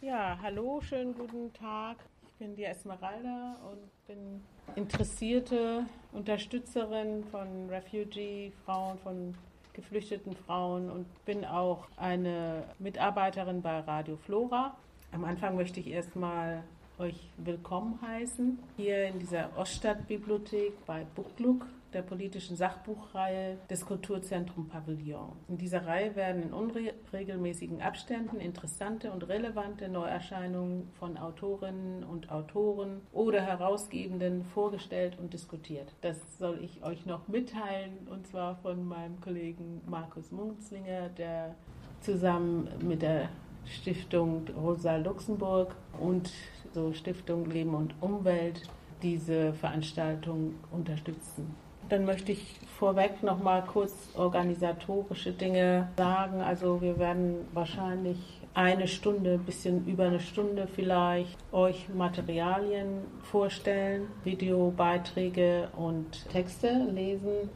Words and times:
Ja, 0.00 0.38
hallo, 0.40 0.80
schönen 0.80 1.12
guten 1.12 1.52
Tag. 1.54 1.96
Ich 2.24 2.32
bin 2.34 2.54
die 2.54 2.62
Esmeralda 2.62 3.56
und 3.68 4.06
bin 4.06 4.44
interessierte 4.76 5.86
Unterstützerin 6.12 7.24
von 7.32 7.68
Refugee-Frauen, 7.68 8.98
von 8.98 9.34
geflüchteten 9.72 10.36
Frauen 10.36 10.88
und 10.88 11.06
bin 11.24 11.44
auch 11.44 11.88
eine 11.96 12.62
Mitarbeiterin 12.78 13.60
bei 13.60 13.80
Radio 13.80 14.16
Flora. 14.16 14.76
Am 15.10 15.24
Anfang 15.24 15.56
möchte 15.56 15.80
ich 15.80 15.88
erstmal 15.88 16.62
euch 17.00 17.28
willkommen 17.36 17.98
heißen 18.00 18.56
hier 18.76 19.08
in 19.08 19.18
dieser 19.18 19.50
Oststadtbibliothek 19.58 20.74
bei 20.86 21.06
Buckluck, 21.16 21.66
der 21.92 22.02
politischen 22.02 22.56
Sachbuchreihe 22.56 23.58
des 23.70 23.86
Kulturzentrum 23.86 24.68
Pavillon. 24.68 25.32
In 25.48 25.58
dieser 25.58 25.86
Reihe 25.86 26.14
werden 26.16 26.42
in 26.42 26.52
unregelmäßigen 26.52 27.80
Abständen 27.82 28.40
interessante 28.40 29.10
und 29.10 29.28
relevante 29.28 29.88
Neuerscheinungen 29.88 30.90
von 30.98 31.16
Autorinnen 31.16 32.04
und 32.04 32.30
Autoren 32.30 33.00
oder 33.12 33.40
Herausgebenden 33.40 34.44
vorgestellt 34.44 35.18
und 35.18 35.32
diskutiert. 35.32 35.94
Das 36.02 36.38
soll 36.38 36.62
ich 36.62 36.82
euch 36.82 37.06
noch 37.06 37.28
mitteilen 37.28 38.06
und 38.10 38.26
zwar 38.26 38.56
von 38.56 38.86
meinem 38.86 39.20
Kollegen 39.20 39.80
Markus 39.86 40.30
Munzlinger, 40.30 41.08
der 41.10 41.54
zusammen 42.00 42.68
mit 42.80 43.02
der 43.02 43.28
Stiftung 43.64 44.46
Rosa 44.56 44.96
Luxemburg 44.96 45.74
und 46.00 46.30
so 46.72 46.92
Stiftung 46.92 47.46
Leben 47.50 47.74
und 47.74 47.94
Umwelt 48.00 48.62
diese 49.02 49.52
Veranstaltung 49.54 50.54
unterstützen. 50.70 51.54
Dann 51.88 52.04
möchte 52.04 52.32
ich 52.32 52.56
vorweg 52.78 53.22
noch 53.22 53.42
mal 53.42 53.62
kurz 53.62 53.92
organisatorische 54.14 55.32
Dinge 55.32 55.88
sagen. 55.96 56.40
Also 56.40 56.80
wir 56.80 56.98
werden 56.98 57.46
wahrscheinlich 57.54 58.18
eine 58.54 58.88
Stunde, 58.88 59.38
bisschen 59.38 59.86
über 59.86 60.06
eine 60.06 60.20
Stunde 60.20 60.66
vielleicht, 60.66 61.36
euch 61.52 61.88
Materialien 61.94 63.02
vorstellen, 63.22 64.08
Videobeiträge 64.24 65.68
und 65.76 66.28
Texte 66.30 66.88
lesen 66.92 67.50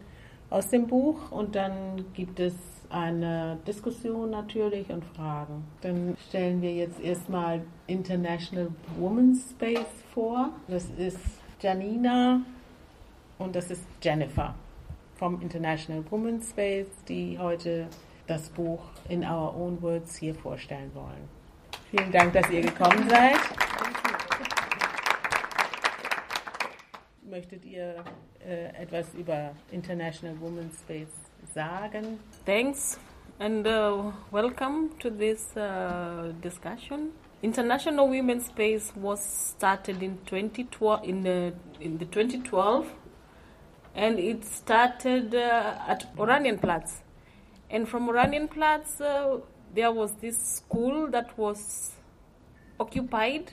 aus 0.49 0.69
dem 0.69 0.87
Buch 0.87 1.31
und 1.31 1.57
dann 1.57 2.05
gibt 2.15 2.39
es 2.39 2.55
eine 2.91 3.59
Diskussion 3.67 4.31
natürlich 4.31 4.91
und 4.91 5.05
Fragen. 5.05 5.65
Dann 5.81 6.17
stellen 6.29 6.61
wir 6.61 6.75
jetzt 6.75 7.01
erstmal 7.01 7.63
International 7.87 8.69
Women's 8.99 9.51
Space 9.51 10.05
vor. 10.13 10.51
Das 10.69 10.91
ist 10.99 11.19
Janina 11.61 12.43
und 13.39 13.55
das 13.57 13.71
ist 13.71 13.85
Jennifer 14.03 14.55
vom 15.17 15.41
International 15.41 16.05
Women's 16.11 16.51
Space, 16.51 16.89
die 17.09 17.39
heute 17.39 17.87
das 18.27 18.49
Buch 18.49 18.81
in 19.09 19.23
Our 19.23 19.55
Own 19.57 19.81
Words 19.83 20.17
hier 20.17 20.35
vorstellen 20.35 20.91
wollen. 20.95 21.29
Vielen 21.91 22.11
Dank, 22.11 22.33
dass 22.33 22.49
ihr 22.51 22.63
gekommen 22.63 23.09
seid. 23.09 23.37
Möchtet 27.23 27.65
ihr 27.65 27.97
äh, 28.47 28.83
etwas 28.83 29.15
über 29.15 29.53
International 29.71 30.39
Women's 30.41 30.79
Space 30.81 31.15
sagen? 31.55 32.19
Thanks 32.45 32.99
and 33.39 33.67
uh, 33.67 34.13
welcome 34.31 34.91
to 34.99 35.11
this 35.11 35.57
uh, 35.57 36.33
discussion. 36.43 37.13
International 37.43 38.09
Women's 38.09 38.47
Space 38.47 38.93
was 38.95 39.55
started 39.57 40.03
in 40.03 40.19
2012 40.27 41.05
in 41.05 41.23
the 41.23 41.53
in 41.81 41.99
the 41.99 42.07
2012 42.07 42.87
and 43.95 44.19
it 44.19 44.45
started 44.45 45.35
uh, 45.35 45.79
at 45.87 46.15
Oranienplatz. 46.17 47.01
And 47.71 47.89
from 47.89 48.09
Oranienplatz 48.09 49.01
uh, 49.01 49.39
there 49.75 49.93
was 49.93 50.13
this 50.21 50.37
school 50.39 51.09
that 51.09 51.37
was 51.39 51.93
occupied 52.79 53.53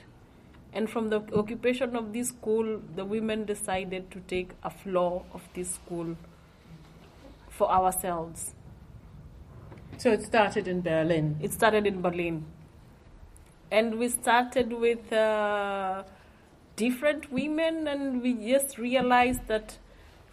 and 0.72 0.88
from 0.88 1.08
the 1.08 1.20
occupation 1.34 1.96
of 1.96 2.12
this 2.12 2.28
school 2.28 2.80
the 2.94 3.04
women 3.04 3.44
decided 3.44 4.10
to 4.10 4.20
take 4.20 4.50
a 4.62 4.70
floor 4.70 5.24
of 5.32 5.42
this 5.54 5.70
school 5.70 6.16
for 7.48 7.70
ourselves. 7.70 8.54
So 9.98 10.10
it 10.10 10.22
started 10.22 10.66
in 10.66 10.80
Berlin. 10.80 11.36
It 11.42 11.52
started 11.52 11.86
in 11.86 12.00
Berlin. 12.00 12.46
And 13.70 13.98
we 13.98 14.08
started 14.08 14.72
with 14.72 15.12
uh, 15.12 16.04
different 16.76 17.30
women, 17.30 17.86
and 17.86 18.22
we 18.22 18.32
just 18.32 18.78
realized 18.78 19.46
that 19.48 19.76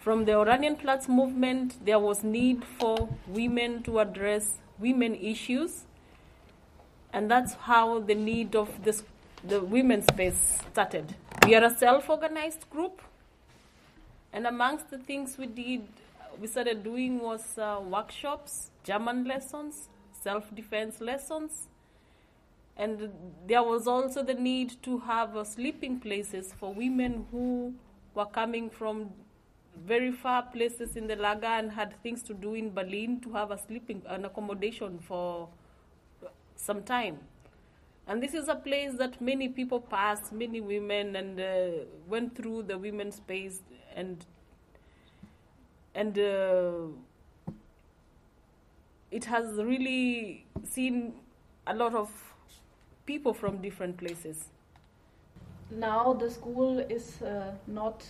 from 0.07 0.23
the 0.23 0.31
Oranienplatz 0.31 1.09
movement, 1.09 1.83
there 1.83 1.99
was 1.99 2.23
need 2.23 2.63
for 2.63 3.09
women 3.27 3.83
to 3.83 3.99
address 3.99 4.53
women 4.79 5.13
issues. 5.13 5.83
And 7.11 7.29
that's 7.29 7.55
how 7.55 7.99
the 7.99 8.15
need 8.15 8.55
of 8.55 8.85
this, 8.85 9.03
the 9.43 9.59
women's 9.59 10.05
space 10.05 10.59
started. 10.71 11.13
We 11.45 11.55
are 11.55 11.63
a 11.65 11.75
self 11.75 12.09
organized 12.09 12.69
group, 12.69 13.01
and 14.31 14.47
amongst 14.47 14.89
the 14.91 14.97
things 14.97 15.37
we 15.37 15.45
did 15.45 15.85
we 16.39 16.47
started 16.47 16.85
doing 16.85 17.19
was 17.19 17.57
uh, 17.57 17.81
workshops, 17.83 18.71
German 18.85 19.25
lessons, 19.25 19.89
self 20.23 20.55
defense 20.55 21.01
lessons, 21.01 21.67
and 22.77 23.11
there 23.45 23.61
was 23.61 23.87
also 23.87 24.23
the 24.23 24.35
need 24.35 24.81
to 24.83 24.99
have 24.99 25.35
uh, 25.35 25.43
sleeping 25.43 25.99
places 25.99 26.53
for 26.57 26.73
women 26.73 27.25
who 27.29 27.73
were 28.15 28.25
coming 28.25 28.69
from 28.69 29.11
very 29.85 30.11
far 30.11 30.43
places 30.43 30.95
in 30.95 31.07
the 31.07 31.15
Lager 31.15 31.45
and 31.45 31.71
had 31.71 32.01
things 32.01 32.23
to 32.23 32.33
do 32.33 32.53
in 32.53 32.73
Berlin 32.73 33.19
to 33.21 33.31
have 33.33 33.51
a 33.51 33.57
sleeping 33.57 34.01
an 34.07 34.25
accommodation 34.25 34.99
for 34.99 35.49
some 36.55 36.83
time. 36.83 37.19
And 38.07 38.23
this 38.23 38.33
is 38.33 38.47
a 38.47 38.55
place 38.55 38.93
that 38.97 39.19
many 39.19 39.49
people 39.49 39.81
passed, 39.81 40.31
many 40.31 40.61
women, 40.61 41.15
and 41.15 41.39
uh, 41.39 41.83
went 42.07 42.35
through 42.35 42.63
the 42.63 42.77
women's 42.77 43.15
space 43.15 43.61
and 43.95 44.25
and 45.93 46.17
uh, 46.19 46.87
it 49.11 49.25
has 49.25 49.55
really 49.55 50.45
seen 50.63 51.13
a 51.65 51.73
lot 51.73 51.95
of 51.95 52.11
people 53.05 53.33
from 53.33 53.61
different 53.61 53.97
places. 53.97 54.49
Now 55.71 56.13
the 56.13 56.29
school 56.29 56.79
is 56.79 57.21
uh, 57.21 57.51
not 57.65 58.05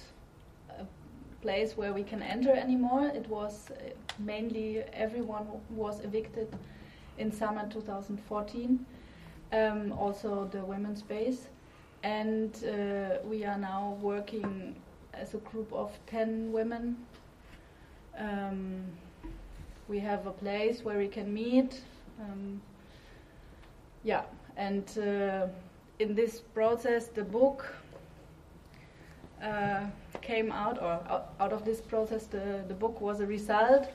place 1.41 1.77
where 1.77 1.93
we 1.93 2.03
can 2.03 2.21
enter 2.21 2.51
anymore. 2.51 3.11
It 3.13 3.27
was 3.29 3.69
uh, 3.71 3.89
mainly 4.19 4.83
everyone 4.93 5.47
was 5.69 5.99
evicted 6.01 6.47
in 7.17 7.31
summer 7.31 7.67
2014. 7.69 8.85
Um, 9.53 9.93
also 9.93 10.49
the 10.51 10.63
women's 10.65 10.99
space, 10.99 11.47
and 12.03 12.53
uh, 12.65 13.19
we 13.23 13.45
are 13.45 13.57
now 13.57 13.97
working 14.01 14.75
as 15.13 15.33
a 15.33 15.37
group 15.37 15.71
of 15.71 15.97
10 16.07 16.51
women 16.51 16.97
um, 18.17 18.83
we 19.87 19.99
have 19.99 20.25
a 20.27 20.31
place 20.31 20.83
where 20.83 20.97
we 20.97 21.07
can 21.07 21.33
meet. 21.33 21.81
Um, 22.19 22.61
yeah, 24.03 24.23
and 24.55 24.85
uh, 24.97 25.47
in 25.99 26.15
this 26.15 26.39
process, 26.39 27.07
the 27.07 27.23
book 27.23 27.65
uh, 29.43 29.85
came 30.21 30.51
out, 30.51 30.81
or 30.81 30.99
out 31.39 31.53
of 31.53 31.65
this 31.65 31.81
process, 31.81 32.25
the, 32.27 32.63
the 32.67 32.73
book 32.73 33.01
was 33.01 33.19
a 33.19 33.25
result. 33.25 33.87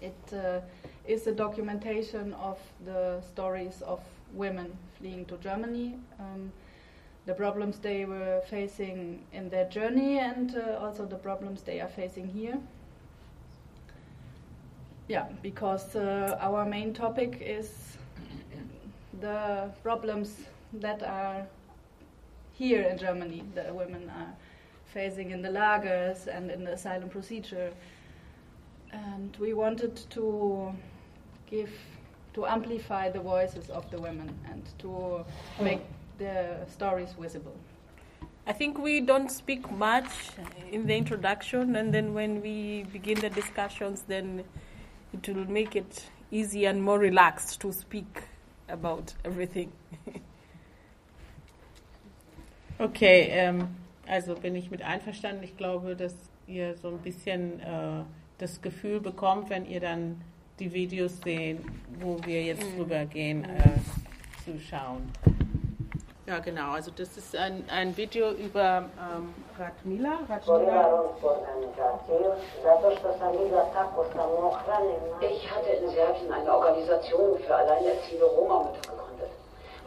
It 0.00 0.32
uh, 0.32 0.60
is 1.06 1.26
a 1.26 1.32
documentation 1.32 2.34
of 2.34 2.58
the 2.84 3.20
stories 3.20 3.82
of 3.82 4.00
women 4.32 4.76
fleeing 4.98 5.24
to 5.26 5.36
Germany, 5.38 5.94
um, 6.18 6.52
the 7.26 7.34
problems 7.34 7.78
they 7.78 8.04
were 8.04 8.42
facing 8.50 9.24
in 9.32 9.48
their 9.48 9.68
journey, 9.68 10.18
and 10.18 10.56
uh, 10.56 10.78
also 10.80 11.06
the 11.06 11.16
problems 11.16 11.62
they 11.62 11.80
are 11.80 11.88
facing 11.88 12.28
here 12.28 12.58
yeah, 15.08 15.26
because 15.42 15.96
uh, 15.96 16.38
our 16.40 16.64
main 16.64 16.94
topic 16.94 17.38
is 17.40 17.96
the 19.20 19.70
problems 19.82 20.36
that 20.72 21.02
are 21.02 21.46
here 22.52 22.82
in 22.82 22.96
Germany 22.98 23.44
that 23.54 23.74
women 23.74 24.10
are 24.10 24.32
facing 24.94 25.32
in 25.32 25.42
the 25.42 25.48
lagers 25.48 26.26
and 26.28 26.50
in 26.50 26.64
the 26.64 26.72
asylum 26.72 27.10
procedure. 27.10 27.72
And 28.92 29.36
we 29.40 29.52
wanted 29.52 29.96
to 30.10 30.72
give, 31.50 31.72
to 32.34 32.46
amplify 32.46 33.10
the 33.10 33.20
voices 33.20 33.68
of 33.68 33.90
the 33.90 34.00
women 34.00 34.32
and 34.50 34.62
to 34.78 35.24
make 35.60 35.82
the 36.18 36.64
stories 36.70 37.12
visible. 37.18 37.56
I 38.46 38.52
think 38.52 38.78
we 38.78 39.00
don't 39.00 39.30
speak 39.30 39.70
much 39.70 40.10
in 40.70 40.86
the 40.86 40.94
introduction, 40.94 41.76
and 41.76 41.92
then 41.92 42.12
when 42.12 42.42
we 42.42 42.84
begin 42.92 43.18
the 43.18 43.30
discussions, 43.30 44.04
then 44.06 44.44
it 45.14 45.28
will 45.28 45.50
make 45.50 45.74
it 45.74 46.04
easy 46.30 46.66
and 46.66 46.82
more 46.82 46.98
relaxed 46.98 47.60
to 47.62 47.72
speak 47.72 48.22
about 48.68 49.14
everything. 49.24 49.72
okay, 52.80 53.30
ähm, 53.30 53.68
also 54.08 54.34
bin 54.34 54.54
ich 54.54 54.70
mit 54.70 54.82
einverstanden. 54.82 55.42
Ich 55.42 55.56
glaube, 55.56 55.96
dass 55.96 56.14
ihr 56.46 56.74
so 56.76 56.88
ein 56.88 56.98
bisschen 56.98 57.60
äh, 57.60 58.04
das 58.38 58.60
Gefühl 58.60 59.00
bekommt, 59.00 59.50
wenn 59.50 59.66
ihr 59.66 59.80
dann 59.80 60.20
die 60.58 60.72
Videos 60.72 61.20
seht, 61.22 61.58
wo 62.00 62.18
wir 62.24 62.42
jetzt 62.42 62.62
mm. 62.62 62.76
drüber 62.76 63.04
gehen, 63.06 63.44
äh, 63.44 64.44
zu 64.44 64.58
schauen. 64.60 65.10
Ja, 66.26 66.38
genau. 66.38 66.72
Also 66.72 66.90
das 66.90 67.16
ist 67.18 67.36
ein, 67.36 67.64
ein 67.68 67.94
Video 67.96 68.30
über 68.32 68.88
ähm, 68.98 69.34
Radmila. 69.58 70.20
Radmila. 70.26 71.04
Ich 75.20 75.50
hatte 75.50 75.70
in 75.70 75.90
Serbien 75.90 76.32
eine 76.32 76.50
Organisation 76.50 77.38
für 77.38 77.54
alleinerziehende 77.54 78.24
Roma-Mütter 78.24 78.92
gegründet, 78.92 79.30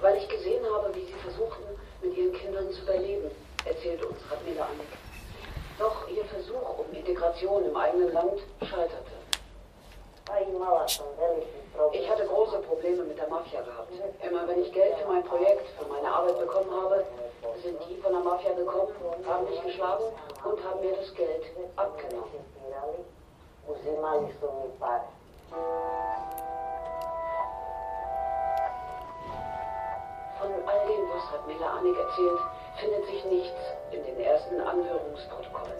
weil 0.01 0.17
ich 0.17 0.29
gesehen 0.29 0.63
habe, 0.75 0.93
wie 0.93 1.05
sie 1.05 1.13
versuchten, 1.13 1.63
mit 2.03 2.15
ihren 2.15 2.33
Kindern 2.33 2.69
zu 2.71 2.83
überleben, 2.83 3.31
erzählt 3.67 4.03
uns 4.03 4.17
Radmila 4.31 4.65
Annik. 4.65 4.87
Doch 5.79 6.07
ihr 6.09 6.25
Versuch 6.25 6.79
um 6.79 6.91
Integration 6.91 7.65
im 7.65 7.75
eigenen 7.75 8.11
Land 8.13 8.39
scheiterte. 8.61 9.11
Ich 11.93 12.09
hatte 12.09 12.25
große 12.25 12.59
Probleme 12.59 13.03
mit 13.03 13.17
der 13.17 13.29
Mafia 13.29 13.61
gehabt. 13.61 13.91
Immer 14.21 14.47
wenn 14.47 14.61
ich 14.61 14.73
Geld 14.73 14.95
für 14.97 15.07
mein 15.07 15.23
Projekt, 15.23 15.67
für 15.79 15.85
meine 15.87 16.11
Arbeit 16.11 16.39
bekommen 16.39 16.69
habe, 16.71 17.05
sind 17.63 17.77
die 17.87 17.95
von 18.01 18.11
der 18.11 18.21
Mafia 18.21 18.53
gekommen, 18.53 18.91
haben 19.25 19.45
mich 19.49 19.61
geschlagen 19.61 20.03
und 20.43 20.63
haben 20.63 20.81
mir 20.81 20.95
das 20.95 21.13
Geld 21.13 21.43
abgenommen. 21.75 22.25
Von 30.39 30.51
all 30.67 30.87
dem, 30.87 31.09
was 31.09 31.33
Radmila 31.33 31.67
Annik 31.77 31.97
erzählt, 31.97 32.39
findet 32.77 33.05
sich 33.05 33.25
nichts 33.25 33.61
in 33.91 34.03
den 34.03 34.19
ersten 34.19 34.59
Anhörungsprotokollen. 34.61 35.77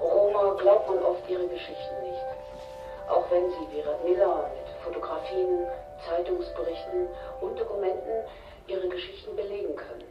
Roma 0.00 0.54
glaubt 0.60 0.88
man 0.88 1.02
oft 1.04 1.28
ihre 1.28 1.46
Geschichten 1.46 2.02
nicht 2.02 2.22
auch 3.12 3.30
wenn 3.30 3.50
sie 3.50 3.68
wie 3.72 3.80
Radmilla 3.80 4.48
mit 4.54 4.68
Fotografien, 4.82 5.66
Zeitungsberichten 6.08 7.08
und 7.40 7.58
Dokumenten 7.58 8.24
ihre 8.66 8.88
Geschichten 8.88 9.36
belegen 9.36 9.76
können. 9.76 10.04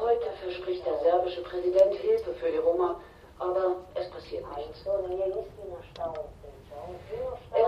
Heute 0.00 0.30
verspricht 0.42 0.86
der 0.86 0.98
serbische 0.98 1.42
Präsident 1.42 1.94
Hilfe 1.96 2.32
für 2.34 2.50
die 2.50 2.56
Roma, 2.56 2.98
aber 3.38 3.76
es 3.94 4.10
passiert 4.10 4.44
nichts. 4.56 4.84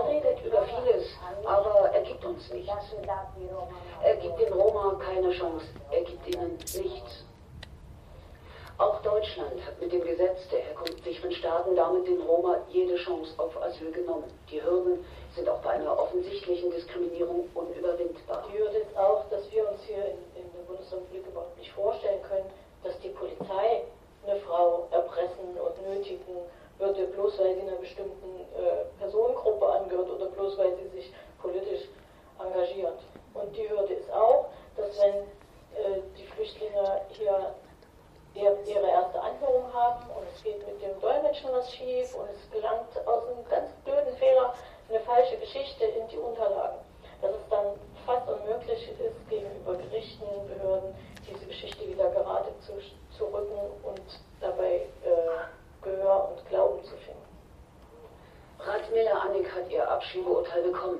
Er 0.03 0.09
redet 0.09 0.45
über 0.45 0.63
vieles, 0.63 1.07
aber 1.45 1.89
er 1.93 2.01
gibt 2.01 2.23
uns 2.25 2.51
nichts. 2.51 2.71
Er 4.03 4.15
gibt 4.17 4.39
den 4.39 4.53
Roma 4.53 4.99
keine 5.03 5.31
Chance, 5.31 5.65
er 5.91 6.01
gibt 6.01 6.27
ihnen 6.27 6.57
nichts. 6.57 7.23
Auch 8.77 9.01
Deutschland 9.01 9.65
hat 9.65 9.79
mit 9.79 9.91
dem 9.91 10.01
Gesetz 10.01 10.49
der 10.49 10.59
herkunftssicheren 10.59 11.31
Staaten 11.31 11.75
damit 11.75 12.07
den 12.07 12.21
Roma 12.21 12.57
jede 12.69 12.95
Chance 12.97 13.31
auf 13.37 13.55
Asyl 13.61 13.91
genommen. 13.91 14.25
Die 14.49 14.61
Hürden 14.61 15.05
sind 15.35 15.47
auch 15.47 15.59
bei 15.59 15.71
einer 15.71 15.97
offensichtlichen 15.97 16.71
Diskriminierung 16.71 17.47
unüberwindbar. 17.53 18.43
Die 18.51 18.57
Hürde 18.57 18.77
ist 18.77 18.97
auch, 18.97 19.29
dass 19.29 19.49
wir 19.51 19.69
uns 19.69 19.79
hier 19.83 20.03
in, 20.05 20.41
in 20.41 20.51
der 20.53 20.63
Bundesrepublik 20.67 21.25
überhaupt 21.27 21.57
nicht 21.57 21.71
vorstellen 21.71 22.21
können, 22.23 22.49
dass 22.83 22.99
die 22.99 23.09
Polizei 23.09 23.83
eine 24.25 24.39
Frau 24.41 24.87
erpressen 24.91 25.55
und 25.55 25.87
nötigen 25.87 26.37
würde, 26.83 27.05
bloß 27.07 27.39
weil 27.39 27.55
sie 27.55 27.61
einer 27.61 27.77
bestimmten 27.77 28.41
äh, 28.55 28.99
Personengruppe 28.99 29.67
angehört 29.67 30.09
oder 30.09 30.25
bloß 30.27 30.57
weil 30.57 30.75
sie 30.75 30.87
sich 30.89 31.13
politisch 31.41 31.87
engagiert. 32.39 32.99
Und 33.33 33.55
die 33.55 33.69
Hürde 33.69 33.93
ist 33.93 34.11
auch, 34.11 34.49
dass 34.75 34.99
wenn 34.99 35.15
äh, 35.15 36.01
die 36.17 36.25
Flüchtlinge 36.25 37.01
hier 37.09 37.55
ihre 38.35 38.89
erste 38.89 39.21
Anhörung 39.21 39.71
haben 39.73 40.09
und 40.09 40.25
es 40.33 40.43
geht 40.43 40.65
mit 40.65 40.81
dem 40.81 40.99
Dolmetschen 40.99 41.51
was 41.51 41.71
schief 41.71 42.15
und 42.15 42.27
es 42.31 42.51
gelangt 42.51 42.89
aus 43.05 43.27
einem 43.27 43.47
ganz 43.47 43.69
blöden 43.85 44.15
Fehler 44.17 44.55
eine 44.89 44.99
falsche 45.01 45.37
Geschichte 45.37 45.85
in 45.85 46.07
die 46.07 46.17
Unterlagen. 46.17 46.79
Dass 47.21 47.31
es 47.31 47.49
dann 47.49 47.77
fast 48.07 48.27
unmöglich 48.27 48.89
ist, 48.99 49.29
gegenüber 49.29 49.75
Gerichten, 49.75 50.25
Behörden 50.47 50.95
diese 51.29 51.45
Geschichte 51.45 51.87
wieder 51.87 52.09
gerade 52.09 52.49
zu, 52.61 52.73
zu 53.15 53.25
rücken 53.25 53.59
und 53.83 54.01
dabei 54.41 54.87
äh, 55.05 55.62
Gehör 55.83 56.29
und 56.29 56.49
Glauben 56.49 56.83
zu 56.83 56.95
finden. 56.97 57.23
Radmila 58.59 59.19
Annik 59.19 59.53
hat 59.53 59.69
ihr 59.69 59.89
Abschiebeurteil 59.89 60.63
bekommen. 60.63 60.99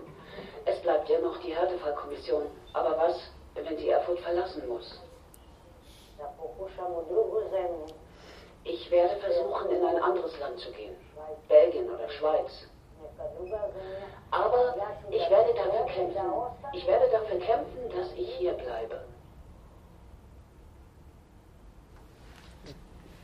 Es 0.65 0.79
bleibt 0.81 1.09
ja 1.09 1.19
noch 1.19 1.37
die 1.41 1.55
Härtefallkommission. 1.55 2.43
Aber 2.73 2.97
was, 2.97 3.15
wenn 3.55 3.77
sie 3.77 3.89
Erfurt 3.89 4.19
verlassen 4.19 4.67
muss? 4.67 4.99
Ich 8.65 8.91
werde 8.91 9.15
versuchen, 9.17 9.71
in 9.71 9.85
ein 9.85 10.01
anderes 10.01 10.39
Land 10.39 10.59
zu 10.59 10.71
gehen. 10.71 10.95
Belgien 11.47 11.89
oder 11.89 12.09
Schweiz. 12.09 12.67
Aber 14.31 14.75
ich 15.09 15.29
werde 15.29 15.53
dafür 15.53 15.85
kämpfen. 15.85 16.15
Ich 16.73 16.87
werde 16.87 17.09
dafür 17.11 17.39
kämpfen, 17.39 17.89
dass 17.95 18.11
ich 18.13 18.29
hier 18.35 18.53
bleibe. 18.53 19.05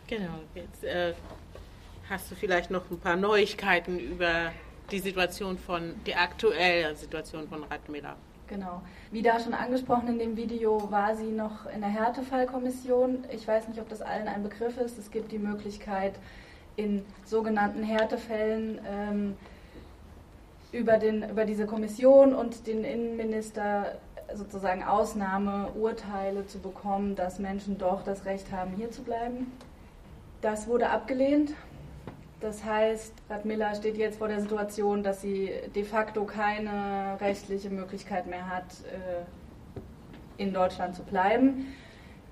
Genau, 0.08 0.40
jetzt 0.56 0.84
äh, 0.84 1.14
hast 2.10 2.32
du 2.32 2.36
vielleicht 2.36 2.72
noch 2.72 2.90
ein 2.90 3.00
paar 3.00 3.16
Neuigkeiten 3.16 4.00
über 4.00 4.52
die 4.92 5.00
Situation 5.00 5.58
von, 5.58 5.94
die 6.08 6.16
aktuelle 6.16 6.96
Situation 6.96 7.48
von 7.48 7.64
Radmila. 7.64 8.16
Genau. 8.48 8.82
Wie 9.12 9.22
da 9.22 9.40
schon 9.40 9.54
angesprochen 9.54 10.08
in 10.08 10.18
dem 10.18 10.36
Video, 10.36 10.92
war 10.92 11.16
sie 11.16 11.32
noch 11.32 11.68
in 11.72 11.82
der 11.82 11.90
Härtefallkommission. 11.92 13.26
Ich 13.32 13.48
weiß 13.48 13.68
nicht, 13.68 13.80
ob 13.80 13.88
das 13.90 14.02
allen 14.02 14.28
ein 14.28 14.42
Begriff 14.42 14.78
ist. 14.78 14.98
Es 14.98 15.12
gibt 15.12 15.32
die 15.32 15.38
Möglichkeit, 15.38 16.14
in 16.76 17.06
sogenannten 17.26 17.84
Härtefällen 17.84 18.80
ähm, 18.88 19.38
über, 20.72 20.98
den, 20.98 21.30
über 21.30 21.46
diese 21.46 21.68
Kommission 21.68 22.34
und 22.34 22.66
den 22.66 22.84
Innenminister 22.84 23.98
sozusagen 24.34 24.84
Ausnahmeurteile 24.84 26.48
zu 26.48 26.60
bekommen, 26.60 27.16
dass 27.16 27.38
Menschen 27.38 27.78
doch 27.78 28.04
das 28.04 28.26
Recht 28.26 28.52
haben, 28.52 28.72
hier 28.76 28.90
zu 28.90 29.04
bleiben. 29.04 29.52
Das 30.42 30.68
wurde 30.68 30.90
abgelehnt 30.90 31.54
das 32.40 32.64
heißt, 32.64 33.14
Radmilla 33.30 33.76
steht 33.76 33.98
jetzt 33.98 34.18
vor 34.18 34.30
der 34.30 34.40
Situation, 34.40 35.04
dass 35.04 35.22
sie 35.22 35.52
de 35.76 35.84
facto 35.84 36.24
keine 36.24 37.18
rechtliche 37.20 37.70
Möglichkeit 37.70 38.28
mehr 38.28 38.50
hat, 38.50 38.66
äh, 38.86 40.42
in 40.42 40.54
Deutschland 40.54 40.96
zu 40.96 41.04
bleiben. 41.04 41.66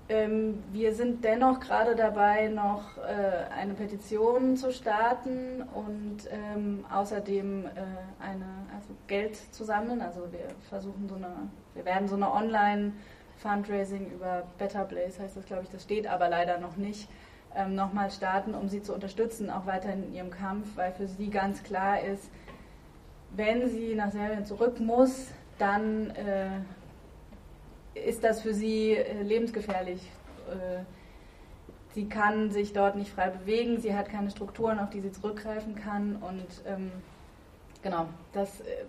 Ähm, 0.10 0.64
wir 0.72 0.94
sind 0.96 1.26
dennoch 1.26 1.60
gerade 1.60 1.94
dabei, 1.94 2.48
noch 2.48 2.98
äh, 2.98 3.54
eine 3.54 3.74
Petition 3.74 4.56
zu 4.56 4.72
starten 4.72 5.64
und 5.74 6.20
ähm, 6.32 6.86
außerdem 6.90 7.66
äh, 7.66 7.70
eine, 8.24 8.46
also 8.74 8.94
Geld 9.08 9.36
zu 9.54 9.66
sammeln. 9.66 10.02
Also 10.02 10.22
wir 10.32 10.48
versuchen 10.70 11.10
so 11.10 11.16
eine, 11.16 11.50
wir 11.74 11.84
werden 11.84 12.08
so 12.08 12.16
eine 12.16 12.32
Online-Fundraising 12.32 14.10
über 14.12 14.44
Better 14.58 14.86
Place 14.86 15.20
heißt 15.20 15.36
das, 15.36 15.46
glaube 15.46 15.64
ich, 15.64 15.70
das 15.70 15.84
steht 15.84 16.08
aber 16.08 16.30
leider 16.30 16.58
noch 16.60 16.78
nicht 16.78 17.10
ähm, 17.56 17.76
nochmal 17.76 18.12
starten, 18.12 18.54
um 18.54 18.70
sie 18.70 18.82
zu 18.82 18.94
unterstützen, 18.94 19.50
auch 19.50 19.66
weiterhin 19.66 20.04
in 20.04 20.14
ihrem 20.14 20.32
Kampf, 20.32 20.68
weil 20.76 20.92
für 20.94 21.08
sie 21.08 21.30
ganz 21.30 21.64
klar 21.64 22.02
ist, 22.02 22.30
wenn 23.32 23.70
sie 23.70 23.96
nach 23.96 24.12
Serbien 24.12 24.46
zurück 24.46 24.80
muss, 24.80 25.28
dann 25.58 26.12
äh, 26.12 26.60
ist 27.96 28.24
das 28.24 28.42
für 28.42 28.54
sie 28.54 28.94
äh, 28.94 29.22
lebensgefährlich. 29.24 30.02
Äh, 30.50 30.84
sie 31.94 32.08
kann 32.08 32.52
sich 32.52 32.74
dort 32.74 32.96
nicht 32.96 33.12
frei 33.12 33.30
bewegen, 33.30 33.80
sie 33.80 33.96
hat 33.96 34.10
keine 34.10 34.30
Strukturen, 34.30 34.80
auf 34.80 34.90
die 34.90 35.02
sie 35.02 35.12
zurückgreifen 35.12 35.76
kann 35.76 36.18
und 36.18 36.46
ähm, 36.66 36.92
genau, 37.82 38.08
das 38.34 38.62
äh, 38.62 38.86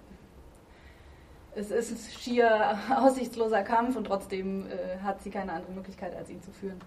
es 1.54 1.70
ist 1.70 2.20
schier 2.20 2.78
aussichtsloser 2.96 3.62
Kampf 3.62 3.96
und 3.96 4.04
trotzdem 4.04 4.66
äh, 4.66 4.98
hat 5.02 5.22
sie 5.22 5.30
keine 5.30 5.52
andere 5.52 5.72
Möglichkeit, 5.72 6.14
als 6.16 6.30
ihn 6.30 6.42
zu 6.42 6.52
führen. 6.52 6.80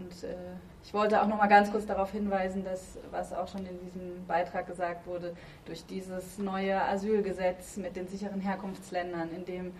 Und 0.00 0.24
äh, 0.24 0.34
ich 0.82 0.94
wollte 0.94 1.20
auch 1.22 1.26
noch 1.26 1.36
mal 1.36 1.46
ganz 1.46 1.70
kurz 1.70 1.86
darauf 1.86 2.10
hinweisen, 2.12 2.64
dass, 2.64 2.98
was 3.10 3.32
auch 3.32 3.48
schon 3.48 3.66
in 3.66 3.78
diesem 3.80 4.26
Beitrag 4.26 4.66
gesagt 4.66 5.06
wurde, 5.06 5.34
durch 5.66 5.84
dieses 5.84 6.38
neue 6.38 6.82
Asylgesetz 6.82 7.76
mit 7.76 7.96
den 7.96 8.08
sicheren 8.08 8.40
Herkunftsländern, 8.40 9.30
in 9.34 9.44
dem 9.44 9.72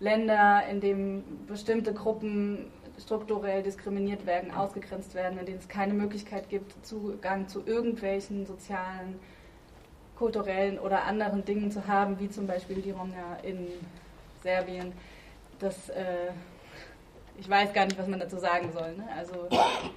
Länder, 0.00 0.62
in 0.70 0.80
dem 0.80 1.24
bestimmte 1.46 1.92
Gruppen 1.92 2.70
strukturell 2.98 3.62
diskriminiert 3.62 4.24
werden, 4.24 4.50
ausgegrenzt 4.50 5.14
werden, 5.14 5.38
in 5.38 5.46
denen 5.46 5.58
es 5.58 5.68
keine 5.68 5.92
Möglichkeit 5.92 6.48
gibt, 6.48 6.84
Zugang 6.84 7.48
zu 7.48 7.62
irgendwelchen 7.66 8.46
sozialen, 8.46 9.18
kulturellen 10.16 10.78
oder 10.78 11.04
anderen 11.04 11.44
Dingen 11.44 11.70
zu 11.70 11.86
haben, 11.86 12.18
wie 12.18 12.30
zum 12.30 12.46
Beispiel 12.46 12.80
die 12.80 12.92
Romja 12.92 13.36
in 13.42 13.68
Serbien. 14.42 14.92
Das 15.58 15.90
äh, 15.90 16.30
ich 17.38 17.48
weiß 17.48 17.72
gar 17.72 17.84
nicht, 17.84 17.98
was 17.98 18.06
man 18.06 18.20
dazu 18.20 18.38
sagen 18.38 18.72
soll. 18.72 18.94
Ne? 18.96 19.08
Also 19.16 19.48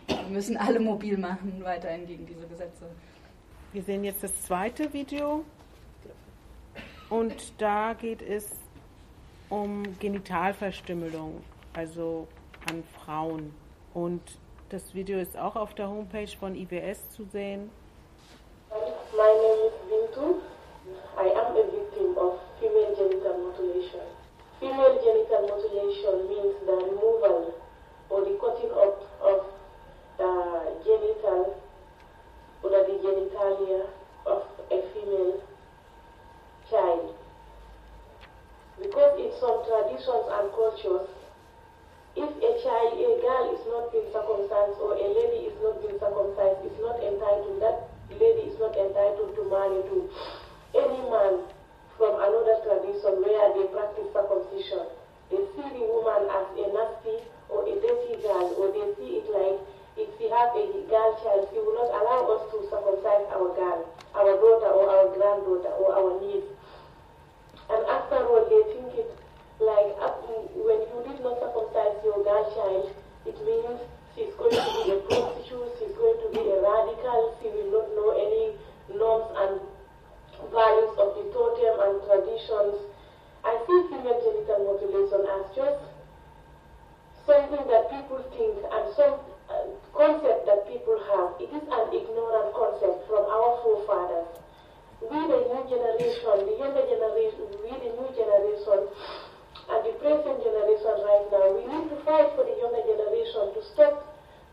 wir 0.08 0.30
müssen 0.30 0.58
alle 0.58 0.80
mobil 0.80 1.18
machen, 1.18 1.62
weiterhin 1.64 2.06
gegen 2.06 2.26
diese 2.26 2.46
Gesetze. 2.48 2.86
Wir 3.74 3.84
sehen 3.84 4.04
jetzt 4.04 4.24
das 4.24 4.42
zweite 4.44 4.92
Video 4.94 5.46
und 7.10 7.54
da 7.60 7.94
geht 7.94 8.22
es 8.22 8.50
um 9.50 9.84
Genitalverstümmelung, 10.00 11.44
also 11.74 12.28
an 12.70 12.84
Frauen. 13.04 13.54
Und 13.94 14.22
das 14.70 14.94
Video 14.94 15.20
ist 15.20 15.38
auch 15.38 15.56
auf 15.56 15.74
der 15.74 15.90
Homepage 15.90 16.28
von 16.40 16.56
IWS 16.56 17.10
zu 17.12 17.26
sehen. 17.26 17.72
My 18.70 19.18
name 19.18 19.68
is 19.68 19.74
Bintu. 19.90 20.42
I 21.18 21.32
am 21.32 21.56
a 21.56 21.64
victim 21.72 22.16
of 22.18 22.40
female 22.60 22.96
genital 22.96 23.10
genital 23.10 23.38
mutilation. 23.40 24.19
Female 24.60 25.00
genital 25.00 25.48
mutilation 25.48 26.28
means 26.28 26.56
the 26.68 26.76
removal 26.76 27.56
or 28.10 28.26
the 28.26 28.36
cutting 28.44 28.72
up 28.76 29.00
of 29.24 29.40
the 30.18 30.84
genital 30.84 31.56
or 32.62 32.70
the 32.70 33.00
genitalia 33.00 33.88
of 34.26 34.44
a 34.70 34.84
female 34.92 35.42
child. 36.70 37.16
Because 38.82 39.20
in 39.20 39.32
some 39.40 39.64
traditions 39.64 40.28
and 40.28 40.52
cultures, 40.52 41.08
if 42.20 42.28
a 42.28 42.52
child, 42.60 43.00
a 43.00 43.12
girl 43.24 43.56
is 43.56 43.64
not 43.64 43.92
being 43.96 44.12
circumcised 44.12 44.76
or 44.84 44.92
a 45.00 45.08
lady 45.08 45.48
is 45.48 45.56
not 45.64 45.80
being 45.80 45.96
circumcised, 46.04 46.68
is 46.68 46.76
not 46.84 47.00
entitled, 47.00 47.64
that 47.64 47.88
lady 48.12 48.52
is 48.52 48.60
not 48.60 48.76
entitled 48.76 49.36
to 49.40 49.44
marry 49.48 49.80
to 49.88 50.10
any 50.76 51.00
man 51.08 51.48
from 52.00 52.16
another 52.16 52.56
tradition 52.64 53.20
where 53.20 53.52
they 53.60 53.68
practice 53.76 54.08
circumcision. 54.16 54.88
They 55.28 55.44
see 55.52 55.68
the 55.68 55.84
woman 55.84 56.32
as 56.32 56.48
a 56.56 56.66
nasty 56.72 57.20
or 57.52 57.68
a 57.68 57.76
dirty 57.76 58.24
girl, 58.24 58.48
or 58.56 58.72
they 58.72 58.88
see 58.96 59.20
it 59.20 59.28
like 59.28 59.60
if 60.00 60.08
we 60.16 60.32
have 60.32 60.56
a 60.56 60.64
girl 60.88 61.12
child, 61.20 61.52
she 61.52 61.60
will 61.60 61.76
not 61.76 61.92
allow 61.92 62.40
us 62.40 62.44
to 62.56 62.58
circumcise 62.72 63.28
our 63.36 63.52
girl, 63.52 63.84
our 64.16 64.32
daughter 64.40 64.72
or 64.72 64.88
our 64.88 65.08
granddaughter 65.12 65.76
or 65.76 65.92
our 65.92 66.12
niece. 66.24 66.48
And 67.68 67.84
afterward, 67.92 68.48
they 68.48 68.64
think 68.74 68.96
it 68.96 69.12
like 69.60 69.92
when 70.56 70.80
you 70.88 70.98
did 71.04 71.20
not 71.20 71.36
circumcise 71.44 72.00
your 72.08 72.24
girl 72.24 72.48
child, 72.56 72.96
it 73.28 73.36
means 73.44 73.76
she's 74.16 74.32
going 74.40 74.56
to 74.56 74.72
be 74.80 74.96
a 74.96 74.98
prostitute, 75.04 75.68
she's 75.84 75.96
going 76.00 76.16
to 76.16 76.30
be 76.32 76.48
a 76.48 76.58
radical, 76.64 77.36
she 77.44 77.52
will 77.52 77.68
not 77.76 77.88
know 77.92 78.10
any 78.16 78.56
norms 78.96 79.28
and 79.36 79.60
values 80.48 80.94
of 80.96 81.16
the 81.20 81.26
totem 81.36 81.76
and 81.84 81.94
traditions. 82.08 82.76
I 83.44 83.56
see 83.68 83.80
female 83.92 84.20
genital 84.20 84.60
mutilation 84.68 85.22
as 85.28 85.44
just 85.56 85.80
something 87.30 87.66
that 87.70 87.92
people 87.94 88.20
think 88.34 88.58
and 88.58 88.86
some 88.98 89.16
uh, 89.50 89.70
concept 89.94 90.50
that 90.50 90.66
people 90.66 90.98
have. 91.14 91.38
It 91.38 91.54
is 91.54 91.66
an 91.68 91.86
ignorant 91.94 92.50
concept 92.58 93.06
from 93.06 93.24
our 93.30 93.52
forefathers. 93.62 94.30
We, 95.00 95.16
the 95.16 95.40
new 95.48 95.64
generation, 95.70 96.44
the 96.44 96.56
younger 96.60 96.84
generation, 96.84 97.46
we, 97.64 97.72
the 97.72 97.92
new 97.96 98.10
generation, 98.12 98.90
and 99.70 99.80
the 99.86 99.94
present 100.02 100.38
generation 100.44 100.96
right 101.06 101.26
now, 101.32 101.46
we 101.56 101.64
need 101.70 101.88
to 101.94 101.98
fight 102.04 102.34
for 102.36 102.44
the 102.44 102.56
younger 102.58 102.84
generation 102.84 103.54
to 103.54 103.62
stop, 103.64 103.94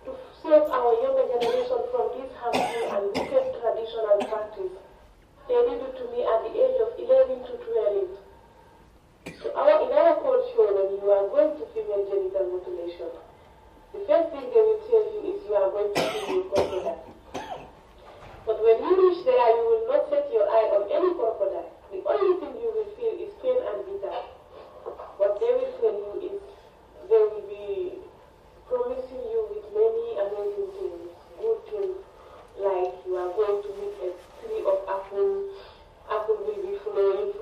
to 0.04 0.14
save 0.44 0.68
our 0.70 0.92
younger 1.02 1.26
generation 1.34 1.80
from 1.90 2.12
this 2.14 2.30
harmful 2.38 2.84
and 2.94 3.04
wicked 3.16 3.44
traditional 3.58 4.16
practice. 4.28 4.85
They 5.48 5.54
did 5.54 5.78
it 5.78 5.94
to 5.94 6.04
me 6.10 6.26
at 6.26 6.42
the 6.42 6.52
age 6.58 6.78
of 6.82 6.90
11 6.98 7.46
to 7.46 7.54
12. 7.54 8.18
So 9.42 9.54
our, 9.54 9.78
in 9.86 9.94
our 9.94 10.18
culture, 10.18 10.66
when 10.74 10.98
you 10.98 11.06
are 11.10 11.30
going 11.30 11.54
to 11.58 11.64
female 11.70 12.02
genital 12.10 12.50
mutilation, 12.50 13.10
the 13.94 14.02
first 14.10 14.34
thing 14.34 14.46
they 14.50 14.62
will 14.62 14.82
tell 14.90 15.06
you 15.06 15.20
is 15.30 15.38
you 15.46 15.54
are 15.54 15.70
going 15.70 15.90
to 15.94 16.02
your 16.30 16.50
crocodile. 16.50 17.06
But 18.46 18.58
when 18.62 18.78
you 18.78 18.92
reach 18.94 19.22
there, 19.26 19.38
you 19.38 19.64
will 19.66 19.86
not 19.90 20.10
set 20.10 20.30
your 20.34 20.46
eye 20.46 20.70
on 20.78 20.86
any 20.90 21.10
crocodile. 21.14 21.70
The 21.90 22.02
only 22.06 22.34
thing 22.38 22.54
you 22.62 22.70
will 22.70 22.90
feel 22.94 23.14
is 23.18 23.34
pain 23.42 23.58
and 23.58 23.78
bitter. 23.86 24.14
What 25.18 25.38
they 25.42 25.50
will 25.50 25.74
tell 25.82 25.94
you 25.94 26.12
is 26.30 26.38
they 27.10 27.22
will 27.22 27.46
be 27.50 28.02
promising 28.70 29.22
you 29.30 29.40
with 29.50 29.66
many 29.74 30.06
amazing 30.26 30.70
things, 30.78 31.10
good 31.38 31.58
things, 31.70 32.05
like 32.58 32.94
you 33.06 33.16
are 33.16 33.32
going 33.36 33.62
to 33.62 33.68
meet 33.76 33.94
a 34.00 34.10
tree 34.40 34.62
of 34.64 34.78
apple, 34.88 35.44
apple 36.10 36.36
will 36.40 36.62
be 36.62 36.78
flowing 36.84 37.32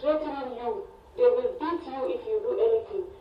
threatening 0.00 0.56
you. 0.58 0.86
They 1.16 1.22
will 1.22 1.54
beat 1.60 1.86
you 1.86 2.00
if 2.10 2.26
you 2.26 2.40
do 2.42 2.52
anything. 2.58 3.13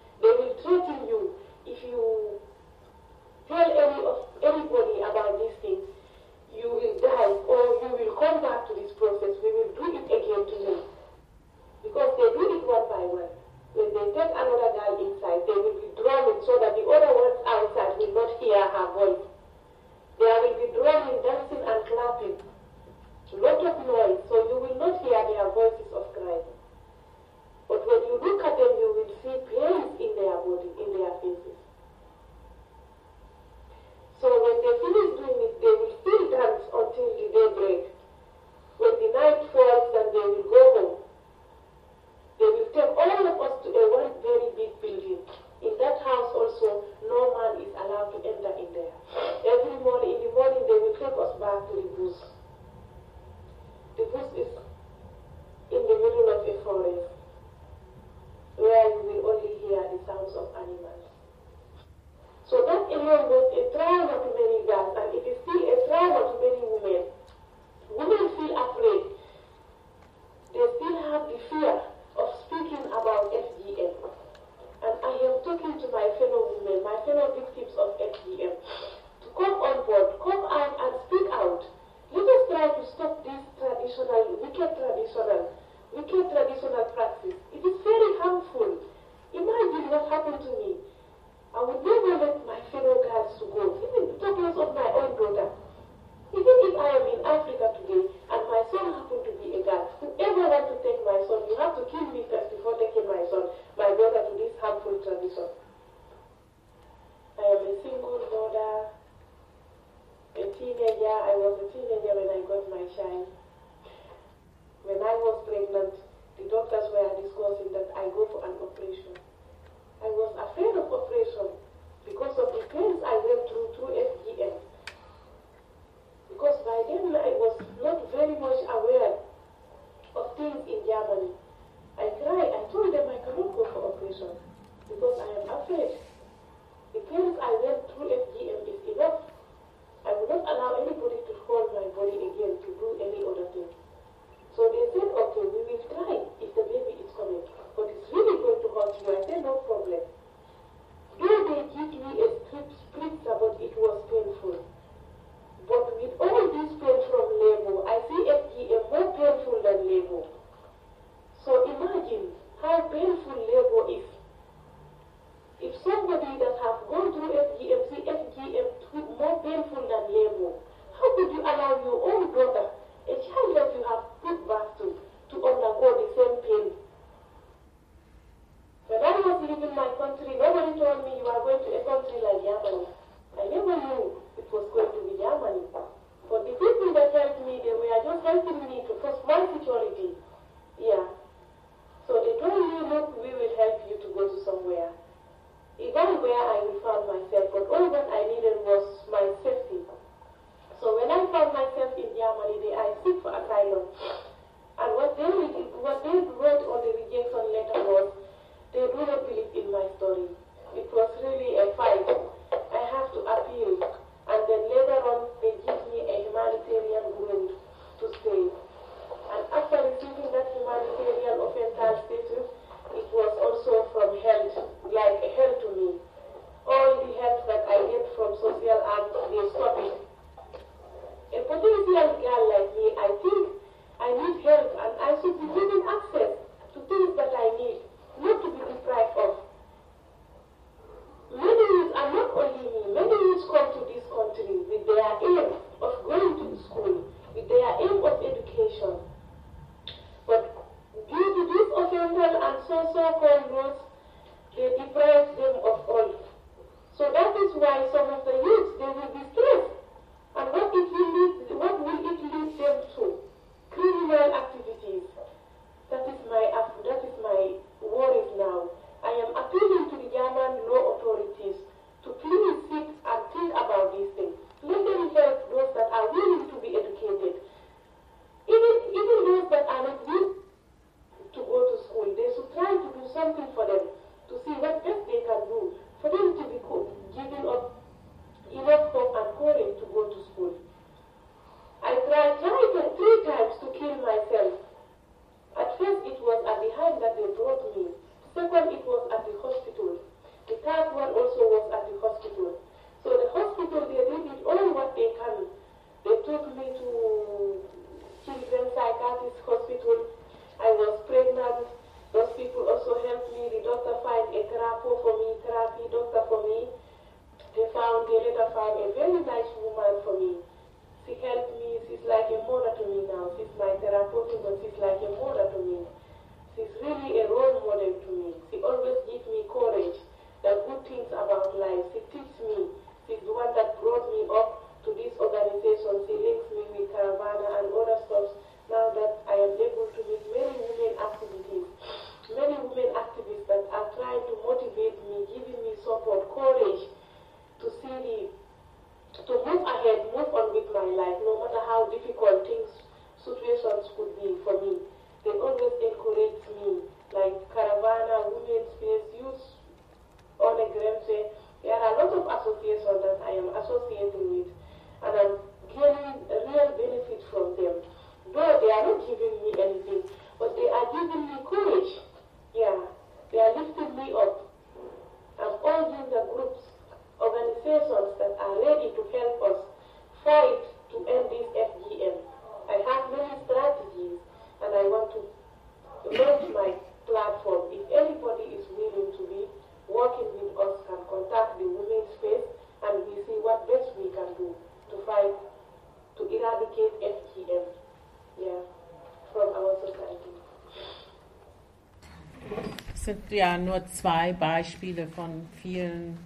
Ja 403.33 403.57
nur 403.57 403.85
zwei 403.87 404.33
Beispiele 404.33 405.07
von 405.07 405.47
vielen 405.61 406.17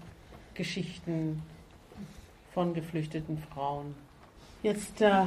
Geschichten 0.54 1.42
von 2.54 2.74
geflüchteten 2.74 3.38
Frauen. 3.54 3.96
Jetzt 4.64 5.02
äh, 5.02 5.26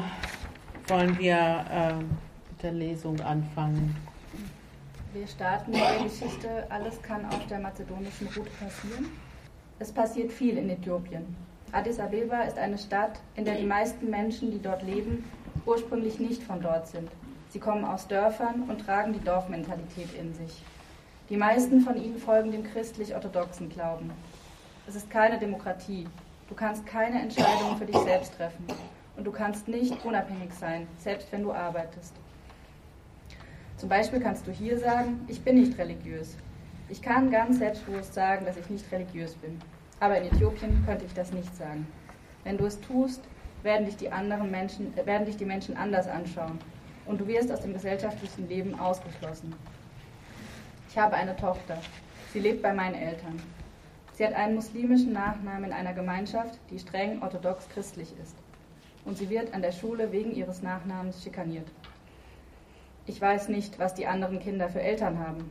wollen 0.88 1.18
wir 1.18 1.64
äh, 1.70 1.94
mit 1.94 2.62
der 2.62 2.72
Lesung 2.72 3.20
anfangen. 3.20 3.96
Wir 5.12 5.26
starten 5.26 5.72
mit 5.72 5.80
der 5.80 6.02
Geschichte 6.02 6.66
Alles 6.68 7.00
kann 7.02 7.24
auf 7.26 7.46
der 7.46 7.58
mazedonischen 7.58 8.28
Route 8.28 8.50
passieren. 8.60 9.06
Es 9.78 9.90
passiert 9.92 10.30
viel 10.30 10.56
in 10.56 10.70
Äthiopien. 10.70 11.24
Addis 11.72 11.98
Abeba 11.98 12.42
ist 12.42 12.58
eine 12.58 12.78
Stadt, 12.78 13.20
in 13.36 13.44
der 13.44 13.54
die 13.54 13.66
meisten 13.66 14.10
Menschen, 14.10 14.50
die 14.50 14.60
dort 14.60 14.82
leben, 14.82 15.24
ursprünglich 15.66 16.18
nicht 16.18 16.42
von 16.42 16.60
dort 16.60 16.88
sind. 16.88 17.08
Sie 17.50 17.60
kommen 17.60 17.84
aus 17.84 18.06
Dörfern 18.08 18.64
und 18.68 18.84
tragen 18.84 19.12
die 19.12 19.24
Dorfmentalität 19.24 20.12
in 20.18 20.34
sich. 20.34 20.62
Die 21.30 21.36
meisten 21.36 21.80
von 21.82 21.96
ihnen 21.96 22.18
folgen 22.18 22.50
dem 22.50 22.64
christlich-orthodoxen 22.64 23.68
Glauben. 23.68 24.10
Es 24.88 24.96
ist 24.96 25.08
keine 25.08 25.38
Demokratie. 25.38 26.08
Du 26.48 26.56
kannst 26.56 26.84
keine 26.84 27.22
Entscheidungen 27.22 27.76
für 27.78 27.86
dich 27.86 27.96
selbst 27.98 28.34
treffen. 28.34 28.66
Und 29.16 29.22
du 29.22 29.30
kannst 29.30 29.68
nicht 29.68 30.04
unabhängig 30.04 30.52
sein, 30.52 30.88
selbst 30.98 31.30
wenn 31.30 31.44
du 31.44 31.52
arbeitest. 31.52 32.16
Zum 33.76 33.88
Beispiel 33.88 34.18
kannst 34.18 34.44
du 34.48 34.50
hier 34.50 34.76
sagen, 34.76 35.24
ich 35.28 35.40
bin 35.40 35.60
nicht 35.60 35.78
religiös. 35.78 36.36
Ich 36.88 37.00
kann 37.00 37.30
ganz 37.30 37.58
selbstbewusst 37.58 38.12
sagen, 38.12 38.44
dass 38.44 38.56
ich 38.56 38.68
nicht 38.68 38.90
religiös 38.90 39.34
bin. 39.34 39.56
Aber 40.00 40.18
in 40.18 40.24
Äthiopien 40.24 40.84
könnte 40.84 41.04
ich 41.04 41.14
das 41.14 41.32
nicht 41.32 41.54
sagen. 41.56 41.86
Wenn 42.42 42.58
du 42.58 42.66
es 42.66 42.80
tust, 42.80 43.22
werden 43.62 43.86
dich 43.86 43.96
die 43.96 44.10
anderen 44.10 44.50
Menschen, 44.50 44.92
werden 44.96 45.26
dich 45.26 45.36
die 45.36 45.44
Menschen 45.44 45.76
anders 45.76 46.08
anschauen 46.08 46.58
und 47.06 47.20
du 47.20 47.28
wirst 47.28 47.52
aus 47.52 47.60
dem 47.60 47.72
gesellschaftlichen 47.72 48.48
Leben 48.48 48.76
ausgeschlossen. 48.80 49.54
Ich 50.90 50.98
habe 50.98 51.14
eine 51.14 51.37
Tochter. 51.37 51.79
Sie 52.33 52.40
lebt 52.40 52.62
bei 52.62 52.74
meinen 52.74 52.96
Eltern. 52.96 53.40
Sie 54.12 54.26
hat 54.26 54.35
einen 54.35 54.57
muslimischen 54.57 55.14
Nachnamen 55.14 55.64
in 55.64 55.72
einer 55.72 55.94
Gemeinschaft, 55.94 56.59
die 56.68 56.79
streng 56.79 57.22
orthodox 57.22 57.68
christlich 57.70 58.12
ist. 58.22 58.37
Und 59.05 59.16
sie 59.16 59.31
wird 59.31 59.55
an 59.55 59.62
der 59.62 59.72
Schule 59.72 60.12
wegen 60.12 60.33
ihres 60.33 60.62
Nachnamens 60.62 61.22
schikaniert. 61.22 61.68
Ich 63.07 63.20
weiß 63.20 63.48
nicht, 63.48 63.79
was 63.79 63.94
die 63.94 64.07
anderen 64.07 64.40
Kinder 64.40 64.68
für 64.68 64.83
Eltern 64.83 65.18
haben. 65.18 65.50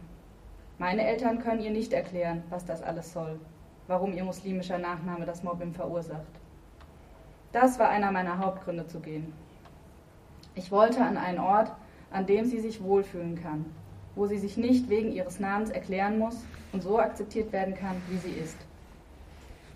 Meine 0.77 1.07
Eltern 1.07 1.39
können 1.39 1.61
ihr 1.61 1.71
nicht 1.71 1.93
erklären, 1.93 2.43
was 2.49 2.65
das 2.65 2.83
alles 2.83 3.11
soll 3.11 3.39
warum 3.89 4.13
ihr 4.13 4.23
muslimischer 4.23 4.77
Nachname 4.77 5.25
das 5.25 5.43
Mobbing 5.43 5.73
verursacht. 5.73 6.21
Das 7.51 7.79
war 7.79 7.89
einer 7.89 8.11
meiner 8.11 8.37
Hauptgründe 8.37 8.85
zu 8.85 8.99
gehen. 8.99 9.33
Ich 10.53 10.71
wollte 10.71 11.03
an 11.03 11.17
einen 11.17 11.39
Ort, 11.39 11.71
an 12.11 12.27
dem 12.27 12.45
sie 12.45 12.59
sich 12.59 12.83
wohlfühlen 12.83 13.41
kann, 13.41 13.65
wo 14.19 14.27
sie 14.27 14.37
sich 14.37 14.57
nicht 14.57 14.89
wegen 14.89 15.13
ihres 15.13 15.39
Namens 15.39 15.69
erklären 15.69 16.19
muss 16.19 16.35
und 16.73 16.83
so 16.83 16.99
akzeptiert 16.99 17.53
werden 17.53 17.73
kann, 17.73 17.95
wie 18.09 18.17
sie 18.17 18.31
ist. 18.31 18.57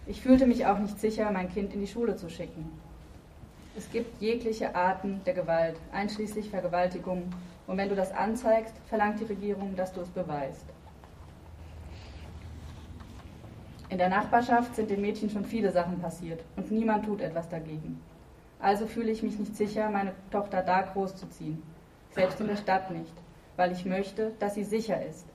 Ich 0.05 0.21
fühlte 0.21 0.45
mich 0.45 0.65
auch 0.65 0.79
nicht 0.79 0.99
sicher, 0.99 1.31
mein 1.31 1.49
Kind 1.49 1.73
in 1.73 1.79
die 1.79 1.87
Schule 1.87 2.17
zu 2.17 2.29
schicken. 2.29 2.69
Es 3.77 3.89
gibt 3.89 4.21
jegliche 4.21 4.75
Arten 4.75 5.21
der 5.25 5.33
Gewalt, 5.33 5.77
einschließlich 5.93 6.49
Vergewaltigung, 6.49 7.23
und 7.67 7.77
wenn 7.77 7.87
du 7.87 7.95
das 7.95 8.11
anzeigst, 8.11 8.73
verlangt 8.89 9.21
die 9.21 9.23
Regierung, 9.23 9.77
dass 9.77 9.93
du 9.93 10.01
es 10.01 10.09
beweist. 10.09 10.65
In 13.87 13.97
der 13.97 14.09
Nachbarschaft 14.09 14.75
sind 14.75 14.89
den 14.89 14.99
Mädchen 14.99 15.29
schon 15.29 15.45
viele 15.45 15.71
Sachen 15.71 16.01
passiert 16.01 16.43
und 16.57 16.69
niemand 16.69 17.05
tut 17.05 17.21
etwas 17.21 17.47
dagegen. 17.47 18.01
Also 18.59 18.87
fühle 18.87 19.11
ich 19.11 19.23
mich 19.23 19.39
nicht 19.39 19.55
sicher, 19.55 19.89
meine 19.89 20.13
Tochter 20.31 20.61
da 20.61 20.81
großzuziehen. 20.81 21.63
Selbst 22.11 22.41
in 22.41 22.47
der 22.47 22.57
Stadt 22.57 22.91
nicht, 22.91 23.22
weil 23.55 23.71
ich 23.71 23.85
möchte, 23.85 24.31
dass 24.39 24.55
sie 24.55 24.63
sicher 24.63 25.05
ist. 25.05 25.25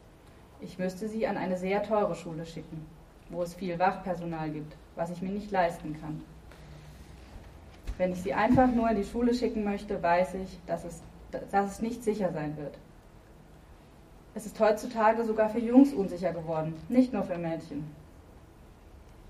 Ich 0.60 0.78
müsste 0.78 1.08
sie 1.08 1.26
an 1.26 1.36
eine 1.36 1.56
sehr 1.56 1.82
teure 1.82 2.14
Schule 2.14 2.44
schicken, 2.44 2.86
wo 3.30 3.42
es 3.42 3.54
viel 3.54 3.78
Wachpersonal 3.78 4.50
gibt, 4.50 4.76
was 4.96 5.10
ich 5.10 5.22
mir 5.22 5.30
nicht 5.30 5.50
leisten 5.50 5.98
kann. 6.00 6.22
Wenn 7.96 8.12
ich 8.12 8.22
sie 8.22 8.34
einfach 8.34 8.68
nur 8.68 8.88
in 8.90 8.96
die 8.96 9.04
Schule 9.04 9.34
schicken 9.34 9.64
möchte, 9.64 10.02
weiß 10.02 10.34
ich, 10.34 10.58
dass 10.66 10.84
es, 10.84 11.02
dass 11.50 11.72
es 11.72 11.82
nicht 11.82 12.02
sicher 12.02 12.32
sein 12.32 12.56
wird. 12.56 12.78
Es 14.34 14.46
ist 14.46 14.58
heutzutage 14.60 15.24
sogar 15.24 15.48
für 15.48 15.58
Jungs 15.58 15.92
unsicher 15.92 16.32
geworden, 16.32 16.74
nicht 16.88 17.12
nur 17.12 17.24
für 17.24 17.38
Mädchen. 17.38 17.90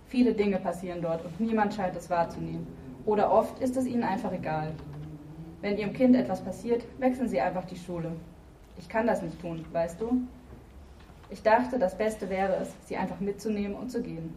Viele 0.07 0.33
Dinge 0.35 0.59
passieren 0.59 1.03
dort 1.03 1.25
und 1.25 1.41
niemand 1.41 1.75
scheint 1.75 1.97
es 1.97 2.11
wahrzunehmen. 2.11 2.67
Oder 3.05 3.31
oft 3.31 3.59
ist 3.61 3.77
es 3.77 3.87
ihnen 3.87 4.03
einfach 4.03 4.33
egal. 4.33 4.73
Wenn 5.61 5.79
ihrem 5.79 5.93
Kind 5.93 6.15
etwas 6.15 6.43
passiert, 6.43 6.85
wechseln 6.99 7.29
sie 7.29 7.41
einfach 7.41 7.65
die 7.65 7.77
Schule. 7.77 8.13
Ich 8.79 8.89
kann 8.89 9.07
das 9.07 9.23
nicht 9.23 9.41
tun, 9.41 9.65
weißt 9.73 10.01
du? 10.01 10.23
Ich 11.31 11.43
dachte, 11.43 11.79
das 11.79 11.99
Beste 11.99 12.31
wäre 12.31 12.57
es, 12.57 12.71
sie 12.87 12.97
einfach 12.97 13.21
mitzunehmen 13.21 13.77
und 13.77 13.91
zu 13.91 14.03
gehen. 14.03 14.35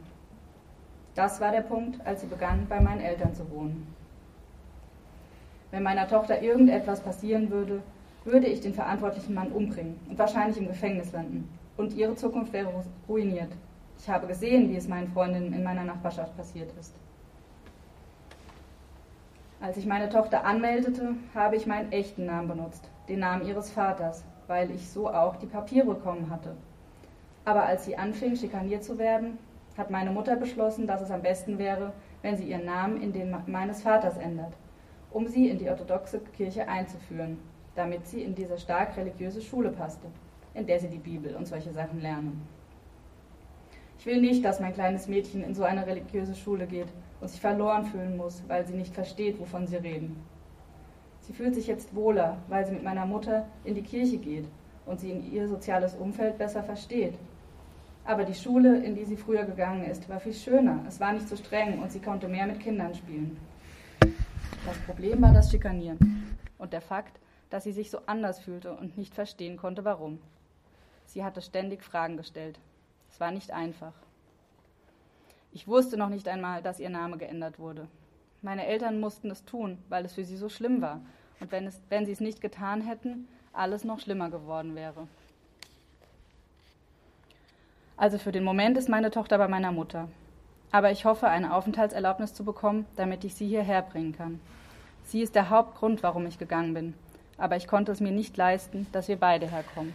Das 1.16 1.40
war 1.40 1.52
der 1.52 1.62
Punkt, 1.62 2.06
als 2.06 2.22
sie 2.22 2.28
begann, 2.28 2.68
bei 2.68 2.80
meinen 2.80 3.02
Eltern 3.02 3.34
zu 3.34 3.50
wohnen. 3.50 3.88
Wenn 5.72 5.84
meiner 5.84 6.08
Tochter 6.08 6.42
irgendetwas 6.42 7.00
passieren 7.02 7.50
würde, 7.50 7.82
würde 8.26 8.48
ich 8.48 8.62
den 8.62 8.74
verantwortlichen 8.74 9.34
Mann 9.34 9.52
umbringen 9.52 10.00
und 10.10 10.20
wahrscheinlich 10.20 10.58
im 10.58 10.68
Gefängnis 10.68 11.12
landen. 11.12 11.50
Und 11.78 11.94
ihre 11.94 12.16
Zukunft 12.16 12.54
wäre 12.54 12.72
ruiniert. 13.08 13.52
Ich 13.98 14.10
habe 14.10 14.28
gesehen, 14.28 14.70
wie 14.70 14.76
es 14.76 14.88
meinen 14.88 15.12
Freundinnen 15.12 15.54
in 15.54 15.64
meiner 15.64 15.84
Nachbarschaft 15.84 16.36
passiert 16.36 16.72
ist. 16.80 16.94
Als 19.62 19.78
ich 19.78 19.86
meine 19.86 20.10
Tochter 20.10 20.44
anmeldete, 20.44 21.16
habe 21.36 21.56
ich 21.56 21.68
meinen 21.68 21.92
echten 21.92 22.26
Namen 22.26 22.48
benutzt, 22.48 22.90
den 23.08 23.20
Namen 23.20 23.46
ihres 23.46 23.70
Vaters, 23.70 24.24
weil 24.52 24.70
ich 24.72 24.90
so 24.90 25.08
auch 25.08 25.38
die 25.38 25.46
Papiere 25.46 25.86
bekommen 25.86 26.30
hatte. 26.30 26.58
Aber 27.46 27.64
als 27.66 27.86
sie 27.86 27.96
anfing, 27.96 28.36
schikaniert 28.36 28.84
zu 28.84 29.00
werden, 29.00 29.38
hat 29.78 29.90
meine 29.90 30.12
Mutter 30.12 30.36
beschlossen, 30.36 30.86
dass 30.86 31.00
es 31.00 31.10
am 31.10 31.22
besten 31.22 31.58
wäre, 31.58 31.94
wenn 32.22 32.36
sie 32.36 32.50
ihren 32.50 32.66
Namen 32.66 33.02
in 33.02 33.14
den 33.14 33.34
meines 33.48 33.82
Vaters 33.82 34.18
ändert, 34.18 34.54
um 35.10 35.26
sie 35.26 35.48
in 35.48 35.58
die 35.58 35.70
orthodoxe 35.70 36.20
Kirche 36.36 36.68
einzuführen, 36.68 37.38
damit 37.76 38.06
sie 38.08 38.24
in 38.24 38.36
diese 38.36 38.60
stark 38.60 38.98
religiöse 38.98 39.42
Schule 39.42 39.70
passte, 39.70 40.08
in 40.54 40.68
der 40.68 40.82
sie 40.82 40.90
die 40.90 40.98
Bibel 40.98 41.34
und 41.38 41.48
solche 41.48 41.72
Sachen 41.72 42.02
lernen. 42.02 42.46
Ich 44.00 44.06
will 44.06 44.20
nicht, 44.20 44.44
dass 44.44 44.60
mein 44.60 44.74
kleines 44.74 45.08
Mädchen 45.08 45.46
in 45.46 45.56
so 45.56 45.64
eine 45.64 45.88
religiöse 45.88 46.36
Schule 46.36 46.68
geht 46.68 46.90
und 47.22 47.30
sich 47.30 47.40
verloren 47.40 47.86
fühlen 47.86 48.18
muss, 48.18 48.44
weil 48.50 48.68
sie 48.68 48.74
nicht 48.74 48.94
versteht, 48.94 49.40
wovon 49.40 49.66
sie 49.66 49.78
reden. 49.78 50.22
Sie 51.32 51.38
fühlt 51.38 51.56
sich 51.56 51.68
jetzt 51.68 51.96
wohler, 51.96 52.40
weil 52.50 52.66
sie 52.66 52.74
mit 52.74 52.84
meiner 52.84 53.06
Mutter 53.06 53.48
in 53.64 53.74
die 53.74 53.84
Kirche 53.84 54.18
geht 54.18 54.46
und 54.86 55.00
sie 55.00 55.12
in 55.12 55.32
ihr 55.32 55.48
soziales 55.48 55.96
Umfeld 55.96 56.38
besser 56.38 56.62
versteht. 56.62 57.14
Aber 58.04 58.26
die 58.26 58.34
Schule, 58.34 58.84
in 58.84 58.96
die 58.96 59.06
sie 59.06 59.16
früher 59.16 59.46
gegangen 59.46 59.86
ist, 59.86 60.10
war 60.10 60.20
viel 60.20 60.34
schöner. 60.34 60.84
Es 60.90 61.00
war 61.00 61.14
nicht 61.14 61.30
so 61.30 61.38
streng 61.38 61.82
und 61.82 61.90
sie 61.90 62.02
konnte 62.02 62.28
mehr 62.28 62.48
mit 62.48 62.60
Kindern 62.60 62.94
spielen. 62.94 63.38
Das 64.66 64.78
Problem 64.86 65.22
war 65.22 65.32
das 65.32 65.50
Schikanieren 65.50 66.38
und 66.58 66.74
der 66.74 66.82
Fakt, 66.82 67.18
dass 67.50 67.64
sie 67.64 67.72
sich 67.72 67.92
so 67.92 68.00
anders 68.08 68.40
fühlte 68.40 68.74
und 68.74 68.98
nicht 68.98 69.16
verstehen 69.16 69.56
konnte, 69.56 69.86
warum. 69.86 70.20
Sie 71.06 71.24
hatte 71.24 71.42
ständig 71.42 71.82
Fragen 71.82 72.18
gestellt. 72.18 72.60
Es 73.10 73.22
war 73.22 73.32
nicht 73.32 73.52
einfach. 73.52 73.94
Ich 75.54 75.66
wusste 75.66 75.96
noch 75.96 76.10
nicht 76.10 76.28
einmal, 76.28 76.62
dass 76.62 76.82
ihr 76.82 76.90
Name 76.90 77.18
geändert 77.18 77.58
wurde. 77.58 77.88
Meine 78.42 78.66
Eltern 78.66 79.00
mussten 79.00 79.32
es 79.32 79.46
tun, 79.46 79.78
weil 79.88 80.04
es 80.04 80.12
für 80.12 80.26
sie 80.26 80.36
so 80.36 80.50
schlimm 80.50 80.82
war 80.82 81.00
und 81.42 81.52
wenn, 81.52 81.66
es, 81.66 81.82
wenn 81.90 82.06
sie 82.06 82.12
es 82.12 82.22
nicht 82.22 82.40
getan 82.40 82.82
hätten, 82.82 83.28
alles 83.52 83.84
noch 83.84 84.00
schlimmer 84.00 84.30
geworden 84.30 84.76
wäre. 84.76 85.08
Also 87.98 88.18
für 88.18 88.32
den 88.32 88.44
Moment 88.44 88.78
ist 88.78 88.90
meine 88.90 89.12
Tochter 89.12 89.38
bei 89.38 89.48
meiner 89.48 89.72
Mutter. 89.72 90.08
Aber 90.72 90.92
ich 90.92 91.04
hoffe, 91.04 91.28
eine 91.28 91.54
Aufenthaltserlaubnis 91.54 92.34
zu 92.34 92.46
bekommen, 92.46 92.86
damit 92.96 93.24
ich 93.26 93.36
sie 93.36 93.48
hierher 93.48 93.82
bringen 93.82 94.14
kann. 94.14 94.40
Sie 95.04 95.22
ist 95.22 95.36
der 95.36 95.50
Hauptgrund, 95.50 96.02
warum 96.04 96.26
ich 96.26 96.40
gegangen 96.40 96.74
bin. 96.74 96.94
Aber 97.38 97.58
ich 97.58 97.68
konnte 97.68 97.92
es 97.92 98.00
mir 98.00 98.12
nicht 98.12 98.38
leisten, 98.38 98.88
dass 98.92 99.08
wir 99.08 99.18
beide 99.18 99.50
herkommen. 99.50 99.94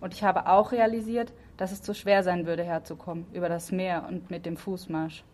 Und 0.00 0.12
ich 0.12 0.24
habe 0.24 0.46
auch 0.48 0.72
realisiert, 0.72 1.32
dass 1.56 1.72
es 1.72 1.80
zu 1.80 1.94
schwer 1.94 2.22
sein 2.22 2.44
würde, 2.44 2.64
herzukommen, 2.64 3.26
über 3.32 3.48
das 3.48 3.72
Meer 3.72 4.04
und 4.08 4.30
mit 4.30 4.44
dem 4.44 4.56
Fußmarsch. 4.56 5.24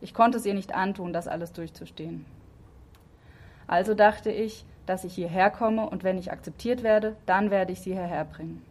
Ich 0.00 0.14
konnte 0.14 0.38
es 0.38 0.46
ihr 0.46 0.54
nicht 0.54 0.74
antun, 0.74 1.12
das 1.12 1.28
alles 1.28 1.52
durchzustehen. 1.52 2.24
Also 3.68 3.94
dachte 3.94 4.32
ich, 4.32 4.64
dass 4.86 5.04
ich 5.04 5.14
hierher 5.14 5.50
komme 5.50 5.88
und 5.88 6.02
wenn 6.02 6.18
ich 6.18 6.32
akzeptiert 6.32 6.82
werde, 6.82 7.14
dann 7.26 7.50
werde 7.50 7.72
ich 7.72 7.80
sie 7.80 7.92
hierher 7.92 8.24
bringen. 8.24 8.64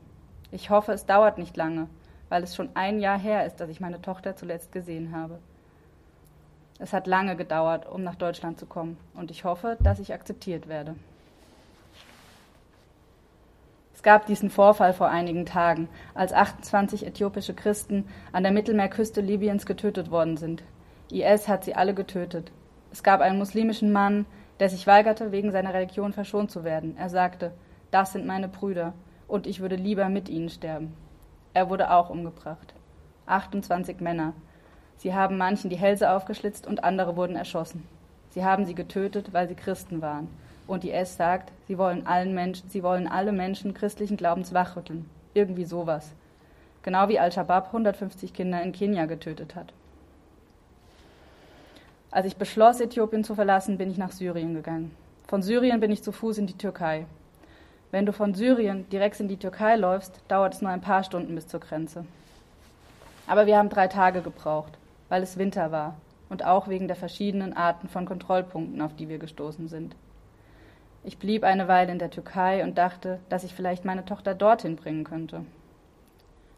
Ich 0.52 0.70
hoffe, 0.70 0.92
es 0.92 1.06
dauert 1.06 1.38
nicht 1.38 1.56
lange, 1.56 1.88
weil 2.30 2.44
es 2.44 2.56
schon 2.56 2.70
ein 2.74 3.00
Jahr 3.00 3.20
her 3.20 3.46
ist, 3.46 3.58
dass 3.58 3.70
ich 3.70 3.80
meine 3.80 4.02
Tochter 4.02 4.36
zuletzt 4.36 4.72
gesehen 4.72 5.16
habe. 5.16 5.40
Es 6.80 6.94
hat 6.94 7.08
lange 7.08 7.36
gedauert, 7.36 7.88
um 7.88 8.04
nach 8.04 8.16
Deutschland 8.16 8.60
zu 8.60 8.66
kommen, 8.66 8.98
und 9.14 9.32
ich 9.32 9.44
hoffe, 9.44 9.78
dass 9.80 10.00
ich 10.00 10.14
akzeptiert 10.14 10.68
werde. 10.68 10.96
Es 13.94 14.04
gab 14.04 14.28
diesen 14.28 14.50
Vorfall 14.52 14.94
vor 14.94 15.10
einigen 15.10 15.46
Tagen, 15.46 15.90
als 16.14 16.34
28 16.34 17.06
äthiopische 17.06 17.56
Christen 17.56 18.08
an 18.32 18.44
der 18.44 18.52
Mittelmeerküste 18.52 19.22
Libyens 19.22 19.66
getötet 19.66 20.12
worden 20.12 20.38
sind. 20.38 20.64
IS 21.12 21.48
hat 21.48 21.64
sie 21.64 21.74
alle 21.74 21.94
getötet. 21.96 22.52
Es 22.92 23.02
gab 23.02 23.22
einen 23.22 23.40
muslimischen 23.40 23.92
Mann, 23.92 24.26
der 24.60 24.70
sich 24.70 24.88
weigerte, 24.88 25.32
wegen 25.32 25.52
seiner 25.52 25.74
Religion 25.74 26.14
verschont 26.14 26.52
zu 26.52 26.64
werden. 26.64 26.96
Er 26.98 27.10
sagte, 27.10 27.52
das 27.92 28.14
sind 28.14 28.26
meine 28.26 28.48
Brüder, 28.48 28.94
und 29.28 29.46
ich 29.46 29.60
würde 29.60 29.76
lieber 29.76 30.10
mit 30.10 30.30
ihnen 30.30 30.50
sterben. 30.50 30.94
Er 31.54 31.70
wurde 31.70 31.92
auch 31.92 32.10
umgebracht. 32.10 32.74
28 33.26 34.00
Männer. 34.00 34.34
Sie 34.98 35.14
haben 35.14 35.38
manchen 35.38 35.70
die 35.70 35.76
Hälse 35.76 36.12
aufgeschlitzt 36.12 36.66
und 36.66 36.84
andere 36.84 37.16
wurden 37.18 37.36
erschossen. 37.36 37.84
Sie 38.30 38.44
haben 38.44 38.66
sie 38.66 38.76
getötet, 38.76 39.34
weil 39.34 39.48
sie 39.48 39.56
Christen 39.56 40.02
waren. 40.02 40.28
Und 40.66 40.84
die 40.84 40.92
S 40.92 41.18
sagt, 41.18 41.52
sie 41.68 41.78
wollen 41.78 42.08
allen 42.08 42.34
Menschen, 42.34 42.70
sie 42.70 42.84
wollen 42.84 43.08
alle 43.08 43.32
Menschen 43.32 43.74
christlichen 43.74 44.18
Glaubens 44.18 44.54
wachrütteln. 44.54 45.10
Irgendwie 45.34 45.66
sowas. 45.66 46.14
Genau 46.82 47.10
wie 47.10 47.20
Al-Shabaab 47.20 47.68
150 47.68 48.34
Kinder 48.34 48.62
in 48.62 48.72
Kenia 48.72 49.06
getötet 49.06 49.56
hat. 49.56 49.74
Als 52.10 52.26
ich 52.26 52.38
beschloss, 52.38 52.80
Äthiopien 52.80 53.24
zu 53.24 53.36
verlassen, 53.36 53.78
bin 53.78 53.92
ich 53.92 53.98
nach 53.98 54.12
Syrien 54.12 54.54
gegangen. 54.54 54.96
Von 55.28 55.42
Syrien 55.42 55.80
bin 55.80 55.92
ich 55.92 56.04
zu 56.04 56.14
Fuß 56.14 56.38
in 56.38 56.48
die 56.48 56.58
Türkei. 56.58 57.06
Wenn 57.92 58.06
du 58.06 58.14
von 58.14 58.34
Syrien 58.34 58.88
direkt 58.90 59.20
in 59.20 59.28
die 59.28 59.38
Türkei 59.38 59.76
läufst, 59.76 60.22
dauert 60.28 60.54
es 60.54 60.62
nur 60.62 60.72
ein 60.72 60.82
paar 60.82 61.04
Stunden 61.04 61.36
bis 61.36 61.48
zur 61.48 61.60
Grenze. 61.60 62.06
Aber 63.28 63.46
wir 63.46 63.58
haben 63.58 63.70
drei 63.70 63.88
Tage 63.88 64.22
gebraucht, 64.22 64.78
weil 65.10 65.22
es 65.22 65.38
Winter 65.38 65.72
war 65.72 65.96
und 66.30 66.46
auch 66.46 66.70
wegen 66.70 66.88
der 66.88 66.96
verschiedenen 66.96 67.56
Arten 67.56 67.90
von 67.90 68.06
Kontrollpunkten, 68.06 68.82
auf 68.82 68.96
die 68.96 69.10
wir 69.10 69.18
gestoßen 69.18 69.68
sind. 69.68 69.96
Ich 71.04 71.18
blieb 71.18 71.44
eine 71.44 71.68
Weile 71.68 71.92
in 71.92 72.00
der 72.00 72.10
Türkei 72.10 72.64
und 72.64 72.78
dachte, 72.78 73.20
dass 73.30 73.44
ich 73.44 73.54
vielleicht 73.54 73.86
meine 73.86 74.06
Tochter 74.06 74.34
dorthin 74.34 74.76
bringen 74.76 75.04
könnte. 75.04 75.46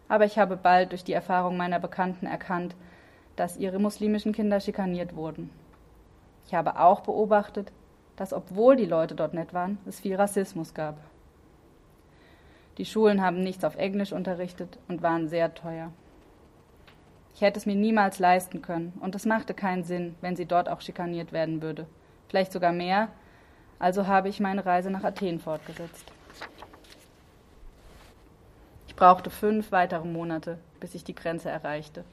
Aber 0.07 0.25
ich 0.25 0.39
habe 0.39 0.57
bald 0.57 0.91
durch 0.91 1.03
die 1.03 1.13
Erfahrung 1.13 1.57
meiner 1.57 1.79
Bekannten 1.79 2.25
erkannt, 2.25 2.75
dass 3.39 3.55
ihre 3.55 3.79
muslimischen 3.79 4.33
Kinder 4.33 4.59
schikaniert 4.59 5.15
wurden. 5.15 5.49
Ich 6.45 6.53
habe 6.53 6.77
auch 6.79 6.99
beobachtet, 7.01 7.71
dass 8.17 8.33
obwohl 8.33 8.75
die 8.75 8.85
Leute 8.85 9.15
dort 9.15 9.33
nett 9.33 9.53
waren, 9.53 9.77
es 9.85 10.01
viel 10.01 10.17
Rassismus 10.17 10.73
gab. 10.73 10.97
Die 12.77 12.85
Schulen 12.85 13.21
haben 13.21 13.41
nichts 13.41 13.63
auf 13.63 13.77
Englisch 13.77 14.11
unterrichtet 14.11 14.77
und 14.89 15.01
waren 15.01 15.29
sehr 15.29 15.53
teuer. 15.53 15.93
Ich 17.33 17.41
hätte 17.41 17.57
es 17.57 17.65
mir 17.65 17.75
niemals 17.75 18.19
leisten 18.19 18.61
können, 18.61 18.91
und 18.99 19.15
es 19.15 19.25
machte 19.25 19.53
keinen 19.53 19.85
Sinn, 19.85 20.15
wenn 20.19 20.35
sie 20.35 20.45
dort 20.45 20.67
auch 20.67 20.81
schikaniert 20.81 21.31
werden 21.31 21.61
würde. 21.61 21.87
Vielleicht 22.27 22.51
sogar 22.51 22.73
mehr, 22.73 23.07
also 23.79 24.05
habe 24.05 24.27
ich 24.27 24.41
meine 24.41 24.65
Reise 24.65 24.91
nach 24.91 25.05
Athen 25.05 25.39
fortgesetzt. 25.39 26.11
Ich 28.87 28.95
brauchte 28.97 29.29
fünf 29.29 29.71
weitere 29.71 30.05
Monate, 30.05 30.57
bis 30.81 30.93
ich 30.93 31.05
die 31.05 31.15
Grenze 31.15 31.49
erreichte. 31.49 32.03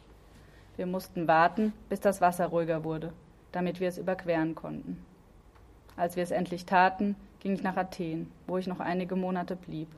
Wir 0.76 0.86
mussten 0.86 1.26
warten, 1.26 1.72
bis 1.88 2.00
das 2.00 2.20
Wasser 2.20 2.46
ruhiger 2.46 2.84
wurde, 2.84 3.12
damit 3.52 3.80
wir 3.80 3.88
es 3.88 3.98
überqueren 3.98 4.54
konnten. 4.54 5.02
Als 5.96 6.16
wir 6.16 6.22
es 6.22 6.30
endlich 6.30 6.66
taten, 6.66 7.16
ging 7.40 7.54
ich 7.54 7.62
nach 7.62 7.76
Athen, 7.76 8.30
wo 8.46 8.58
ich 8.58 8.66
noch 8.66 8.80
einige 8.80 9.16
Monate 9.16 9.56
blieb. 9.56 9.88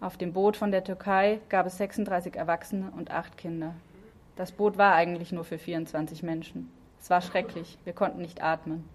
Auf 0.00 0.16
dem 0.16 0.32
Boot 0.32 0.56
von 0.56 0.72
der 0.72 0.82
Türkei 0.82 1.40
gab 1.48 1.66
es 1.66 1.78
36 1.78 2.34
Erwachsene 2.34 2.92
und 2.96 3.10
acht 3.10 3.38
Kinder. 3.38 3.74
Das 4.34 4.52
Boot 4.52 4.76
war 4.76 4.94
eigentlich 4.94 5.32
nur 5.32 5.44
für 5.44 5.58
24 5.58 6.22
Menschen. 6.22 6.70
Es 7.00 7.08
war 7.08 7.20
schrecklich, 7.20 7.78
wir 7.84 7.92
konnten 7.92 8.20
nicht 8.20 8.42
atmen. 8.42 8.88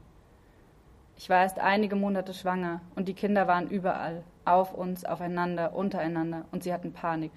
Ich 1.18 1.30
war 1.30 1.42
erst 1.42 1.60
einige 1.60 1.96
Monate 1.96 2.34
schwanger 2.34 2.82
und 2.96 3.08
die 3.08 3.14
Kinder 3.14 3.48
waren 3.48 3.70
überall, 3.70 4.24
auf 4.44 4.74
uns, 4.74 5.06
aufeinander, 5.06 5.74
untereinander 5.74 6.46
und 6.52 6.64
sie 6.64 6.74
hatten 6.74 6.94
Panik. 6.94 7.32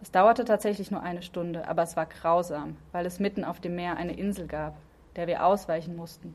Es 0.00 0.10
dauerte 0.12 0.44
tatsächlich 0.44 0.90
nur 0.90 1.02
eine 1.02 1.22
Stunde, 1.22 1.66
aber 1.68 1.82
es 1.82 1.96
war 1.96 2.06
grausam, 2.06 2.76
weil 2.92 3.04
es 3.06 3.18
mitten 3.18 3.44
auf 3.44 3.60
dem 3.60 3.74
Meer 3.74 3.96
eine 3.96 4.16
Insel 4.16 4.46
gab, 4.46 4.76
der 5.16 5.26
wir 5.26 5.44
ausweichen 5.44 5.96
mussten. 5.96 6.34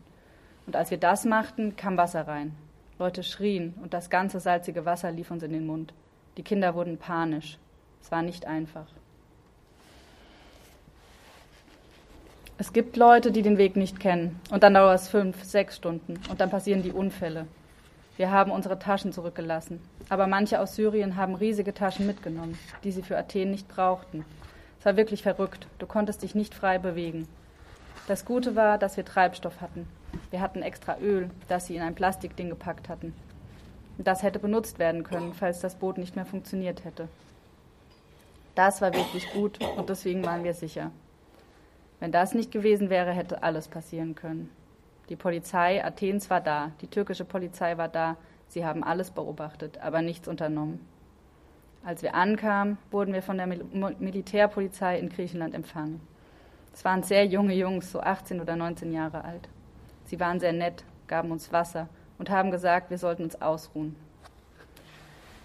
Und 0.66 0.76
als 0.76 0.92
wir 0.92 0.98
das 0.98 1.26
machten, 1.26 1.76
kam 1.76 1.98
Wasser 1.98 2.28
rein. 2.28 2.56
Leute 3.00 3.24
schrien 3.24 3.74
und 3.82 3.94
das 3.94 4.10
ganze 4.10 4.40
salzige 4.40 4.86
Wasser 4.86 5.12
lief 5.12 5.32
uns 5.32 5.44
in 5.44 5.54
den 5.54 5.66
Mund. 5.66 5.94
Die 6.38 6.44
Kinder 6.44 6.76
wurden 6.76 6.98
panisch. 6.98 7.58
Es 8.02 8.12
war 8.12 8.22
nicht 8.22 8.46
einfach. 8.46 8.86
Es 12.58 12.72
gibt 12.72 12.98
Leute, 12.98 13.32
die 13.32 13.42
den 13.42 13.58
Weg 13.58 13.76
nicht 13.76 14.00
kennen. 14.00 14.40
Und 14.52 14.64
dann 14.64 14.74
dauert 14.74 15.00
es 15.00 15.10
fünf, 15.10 15.44
sechs 15.44 15.76
Stunden. 15.76 16.20
Und 16.30 16.40
dann 16.40 16.50
passieren 16.50 16.84
die 16.84 16.92
Unfälle. 16.92 17.48
Wir 18.16 18.32
haben 18.32 18.52
unsere 18.52 18.78
Taschen 18.78 19.12
zurückgelassen. 19.12 19.82
Aber 20.10 20.28
manche 20.28 20.60
aus 20.60 20.76
Syrien 20.76 21.16
haben 21.16 21.36
riesige 21.36 21.74
Taschen 21.74 22.06
mitgenommen, 22.06 22.58
die 22.84 22.92
sie 22.92 23.02
für 23.02 23.18
Athen 23.18 23.52
nicht 23.52 23.68
brauchten. 23.68 24.24
Es 24.80 24.86
war 24.86 24.98
wirklich 24.98 25.24
verrückt. 25.24 25.68
Du 25.80 25.88
konntest 25.88 26.22
dich 26.22 26.36
nicht 26.36 26.54
frei 26.54 26.78
bewegen. 26.78 27.28
Das 28.08 28.26
Gute 28.26 28.56
war, 28.56 28.78
dass 28.78 28.98
wir 28.98 29.06
Treibstoff 29.06 29.62
hatten. 29.62 29.88
Wir 30.30 30.42
hatten 30.42 30.62
extra 30.62 30.98
Öl, 31.00 31.30
das 31.48 31.68
sie 31.68 31.76
in 31.76 31.82
ein 31.82 31.96
Plastikding 31.96 32.50
gepackt 32.50 32.90
hatten. 32.90 33.16
Das 33.98 34.24
hätte 34.24 34.40
benutzt 34.40 34.80
werden 34.80 35.04
können, 35.04 35.34
falls 35.34 35.62
das 35.62 35.76
Boot 35.76 35.98
nicht 35.98 36.16
mehr 36.16 36.26
funktioniert 36.26 36.84
hätte. 36.84 37.08
Das 38.56 38.82
war 38.82 38.94
wirklich 38.94 39.32
gut 39.32 39.60
und 39.78 39.90
deswegen 39.90 40.26
waren 40.26 40.44
wir 40.44 40.54
sicher. 40.54 40.92
Wenn 42.00 42.12
das 42.12 42.34
nicht 42.34 42.52
gewesen 42.52 42.90
wäre, 42.90 43.12
hätte 43.12 43.42
alles 43.42 43.68
passieren 43.68 44.16
können. 44.16 44.50
Die 45.10 45.16
Polizei 45.16 45.84
Athens 45.84 46.30
war 46.30 46.42
da, 46.42 46.72
die 46.82 46.88
türkische 46.88 47.26
Polizei 47.26 47.78
war 47.78 47.90
da, 47.90 48.16
sie 48.48 48.66
haben 48.66 48.84
alles 48.84 49.12
beobachtet, 49.12 49.80
aber 49.80 50.02
nichts 50.02 50.28
unternommen. 50.28 50.80
Als 51.84 52.02
wir 52.02 52.16
ankamen, 52.16 52.78
wurden 52.92 53.14
wir 53.14 53.22
von 53.22 53.38
der 53.38 53.48
Mil 53.48 53.66
Militärpolizei 54.00 54.98
in 54.98 55.10
Griechenland 55.10 55.54
empfangen. 55.54 56.00
Es 56.74 56.86
waren 56.86 57.04
sehr 57.04 57.26
junge 57.26 57.54
Jungs, 57.54 57.92
so 57.92 58.00
18 58.00 58.40
oder 58.40 58.56
19 58.56 58.94
Jahre 58.94 59.26
alt. 59.26 59.50
Sie 60.06 60.20
waren 60.20 60.40
sehr 60.40 60.54
nett, 60.54 60.86
gaben 61.08 61.32
uns 61.32 61.52
Wasser 61.52 61.90
und 62.18 62.30
haben 62.30 62.52
gesagt, 62.52 62.90
wir 62.90 62.98
sollten 62.98 63.24
uns 63.24 63.42
ausruhen. 63.42 63.96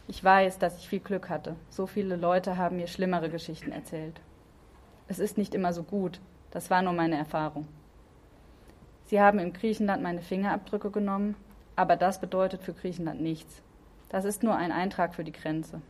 Ich 0.07 0.23
weiß, 0.23 0.59
dass 0.59 0.79
ich 0.79 0.88
viel 0.88 1.01
Glück 1.01 1.29
hatte. 1.29 1.57
So 1.68 1.87
viele 1.87 2.16
Leute 2.16 2.57
haben 2.57 2.77
mir 2.77 2.87
schlimmere 2.87 3.29
Geschichten 3.29 3.73
erzählt. 3.73 4.21
Es 5.09 5.18
ist 5.18 5.37
nicht 5.37 5.55
immer 5.55 5.73
so 5.73 5.83
gut, 5.83 6.21
das 6.51 6.71
war 6.71 6.81
nur 6.83 6.92
meine 6.92 7.16
Erfahrung. 7.16 7.66
Sie 9.09 9.21
haben 9.21 9.40
in 9.40 9.53
Griechenland 9.53 10.03
meine 10.03 10.23
Fingerabdrücke 10.23 10.90
genommen, 10.90 11.35
aber 11.75 11.97
das 11.97 12.21
bedeutet 12.21 12.62
für 12.62 12.73
Griechenland 12.73 13.21
nichts. 13.21 13.62
Das 14.09 14.25
ist 14.25 14.42
nur 14.42 14.55
ein 14.55 14.71
Eintrag 14.71 15.14
für 15.14 15.25
die 15.25 15.33
Grenze. 15.33 15.83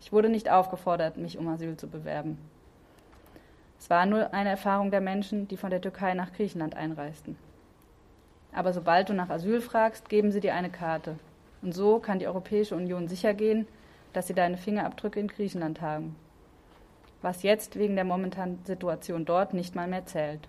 Ich 0.00 0.12
wurde 0.12 0.28
nicht 0.28 0.50
aufgefordert, 0.50 1.18
mich 1.18 1.38
um 1.38 1.46
Asyl 1.48 1.76
zu 1.76 1.88
bewerben. 1.88 2.38
Es 3.78 3.90
war 3.90 4.06
nur 4.06 4.32
eine 4.32 4.50
Erfahrung 4.50 4.90
der 4.90 5.02
Menschen, 5.02 5.48
die 5.48 5.58
von 5.58 5.70
der 5.70 5.80
Türkei 5.80 6.14
nach 6.14 6.32
Griechenland 6.32 6.74
einreisten. 6.74 7.36
Aber 8.52 8.72
sobald 8.72 9.10
du 9.10 9.12
nach 9.12 9.28
Asyl 9.28 9.60
fragst, 9.60 10.08
geben 10.08 10.32
sie 10.32 10.40
dir 10.40 10.54
eine 10.54 10.70
Karte. 10.70 11.18
Und 11.60 11.74
so 11.74 11.98
kann 11.98 12.18
die 12.18 12.26
Europäische 12.26 12.74
Union 12.74 13.08
sichergehen, 13.08 13.66
dass 14.14 14.28
sie 14.28 14.34
deine 14.34 14.56
Fingerabdrücke 14.56 15.20
in 15.20 15.28
Griechenland 15.28 15.82
haben 15.82 16.16
was 17.26 17.42
jetzt 17.42 17.76
wegen 17.76 17.96
der 17.96 18.04
momentanen 18.04 18.64
Situation 18.64 19.24
dort 19.24 19.52
nicht 19.52 19.74
mal 19.74 19.88
mehr 19.88 20.06
zählt. 20.06 20.48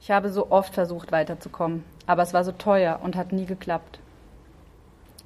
Ich 0.00 0.10
habe 0.10 0.30
so 0.30 0.50
oft 0.50 0.74
versucht 0.74 1.12
weiterzukommen, 1.12 1.84
aber 2.06 2.22
es 2.22 2.32
war 2.32 2.44
so 2.44 2.52
teuer 2.52 3.00
und 3.02 3.16
hat 3.16 3.32
nie 3.32 3.46
geklappt. 3.46 3.98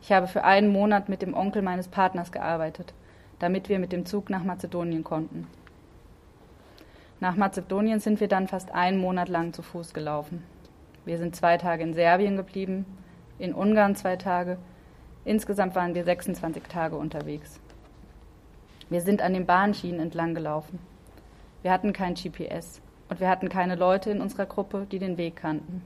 Ich 0.01 0.11
habe 0.11 0.27
für 0.27 0.45
einen 0.45 0.73
Monat 0.73 1.09
mit 1.09 1.23
dem 1.23 1.35
Onkel 1.35 1.63
meines 1.63 1.89
Partners 1.89 2.33
gearbeitet, 2.33 2.93
damit 3.39 3.69
wir 3.69 3.79
mit 3.79 3.93
dem 3.93 4.07
Zug 4.07 4.31
nach 4.31 4.43
Mazedonien 4.43 5.05
konnten. 5.05 5.47
Nach 7.21 7.37
Mazedonien 7.37 8.01
sind 8.01 8.19
wir 8.19 8.29
dann 8.29 8.49
fast 8.49 8.73
einen 8.73 8.99
Monat 8.99 9.29
lang 9.29 9.53
zu 9.53 9.63
Fuß 9.63 9.95
gelaufen. 9.95 10.43
Wir 11.05 11.19
sind 11.19 11.37
zwei 11.37 11.57
Tage 11.59 11.83
in 11.85 11.95
Serbien 11.95 12.37
geblieben, 12.37 12.85
in 13.39 13.55
Ungarn 13.55 13.95
zwei 13.95 14.17
Tage. 14.17 14.59
Insgesamt 15.25 15.77
waren 15.77 15.95
wir 15.95 16.05
26 16.05 16.65
Tage 16.65 16.97
unterwegs. 16.97 17.61
Wir 18.91 19.01
sind 19.01 19.23
an 19.23 19.35
den 19.35 19.47
Bahnschienen 19.47 20.01
entlang 20.01 20.35
gelaufen. 20.35 20.81
Wir 21.63 21.71
hatten 21.71 21.93
kein 21.93 22.15
GPS 22.15 22.81
und 23.13 23.21
wir 23.21 23.29
hatten 23.29 23.51
keine 23.51 23.75
Leute 23.75 24.09
in 24.11 24.23
unserer 24.23 24.47
Gruppe, 24.47 24.87
die 24.91 24.99
den 24.99 25.19
Weg 25.19 25.37
kannten. 25.37 25.83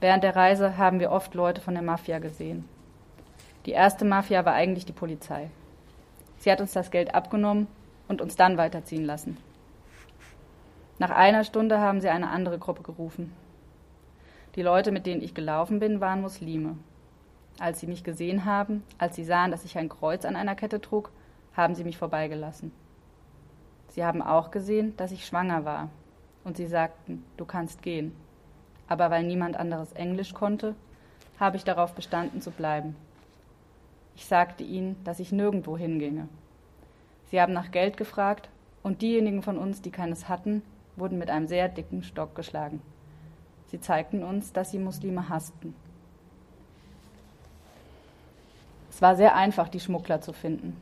Während 0.00 0.24
der 0.24 0.34
Reise 0.34 0.78
haben 0.78 1.00
wir 1.00 1.10
oft 1.10 1.34
Leute 1.34 1.60
von 1.60 1.74
der 1.74 1.82
Mafia 1.82 2.18
gesehen. 2.18 2.66
Die 3.66 3.72
erste 3.72 4.06
Mafia 4.06 4.46
war 4.46 4.54
eigentlich 4.54 4.86
die 4.86 4.94
Polizei. 4.94 5.50
Sie 6.38 6.50
hat 6.50 6.62
uns 6.62 6.72
das 6.72 6.90
Geld 6.90 7.14
abgenommen 7.14 7.66
und 8.08 8.22
uns 8.22 8.36
dann 8.36 8.56
weiterziehen 8.56 9.04
lassen. 9.04 9.36
Nach 10.98 11.10
einer 11.10 11.44
Stunde 11.44 11.78
haben 11.78 12.00
sie 12.00 12.08
eine 12.08 12.30
andere 12.30 12.58
Gruppe 12.58 12.82
gerufen. 12.82 13.34
Die 14.54 14.62
Leute, 14.62 14.92
mit 14.92 15.04
denen 15.04 15.20
ich 15.20 15.34
gelaufen 15.34 15.78
bin, 15.78 16.00
waren 16.00 16.22
Muslime. 16.22 16.78
Als 17.58 17.80
sie 17.80 17.86
mich 17.86 18.02
gesehen 18.02 18.46
haben, 18.46 18.82
als 18.96 19.14
sie 19.14 19.24
sahen, 19.24 19.50
dass 19.50 19.66
ich 19.66 19.76
ein 19.76 19.90
Kreuz 19.90 20.24
an 20.24 20.36
einer 20.36 20.54
Kette 20.54 20.80
trug, 20.80 21.10
haben 21.54 21.74
sie 21.74 21.84
mich 21.84 21.98
vorbeigelassen. 21.98 22.72
Sie 23.96 24.04
haben 24.04 24.20
auch 24.20 24.50
gesehen, 24.50 24.94
dass 24.98 25.10
ich 25.10 25.24
schwanger 25.24 25.64
war, 25.64 25.88
und 26.44 26.58
sie 26.58 26.66
sagten, 26.66 27.24
du 27.38 27.46
kannst 27.46 27.80
gehen. 27.80 28.14
Aber 28.88 29.10
weil 29.10 29.24
niemand 29.24 29.56
anderes 29.56 29.94
Englisch 29.94 30.34
konnte, 30.34 30.74
habe 31.40 31.56
ich 31.56 31.64
darauf 31.64 31.94
bestanden 31.94 32.42
zu 32.42 32.50
bleiben. 32.50 32.94
Ich 34.14 34.26
sagte 34.26 34.64
ihnen, 34.64 35.02
dass 35.04 35.18
ich 35.18 35.32
nirgendwo 35.32 35.78
hinginge. 35.78 36.28
Sie 37.30 37.40
haben 37.40 37.54
nach 37.54 37.70
Geld 37.70 37.96
gefragt, 37.96 38.50
und 38.82 39.00
diejenigen 39.00 39.42
von 39.42 39.56
uns, 39.56 39.80
die 39.80 39.90
keines 39.90 40.28
hatten, 40.28 40.62
wurden 40.96 41.16
mit 41.16 41.30
einem 41.30 41.48
sehr 41.48 41.70
dicken 41.70 42.02
Stock 42.02 42.34
geschlagen. 42.34 42.82
Sie 43.68 43.80
zeigten 43.80 44.22
uns, 44.22 44.52
dass 44.52 44.72
sie 44.72 44.78
Muslime 44.78 45.30
hassten. 45.30 45.74
Es 48.90 49.00
war 49.00 49.16
sehr 49.16 49.34
einfach, 49.34 49.70
die 49.70 49.80
Schmuggler 49.80 50.20
zu 50.20 50.34
finden. 50.34 50.76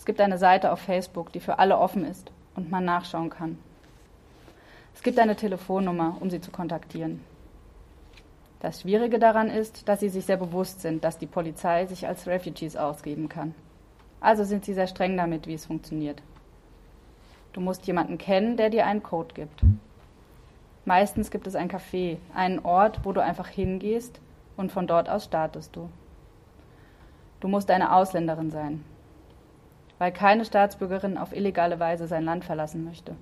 Es 0.00 0.06
gibt 0.06 0.22
eine 0.22 0.38
Seite 0.38 0.72
auf 0.72 0.78
Facebook, 0.80 1.30
die 1.30 1.40
für 1.40 1.58
alle 1.58 1.76
offen 1.76 2.06
ist 2.06 2.32
und 2.54 2.70
man 2.70 2.86
nachschauen 2.86 3.28
kann. 3.28 3.58
Es 4.94 5.02
gibt 5.02 5.18
eine 5.18 5.36
Telefonnummer, 5.36 6.16
um 6.20 6.30
sie 6.30 6.40
zu 6.40 6.50
kontaktieren. 6.50 7.22
Das 8.60 8.80
Schwierige 8.80 9.18
daran 9.18 9.50
ist, 9.50 9.86
dass 9.90 10.00
sie 10.00 10.08
sich 10.08 10.24
sehr 10.24 10.38
bewusst 10.38 10.80
sind, 10.80 11.04
dass 11.04 11.18
die 11.18 11.26
Polizei 11.26 11.84
sich 11.84 12.08
als 12.08 12.26
Refugees 12.26 12.78
ausgeben 12.78 13.28
kann. 13.28 13.54
Also 14.22 14.44
sind 14.44 14.64
sie 14.64 14.72
sehr 14.72 14.86
streng 14.86 15.18
damit, 15.18 15.46
wie 15.46 15.52
es 15.52 15.66
funktioniert. 15.66 16.22
Du 17.52 17.60
musst 17.60 17.86
jemanden 17.86 18.16
kennen, 18.16 18.56
der 18.56 18.70
dir 18.70 18.86
einen 18.86 19.02
Code 19.02 19.34
gibt. 19.34 19.60
Meistens 20.86 21.30
gibt 21.30 21.46
es 21.46 21.54
ein 21.54 21.70
Café, 21.70 22.16
einen 22.34 22.60
Ort, 22.60 23.04
wo 23.04 23.12
du 23.12 23.22
einfach 23.22 23.48
hingehst 23.48 24.18
und 24.56 24.72
von 24.72 24.86
dort 24.86 25.10
aus 25.10 25.26
startest 25.26 25.76
du. 25.76 25.90
Du 27.40 27.48
musst 27.48 27.70
eine 27.70 27.94
Ausländerin 27.94 28.50
sein, 28.50 28.82
weil 30.00 30.12
keine 30.12 30.46
Staatsbürgerin 30.46 31.18
auf 31.18 31.36
illegale 31.36 31.78
Weise 31.78 32.06
sein 32.06 32.24
Land 32.24 32.46
verlassen 32.46 32.84
möchte. 32.84 33.14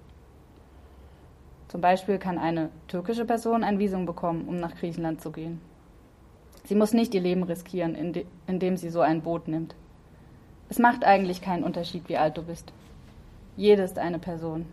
Zum 1.67 1.81
Beispiel 1.81 2.19
kann 2.19 2.39
eine 2.39 2.71
türkische 2.87 3.25
Person 3.25 3.65
ein 3.65 3.81
Visum 3.81 4.07
bekommen, 4.07 4.47
um 4.47 4.59
nach 4.59 4.77
Griechenland 4.77 5.21
zu 5.21 5.33
gehen. 5.33 5.61
Sie 6.63 6.77
muss 6.77 6.93
nicht 6.93 7.13
ihr 7.15 7.21
Leben 7.21 7.43
riskieren, 7.43 7.97
indem 8.47 8.77
sie 8.77 8.91
so 8.91 9.01
ein 9.01 9.23
Boot 9.23 9.49
nimmt. 9.49 9.75
Es 10.69 10.79
macht 10.79 11.05
eigentlich 11.05 11.43
keinen 11.43 11.65
Unterschied, 11.65 12.09
wie 12.09 12.17
alt 12.17 12.39
du 12.39 12.43
bist. 12.43 12.73
Jede 13.57 13.83
ist 13.83 13.99
eine 13.99 14.21
Person. 14.21 14.65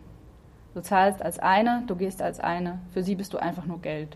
Du 0.75 0.81
zahlst 0.81 1.23
als 1.23 1.39
eine, 1.39 1.85
du 1.87 1.95
gehst 1.95 2.21
als 2.21 2.39
eine, 2.39 2.81
für 2.91 3.01
sie 3.01 3.15
bist 3.15 3.33
du 3.33 3.39
einfach 3.39 3.65
nur 3.65 3.81
Geld. 3.81 4.15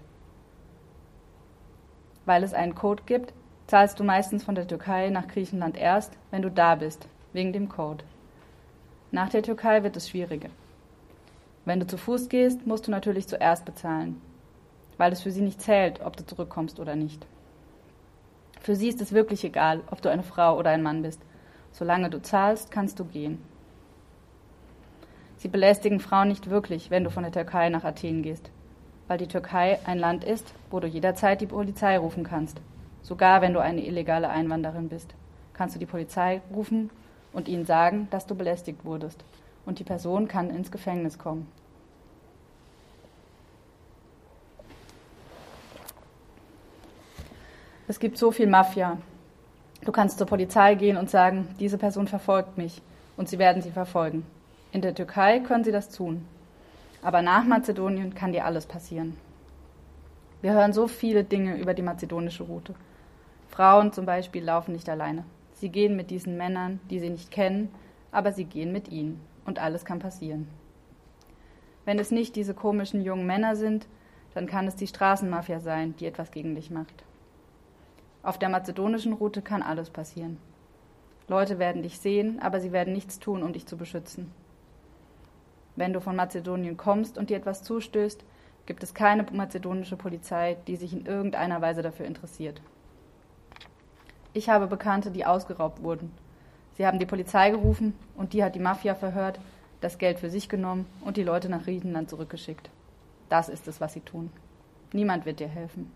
Weil 2.26 2.44
es 2.44 2.54
einen 2.54 2.76
Code 2.76 3.02
gibt, 3.08 3.34
zahlst 3.66 4.00
du 4.00 4.04
meistens 4.04 4.44
von 4.44 4.54
der 4.54 4.68
Türkei 4.68 5.10
nach 5.10 5.28
Griechenland 5.28 5.76
erst, 5.76 6.16
wenn 6.30 6.44
du 6.44 6.52
da 6.52 6.76
bist, 6.76 7.08
wegen 7.34 7.54
dem 7.54 7.70
Code. 7.70 8.04
Nach 9.12 9.30
der 9.30 9.44
Türkei 9.44 9.84
wird 9.84 9.98
es 9.98 10.10
schwieriger. 10.10 10.50
Wenn 11.66 11.80
du 11.80 11.88
zu 11.88 11.98
Fuß 11.98 12.30
gehst, 12.30 12.66
musst 12.66 12.88
du 12.88 12.92
natürlich 12.92 13.28
zuerst 13.28 13.66
bezahlen, 13.66 14.22
weil 14.98 15.12
es 15.12 15.22
für 15.22 15.32
sie 15.32 15.42
nicht 15.42 15.62
zählt, 15.62 16.02
ob 16.02 16.18
du 16.18 16.26
zurückkommst 16.26 16.80
oder 16.80 16.96
nicht. 16.96 17.26
Für 18.62 18.76
sie 18.76 18.90
ist 18.90 19.02
es 19.02 19.14
wirklich 19.14 19.44
egal, 19.44 19.82
ob 19.92 20.02
du 20.02 20.10
eine 20.10 20.24
Frau 20.24 20.58
oder 20.58 20.72
ein 20.72 20.84
Mann 20.84 21.02
bist. 21.02 21.22
Solange 21.72 22.10
du 22.10 22.22
zahlst, 22.22 22.72
kannst 22.72 23.00
du 23.00 23.06
gehen. 23.06 23.42
Sie 25.38 25.48
belästigen 25.48 26.00
Frauen 26.00 26.28
nicht 26.28 26.50
wirklich, 26.50 26.92
wenn 26.92 27.04
du 27.04 27.10
von 27.10 27.24
der 27.24 27.32
Türkei 27.32 27.70
nach 27.70 27.86
Athen 27.86 28.24
gehst, 28.24 28.52
weil 29.08 29.18
die 29.18 29.28
Türkei 29.28 29.80
ein 29.86 29.98
Land 29.98 30.24
ist, 30.24 30.54
wo 30.70 30.80
du 30.80 30.88
jederzeit 30.88 31.40
die 31.40 31.48
Polizei 31.48 31.98
rufen 31.98 32.24
kannst. 32.24 32.60
Sogar 33.02 33.42
wenn 33.42 33.54
du 33.54 33.62
eine 33.62 33.86
illegale 33.86 34.30
Einwanderin 34.30 34.90
bist, 34.90 35.16
kannst 35.54 35.76
du 35.76 35.80
die 35.80 35.86
Polizei 35.86 36.42
rufen 36.54 36.90
und 37.34 37.48
ihnen 37.48 37.66
sagen, 37.66 38.08
dass 38.12 38.26
du 38.26 38.36
belästigt 38.36 38.86
wurdest 38.86 39.24
und 39.66 39.80
die 39.80 39.84
Person 39.84 40.28
kann 40.28 40.50
ins 40.50 40.72
Gefängnis 40.72 41.18
kommen. 41.18 41.48
Es 47.88 48.00
gibt 48.00 48.18
so 48.18 48.32
viel 48.32 48.48
Mafia. 48.48 48.98
Du 49.84 49.92
kannst 49.92 50.20
zur 50.20 50.28
Polizei 50.28 50.76
gehen 50.76 50.98
und 50.98 51.10
sagen, 51.10 51.56
diese 51.60 51.78
Person 51.78 52.08
verfolgt 52.08 52.58
mich 52.58 52.82
und 53.18 53.30
sie 53.30 53.40
werden 53.40 53.62
sie 53.62 53.72
verfolgen. 53.72 54.26
In 54.72 54.82
der 54.82 54.94
Türkei 54.94 55.40
können 55.40 55.64
sie 55.64 55.72
das 55.72 55.90
tun. 55.90 56.26
Aber 57.02 57.22
nach 57.22 57.46
Mazedonien 57.46 58.14
kann 58.14 58.32
dir 58.32 58.46
alles 58.46 58.66
passieren. 58.66 59.18
Wir 60.42 60.54
hören 60.54 60.74
so 60.74 60.88
viele 60.88 61.24
Dinge 61.24 61.58
über 61.58 61.74
die 61.74 61.82
mazedonische 61.82 62.44
Route. 62.44 62.76
Frauen 63.50 63.92
zum 63.92 64.06
Beispiel 64.06 64.44
laufen 64.44 64.74
nicht 64.74 64.90
alleine. 64.90 65.24
Sie 65.60 65.68
gehen 65.68 65.98
mit 65.98 66.10
diesen 66.10 66.38
Männern, 66.38 66.80
die 66.90 67.00
sie 67.00 67.10
nicht 67.10 67.32
kennen, 67.32 67.70
aber 68.12 68.32
sie 68.32 68.46
gehen 68.46 68.72
mit 68.72 68.88
ihnen 68.88 69.20
und 69.44 69.60
alles 69.60 69.84
kann 69.84 70.00
passieren. 70.00 70.48
Wenn 71.84 72.00
es 72.00 72.12
nicht 72.12 72.38
diese 72.38 72.54
komischen 72.54 73.02
jungen 73.02 73.26
Männer 73.26 73.58
sind, 73.58 73.86
dann 74.34 74.48
kann 74.48 74.68
es 74.68 74.78
die 74.78 74.88
Straßenmafia 74.88 75.60
sein, 75.60 75.96
die 75.98 76.06
etwas 76.06 76.32
gegen 76.32 76.56
dich 76.56 76.72
macht. 76.72 77.04
Auf 78.24 78.40
der 78.40 78.48
mazedonischen 78.48 79.12
Route 79.12 79.42
kann 79.42 79.62
alles 79.62 79.90
passieren. 79.90 80.38
Leute 81.28 81.60
werden 81.60 81.84
dich 81.84 82.00
sehen, 82.00 82.40
aber 82.42 82.62
sie 82.62 82.72
werden 82.72 82.94
nichts 82.94 83.20
tun, 83.20 83.44
um 83.44 83.52
dich 83.52 83.66
zu 83.66 83.76
beschützen. 83.76 84.32
Wenn 85.76 85.92
du 85.92 86.00
von 86.00 86.16
Mazedonien 86.16 86.78
kommst 86.78 87.18
und 87.18 87.30
dir 87.30 87.38
etwas 87.38 87.64
zustößt, 87.64 88.24
gibt 88.66 88.82
es 88.84 88.94
keine 88.94 89.24
mazedonische 89.24 89.98
Polizei, 89.98 90.56
die 90.68 90.78
sich 90.78 90.94
in 90.94 91.06
irgendeiner 91.06 91.62
Weise 91.62 91.82
dafür 91.82 92.06
interessiert. 92.06 92.62
Ich 94.34 94.50
habe 94.50 94.68
Bekannte, 94.68 95.12
die 95.12 95.26
ausgeraubt 95.26 95.84
wurden 95.84 96.12
Sie 96.80 96.88
haben 96.88 96.98
die 96.98 97.06
Polizei 97.06 97.50
gerufen 97.50 97.94
und 98.16 98.32
die 98.32 98.42
hat 98.42 98.56
die 98.56 98.62
Mafia 98.62 98.96
verhört, 98.96 99.38
das 99.82 99.98
Geld 99.98 100.18
für 100.18 100.30
sich 100.30 100.48
genommen 100.48 100.86
und 101.02 101.18
die 101.18 101.24
Leute 101.24 101.50
nach 101.50 101.64
Griechenland 101.64 102.10
zurückgeschickt. 102.10 102.70
Das 103.28 103.50
ist 103.50 103.68
es, 103.68 103.82
was 103.82 103.92
sie 103.92 104.00
tun. 104.00 104.32
Niemand 104.94 105.26
wird 105.26 105.42
dir 105.42 105.50
helfen. 105.50 105.92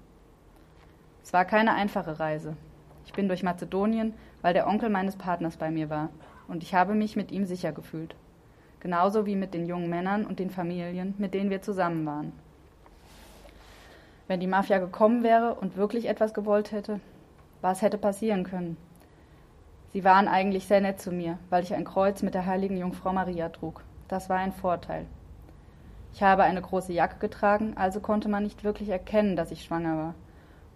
Es 1.24 1.32
war 1.32 1.46
keine 1.46 1.74
einfache 1.74 2.20
Reise. 2.20 2.58
Ich 3.06 3.14
bin 3.14 3.30
durch 3.30 3.44
Mazedonien, 3.44 4.14
weil 4.42 4.54
der 4.54 4.68
Onkel 4.68 4.90
meines 4.90 5.16
Partners 5.16 5.56
bei 5.56 5.72
mir 5.72 5.90
war, 5.90 6.10
und 6.50 6.64
ich 6.64 6.76
habe 6.76 6.96
mich 6.96 7.16
mit 7.16 7.32
ihm 7.32 7.46
sicher 7.46 7.72
gefühlt. 7.72 8.14
Genauso 8.82 9.26
wie 9.26 9.38
mit 9.38 9.54
den 9.54 9.66
jungen 9.66 9.90
Männern 9.90 10.26
und 10.26 10.40
den 10.40 10.50
Familien, 10.50 11.14
mit 11.18 11.34
denen 11.34 11.50
wir 11.50 11.62
zusammen 11.62 12.06
waren. 12.06 12.34
Wenn 14.28 14.42
die 14.42 14.48
Mafia 14.48 14.80
gekommen 14.80 15.24
wäre 15.24 15.56
und 15.56 15.78
wirklich 15.78 16.10
etwas 16.10 16.34
gewollt 16.34 16.74
hätte, 16.74 17.00
was 17.64 17.82
hätte 17.82 17.98
passieren 17.98 18.44
können? 18.44 18.76
Sie 19.94 20.04
waren 20.04 20.28
eigentlich 20.28 20.66
sehr 20.66 20.82
nett 20.82 21.00
zu 21.00 21.12
mir, 21.12 21.40
weil 21.50 21.64
ich 21.64 21.74
ein 21.74 21.86
Kreuz 21.86 22.22
mit 22.22 22.34
der 22.34 22.46
heiligen 22.46 22.78
Jungfrau 22.78 23.14
Maria 23.14 23.48
trug. 23.50 23.82
Das 24.10 24.30
war 24.30 24.38
ein 24.38 24.52
Vorteil. 24.52 25.06
Ich 26.14 26.22
habe 26.22 26.44
eine 26.44 26.62
große 26.62 26.92
Jacke 26.92 27.20
getragen, 27.20 27.74
also 27.78 28.02
konnte 28.02 28.28
man 28.28 28.44
nicht 28.44 28.66
wirklich 28.66 28.90
erkennen, 28.90 29.38
dass 29.38 29.52
ich 29.52 29.64
schwanger 29.64 29.98
war. 29.98 30.16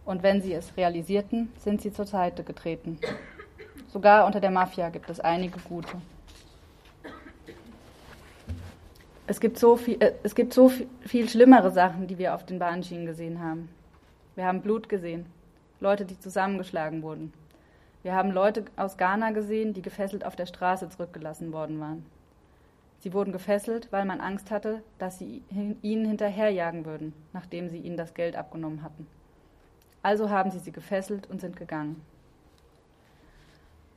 Und 0.05 0.23
wenn 0.23 0.41
sie 0.41 0.53
es 0.53 0.77
realisierten, 0.77 1.51
sind 1.59 1.81
sie 1.81 1.91
zur 1.91 2.05
Seite 2.05 2.45
getreten. 2.45 2.97
Sogar 3.89 4.25
unter 4.25 4.39
der 4.39 4.51
Mafia 4.51 4.89
gibt 4.89 5.09
es 5.09 5.19
einige 5.19 5.59
gute. 5.59 5.97
Es 9.27 9.41
gibt 9.41 9.59
so 9.59 9.75
viel, 9.75 10.01
äh, 10.01 10.13
es 10.23 10.35
gibt 10.35 10.53
so 10.53 10.69
viel, 10.69 10.87
viel 11.01 11.27
schlimmere 11.27 11.71
Sachen, 11.71 12.07
die 12.07 12.17
wir 12.17 12.33
auf 12.33 12.45
den 12.45 12.59
Bahnschienen 12.59 13.05
gesehen 13.05 13.41
haben. 13.41 13.67
Wir 14.35 14.45
haben 14.45 14.61
Blut 14.61 14.87
gesehen, 14.87 15.25
Leute, 15.79 16.05
die 16.05 16.19
zusammengeschlagen 16.19 17.03
wurden, 17.03 17.33
wir 18.07 18.15
haben 18.15 18.31
Leute 18.31 18.65
aus 18.77 18.97
Ghana 18.97 19.31
gesehen, 19.31 19.73
die 19.73 19.81
gefesselt 19.81 20.25
auf 20.25 20.35
der 20.35 20.45
Straße 20.45 20.87
zurückgelassen 20.89 21.51
worden 21.51 21.79
waren. 21.79 22.05
Sie 22.99 23.13
wurden 23.13 23.31
gefesselt, 23.31 23.91
weil 23.91 24.05
man 24.05 24.21
Angst 24.21 24.49
hatte, 24.49 24.81
dass 24.97 25.19
sie 25.19 25.43
ihnen 25.81 26.05
hinterherjagen 26.05 26.85
würden, 26.85 27.13
nachdem 27.33 27.69
sie 27.69 27.79
ihnen 27.79 27.97
das 27.97 28.13
Geld 28.13 28.35
abgenommen 28.35 28.81
hatten. 28.81 29.07
Also 30.03 30.29
haben 30.29 30.51
sie 30.51 30.59
sie 30.59 30.71
gefesselt 30.71 31.29
und 31.29 31.41
sind 31.41 31.57
gegangen. 31.57 32.01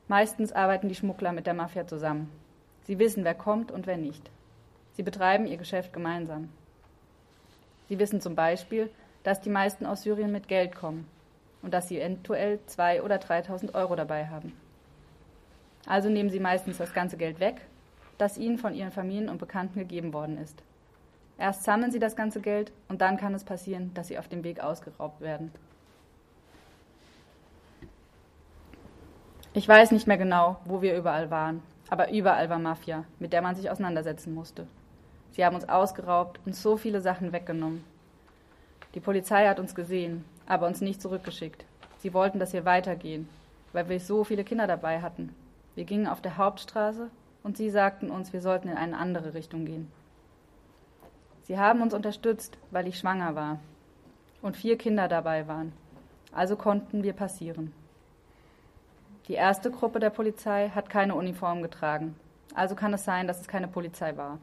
Meistens 0.07 0.51
arbeiten 0.51 0.89
die 0.89 0.95
Schmuggler 0.95 1.31
mit 1.31 1.47
der 1.47 1.53
Mafia 1.53 1.87
zusammen. 1.87 2.29
Sie 2.83 2.99
wissen, 2.99 3.23
wer 3.23 3.35
kommt 3.35 3.71
und 3.71 3.87
wer 3.87 3.97
nicht. 3.97 4.29
Sie 4.93 5.03
betreiben 5.03 5.47
ihr 5.47 5.57
Geschäft 5.57 5.93
gemeinsam. 5.93 6.49
Sie 7.87 7.97
wissen 7.97 8.19
zum 8.19 8.35
Beispiel, 8.35 8.89
dass 9.23 9.39
die 9.39 9.49
meisten 9.49 9.85
aus 9.85 10.03
Syrien 10.03 10.31
mit 10.31 10.47
Geld 10.47 10.75
kommen 10.75 11.07
und 11.61 11.73
dass 11.73 11.87
sie 11.87 11.99
eventuell 11.99 12.59
2.000 12.67 13.01
oder 13.01 13.15
3.000 13.17 13.73
Euro 13.73 13.95
dabei 13.95 14.27
haben. 14.27 14.53
Also 15.85 16.09
nehmen 16.09 16.29
sie 16.29 16.39
meistens 16.39 16.77
das 16.77 16.93
ganze 16.93 17.17
Geld 17.17 17.39
weg, 17.39 17.61
das 18.17 18.37
ihnen 18.37 18.57
von 18.57 18.73
ihren 18.73 18.91
Familien 18.91 19.29
und 19.29 19.39
Bekannten 19.39 19.79
gegeben 19.79 20.13
worden 20.13 20.37
ist. 20.37 20.61
Erst 21.37 21.63
sammeln 21.63 21.91
sie 21.91 21.99
das 21.99 22.15
ganze 22.15 22.39
Geld 22.39 22.71
und 22.87 23.01
dann 23.01 23.17
kann 23.17 23.33
es 23.33 23.43
passieren, 23.43 23.91
dass 23.93 24.07
sie 24.07 24.19
auf 24.19 24.27
dem 24.27 24.43
Weg 24.43 24.59
ausgeraubt 24.59 25.21
werden. 25.21 25.51
Ich 29.53 29.67
weiß 29.67 29.91
nicht 29.91 30.07
mehr 30.07 30.17
genau, 30.17 30.57
wo 30.65 30.81
wir 30.81 30.95
überall 30.95 31.29
waren, 31.29 31.61
aber 31.89 32.11
überall 32.11 32.49
war 32.49 32.59
Mafia, 32.59 33.03
mit 33.19 33.33
der 33.33 33.41
man 33.41 33.55
sich 33.55 33.69
auseinandersetzen 33.69 34.33
musste. 34.33 34.67
Sie 35.31 35.43
haben 35.43 35.55
uns 35.55 35.67
ausgeraubt 35.67 36.39
und 36.45 36.55
so 36.55 36.77
viele 36.77 37.01
Sachen 37.01 37.33
weggenommen. 37.33 37.83
Die 38.93 38.99
Polizei 38.99 39.47
hat 39.47 39.59
uns 39.59 39.73
gesehen 39.73 40.23
aber 40.51 40.67
uns 40.67 40.81
nicht 40.81 41.01
zurückgeschickt. 41.01 41.63
Sie 41.99 42.13
wollten, 42.13 42.37
dass 42.37 42.51
wir 42.51 42.65
weitergehen, 42.65 43.29
weil 43.71 43.87
wir 43.87 44.01
so 44.01 44.25
viele 44.25 44.43
Kinder 44.43 44.67
dabei 44.67 45.01
hatten. 45.01 45.33
Wir 45.75 45.85
gingen 45.85 46.07
auf 46.07 46.19
der 46.19 46.35
Hauptstraße 46.35 47.09
und 47.41 47.55
sie 47.55 47.69
sagten 47.69 48.11
uns, 48.11 48.33
wir 48.33 48.41
sollten 48.41 48.67
in 48.67 48.75
eine 48.75 48.97
andere 48.97 49.33
Richtung 49.33 49.63
gehen. 49.63 49.89
Sie 51.43 51.57
haben 51.57 51.81
uns 51.81 51.93
unterstützt, 51.93 52.57
weil 52.69 52.85
ich 52.85 52.99
schwanger 52.99 53.33
war 53.33 53.59
und 54.41 54.57
vier 54.57 54.77
Kinder 54.77 55.07
dabei 55.07 55.47
waren. 55.47 55.71
Also 56.33 56.57
konnten 56.57 57.01
wir 57.01 57.13
passieren. 57.13 57.71
Die 59.29 59.35
erste 59.35 59.71
Gruppe 59.71 60.01
der 60.01 60.09
Polizei 60.09 60.67
hat 60.75 60.89
keine 60.89 61.15
Uniform 61.15 61.61
getragen. 61.61 62.13
Also 62.55 62.75
kann 62.75 62.93
es 62.93 63.05
sein, 63.05 63.25
dass 63.25 63.39
es 63.39 63.47
keine 63.47 63.69
Polizei 63.69 64.17
war. 64.17 64.37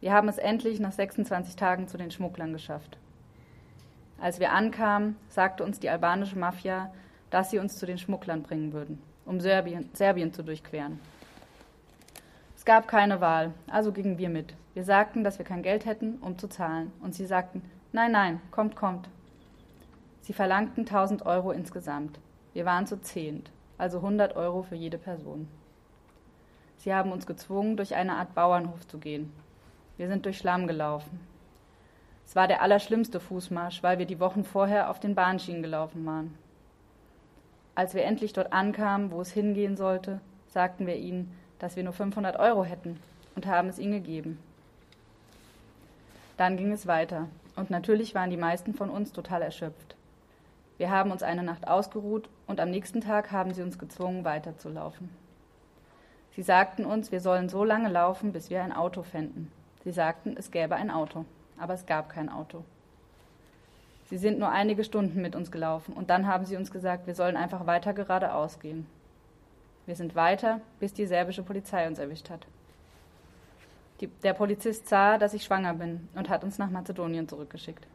Wir 0.00 0.14
haben 0.14 0.28
es 0.28 0.38
endlich 0.38 0.80
nach 0.80 0.92
26 0.92 1.54
Tagen 1.56 1.86
zu 1.86 1.98
den 1.98 2.10
Schmugglern 2.10 2.54
geschafft. 2.54 2.96
Als 4.20 4.40
wir 4.40 4.52
ankamen, 4.52 5.16
sagte 5.28 5.64
uns 5.64 5.80
die 5.80 5.90
albanische 5.90 6.38
Mafia, 6.38 6.92
dass 7.30 7.50
sie 7.50 7.58
uns 7.58 7.78
zu 7.78 7.86
den 7.86 7.98
Schmugglern 7.98 8.42
bringen 8.42 8.72
würden. 8.72 9.02
um 9.24 9.40
Serbien, 9.40 9.88
Serbien 9.92 10.32
zu 10.32 10.42
durchqueren. 10.42 10.98
Es 12.56 12.64
gab 12.64 12.88
keine 12.88 13.20
Wahl, 13.20 13.52
also 13.68 13.92
gingen 13.92 14.18
wir 14.18 14.28
mit. 14.28 14.54
Wir 14.74 14.84
sagten, 14.84 15.24
dass 15.24 15.38
wir 15.38 15.44
kein 15.44 15.62
Geld 15.62 15.84
hätten, 15.84 16.16
um 16.20 16.38
zu 16.38 16.48
zahlen, 16.48 16.92
und 17.00 17.14
sie 17.14 17.26
sagten, 17.26 17.62
nein, 17.92 18.12
nein, 18.12 18.40
kommt, 18.50 18.76
kommt. 18.76 19.08
Sie 20.20 20.32
verlangten 20.32 20.86
1000 20.86 21.26
Euro 21.26 21.52
insgesamt. 21.52 22.18
Wir 22.52 22.64
waren 22.64 22.86
zu 22.86 23.00
zehnt, 23.00 23.50
also 23.78 23.98
100 23.98 24.36
Euro 24.36 24.62
für 24.62 24.76
jede 24.76 24.98
Person. 24.98 25.48
Sie 26.76 26.94
haben 26.94 27.12
uns 27.12 27.26
gezwungen, 27.26 27.76
durch 27.76 27.94
eine 27.94 28.16
Art 28.16 28.34
Bauernhof 28.34 28.86
zu 28.86 28.98
gehen. 28.98 29.32
Wir 29.96 30.08
sind 30.08 30.24
durch 30.24 30.38
Schlamm 30.38 30.66
gelaufen. 30.66 31.20
Es 32.26 32.36
war 32.36 32.48
der 32.48 32.62
allerschlimmste 32.62 33.20
Fußmarsch, 33.20 33.82
weil 33.82 33.98
wir 33.98 34.06
die 34.06 34.20
Wochen 34.20 34.44
vorher 34.44 34.90
auf 34.90 35.00
den 35.00 35.14
Bahnschienen 35.14 35.62
gelaufen 35.62 36.06
waren. 36.06 36.34
Als 37.74 37.94
wir 37.94 38.04
endlich 38.04 38.32
dort 38.32 38.52
ankamen, 38.52 39.10
wo 39.10 39.20
es 39.20 39.32
hingehen 39.32 39.76
sollte, 39.76 40.20
sagten 40.48 40.86
wir 40.86 40.96
ihnen, 40.96 41.34
dass 41.58 41.76
wir 41.76 41.84
nur 41.84 41.92
500 41.92 42.38
Euro 42.38 42.64
hätten 42.64 42.98
und 43.34 43.46
haben 43.46 43.68
es 43.68 43.78
ihnen 43.78 43.92
gegeben. 43.92 44.38
Dann 46.36 46.56
ging 46.56 46.72
es 46.72 46.86
weiter 46.86 47.28
und 47.56 47.70
natürlich 47.70 48.14
waren 48.14 48.30
die 48.30 48.36
meisten 48.36 48.74
von 48.74 48.90
uns 48.90 49.12
total 49.12 49.42
erschöpft. 49.42 49.96
Wir 50.78 50.90
haben 50.90 51.10
uns 51.10 51.22
eine 51.22 51.42
Nacht 51.42 51.68
ausgeruht 51.68 52.28
und 52.46 52.60
am 52.60 52.70
nächsten 52.70 53.00
Tag 53.00 53.30
haben 53.30 53.54
sie 53.54 53.62
uns 53.62 53.78
gezwungen, 53.78 54.24
weiterzulaufen. 54.24 55.10
Sie 56.34 56.42
sagten 56.42 56.84
uns, 56.84 57.12
wir 57.12 57.20
sollen 57.20 57.48
so 57.48 57.62
lange 57.62 57.88
laufen, 57.88 58.32
bis 58.32 58.50
wir 58.50 58.62
ein 58.62 58.72
Auto 58.72 59.02
fänden. 59.02 59.52
Sie 59.84 59.92
sagten, 59.92 60.34
es 60.36 60.50
gäbe 60.50 60.76
ein 60.76 60.90
Auto, 60.90 61.24
aber 61.62 61.74
es 61.74 61.86
gab 61.86 62.08
kein 62.08 62.28
Auto. 62.28 62.64
Sie 64.06 64.18
sind 64.18 64.38
nur 64.38 64.50
einige 64.50 64.84
Stunden 64.84 65.22
mit 65.22 65.36
uns 65.36 65.52
gelaufen 65.52 65.94
und 65.94 66.10
dann 66.10 66.26
haben 66.26 66.44
sie 66.44 66.56
uns 66.56 66.70
gesagt, 66.70 67.06
wir 67.06 67.14
sollen 67.14 67.36
einfach 67.36 67.66
weiter 67.66 67.94
geradeaus 67.94 68.58
gehen. 68.58 68.86
Wir 69.86 69.94
sind 69.94 70.14
weiter, 70.14 70.60
bis 70.80 70.92
die 70.92 71.06
serbische 71.06 71.42
Polizei 71.42 71.86
uns 71.86 71.98
erwischt 71.98 72.28
hat. 72.28 72.46
Die, 74.00 74.08
der 74.08 74.34
Polizist 74.34 74.88
sah, 74.88 75.16
dass 75.18 75.34
ich 75.34 75.44
schwanger 75.44 75.74
bin 75.74 76.08
und 76.14 76.28
hat 76.28 76.42
uns 76.42 76.58
nach 76.58 76.68
Mazedonien 76.68 77.28
zurückgeschickt. 77.28 77.86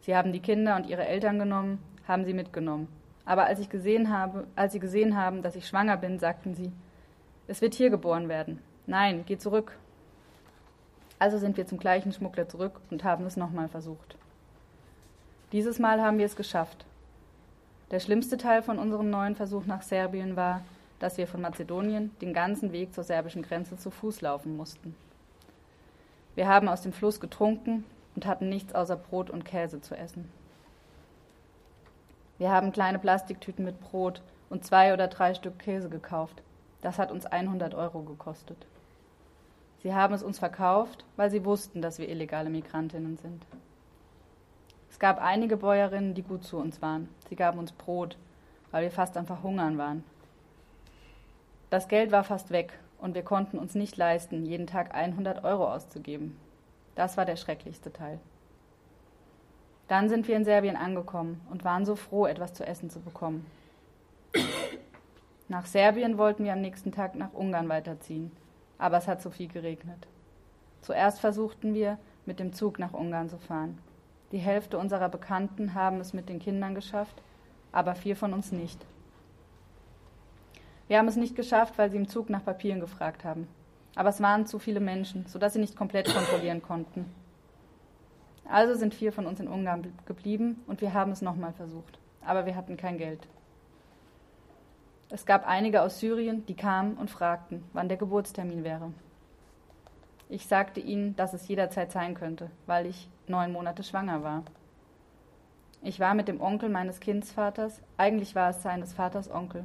Sie 0.00 0.16
haben 0.16 0.32
die 0.32 0.40
Kinder 0.40 0.76
und 0.76 0.86
ihre 0.86 1.06
Eltern 1.06 1.38
genommen, 1.38 1.78
haben 2.06 2.24
sie 2.24 2.34
mitgenommen. 2.34 2.88
Aber 3.24 3.46
als 3.46 3.60
ich 3.60 3.70
gesehen 3.70 4.12
habe, 4.12 4.46
als 4.56 4.72
sie 4.72 4.80
gesehen 4.80 5.16
haben, 5.16 5.42
dass 5.42 5.56
ich 5.56 5.66
schwanger 5.66 5.96
bin, 5.96 6.18
sagten 6.18 6.54
sie, 6.54 6.72
es 7.46 7.60
wird 7.60 7.74
hier 7.74 7.90
geboren 7.90 8.28
werden. 8.28 8.60
Nein, 8.86 9.24
geh 9.26 9.38
zurück. 9.38 9.78
Also 11.18 11.38
sind 11.38 11.56
wir 11.56 11.66
zum 11.66 11.78
gleichen 11.78 12.12
Schmuggler 12.12 12.48
zurück 12.48 12.80
und 12.90 13.04
haben 13.04 13.24
es 13.26 13.36
nochmal 13.36 13.68
versucht. 13.68 14.16
Dieses 15.52 15.78
Mal 15.78 16.02
haben 16.02 16.18
wir 16.18 16.26
es 16.26 16.36
geschafft. 16.36 16.84
Der 17.90 18.00
schlimmste 18.00 18.36
Teil 18.36 18.62
von 18.62 18.78
unserem 18.78 19.10
neuen 19.10 19.36
Versuch 19.36 19.64
nach 19.64 19.82
Serbien 19.82 20.36
war, 20.36 20.62
dass 20.98 21.18
wir 21.18 21.26
von 21.26 21.40
Mazedonien 21.40 22.10
den 22.20 22.32
ganzen 22.32 22.72
Weg 22.72 22.94
zur 22.94 23.04
serbischen 23.04 23.42
Grenze 23.42 23.76
zu 23.76 23.90
Fuß 23.90 24.22
laufen 24.22 24.56
mussten. 24.56 24.94
Wir 26.34 26.48
haben 26.48 26.68
aus 26.68 26.82
dem 26.82 26.92
Fluss 26.92 27.20
getrunken 27.20 27.84
und 28.14 28.26
hatten 28.26 28.48
nichts 28.48 28.74
außer 28.74 28.96
Brot 28.96 29.30
und 29.30 29.44
Käse 29.44 29.80
zu 29.80 29.96
essen. 29.96 30.30
Wir 32.38 32.50
haben 32.50 32.72
kleine 32.72 32.98
Plastiktüten 32.98 33.64
mit 33.64 33.80
Brot 33.80 34.20
und 34.50 34.64
zwei 34.64 34.92
oder 34.92 35.08
drei 35.08 35.34
Stück 35.34 35.58
Käse 35.58 35.88
gekauft. 35.88 36.42
Das 36.82 36.98
hat 36.98 37.10
uns 37.10 37.24
100 37.24 37.74
Euro 37.74 38.00
gekostet. 38.02 38.66
Sie 39.86 39.94
haben 39.94 40.14
es 40.14 40.24
uns 40.24 40.40
verkauft, 40.40 41.04
weil 41.14 41.30
sie 41.30 41.44
wussten, 41.44 41.80
dass 41.80 42.00
wir 42.00 42.08
illegale 42.08 42.50
Migrantinnen 42.50 43.18
sind. 43.18 43.46
Es 44.90 44.98
gab 44.98 45.22
einige 45.22 45.56
Bäuerinnen, 45.56 46.12
die 46.12 46.24
gut 46.24 46.42
zu 46.42 46.56
uns 46.56 46.82
waren. 46.82 47.08
Sie 47.28 47.36
gaben 47.36 47.60
uns 47.60 47.70
Brot, 47.70 48.16
weil 48.72 48.82
wir 48.82 48.90
fast 48.90 49.16
am 49.16 49.26
Verhungern 49.26 49.78
waren. 49.78 50.02
Das 51.70 51.86
Geld 51.86 52.10
war 52.10 52.24
fast 52.24 52.50
weg 52.50 52.76
und 52.98 53.14
wir 53.14 53.22
konnten 53.22 53.60
uns 53.60 53.76
nicht 53.76 53.96
leisten, 53.96 54.44
jeden 54.44 54.66
Tag 54.66 54.92
100 54.92 55.44
Euro 55.44 55.72
auszugeben. 55.72 56.36
Das 56.96 57.16
war 57.16 57.24
der 57.24 57.36
schrecklichste 57.36 57.92
Teil. 57.92 58.18
Dann 59.86 60.08
sind 60.08 60.26
wir 60.26 60.34
in 60.34 60.44
Serbien 60.44 60.74
angekommen 60.74 61.40
und 61.48 61.64
waren 61.64 61.84
so 61.84 61.94
froh, 61.94 62.26
etwas 62.26 62.54
zu 62.54 62.66
essen 62.66 62.90
zu 62.90 62.98
bekommen. 62.98 63.46
Nach 65.46 65.64
Serbien 65.64 66.18
wollten 66.18 66.42
wir 66.42 66.54
am 66.54 66.60
nächsten 66.60 66.90
Tag 66.90 67.14
nach 67.14 67.32
Ungarn 67.34 67.68
weiterziehen, 67.68 68.32
aber 68.78 68.98
es 68.98 69.08
hat 69.08 69.22
so 69.22 69.30
viel 69.30 69.48
geregnet. 69.48 70.06
Zuerst 70.82 71.20
versuchten 71.20 71.74
wir, 71.74 71.98
mit 72.26 72.40
dem 72.40 72.52
Zug 72.52 72.78
nach 72.78 72.92
Ungarn 72.92 73.28
zu 73.28 73.38
fahren. 73.38 73.78
Die 74.32 74.38
Hälfte 74.38 74.78
unserer 74.78 75.08
Bekannten 75.08 75.74
haben 75.74 76.00
es 76.00 76.12
mit 76.12 76.28
den 76.28 76.40
Kindern 76.40 76.74
geschafft, 76.74 77.22
aber 77.72 77.94
vier 77.94 78.16
von 78.16 78.32
uns 78.32 78.52
nicht. 78.52 78.84
Wir 80.88 80.98
haben 80.98 81.08
es 81.08 81.16
nicht 81.16 81.36
geschafft, 81.36 81.78
weil 81.78 81.90
sie 81.90 81.96
im 81.96 82.08
Zug 82.08 82.30
nach 82.30 82.44
Papieren 82.44 82.80
gefragt 82.80 83.24
haben. 83.24 83.48
Aber 83.94 84.10
es 84.10 84.20
waren 84.20 84.46
zu 84.46 84.58
viele 84.58 84.80
Menschen, 84.80 85.26
sodass 85.26 85.54
sie 85.54 85.58
nicht 85.58 85.76
komplett 85.76 86.12
kontrollieren 86.12 86.62
konnten. 86.62 87.06
Also 88.48 88.74
sind 88.74 88.94
vier 88.94 89.12
von 89.12 89.26
uns 89.26 89.40
in 89.40 89.48
Ungarn 89.48 89.92
geblieben 90.06 90.62
und 90.66 90.80
wir 90.80 90.94
haben 90.94 91.10
es 91.10 91.22
nochmal 91.22 91.52
versucht. 91.52 91.98
Aber 92.24 92.46
wir 92.46 92.54
hatten 92.54 92.76
kein 92.76 92.98
Geld. 92.98 93.26
Es 95.08 95.24
gab 95.24 95.46
einige 95.46 95.82
aus 95.82 96.00
Syrien, 96.00 96.44
die 96.46 96.56
kamen 96.56 96.96
und 96.96 97.10
fragten, 97.10 97.62
wann 97.72 97.88
der 97.88 97.96
Geburtstermin 97.96 98.64
wäre. 98.64 98.92
Ich 100.28 100.46
sagte 100.46 100.80
ihnen, 100.80 101.14
dass 101.14 101.32
es 101.32 101.46
jederzeit 101.46 101.92
sein 101.92 102.14
könnte, 102.14 102.50
weil 102.66 102.86
ich 102.86 103.08
neun 103.28 103.52
Monate 103.52 103.84
schwanger 103.84 104.24
war. 104.24 104.42
Ich 105.82 106.00
war 106.00 106.14
mit 106.14 106.26
dem 106.26 106.40
Onkel 106.40 106.68
meines 106.68 106.98
Kindsvaters, 106.98 107.80
eigentlich 107.96 108.34
war 108.34 108.50
es 108.50 108.62
seines 108.62 108.94
Vaters 108.94 109.30
Onkel. 109.30 109.64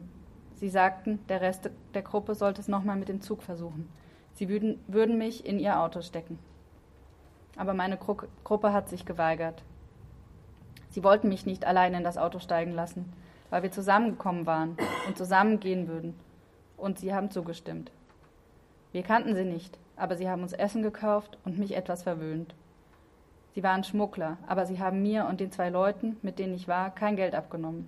Sie 0.53 0.69
sagten, 0.69 1.19
der 1.27 1.41
Rest 1.41 1.71
der 1.95 2.03
Gruppe 2.03 2.35
sollte 2.35 2.61
es 2.61 2.67
nochmal 2.67 2.97
mit 2.97 3.09
dem 3.09 3.21
Zug 3.21 3.41
versuchen. 3.41 3.89
Sie 4.33 4.47
würden, 4.47 4.83
würden 4.87 5.17
mich 5.17 5.43
in 5.43 5.57
ihr 5.57 5.79
Auto 5.79 6.03
stecken. 6.03 6.37
Aber 7.57 7.73
meine 7.73 7.97
Gru 7.97 8.15
Gruppe 8.43 8.71
hat 8.71 8.87
sich 8.87 9.05
geweigert. 9.05 9.63
Sie 10.89 11.03
wollten 11.03 11.29
mich 11.29 11.47
nicht 11.47 11.65
allein 11.65 11.95
in 11.95 12.03
das 12.03 12.19
Auto 12.19 12.37
steigen 12.37 12.73
lassen, 12.73 13.11
weil 13.51 13.61
wir 13.61 13.71
zusammengekommen 13.71 14.47
waren 14.47 14.75
und 15.07 15.17
zusammen 15.17 15.59
gehen 15.59 15.87
würden. 15.87 16.15
Und 16.77 16.97
sie 16.97 17.13
haben 17.13 17.29
zugestimmt. 17.29 17.91
Wir 18.91 19.03
kannten 19.03 19.35
sie 19.35 19.45
nicht, 19.45 19.77
aber 19.95 20.17
sie 20.17 20.27
haben 20.27 20.41
uns 20.41 20.53
Essen 20.53 20.81
gekauft 20.81 21.37
und 21.45 21.59
mich 21.59 21.75
etwas 21.75 22.01
verwöhnt. 22.01 22.55
Sie 23.53 23.61
waren 23.61 23.83
Schmuggler, 23.83 24.37
aber 24.47 24.65
sie 24.65 24.79
haben 24.79 25.03
mir 25.03 25.25
und 25.25 25.39
den 25.39 25.51
zwei 25.51 25.69
Leuten, 25.69 26.17
mit 26.23 26.39
denen 26.39 26.55
ich 26.55 26.67
war, 26.67 26.89
kein 26.89 27.15
Geld 27.15 27.35
abgenommen. 27.35 27.87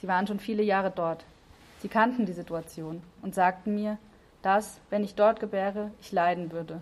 Sie 0.00 0.08
waren 0.08 0.26
schon 0.26 0.38
viele 0.38 0.62
Jahre 0.62 0.92
dort. 0.92 1.24
Sie 1.80 1.88
kannten 1.88 2.24
die 2.24 2.32
Situation 2.32 3.02
und 3.22 3.34
sagten 3.34 3.74
mir, 3.74 3.98
dass, 4.42 4.80
wenn 4.90 5.02
ich 5.02 5.16
dort 5.16 5.40
gebäre, 5.40 5.90
ich 6.00 6.12
leiden 6.12 6.52
würde, 6.52 6.80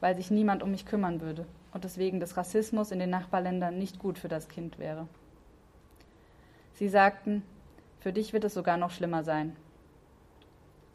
weil 0.00 0.14
sich 0.14 0.30
niemand 0.30 0.62
um 0.62 0.70
mich 0.70 0.84
kümmern 0.84 1.22
würde 1.22 1.46
und 1.72 1.84
es 1.86 1.96
wegen 1.96 2.20
des 2.20 2.36
Rassismus 2.36 2.90
in 2.90 2.98
den 2.98 3.10
Nachbarländern 3.10 3.78
nicht 3.78 3.98
gut 3.98 4.18
für 4.18 4.28
das 4.28 4.48
Kind 4.48 4.78
wäre. 4.78 5.06
Sie 6.82 6.88
sagten, 6.88 7.44
für 8.00 8.12
dich 8.12 8.32
wird 8.32 8.42
es 8.42 8.54
sogar 8.54 8.76
noch 8.76 8.90
schlimmer 8.90 9.22
sein. 9.22 9.54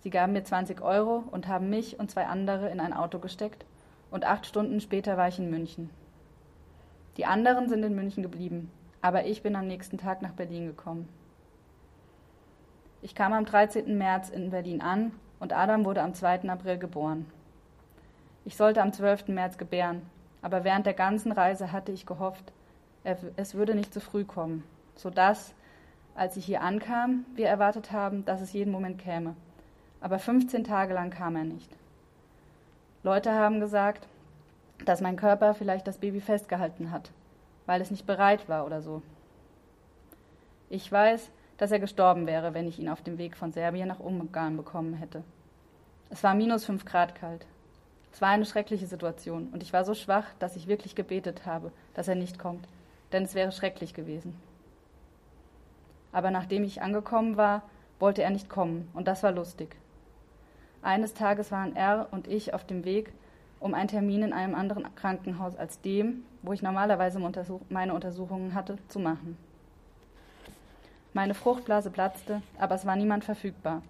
Sie 0.01 0.09
gaben 0.09 0.33
mir 0.33 0.43
20 0.43 0.81
Euro 0.81 1.23
und 1.31 1.47
haben 1.47 1.69
mich 1.69 1.97
und 1.97 2.11
zwei 2.11 2.25
andere 2.25 2.67
in 2.67 2.81
ein 2.81 2.91
Auto 2.91 3.19
gesteckt 3.19 3.63
und 4.11 4.25
acht 4.25 4.45
Stunden 4.45 4.81
später 4.81 5.15
war 5.15 5.29
ich 5.29 5.39
in 5.39 5.49
München. 5.49 5.89
Die 7.15 7.25
anderen 7.25 7.69
sind 7.69 7.83
in 7.83 7.95
München 7.95 8.21
geblieben, 8.21 8.69
aber 9.01 9.27
ich 9.27 9.43
bin 9.43 9.55
am 9.55 9.65
nächsten 9.65 9.97
Tag 9.97 10.21
nach 10.21 10.33
Berlin 10.33 10.67
gekommen. 10.67 11.07
Ich 13.01 13.15
kam 13.15 13.31
am 13.31 13.45
13. 13.45 13.97
März 13.97 14.29
in 14.29 14.49
Berlin 14.49 14.81
an 14.81 15.13
und 15.39 15.53
Adam 15.53 15.85
wurde 15.85 16.01
am 16.01 16.13
2. 16.13 16.49
April 16.49 16.79
geboren. 16.79 17.31
Ich 18.43 18.57
sollte 18.57 18.81
am 18.81 18.91
12. 18.91 19.29
März 19.29 19.57
gebären, 19.57 20.01
aber 20.41 20.65
während 20.65 20.85
der 20.85 20.95
ganzen 20.95 21.31
Reise 21.31 21.71
hatte 21.71 21.93
ich 21.93 22.05
gehofft, 22.05 22.51
es 23.37 23.55
würde 23.55 23.73
nicht 23.73 23.93
zu 23.93 24.01
früh 24.01 24.25
kommen, 24.25 24.65
sodass, 24.97 25.53
als 26.17 26.35
ich 26.35 26.45
hier 26.45 26.61
ankam, 26.61 27.25
wir 27.35 27.47
erwartet 27.47 27.91
haben, 27.91 28.25
dass 28.25 28.41
es 28.41 28.51
jeden 28.51 28.71
Moment 28.71 28.97
käme. 28.97 29.35
Aber 30.01 30.17
15 30.17 30.63
Tage 30.63 30.93
lang 30.93 31.11
kam 31.11 31.35
er 31.35 31.43
nicht. 31.43 31.71
Leute 33.03 33.31
haben 33.31 33.59
gesagt, 33.59 34.07
dass 34.83 34.99
mein 34.99 35.15
Körper 35.15 35.53
vielleicht 35.53 35.87
das 35.87 35.99
Baby 35.99 36.19
festgehalten 36.19 36.91
hat, 36.91 37.11
weil 37.67 37.81
es 37.81 37.91
nicht 37.91 38.07
bereit 38.07 38.49
war 38.49 38.65
oder 38.65 38.81
so. 38.81 39.03
Ich 40.69 40.91
weiß, 40.91 41.29
dass 41.57 41.71
er 41.71 41.79
gestorben 41.79 42.25
wäre, 42.25 42.53
wenn 42.53 42.67
ich 42.67 42.79
ihn 42.79 42.89
auf 42.89 43.01
dem 43.01 43.19
Weg 43.19 43.37
von 43.37 43.53
Serbien 43.53 43.87
nach 43.87 43.99
Ungarn 43.99 44.57
bekommen 44.57 44.95
hätte. 44.95 45.23
Es 46.09 46.23
war 46.23 46.33
minus 46.33 46.65
fünf 46.65 46.83
Grad 46.85 47.13
kalt. 47.13 47.45
Es 48.11 48.21
war 48.21 48.29
eine 48.29 48.45
schreckliche 48.45 48.87
Situation 48.87 49.49
und 49.53 49.61
ich 49.61 49.71
war 49.71 49.85
so 49.85 49.93
schwach, 49.93 50.25
dass 50.39 50.55
ich 50.55 50.67
wirklich 50.67 50.95
gebetet 50.95 51.45
habe, 51.45 51.71
dass 51.93 52.07
er 52.07 52.15
nicht 52.15 52.39
kommt, 52.39 52.67
denn 53.11 53.23
es 53.23 53.35
wäre 53.35 53.51
schrecklich 53.51 53.93
gewesen. 53.93 54.35
Aber 56.11 56.31
nachdem 56.31 56.63
ich 56.63 56.81
angekommen 56.81 57.37
war, 57.37 57.63
wollte 57.99 58.23
er 58.23 58.29
nicht 58.29 58.49
kommen 58.49 58.89
und 58.93 59.07
das 59.07 59.23
war 59.23 59.31
lustig. 59.31 59.75
Eines 60.81 61.13
Tages 61.13 61.51
waren 61.51 61.75
er 61.75 62.07
und 62.11 62.27
ich 62.27 62.53
auf 62.53 62.65
dem 62.65 62.85
Weg, 62.85 63.11
um 63.59 63.73
einen 63.73 63.87
Termin 63.87 64.21
in 64.21 64.33
einem 64.33 64.55
anderen 64.55 64.93
Krankenhaus 64.95 65.55
als 65.55 65.81
dem, 65.81 66.23
wo 66.43 66.53
ich 66.53 66.61
normalerweise 66.61 67.19
meine 67.69 67.93
Untersuchungen 67.93 68.53
hatte, 68.53 68.77
zu 68.87 68.99
machen. 68.99 69.37
Meine 71.13 71.33
Fruchtblase 71.33 71.89
platzte, 71.89 72.41
aber 72.59 72.75
es 72.75 72.85
war 72.85 72.95
niemand 72.95 73.25
verfügbar. 73.25 73.81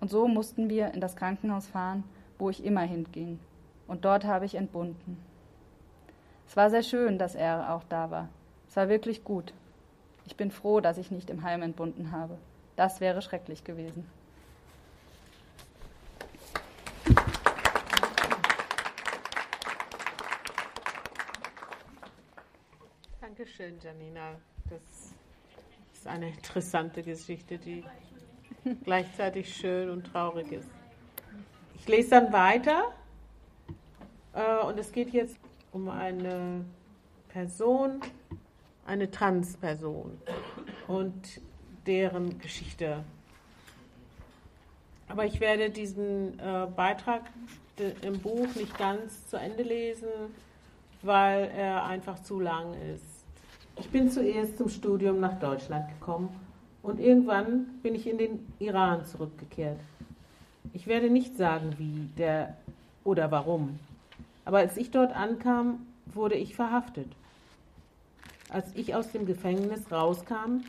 Und 0.00 0.10
so 0.10 0.28
mussten 0.28 0.70
wir 0.70 0.94
in 0.94 1.00
das 1.00 1.16
Krankenhaus 1.16 1.66
fahren, 1.66 2.04
wo 2.38 2.48
ich 2.48 2.64
immer 2.64 2.82
hinging. 2.82 3.40
Und 3.86 4.04
dort 4.04 4.24
habe 4.24 4.44
ich 4.44 4.54
entbunden. 4.54 5.22
Es 6.46 6.56
war 6.56 6.70
sehr 6.70 6.82
schön, 6.82 7.18
dass 7.18 7.34
er 7.34 7.74
auch 7.74 7.82
da 7.88 8.10
war. 8.10 8.28
Es 8.68 8.76
war 8.76 8.88
wirklich 8.88 9.24
gut. 9.24 9.52
Ich 10.30 10.36
bin 10.36 10.52
froh, 10.52 10.80
dass 10.80 10.96
ich 10.96 11.10
nicht 11.10 11.28
im 11.28 11.42
Heim 11.42 11.60
entbunden 11.60 12.12
habe. 12.12 12.38
Das 12.76 13.00
wäre 13.00 13.20
schrecklich 13.20 13.64
gewesen. 13.64 14.08
Dankeschön, 23.20 23.80
Janina. 23.80 24.36
Das 24.70 24.80
ist 25.92 26.06
eine 26.06 26.28
interessante 26.28 27.02
Geschichte, 27.02 27.58
die 27.58 27.82
gleichzeitig 28.84 29.52
schön 29.52 29.90
und 29.90 30.04
traurig 30.04 30.52
ist. 30.52 30.70
Ich 31.74 31.88
lese 31.88 32.10
dann 32.10 32.32
weiter 32.32 32.94
äh, 34.32 34.64
und 34.64 34.78
es 34.78 34.92
geht 34.92 35.10
jetzt 35.10 35.36
um 35.72 35.88
eine 35.88 36.64
Person, 37.30 38.00
eine 38.90 39.08
Transperson 39.08 40.18
und 40.88 41.40
deren 41.86 42.40
Geschichte. 42.40 43.04
Aber 45.08 45.24
ich 45.24 45.38
werde 45.38 45.70
diesen 45.70 46.38
äh, 46.40 46.66
Beitrag 46.74 47.22
im 48.02 48.18
Buch 48.18 48.48
nicht 48.56 48.76
ganz 48.76 49.28
zu 49.28 49.36
Ende 49.36 49.62
lesen, 49.62 50.08
weil 51.02 51.50
er 51.56 51.84
einfach 51.84 52.20
zu 52.22 52.40
lang 52.40 52.74
ist. 52.94 53.04
Ich 53.78 53.88
bin 53.90 54.10
zuerst 54.10 54.58
zum 54.58 54.68
Studium 54.68 55.20
nach 55.20 55.38
Deutschland 55.38 55.88
gekommen 55.88 56.28
und 56.82 56.98
irgendwann 56.98 57.66
bin 57.82 57.94
ich 57.94 58.08
in 58.08 58.18
den 58.18 58.52
Iran 58.58 59.06
zurückgekehrt. 59.06 59.78
Ich 60.72 60.88
werde 60.88 61.10
nicht 61.10 61.36
sagen, 61.36 61.74
wie 61.78 62.08
der 62.18 62.56
oder 63.04 63.30
warum. 63.30 63.78
Aber 64.44 64.58
als 64.58 64.76
ich 64.76 64.90
dort 64.90 65.14
ankam, 65.14 65.86
wurde 66.06 66.34
ich 66.34 66.56
verhaftet. 66.56 67.06
Als 68.52 68.74
ich 68.74 68.96
aus 68.96 69.12
dem 69.12 69.26
Gefängnis 69.26 69.92
rauskam, 69.92 70.62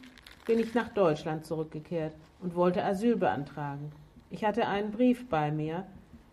bin 0.46 0.60
ich 0.60 0.76
nach 0.76 0.90
Deutschland 0.90 1.48
zurückgekehrt 1.48 2.14
und 2.40 2.54
wollte 2.54 2.84
Asyl 2.84 3.16
beantragen. 3.16 3.92
Ich 4.30 4.46
hatte 4.46 4.68
einen 4.68 4.92
Brief 4.92 5.28
bei 5.28 5.52
mir, 5.52 5.86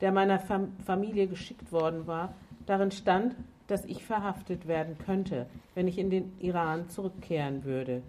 der 0.03 0.13
meiner 0.13 0.41
Fam 0.41 0.73
Familie 0.85 1.27
geschickt 1.27 1.73
worden 1.73 2.07
war. 2.07 2.35
Darin 2.67 2.91
stand, 2.91 3.35
dass 3.67 3.87
ich 3.87 4.05
verhaftet 4.05 4.69
werden 4.69 4.99
könnte, 4.99 5.47
wenn 5.75 5.89
ich 5.89 5.99
in 5.99 6.11
den 6.11 6.33
Iran 6.39 6.91
zurückkehren 6.91 7.65
würde. 7.65 8.03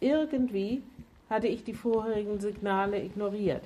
Irgendwie 0.00 0.82
hatte 1.30 1.46
ich 1.46 1.64
die 1.64 1.72
vorherigen 1.72 2.38
Signale 2.38 3.02
ignoriert. 3.02 3.62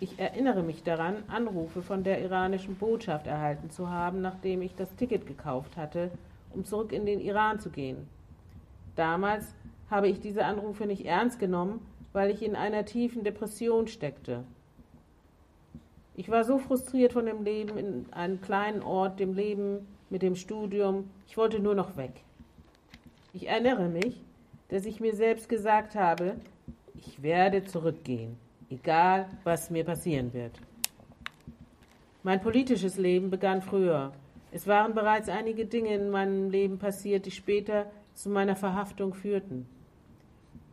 Ich 0.00 0.18
erinnere 0.18 0.64
mich 0.64 0.82
daran, 0.82 1.22
Anrufe 1.28 1.80
von 1.80 2.02
der 2.02 2.20
iranischen 2.20 2.74
Botschaft 2.74 3.28
erhalten 3.28 3.70
zu 3.70 3.88
haben, 3.88 4.20
nachdem 4.20 4.62
ich 4.62 4.74
das 4.74 4.92
Ticket 4.96 5.28
gekauft 5.28 5.76
hatte, 5.76 6.10
um 6.54 6.64
zurück 6.64 6.92
in 6.92 7.06
den 7.06 7.20
Iran 7.20 7.60
zu 7.60 7.70
gehen. 7.70 8.08
Damals 8.96 9.54
habe 9.90 10.08
ich 10.08 10.20
diese 10.20 10.44
Anrufe 10.44 10.86
nicht 10.86 11.04
ernst 11.04 11.38
genommen, 11.38 11.80
weil 12.12 12.30
ich 12.30 12.42
in 12.42 12.56
einer 12.56 12.84
tiefen 12.84 13.24
Depression 13.24 13.88
steckte. 13.88 14.44
Ich 16.16 16.30
war 16.30 16.44
so 16.44 16.58
frustriert 16.58 17.12
von 17.12 17.26
dem 17.26 17.42
Leben 17.42 17.76
in 17.76 18.06
einem 18.12 18.40
kleinen 18.40 18.82
Ort, 18.82 19.18
dem 19.18 19.34
Leben 19.34 19.86
mit 20.10 20.22
dem 20.22 20.36
Studium. 20.36 21.10
Ich 21.26 21.36
wollte 21.36 21.58
nur 21.58 21.74
noch 21.74 21.96
weg. 21.96 22.12
Ich 23.32 23.48
erinnere 23.48 23.88
mich, 23.88 24.22
dass 24.68 24.86
ich 24.86 25.00
mir 25.00 25.14
selbst 25.14 25.48
gesagt 25.48 25.96
habe, 25.96 26.36
ich 26.94 27.20
werde 27.22 27.64
zurückgehen, 27.64 28.36
egal 28.70 29.26
was 29.42 29.70
mir 29.70 29.84
passieren 29.84 30.32
wird. 30.32 30.52
Mein 32.22 32.40
politisches 32.40 32.96
Leben 32.96 33.28
begann 33.28 33.60
früher. 33.60 34.12
Es 34.54 34.68
waren 34.68 34.94
bereits 34.94 35.28
einige 35.28 35.66
Dinge 35.66 35.92
in 35.96 36.10
meinem 36.10 36.48
Leben 36.48 36.78
passiert, 36.78 37.26
die 37.26 37.32
später 37.32 37.90
zu 38.14 38.30
meiner 38.30 38.54
Verhaftung 38.54 39.12
führten. 39.12 39.66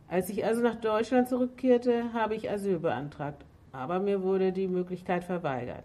Als 0.06 0.28
ich 0.28 0.44
also 0.44 0.62
nach 0.62 0.76
Deutschland 0.76 1.28
zurückkehrte, 1.28 2.12
habe 2.12 2.36
ich 2.36 2.48
Asyl 2.48 2.78
beantragt, 2.78 3.44
aber 3.72 3.98
mir 3.98 4.22
wurde 4.22 4.52
die 4.52 4.68
Möglichkeit 4.68 5.24
verweigert. 5.24 5.82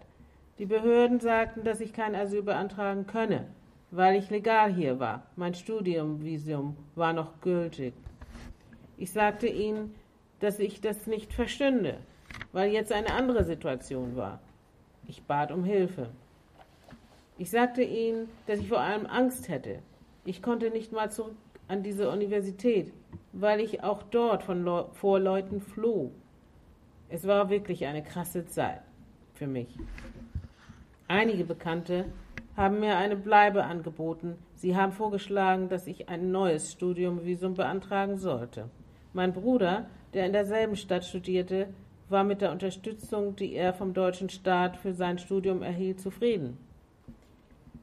Die 0.60 0.66
Behörden 0.66 1.18
sagten, 1.18 1.64
dass 1.64 1.80
ich 1.80 1.92
kein 1.92 2.14
Asyl 2.14 2.42
beantragen 2.42 3.08
könne, 3.08 3.48
weil 3.90 4.14
ich 4.14 4.30
legal 4.30 4.72
hier 4.72 5.00
war. 5.00 5.24
Mein 5.34 5.54
Studiumvisum 5.54 6.76
war 6.94 7.12
noch 7.12 7.40
gültig. 7.40 7.94
Ich 8.96 9.10
sagte 9.10 9.48
ihnen, 9.48 9.92
dass 10.38 10.60
ich 10.60 10.80
das 10.80 11.08
nicht 11.08 11.32
verstünde, 11.32 11.96
weil 12.52 12.70
jetzt 12.70 12.92
eine 12.92 13.12
andere 13.12 13.42
Situation 13.42 14.14
war. 14.14 14.38
Ich 15.08 15.24
bat 15.24 15.50
um 15.50 15.64
Hilfe. 15.64 16.10
Ich 17.40 17.50
sagte 17.50 17.82
ihnen, 17.82 18.28
dass 18.46 18.58
ich 18.58 18.68
vor 18.68 18.80
allem 18.80 19.06
Angst 19.06 19.48
hätte. 19.48 19.78
Ich 20.24 20.42
konnte 20.42 20.70
nicht 20.70 20.90
mal 20.90 21.12
zurück 21.12 21.36
an 21.68 21.84
diese 21.84 22.10
Universität, 22.10 22.92
weil 23.32 23.60
ich 23.60 23.84
auch 23.84 24.02
dort 24.02 24.42
von 24.42 24.64
Le 24.64 24.88
vor 24.92 25.20
Leuten 25.20 25.60
floh. 25.60 26.10
Es 27.08 27.28
war 27.28 27.48
wirklich 27.48 27.86
eine 27.86 28.02
krasse 28.02 28.46
Zeit 28.46 28.80
für 29.34 29.46
mich. 29.46 29.68
Einige 31.06 31.44
Bekannte 31.44 32.06
haben 32.56 32.80
mir 32.80 32.96
eine 32.96 33.14
Bleibe 33.14 33.62
angeboten. 33.62 34.36
Sie 34.56 34.76
haben 34.76 34.90
vorgeschlagen, 34.90 35.68
dass 35.68 35.86
ich 35.86 36.08
ein 36.08 36.32
neues 36.32 36.72
Studiumvisum 36.72 37.54
beantragen 37.54 38.18
sollte. 38.18 38.68
Mein 39.12 39.32
Bruder, 39.32 39.86
der 40.12 40.26
in 40.26 40.32
derselben 40.32 40.74
Stadt 40.74 41.04
studierte, 41.04 41.68
war 42.08 42.24
mit 42.24 42.40
der 42.40 42.50
Unterstützung, 42.50 43.36
die 43.36 43.54
er 43.54 43.74
vom 43.74 43.94
deutschen 43.94 44.28
Staat 44.28 44.76
für 44.76 44.92
sein 44.92 45.18
Studium 45.18 45.62
erhielt, 45.62 46.00
zufrieden. 46.00 46.58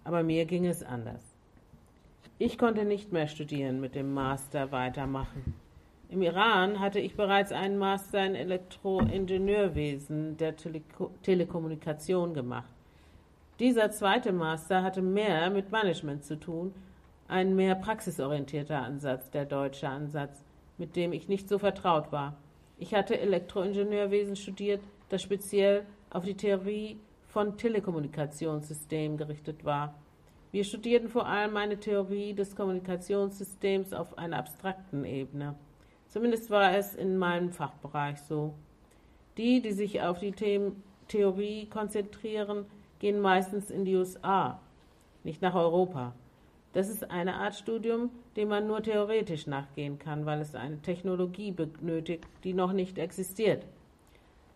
Aber 0.06 0.24
mir 0.24 0.45
ging 0.45 0.66
es 0.66 0.82
anders. 0.82 1.22
Ich 2.38 2.58
konnte 2.58 2.86
nicht 2.86 3.12
mehr 3.12 3.28
studieren, 3.28 3.82
mit 3.82 3.95
dem 3.95 4.14
Master 4.14 4.72
weitermachen. 4.72 5.53
Im 6.10 6.22
Iran 6.22 6.80
hatte 6.80 6.99
ich 6.99 7.16
bereits 7.16 7.51
einen 7.51 7.78
Master 7.78 8.26
in 8.26 8.36
Elektroingenieurwesen 8.36 10.38
der 10.38 10.56
Teleko 10.56 11.12
Telekommunikation 11.24 12.34
gemacht. 12.34 12.70
Dieser 13.60 13.91
zweite 13.91 14.32
Master 14.32 14.84
hatte 14.84 15.01
mehr 15.01 15.49
mit 15.49 15.72
Management 15.72 16.24
zu 16.24 16.39
tun, 16.39 16.74
ein 17.28 17.56
mehr 17.56 17.76
praxisorientierter 17.76 18.82
Ansatz, 18.82 19.32
der 19.32 19.45
deutsche 19.45 19.89
Ansatz, 19.89 20.43
mit 20.78 20.95
dem 20.95 21.14
ich 21.14 21.28
nicht 21.28 21.49
so 21.49 21.58
vertraut 21.58 22.12
war. 22.12 22.38
Ich 22.78 22.93
hatte 22.93 23.20
Elektroingenieurwesen 23.20 24.36
studiert, 24.36 24.82
das 25.10 25.22
speziell 25.22 25.86
auf 26.12 26.26
die 26.26 26.38
Theorie 26.38 26.99
von 27.36 27.57
Telekommunikationssystemen 27.57 29.17
gerichtet 29.17 29.65
war. 29.65 29.93
Wir 30.53 30.63
studierten 30.63 31.09
vor 31.09 31.27
allem 31.27 31.57
eine 31.57 31.77
Theorie 31.77 32.33
des 32.33 32.55
Kommunikationssystems 32.55 33.91
auf 33.91 34.17
einer 34.17 34.38
abstrakten 34.38 35.03
Ebene. 35.03 35.55
Zumindest 36.07 36.49
war 36.49 36.77
es 36.77 36.95
in 36.95 37.17
meinem 37.17 37.51
Fachbereich 37.51 38.21
so. 38.21 38.53
Die, 39.36 39.61
die 39.61 39.73
sich 39.73 40.01
auf 40.01 40.19
die 40.19 40.31
Theorie 41.09 41.65
konzentrieren, 41.65 42.67
gehen 42.99 43.19
meistens 43.19 43.69
in 43.69 43.83
die 43.83 43.97
USA, 43.97 44.61
nicht 45.25 45.41
nach 45.41 45.55
Europa. 45.55 46.15
Das 46.71 46.88
ist 46.88 47.11
eine 47.11 47.36
Art 47.36 47.55
Studium, 47.55 48.11
dem 48.38 48.47
man 48.47 48.65
nur 48.65 48.81
theoretisch 48.81 49.45
nachgehen 49.45 49.99
kann, 49.99 50.25
weil 50.25 50.39
es 50.39 50.55
eine 50.55 50.81
Technologie 50.81 51.51
benötigt, 51.51 52.29
die 52.45 52.53
noch 52.53 52.71
nicht 52.71 52.97
existiert. 52.97 53.65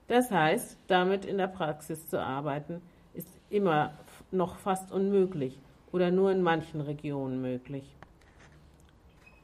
Das 0.10 0.32
heißt, 0.32 0.78
damit 0.88 1.24
in 1.24 1.38
der 1.38 1.48
Praxis 1.48 2.10
zu 2.10 2.20
arbeiten, 2.20 2.82
ist 3.14 3.30
immer 3.52 3.94
noch 4.32 4.58
fast 4.58 4.92
unmöglich 4.92 5.60
oder 5.92 6.10
nur 6.10 6.32
in 6.32 6.42
manchen 6.42 6.82
Regionen 6.82 7.42
möglich. 7.42 7.96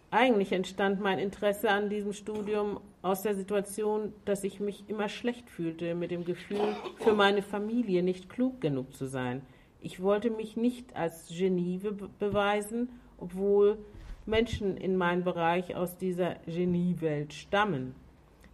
Eigentlich 0.10 0.52
entstand 0.52 1.02
mein 1.02 1.20
Interesse 1.20 1.70
an 1.70 1.90
diesem 1.90 2.14
Studium 2.14 2.80
aus 3.04 3.22
der 3.22 3.36
Situation, 3.36 4.12
dass 4.26 4.44
ich 4.44 4.60
mich 4.60 4.84
immer 4.88 5.08
schlecht 5.08 5.52
fühlte 5.52 5.94
mit 5.94 6.10
dem 6.10 6.26
Gefühl, 6.26 6.76
für 6.98 7.14
meine 7.14 7.44
Familie 7.44 8.02
nicht 8.02 8.28
klug 8.30 8.60
genug 8.60 8.96
zu 8.96 9.06
sein. 9.06 9.44
Ich 9.82 10.02
wollte 10.02 10.32
mich 10.32 10.58
nicht 10.58 10.96
als 10.96 11.28
Genie 11.28 11.78
be 11.78 12.10
beweisen, 12.18 12.90
obwohl 13.20 13.78
Menschen 14.26 14.78
in 14.78 14.98
meinem 14.98 15.24
Bereich 15.24 15.76
aus 15.76 15.98
dieser 15.98 16.36
Geniewelt 16.48 17.34
stammen, 17.34 17.94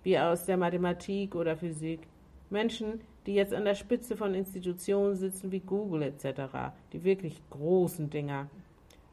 wie 0.04 0.18
aus 0.18 0.46
der 0.46 0.58
Mathematik 0.58 1.36
oder 1.36 1.56
Physik. 1.56 2.02
Menschen, 2.50 3.02
die 3.26 3.36
jetzt 3.36 3.54
an 3.54 3.66
der 3.66 3.76
Spitze 3.76 4.18
von 4.18 4.34
Institutionen 4.34 5.16
sitzen 5.16 5.52
wie 5.52 5.60
Google 5.60 6.04
etc., 6.04 6.74
die 6.92 7.04
wirklich 7.04 7.42
großen 7.50 8.10
Dinger. 8.10 8.50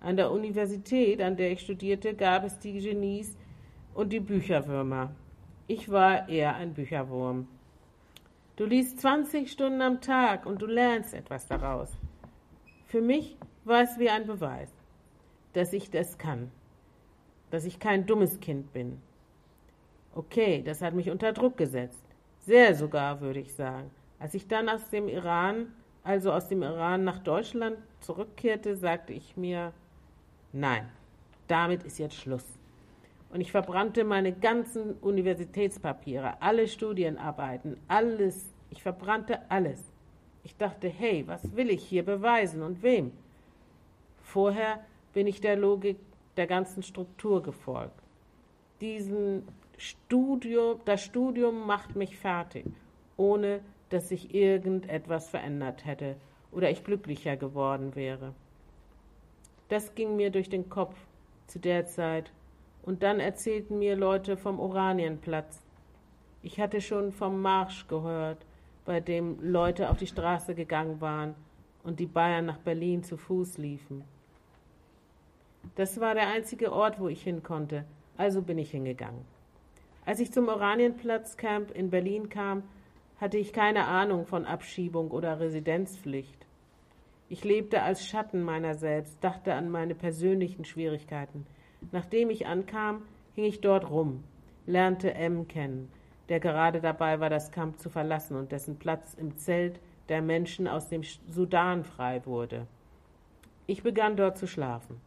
An 0.01 0.17
der 0.17 0.31
Universität, 0.31 1.21
an 1.21 1.37
der 1.37 1.53
ich 1.53 1.61
studierte, 1.61 2.15
gab 2.15 2.45
es 2.45 2.59
die 2.59 2.81
Genies 2.81 3.37
und 3.95 4.13
die 4.13 4.21
Bücherwürmer. 4.21 5.11
Ich 5.67 5.91
war 5.91 6.29
eher 6.29 6.55
ein 6.57 6.73
Bücherwurm. 6.73 7.49
Du 8.57 8.65
liest 8.65 9.01
20 9.01 9.51
Stunden 9.51 9.83
am 9.83 10.01
Tag 10.01 10.47
und 10.47 10.63
du 10.63 10.67
lernst 10.67 11.15
etwas 11.15 11.47
daraus. 11.47 11.91
Für 12.87 13.01
mich 13.01 13.37
war 13.65 13.83
es 13.83 13.99
wie 13.99 14.09
ein 14.09 14.27
Beweis, 14.27 14.73
dass 15.53 15.73
ich 15.73 15.91
das 15.91 16.17
kann, 16.17 16.51
dass 17.51 17.65
ich 17.65 17.79
kein 17.79 18.07
dummes 18.07 18.41
Kind 18.41 18.73
bin. 18.73 19.03
Okay, 20.15 20.63
das 20.65 20.83
hat 20.83 20.95
mich 20.95 21.11
unter 21.11 21.33
Druck 21.33 21.57
gesetzt. 21.57 22.03
Sehr 22.39 22.75
sogar, 22.75 23.21
würde 23.21 23.41
ich 23.41 23.55
sagen. 23.55 23.91
Als 24.19 24.35
ich 24.35 24.49
dann 24.49 24.69
aus 24.69 24.89
dem 24.91 25.09
Iran, 25.09 25.73
also 26.03 26.33
aus 26.33 26.49
dem 26.49 26.63
Iran 26.63 27.05
nach 27.05 27.19
Deutschland 27.19 27.77
zurückkehrte, 28.01 28.77
sagte 28.77 29.13
ich 29.13 29.37
mir, 29.37 29.73
nein, 30.53 30.89
damit 31.47 31.85
ist 31.85 31.99
jetzt 31.99 32.17
Schluss. 32.17 32.45
Und 33.31 33.41
ich 33.41 33.53
verbrannte 33.53 34.05
meine 34.05 34.33
ganzen 34.33 34.95
Universitätspapiere, 34.95 36.41
alle 36.41 36.67
Studienarbeiten, 36.67 37.77
alles. 37.87 38.47
Ich 38.71 38.83
verbrannte 38.83 39.41
alles. 39.51 39.83
Ich 40.45 40.57
dachte, 40.57 40.89
hey, 40.89 41.25
was 41.27 41.55
will 41.55 41.69
ich 41.69 41.85
hier 41.85 42.05
beweisen 42.05 42.63
und 42.63 42.83
wem? 42.83 43.13
Vorher 44.23 44.85
bin 45.13 45.27
ich 45.27 45.41
der 45.41 45.57
Logik 45.57 45.99
der 46.37 46.47
ganzen 46.47 46.83
Struktur 46.83 47.43
gefolgt. 47.43 48.01
Diesen 48.81 49.47
Studium, 49.79 50.81
das 50.85 51.03
Studium 51.03 51.67
macht 51.67 51.97
mich 51.97 52.19
fertig, 52.19 52.67
ohne 53.17 53.61
dass 53.89 54.09
sich 54.09 54.35
irgendetwas 54.35 55.31
verändert 55.31 55.87
hätte 55.87 56.17
oder 56.53 56.71
ich 56.71 56.85
glücklicher 56.85 57.37
geworden 57.37 57.95
wäre. 57.95 58.35
Das 59.69 59.95
ging 59.95 60.17
mir 60.17 60.31
durch 60.31 60.49
den 60.49 60.69
Kopf 60.69 60.97
zu 61.47 61.59
der 61.59 61.87
Zeit, 61.87 62.33
und 62.83 63.03
dann 63.03 63.21
erzählten 63.21 63.79
mir 63.79 63.97
Leute 63.97 64.39
vom 64.39 64.59
Oranienplatz. 64.59 65.61
Ich 66.43 66.59
hatte 66.59 66.81
schon 66.81 67.13
vom 67.13 67.43
Marsch 67.43 67.87
gehört, 67.87 68.47
bei 68.87 69.01
dem 69.01 69.39
Leute 69.43 69.91
auf 69.91 69.99
die 69.99 70.07
Straße 70.07 70.55
gegangen 70.55 70.99
waren 71.03 71.35
und 71.85 72.01
die 72.01 72.07
Bayern 72.07 72.47
nach 72.47 72.57
Berlin 72.57 73.03
zu 73.03 73.19
Fuß 73.19 73.59
liefen. 73.59 74.05
Das 75.75 76.01
war 76.01 76.15
der 76.15 76.29
einzige 76.29 76.73
Ort, 76.73 76.99
wo 76.99 77.09
ich 77.09 77.23
hin 77.23 77.43
konnte, 77.43 77.85
also 78.17 78.41
bin 78.41 78.57
ich 78.57 78.71
hingegangen. 78.71 79.38
Als 80.09 80.21
ich 80.21 80.33
zum 80.33 80.49
Oranienplatzcamp 80.49 81.71
in 81.71 81.91
Berlin 81.91 82.31
kam, 82.31 82.63
hatte 83.21 83.37
ich 83.37 83.53
keine 83.53 83.85
Ahnung 83.85 84.25
von 84.25 84.47
Abschiebung 84.47 85.11
oder 85.11 85.39
Residenzpflicht. 85.39 86.47
Ich 87.29 87.45
lebte 87.45 87.83
als 87.83 88.07
Schatten 88.07 88.43
meiner 88.43 88.75
selbst, 88.75 89.23
dachte 89.23 89.53
an 89.53 89.69
meine 89.69 89.95
persönlichen 89.95 90.65
Schwierigkeiten. 90.65 91.47
Nachdem 91.93 92.31
ich 92.31 92.47
ankam, 92.47 93.03
hing 93.35 93.45
ich 93.45 93.61
dort 93.61 93.91
rum, 93.91 94.25
lernte 94.65 95.13
M 95.13 95.47
kennen, 95.47 95.93
der 96.31 96.41
gerade 96.41 96.81
dabei 96.81 97.21
war, 97.21 97.29
das 97.29 97.53
Camp 97.53 97.79
zu 97.79 97.91
verlassen 97.91 98.35
und 98.39 98.51
dessen 98.51 98.79
Platz 98.79 99.13
im 99.13 99.37
Zelt 99.37 99.79
der 100.09 100.23
Menschen 100.23 100.69
aus 100.69 100.89
dem 100.89 101.03
Sudan 101.29 101.85
frei 101.85 102.25
wurde. 102.25 102.67
Ich 103.67 103.83
begann 103.83 104.17
dort 104.17 104.39
zu 104.39 104.47
schlafen. 104.47 105.03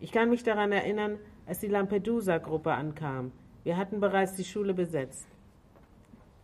Ich 0.00 0.12
kann 0.12 0.30
mich 0.30 0.44
daran 0.44 0.72
erinnern, 0.72 1.18
als 1.44 1.60
die 1.60 1.68
Lampedusa-Gruppe 1.68 2.72
ankam. 2.72 3.32
Wir 3.68 3.76
hatten 3.76 4.00
bereits 4.00 4.32
die 4.32 4.46
Schule 4.46 4.72
besetzt. 4.72 5.26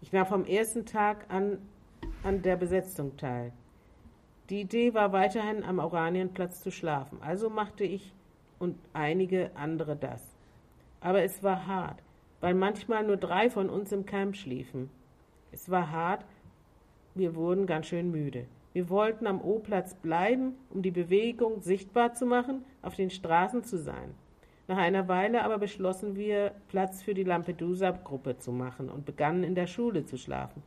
Ich 0.02 0.12
nahm 0.12 0.26
vom 0.26 0.44
ersten 0.44 0.84
Tag 0.84 1.24
an 1.30 1.56
an 2.22 2.42
der 2.42 2.56
Besetzung 2.56 3.16
teil. 3.16 3.50
Die 4.50 4.60
Idee 4.60 4.92
war 4.92 5.10
weiterhin 5.12 5.64
am 5.64 5.78
Oranienplatz 5.78 6.62
zu 6.62 6.70
schlafen, 6.70 7.16
also 7.22 7.48
machte 7.48 7.82
ich 7.82 8.12
und 8.58 8.76
einige 8.92 9.52
andere 9.54 9.96
das. 9.96 10.22
Aber 11.00 11.22
es 11.22 11.42
war 11.42 11.66
hart, 11.66 12.02
weil 12.42 12.52
manchmal 12.52 13.04
nur 13.04 13.16
drei 13.16 13.48
von 13.48 13.70
uns 13.70 13.90
im 13.90 14.04
Camp 14.04 14.36
schliefen. 14.36 14.90
Es 15.50 15.70
war 15.70 15.90
hart, 15.90 16.26
wir 17.14 17.34
wurden 17.34 17.64
ganz 17.64 17.86
schön 17.86 18.10
müde. 18.10 18.44
Wir 18.74 18.90
wollten 18.90 19.26
am 19.26 19.40
O-Platz 19.40 19.94
bleiben, 19.94 20.56
um 20.68 20.82
die 20.82 20.90
Bewegung 20.90 21.62
sichtbar 21.62 22.12
zu 22.12 22.26
machen, 22.26 22.66
auf 22.82 22.96
den 22.96 23.08
Straßen 23.08 23.64
zu 23.64 23.78
sein. 23.78 24.14
Nach 24.66 24.78
einer 24.78 25.08
Weile 25.08 25.44
aber 25.44 25.58
beschlossen 25.58 26.16
wir, 26.16 26.52
Platz 26.68 27.02
für 27.02 27.12
die 27.12 27.24
Lampedusa-Gruppe 27.24 28.38
zu 28.38 28.50
machen 28.50 28.88
und 28.88 29.04
begannen 29.04 29.44
in 29.44 29.54
der 29.54 29.66
Schule 29.66 30.06
zu 30.06 30.16
schlafen. 30.16 30.62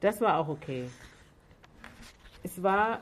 Das 0.00 0.20
war 0.20 0.38
auch 0.38 0.48
okay. 0.48 0.84
Es 2.42 2.62
war 2.62 3.00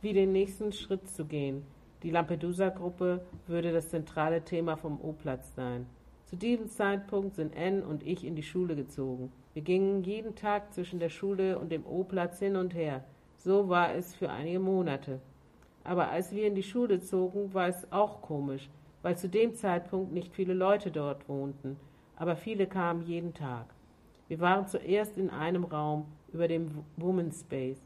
wie 0.00 0.12
den 0.12 0.32
nächsten 0.32 0.72
Schritt 0.72 1.08
zu 1.08 1.26
gehen. 1.26 1.64
Die 2.02 2.10
Lampedusa-Gruppe 2.10 3.24
würde 3.46 3.72
das 3.72 3.90
zentrale 3.90 4.42
Thema 4.42 4.76
vom 4.76 5.00
O-Platz 5.00 5.54
sein. 5.54 5.86
Zu 6.24 6.36
diesem 6.36 6.68
Zeitpunkt 6.68 7.36
sind 7.36 7.54
N 7.54 7.82
und 7.82 8.06
ich 8.06 8.24
in 8.24 8.34
die 8.34 8.42
Schule 8.42 8.76
gezogen. 8.76 9.30
Wir 9.54 9.62
gingen 9.62 10.02
jeden 10.04 10.34
Tag 10.34 10.72
zwischen 10.72 11.00
der 11.00 11.08
Schule 11.08 11.58
und 11.58 11.70
dem 11.70 11.86
O-Platz 11.86 12.38
hin 12.38 12.56
und 12.56 12.74
her. 12.74 13.04
So 13.38 13.68
war 13.68 13.94
es 13.94 14.14
für 14.14 14.30
einige 14.30 14.58
Monate. 14.58 15.20
Aber 15.84 16.10
als 16.10 16.32
wir 16.32 16.46
in 16.46 16.54
die 16.54 16.62
Schule 16.62 17.00
zogen, 17.00 17.54
war 17.54 17.68
es 17.68 17.90
auch 17.92 18.22
komisch, 18.22 18.68
weil 19.06 19.16
zu 19.16 19.28
dem 19.28 19.54
Zeitpunkt 19.54 20.10
nicht 20.10 20.34
viele 20.34 20.52
Leute 20.52 20.90
dort 20.90 21.28
wohnten, 21.28 21.76
aber 22.16 22.34
viele 22.34 22.66
kamen 22.66 23.02
jeden 23.02 23.34
Tag. 23.34 23.66
Wir 24.26 24.40
waren 24.40 24.66
zuerst 24.66 25.16
in 25.16 25.30
einem 25.30 25.62
Raum 25.62 26.06
über 26.32 26.48
dem 26.48 26.82
Women's 26.96 27.42
Space, 27.42 27.80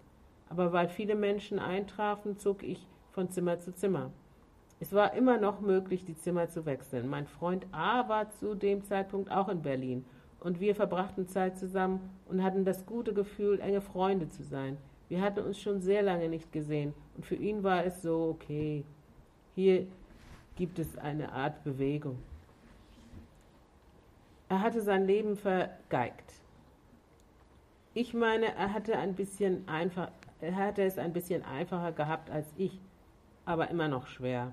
aber 0.48 0.72
weil 0.72 0.88
viele 0.88 1.14
Menschen 1.14 1.58
eintrafen, 1.58 2.38
zog 2.38 2.62
ich 2.62 2.86
von 3.12 3.28
Zimmer 3.28 3.58
zu 3.58 3.74
Zimmer. 3.74 4.10
Es 4.78 4.94
war 4.94 5.12
immer 5.12 5.36
noch 5.36 5.60
möglich, 5.60 6.06
die 6.06 6.16
Zimmer 6.16 6.48
zu 6.48 6.64
wechseln. 6.64 7.06
Mein 7.06 7.26
Freund 7.26 7.66
A 7.70 8.08
war 8.08 8.30
zu 8.30 8.54
dem 8.54 8.82
Zeitpunkt 8.82 9.30
auch 9.30 9.50
in 9.50 9.60
Berlin 9.60 10.06
und 10.40 10.58
wir 10.58 10.74
verbrachten 10.74 11.28
Zeit 11.28 11.58
zusammen 11.58 12.00
und 12.30 12.42
hatten 12.42 12.64
das 12.64 12.86
gute 12.86 13.12
Gefühl, 13.12 13.60
enge 13.60 13.82
Freunde 13.82 14.30
zu 14.30 14.42
sein. 14.42 14.78
Wir 15.10 15.20
hatten 15.20 15.40
uns 15.40 15.60
schon 15.60 15.82
sehr 15.82 16.00
lange 16.00 16.30
nicht 16.30 16.50
gesehen 16.50 16.94
und 17.14 17.26
für 17.26 17.36
ihn 17.36 17.62
war 17.62 17.84
es 17.84 18.00
so, 18.00 18.34
okay, 18.34 18.86
hier 19.54 19.86
gibt 20.60 20.78
es 20.78 20.98
eine 20.98 21.32
Art 21.32 21.64
Bewegung. 21.64 22.18
Er 24.50 24.60
hatte 24.60 24.82
sein 24.82 25.06
Leben 25.06 25.34
vergeigt. 25.38 26.34
Ich 27.94 28.12
meine, 28.12 28.54
er 28.54 28.74
hatte, 28.74 28.98
ein 28.98 29.14
bisschen 29.14 29.66
einfach, 29.66 30.10
er 30.42 30.54
hatte 30.54 30.82
es 30.82 30.98
ein 30.98 31.14
bisschen 31.14 31.46
einfacher 31.46 31.92
gehabt 31.92 32.28
als 32.28 32.46
ich, 32.58 32.78
aber 33.46 33.70
immer 33.70 33.88
noch 33.88 34.06
schwer. 34.06 34.52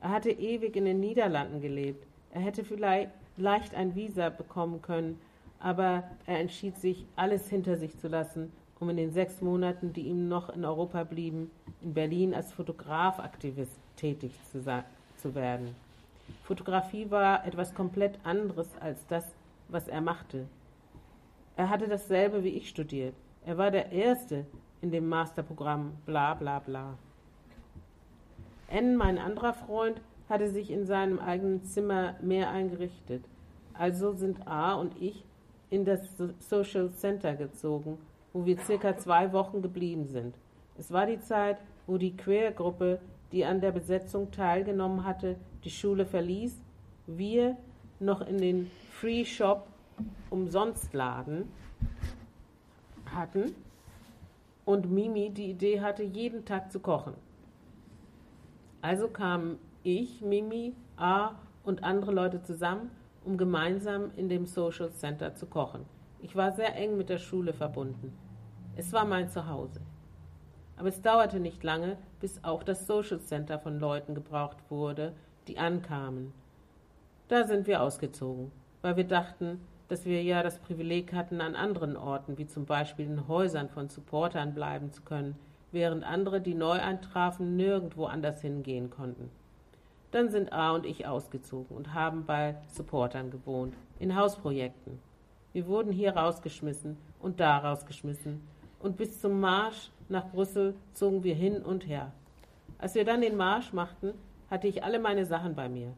Er 0.00 0.10
hatte 0.10 0.30
ewig 0.30 0.76
in 0.76 0.84
den 0.84 1.00
Niederlanden 1.00 1.60
gelebt. 1.60 2.06
Er 2.30 2.42
hätte 2.42 2.62
vielleicht 2.62 3.10
leicht 3.36 3.74
ein 3.74 3.96
Visa 3.96 4.28
bekommen 4.28 4.82
können, 4.82 5.20
aber 5.58 6.04
er 6.26 6.38
entschied 6.38 6.78
sich, 6.78 7.06
alles 7.16 7.48
hinter 7.48 7.76
sich 7.76 7.98
zu 7.98 8.06
lassen 8.06 8.52
um 8.82 8.90
in 8.90 8.96
den 8.96 9.12
sechs 9.12 9.40
Monaten, 9.40 9.92
die 9.92 10.08
ihm 10.08 10.26
noch 10.26 10.48
in 10.50 10.64
Europa 10.64 11.04
blieben, 11.04 11.52
in 11.82 11.94
Berlin 11.94 12.34
als 12.34 12.52
Fotografaktivist 12.52 13.80
tätig 14.02 14.32
zu, 14.50 14.62
zu 15.16 15.34
werden. 15.34 15.74
Fotografie 16.44 17.10
war 17.10 17.46
etwas 17.46 17.74
komplett 17.74 18.18
anderes 18.22 18.68
als 18.80 19.06
das, 19.06 19.24
was 19.68 19.88
er 19.88 20.02
machte. 20.02 20.44
Er 21.56 21.70
hatte 21.70 21.88
dasselbe 21.88 22.44
wie 22.44 22.50
ich 22.50 22.68
studiert. 22.68 23.14
Er 23.46 23.56
war 23.56 23.70
der 23.70 23.90
Erste 23.90 24.44
in 24.82 24.90
dem 24.90 25.08
Masterprogramm, 25.08 25.92
bla 26.04 26.34
bla 26.34 26.58
bla. 26.58 26.98
N, 28.68 28.96
mein 28.96 29.16
anderer 29.16 29.54
Freund, 29.54 30.02
hatte 30.28 30.50
sich 30.50 30.70
in 30.70 30.84
seinem 30.84 31.18
eigenen 31.18 31.64
Zimmer 31.64 32.16
mehr 32.20 32.50
eingerichtet. 32.50 33.24
Also 33.72 34.12
sind 34.12 34.46
A 34.46 34.74
und 34.74 35.00
ich 35.00 35.24
in 35.70 35.86
das 35.86 36.00
Social 36.40 36.90
Center 36.90 37.34
gezogen 37.34 37.96
wo 38.32 38.46
wir 38.46 38.58
circa 38.58 38.96
zwei 38.96 39.32
Wochen 39.32 39.62
geblieben 39.62 40.06
sind. 40.06 40.34
Es 40.78 40.90
war 40.90 41.06
die 41.06 41.20
Zeit, 41.20 41.58
wo 41.86 41.98
die 41.98 42.16
Queer-Gruppe, 42.16 42.98
die 43.32 43.44
an 43.44 43.60
der 43.60 43.72
Besetzung 43.72 44.30
teilgenommen 44.30 45.04
hatte, 45.04 45.36
die 45.64 45.70
Schule 45.70 46.06
verließ, 46.06 46.62
wir 47.06 47.56
noch 47.98 48.20
in 48.20 48.38
den 48.38 48.70
Free 48.90 49.24
Shop 49.24 49.66
Umsonstladen 50.30 51.48
hatten 53.06 53.54
und 54.64 54.90
Mimi 54.90 55.30
die 55.30 55.50
Idee 55.50 55.80
hatte, 55.80 56.02
jeden 56.02 56.44
Tag 56.44 56.70
zu 56.72 56.80
kochen. 56.80 57.14
Also 58.80 59.08
kamen 59.08 59.58
ich, 59.82 60.20
Mimi, 60.22 60.74
A 60.96 61.32
und 61.64 61.84
andere 61.84 62.12
Leute 62.12 62.42
zusammen, 62.42 62.90
um 63.24 63.36
gemeinsam 63.36 64.10
in 64.16 64.28
dem 64.28 64.46
Social 64.46 64.90
Center 64.92 65.34
zu 65.34 65.46
kochen. 65.46 65.84
Ich 66.20 66.36
war 66.36 66.52
sehr 66.52 66.76
eng 66.76 66.96
mit 66.96 67.08
der 67.08 67.18
Schule 67.18 67.52
verbunden. 67.52 68.12
Es 68.76 68.92
war 68.92 69.04
mein 69.04 69.28
Zuhause. 69.28 69.80
Aber 70.82 70.88
es 70.88 71.00
dauerte 71.00 71.38
nicht 71.38 71.62
lange, 71.62 71.96
bis 72.18 72.42
auch 72.42 72.64
das 72.64 72.88
Social 72.88 73.20
Center 73.20 73.60
von 73.60 73.78
Leuten 73.78 74.16
gebraucht 74.16 74.56
wurde, 74.68 75.12
die 75.46 75.56
ankamen. 75.56 76.32
Da 77.28 77.44
sind 77.44 77.68
wir 77.68 77.82
ausgezogen, 77.82 78.50
weil 78.80 78.96
wir 78.96 79.04
dachten, 79.04 79.60
dass 79.86 80.06
wir 80.06 80.24
ja 80.24 80.42
das 80.42 80.58
Privileg 80.58 81.12
hatten, 81.12 81.40
an 81.40 81.54
anderen 81.54 81.96
Orten, 81.96 82.36
wie 82.36 82.48
zum 82.48 82.66
Beispiel 82.66 83.06
in 83.06 83.28
Häusern 83.28 83.68
von 83.68 83.90
Supportern 83.90 84.54
bleiben 84.54 84.90
zu 84.90 85.02
können, 85.02 85.36
während 85.70 86.02
andere, 86.02 86.40
die 86.40 86.54
neu 86.54 86.80
eintrafen, 86.80 87.54
nirgendwo 87.54 88.06
anders 88.06 88.40
hingehen 88.40 88.90
konnten. 88.90 89.30
Dann 90.10 90.30
sind 90.30 90.52
A 90.52 90.72
und 90.72 90.84
ich 90.84 91.06
ausgezogen 91.06 91.76
und 91.76 91.94
haben 91.94 92.26
bei 92.26 92.56
Supportern 92.66 93.30
gewohnt, 93.30 93.76
in 94.00 94.16
Hausprojekten. 94.16 94.98
Wir 95.52 95.68
wurden 95.68 95.92
hier 95.92 96.16
rausgeschmissen 96.16 96.98
und 97.20 97.38
da 97.38 97.58
rausgeschmissen. 97.58 98.40
Und 98.80 98.96
bis 98.96 99.20
zum 99.20 99.38
Marsch 99.38 99.92
nach 100.12 100.30
Brüssel 100.30 100.76
zogen 100.92 101.24
wir 101.24 101.34
hin 101.34 101.62
und 101.62 101.86
her. 101.88 102.12
Als 102.78 102.94
wir 102.94 103.04
dann 103.04 103.20
den 103.20 103.36
Marsch 103.36 103.72
machten, 103.72 104.14
hatte 104.50 104.68
ich 104.68 104.84
alle 104.84 105.00
meine 105.00 105.26
Sachen 105.26 105.54
bei 105.54 105.68
mir. 105.68 105.92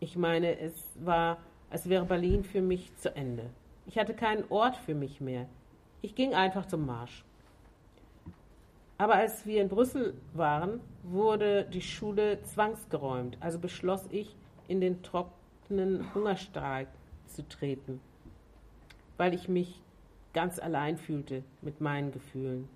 Ich 0.00 0.16
meine, 0.16 0.58
es 0.58 0.74
war 1.02 1.38
als 1.72 1.88
wäre 1.88 2.04
Berlin 2.04 2.44
für 2.44 2.60
mich 2.60 2.94
zu 2.96 3.16
Ende. 3.16 3.48
Ich 3.86 3.98
hatte 3.98 4.12
keinen 4.12 4.44
Ort 4.50 4.76
für 4.76 4.94
mich 4.94 5.22
mehr. 5.22 5.46
Ich 6.02 6.14
ging 6.14 6.34
einfach 6.34 6.66
zum 6.66 6.84
Marsch. 6.84 7.24
Aber 8.98 9.14
als 9.14 9.46
wir 9.46 9.62
in 9.62 9.70
Brüssel 9.70 10.12
waren, 10.34 10.80
wurde 11.02 11.64
die 11.64 11.80
Schule 11.80 12.42
zwangsgeräumt. 12.42 13.38
Also 13.40 13.58
beschloss 13.58 14.06
ich, 14.10 14.36
in 14.68 14.82
den 14.82 15.02
trockenen 15.02 16.14
Hungerstreik 16.14 16.88
zu 17.26 17.48
treten, 17.48 18.00
weil 19.16 19.32
ich 19.32 19.48
mich 19.48 19.80
ganz 20.34 20.58
allein 20.58 20.98
fühlte 20.98 21.42
mit 21.62 21.80
meinen 21.80 22.12
Gefühlen. 22.12 22.68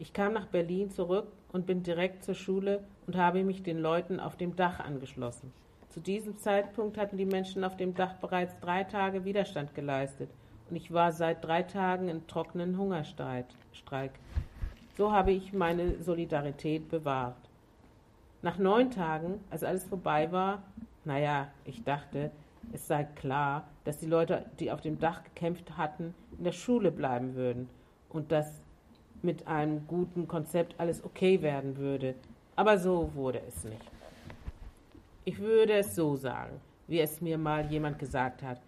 Ich 0.00 0.12
kam 0.12 0.32
nach 0.32 0.46
Berlin 0.46 0.90
zurück 0.90 1.26
und 1.52 1.66
bin 1.66 1.82
direkt 1.82 2.22
zur 2.22 2.34
Schule 2.34 2.84
und 3.08 3.16
habe 3.16 3.42
mich 3.42 3.64
den 3.64 3.78
Leuten 3.78 4.20
auf 4.20 4.36
dem 4.36 4.54
Dach 4.54 4.78
angeschlossen. 4.78 5.52
Zu 5.88 5.98
diesem 5.98 6.38
Zeitpunkt 6.38 6.96
hatten 6.96 7.16
die 7.16 7.26
Menschen 7.26 7.64
auf 7.64 7.76
dem 7.76 7.94
Dach 7.94 8.14
bereits 8.14 8.56
drei 8.60 8.84
Tage 8.84 9.24
Widerstand 9.24 9.74
geleistet 9.74 10.30
und 10.70 10.76
ich 10.76 10.92
war 10.92 11.10
seit 11.10 11.44
drei 11.44 11.64
Tagen 11.64 12.08
in 12.08 12.26
trockenen 12.28 12.78
Hungerstreik. 12.78 13.46
So 14.96 15.10
habe 15.10 15.32
ich 15.32 15.52
meine 15.52 16.00
Solidarität 16.00 16.88
bewahrt. 16.88 17.36
Nach 18.42 18.58
neun 18.58 18.92
Tagen, 18.92 19.40
als 19.50 19.64
alles 19.64 19.84
vorbei 19.84 20.30
war, 20.30 20.62
naja, 21.04 21.48
ich 21.64 21.82
dachte, 21.82 22.30
es 22.72 22.86
sei 22.86 23.02
klar, 23.02 23.66
dass 23.84 23.98
die 23.98 24.06
Leute, 24.06 24.44
die 24.60 24.70
auf 24.70 24.80
dem 24.80 25.00
Dach 25.00 25.24
gekämpft 25.24 25.76
hatten, 25.76 26.14
in 26.36 26.44
der 26.44 26.52
Schule 26.52 26.92
bleiben 26.92 27.34
würden 27.34 27.68
und 28.10 28.30
dass 28.30 28.60
mit 29.22 29.46
einem 29.46 29.86
guten 29.86 30.28
Konzept 30.28 30.74
alles 30.78 31.02
okay 31.04 31.42
werden 31.42 31.76
würde. 31.76 32.14
Aber 32.56 32.78
so 32.78 33.10
wurde 33.14 33.40
es 33.46 33.64
nicht. 33.64 33.90
Ich 35.24 35.38
würde 35.38 35.74
es 35.74 35.94
so 35.94 36.16
sagen, 36.16 36.60
wie 36.86 37.00
es 37.00 37.20
mir 37.20 37.38
mal 37.38 37.66
jemand 37.70 37.98
gesagt 37.98 38.42
hat. 38.42 38.60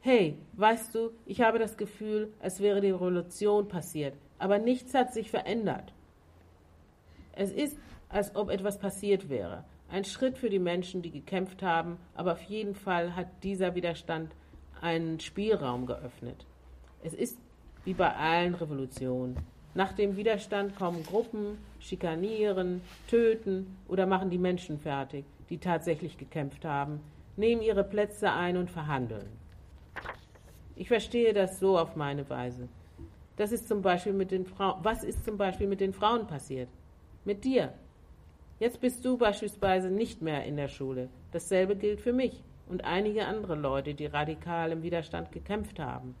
Hey, 0.00 0.36
weißt 0.54 0.94
du, 0.94 1.10
ich 1.26 1.40
habe 1.40 1.58
das 1.58 1.76
Gefühl, 1.76 2.32
als 2.40 2.60
wäre 2.60 2.80
die 2.80 2.90
Revolution 2.90 3.68
passiert, 3.68 4.14
aber 4.38 4.58
nichts 4.58 4.94
hat 4.94 5.12
sich 5.12 5.30
verändert. 5.30 5.92
Es 7.32 7.52
ist, 7.52 7.78
als 8.08 8.34
ob 8.34 8.50
etwas 8.50 8.78
passiert 8.78 9.28
wäre. 9.28 9.64
Ein 9.90 10.04
Schritt 10.04 10.38
für 10.38 10.50
die 10.50 10.58
Menschen, 10.58 11.02
die 11.02 11.10
gekämpft 11.10 11.62
haben, 11.62 11.96
aber 12.14 12.32
auf 12.32 12.42
jeden 12.42 12.74
Fall 12.74 13.16
hat 13.16 13.28
dieser 13.42 13.74
Widerstand 13.74 14.32
einen 14.80 15.20
Spielraum 15.20 15.86
geöffnet. 15.86 16.46
Es 17.02 17.14
ist 17.14 17.38
wie 17.84 17.94
bei 17.94 18.14
allen 18.14 18.54
Revolutionen. 18.54 19.36
Nach 19.78 19.92
dem 19.92 20.16
Widerstand 20.16 20.74
kommen 20.74 21.04
Gruppen, 21.04 21.56
schikanieren, 21.78 22.80
töten 23.06 23.76
oder 23.86 24.06
machen 24.06 24.28
die 24.28 24.36
Menschen 24.36 24.80
fertig, 24.80 25.24
die 25.50 25.58
tatsächlich 25.58 26.18
gekämpft 26.18 26.64
haben, 26.64 26.98
nehmen 27.36 27.62
ihre 27.62 27.84
Plätze 27.84 28.32
ein 28.32 28.56
und 28.56 28.72
verhandeln. 28.72 29.28
Ich 30.74 30.88
verstehe 30.88 31.32
das 31.32 31.60
so 31.60 31.78
auf 31.78 31.94
meine 31.94 32.28
Weise. 32.28 32.66
Das 33.36 33.52
ist 33.52 33.68
zum 33.68 33.80
Beispiel 33.80 34.14
mit 34.14 34.32
den 34.32 34.46
Frauen. 34.46 34.80
Was 34.82 35.04
ist 35.04 35.24
zum 35.24 35.36
Beispiel 35.36 35.68
mit 35.68 35.80
den 35.80 35.92
Frauen 35.92 36.26
passiert? 36.26 36.68
Mit 37.24 37.44
dir. 37.44 37.72
Jetzt 38.58 38.80
bist 38.80 39.04
du 39.04 39.16
beispielsweise 39.16 39.90
nicht 39.90 40.20
mehr 40.20 40.44
in 40.44 40.56
der 40.56 40.66
Schule. 40.66 41.08
Dasselbe 41.30 41.76
gilt 41.76 42.00
für 42.00 42.12
mich 42.12 42.42
und 42.68 42.82
einige 42.82 43.26
andere 43.26 43.54
Leute, 43.54 43.94
die 43.94 44.06
radikal 44.06 44.72
im 44.72 44.82
Widerstand 44.82 45.30
gekämpft 45.30 45.78
haben. 45.78 46.16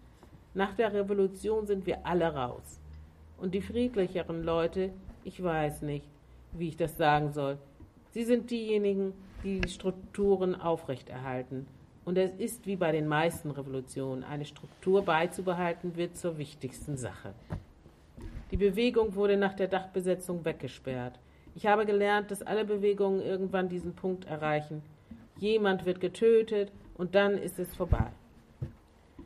Nach 0.54 0.74
der 0.74 0.92
Revolution 0.92 1.66
sind 1.66 1.86
wir 1.86 2.06
alle 2.06 2.32
raus. 2.32 2.78
Und 3.38 3.54
die 3.54 3.62
friedlicheren 3.62 4.42
Leute, 4.42 4.90
ich 5.24 5.42
weiß 5.42 5.82
nicht, 5.82 6.04
wie 6.52 6.68
ich 6.68 6.76
das 6.76 6.96
sagen 6.96 7.32
soll, 7.32 7.58
sie 8.10 8.24
sind 8.24 8.50
diejenigen, 8.50 9.12
die 9.44 9.60
die 9.60 9.68
Strukturen 9.68 10.60
aufrechterhalten. 10.60 11.66
Und 12.04 12.18
es 12.18 12.32
ist 12.34 12.66
wie 12.66 12.76
bei 12.76 12.90
den 12.90 13.06
meisten 13.06 13.50
Revolutionen, 13.50 14.24
eine 14.24 14.44
Struktur 14.44 15.04
beizubehalten 15.04 15.96
wird 15.96 16.16
zur 16.16 16.38
wichtigsten 16.38 16.96
Sache. 16.96 17.34
Die 18.50 18.56
Bewegung 18.56 19.14
wurde 19.14 19.36
nach 19.36 19.54
der 19.54 19.68
Dachbesetzung 19.68 20.44
weggesperrt. 20.44 21.18
Ich 21.54 21.66
habe 21.66 21.84
gelernt, 21.84 22.30
dass 22.30 22.42
alle 22.42 22.64
Bewegungen 22.64 23.20
irgendwann 23.20 23.68
diesen 23.68 23.94
Punkt 23.94 24.24
erreichen. 24.24 24.82
Jemand 25.38 25.84
wird 25.84 26.00
getötet 26.00 26.72
und 26.94 27.14
dann 27.14 27.36
ist 27.36 27.58
es 27.58 27.74
vorbei. 27.76 28.10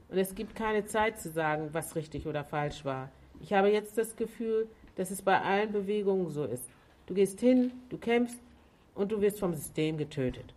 Und 0.09 0.19
es 0.19 0.35
gibt 0.35 0.55
keine 0.57 0.85
Zeit 0.85 1.19
zu 1.21 1.31
sagen, 1.31 1.71
was 1.73 1.95
richtig 1.95 2.27
oder 2.27 2.45
falsch 2.45 2.85
war. 2.85 3.11
Ich 3.43 3.53
habe 3.53 3.71
jetzt 3.71 3.99
das 3.99 4.15
Gefühl, 4.15 4.69
dass 4.95 5.11
es 5.11 5.21
bei 5.21 5.41
allen 5.41 5.73
Bewegungen 5.73 6.31
so 6.31 6.45
ist. 6.45 6.65
Du 7.07 7.15
gehst 7.15 7.41
hin, 7.41 7.73
du 7.89 7.99
kämpfst 7.99 8.39
und 8.95 9.11
du 9.11 9.21
wirst 9.21 9.41
vom 9.41 9.53
System 9.53 9.99
getötet. 9.99 10.55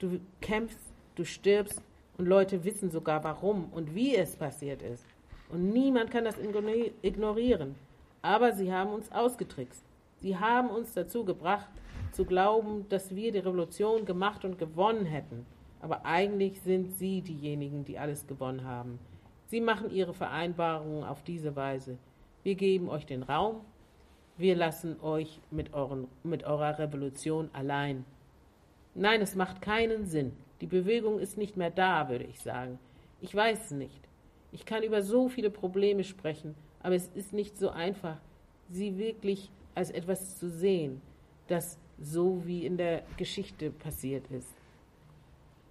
Du 0.00 0.18
kämpfst, 0.40 0.80
du 1.14 1.24
stirbst 1.24 1.80
und 2.18 2.26
Leute 2.26 2.64
wissen 2.64 2.90
sogar 2.90 3.22
warum 3.22 3.72
und 3.72 3.94
wie 3.94 4.16
es 4.16 4.34
passiert 4.34 4.82
ist. 4.82 5.06
Und 5.50 5.72
niemand 5.72 6.10
kann 6.10 6.24
das 6.24 6.36
ignorieren. 6.38 7.76
Aber 8.22 8.52
sie 8.52 8.72
haben 8.72 8.92
uns 8.92 9.10
ausgetrickst. 9.12 9.84
Sie 10.20 10.36
haben 10.36 10.68
uns 10.68 10.92
dazu 10.92 11.24
gebracht, 11.24 11.70
zu 12.12 12.24
glauben, 12.24 12.86
dass 12.88 13.14
wir 13.14 13.30
die 13.30 13.38
Revolution 13.38 14.04
gemacht 14.04 14.44
und 14.44 14.58
gewonnen 14.58 15.06
hätten. 15.06 15.46
Aber 15.80 16.04
eigentlich 16.04 16.60
sind 16.60 16.98
sie 16.98 17.22
diejenigen, 17.22 17.84
die 17.84 17.98
alles 17.98 18.26
gewonnen 18.26 18.64
haben. 18.64 18.98
Sie 19.50 19.60
machen 19.60 19.90
ihre 19.90 20.14
Vereinbarungen 20.14 21.02
auf 21.02 21.24
diese 21.24 21.56
Weise. 21.56 21.98
Wir 22.44 22.54
geben 22.54 22.88
euch 22.88 23.04
den 23.04 23.24
Raum, 23.24 23.62
wir 24.38 24.54
lassen 24.54 25.00
euch 25.02 25.40
mit, 25.50 25.74
euren, 25.74 26.06
mit 26.22 26.44
eurer 26.44 26.78
Revolution 26.78 27.50
allein. 27.52 28.04
Nein, 28.94 29.20
es 29.20 29.34
macht 29.34 29.60
keinen 29.60 30.06
Sinn. 30.06 30.32
Die 30.60 30.68
Bewegung 30.68 31.18
ist 31.18 31.36
nicht 31.36 31.56
mehr 31.56 31.70
da, 31.70 32.08
würde 32.08 32.26
ich 32.26 32.38
sagen. 32.38 32.78
Ich 33.20 33.34
weiß 33.34 33.72
nicht. 33.72 34.00
Ich 34.52 34.64
kann 34.64 34.84
über 34.84 35.02
so 35.02 35.28
viele 35.28 35.50
Probleme 35.50 36.04
sprechen, 36.04 36.54
aber 36.80 36.94
es 36.94 37.08
ist 37.08 37.32
nicht 37.32 37.58
so 37.58 37.70
einfach, 37.70 38.18
sie 38.68 38.98
wirklich 38.98 39.50
als 39.74 39.90
etwas 39.90 40.38
zu 40.38 40.48
sehen, 40.48 41.02
das 41.48 41.76
so 41.98 42.46
wie 42.46 42.64
in 42.64 42.76
der 42.76 43.02
Geschichte 43.16 43.70
passiert 43.70 44.30
ist. 44.30 44.54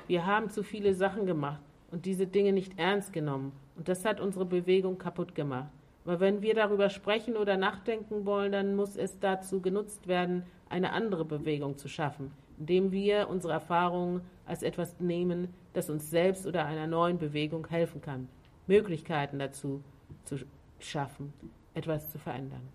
Wir 0.08 0.26
haben 0.26 0.50
zu 0.50 0.64
viele 0.64 0.94
Sachen 0.94 1.26
gemacht 1.26 1.62
und 1.92 2.06
diese 2.06 2.28
Dinge 2.28 2.52
nicht 2.52 2.78
ernst 2.78 3.14
genommen 3.14 3.54
und 3.80 3.88
das 3.88 4.04
hat 4.04 4.20
unsere 4.20 4.44
Bewegung 4.46 4.98
kaputt 4.98 5.34
gemacht. 5.36 5.70
Aber 6.04 6.20
wenn 6.20 6.42
wir 6.42 6.54
darüber 6.54 6.90
sprechen 6.90 7.38
oder 7.38 7.56
nachdenken 7.56 8.26
wollen, 8.26 8.52
dann 8.52 8.76
muss 8.76 8.98
es 8.98 9.20
dazu 9.20 9.62
genutzt 9.62 10.08
werden, 10.08 10.44
eine 10.68 10.92
andere 10.92 11.24
Bewegung 11.24 11.78
zu 11.78 11.88
schaffen, 11.88 12.32
indem 12.60 12.92
wir 12.92 13.30
unsere 13.30 13.54
Erfahrungen 13.54 14.20
als 14.46 14.64
etwas 14.64 15.00
nehmen, 15.00 15.54
das 15.72 15.90
uns 15.90 16.10
selbst 16.10 16.46
oder 16.46 16.66
einer 16.66 16.88
neuen 16.88 17.20
Bewegung 17.20 17.68
helfen 17.68 18.02
kann, 18.02 18.28
Möglichkeiten 18.68 19.40
dazu 19.40 19.82
zu 20.26 20.36
schaffen, 20.80 21.32
etwas 21.74 22.10
zu 22.10 22.20
verändern. 22.20 22.68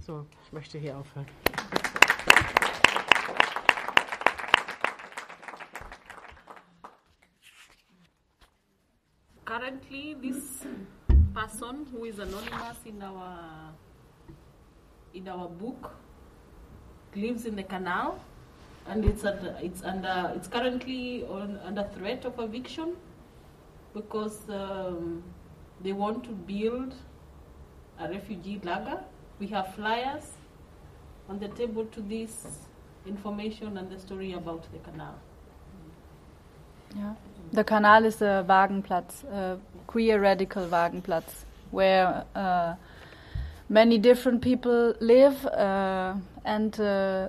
So, 0.00 0.24
ich 0.46 0.52
möchte 0.52 0.78
hier 0.78 0.96
aufhören. 0.96 1.26
Currently 9.66 10.14
this 10.22 10.64
person 11.34 11.86
who 11.90 12.04
is 12.04 12.18
anonymous 12.20 12.76
in 12.86 13.02
our 13.02 13.72
in 15.12 15.26
our 15.28 15.48
book 15.48 15.90
lives 17.16 17.46
in 17.46 17.56
the 17.56 17.62
canal 17.64 18.20
and 18.86 19.04
it's 19.04 19.24
under, 19.24 19.56
it's 19.60 19.82
under 19.82 20.32
it's 20.36 20.46
currently 20.46 21.24
on, 21.24 21.58
under 21.64 21.82
threat 21.96 22.24
of 22.24 22.38
eviction 22.38 22.94
because 23.92 24.38
um, 24.50 25.22
they 25.82 25.92
want 25.92 26.22
to 26.22 26.30
build 26.30 26.94
a 27.98 28.08
refugee 28.08 28.60
lager 28.62 29.00
we 29.40 29.48
have 29.48 29.74
flyers 29.74 30.30
on 31.28 31.40
the 31.40 31.48
table 31.48 31.84
to 31.86 32.00
this 32.02 32.46
information 33.04 33.78
and 33.78 33.90
the 33.90 33.98
story 33.98 34.32
about 34.34 34.62
the 34.72 34.78
canal 34.90 35.18
Yeah. 36.94 37.14
The 37.52 37.64
Kanal 37.64 38.04
is 38.04 38.20
a 38.22 38.44
Wagenplatz, 38.46 39.24
a 39.24 39.58
queer 39.86 40.20
radical 40.20 40.66
Wagenplatz, 40.66 41.44
where 41.70 42.24
uh, 42.34 42.74
many 43.68 43.98
different 43.98 44.42
people 44.42 44.94
live, 45.00 45.46
uh, 45.46 46.14
and 46.44 46.78
uh, 46.80 47.28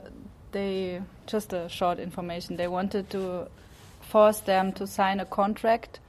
they 0.52 1.02
just 1.28 1.54
a 1.54 1.70
short 1.70 2.00
information. 2.00 2.56
They 2.56 2.68
wanted 2.68 3.10
to 3.12 3.48
force 4.02 4.40
them 4.40 4.74
to 4.74 4.88
sign 4.88 5.20
a 5.20 5.26
contract 5.26 6.00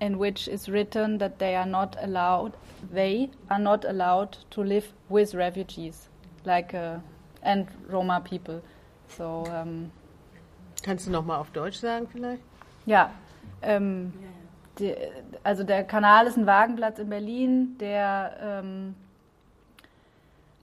in 0.00 0.18
which 0.18 0.48
is 0.48 0.68
written 0.68 1.18
that 1.18 1.38
they 1.38 1.54
are 1.56 1.66
not 1.66 1.96
allowed, 2.00 2.54
they 2.90 3.30
are 3.50 3.58
not 3.58 3.84
allowed 3.84 4.38
to 4.50 4.62
live 4.62 4.92
with 5.10 5.34
refugees, 5.34 6.08
like 6.44 6.72
uh, 6.74 6.98
and 7.42 7.68
Roma 7.86 8.20
people. 8.20 8.62
So. 9.08 9.44
Um, 9.46 9.92
Kannst 10.82 11.06
du 11.06 11.10
noch 11.10 11.26
mal 11.26 11.36
auf 11.36 11.50
Deutsch 11.50 11.78
sagen 11.78 12.08
vielleicht? 12.10 12.42
Ja, 12.86 13.10
ähm, 13.62 14.12
die, 14.78 14.94
also 15.42 15.64
der 15.64 15.84
Kanal 15.84 16.26
ist 16.26 16.36
ein 16.36 16.46
Wagenplatz 16.46 16.98
in 16.98 17.08
Berlin, 17.08 17.76
der 17.78 18.36
ähm, 18.42 18.94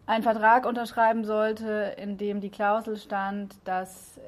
einen 0.05 0.24
Vertrag 0.24 0.65
unterschreiben 0.65 1.26
sollte, 1.26 1.95
in 1.97 2.18
dem 2.18 2.41
die 2.41 2.49
Klausel 2.49 2.97
stand, 2.97 3.55
dass 3.65 4.20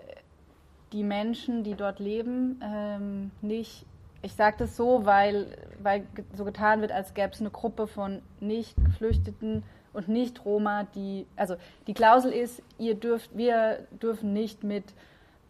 die 0.91 1.03
Menschen, 1.03 1.63
die 1.63 1.75
dort 1.75 1.99
leben, 1.99 2.59
ähm, 2.63 3.31
nicht, 3.41 3.85
ich 4.21 4.33
sage 4.33 4.57
das 4.59 4.75
so, 4.75 5.05
weil, 5.05 5.47
weil 5.81 6.05
so 6.35 6.43
getan 6.43 6.81
wird, 6.81 6.91
als 6.91 7.13
gäbe 7.13 7.31
es 7.33 7.39
eine 7.39 7.51
Gruppe 7.51 7.87
von 7.87 8.21
nicht 8.39 8.75
Geflüchteten 8.83 9.63
und 9.93 10.07
nicht 10.07 10.45
Roma, 10.45 10.85
die, 10.95 11.25
also 11.35 11.55
die 11.87 11.93
Klausel 11.93 12.31
ist, 12.31 12.61
ihr 12.77 12.95
dürft, 12.95 13.35
wir 13.37 13.87
dürfen 14.01 14.33
nicht 14.33 14.63
mit 14.63 14.83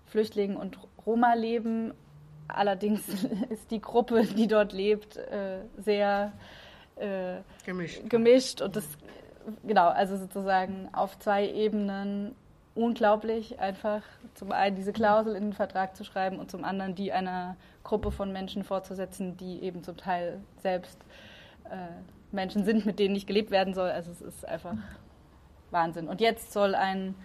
Flüchtlingen 0.07 0.57
und 0.57 0.77
Roma 1.05 1.33
leben. 1.33 1.93
Allerdings 2.49 3.07
ist 3.49 3.71
die 3.71 3.81
Gruppe, 3.81 4.23
die 4.23 4.47
dort 4.47 4.73
lebt, 4.73 5.17
äh, 5.17 5.59
sehr 5.77 6.33
äh, 6.95 7.37
Gemischt. 7.65 8.09
gemischt 8.09 8.61
und 8.61 8.75
das, 8.75 8.85
genau, 9.65 9.87
also 9.87 10.17
sozusagen 10.17 10.89
auf 10.93 11.17
zwei 11.19 11.49
Ebenen 11.49 12.35
unglaublich, 12.75 13.59
einfach 13.59 14.03
zum 14.35 14.51
einen 14.51 14.75
diese 14.75 14.93
Klausel 14.93 15.35
in 15.35 15.43
den 15.43 15.53
Vertrag 15.53 15.95
zu 15.95 16.03
schreiben 16.03 16.39
und 16.39 16.49
zum 16.49 16.63
anderen 16.63 16.95
die 16.95 17.11
einer 17.11 17.57
Gruppe 17.83 18.11
von 18.11 18.31
Menschen 18.31 18.63
vorzusetzen, 18.63 19.37
die 19.37 19.61
eben 19.63 19.83
zum 19.83 19.97
Teil 19.97 20.39
selbst 20.61 20.97
äh, 21.65 21.75
Menschen 22.31 22.63
sind, 22.63 22.85
mit 22.85 22.99
denen 22.99 23.13
nicht 23.13 23.27
gelebt 23.27 23.51
werden 23.51 23.73
soll. 23.73 23.89
Also 23.89 24.11
es 24.11 24.21
ist 24.21 24.45
einfach 24.45 24.75
Wahnsinn. 25.71 26.07
Und 26.07 26.21
jetzt 26.21 26.53
soll 26.53 26.75
ein 26.75 27.15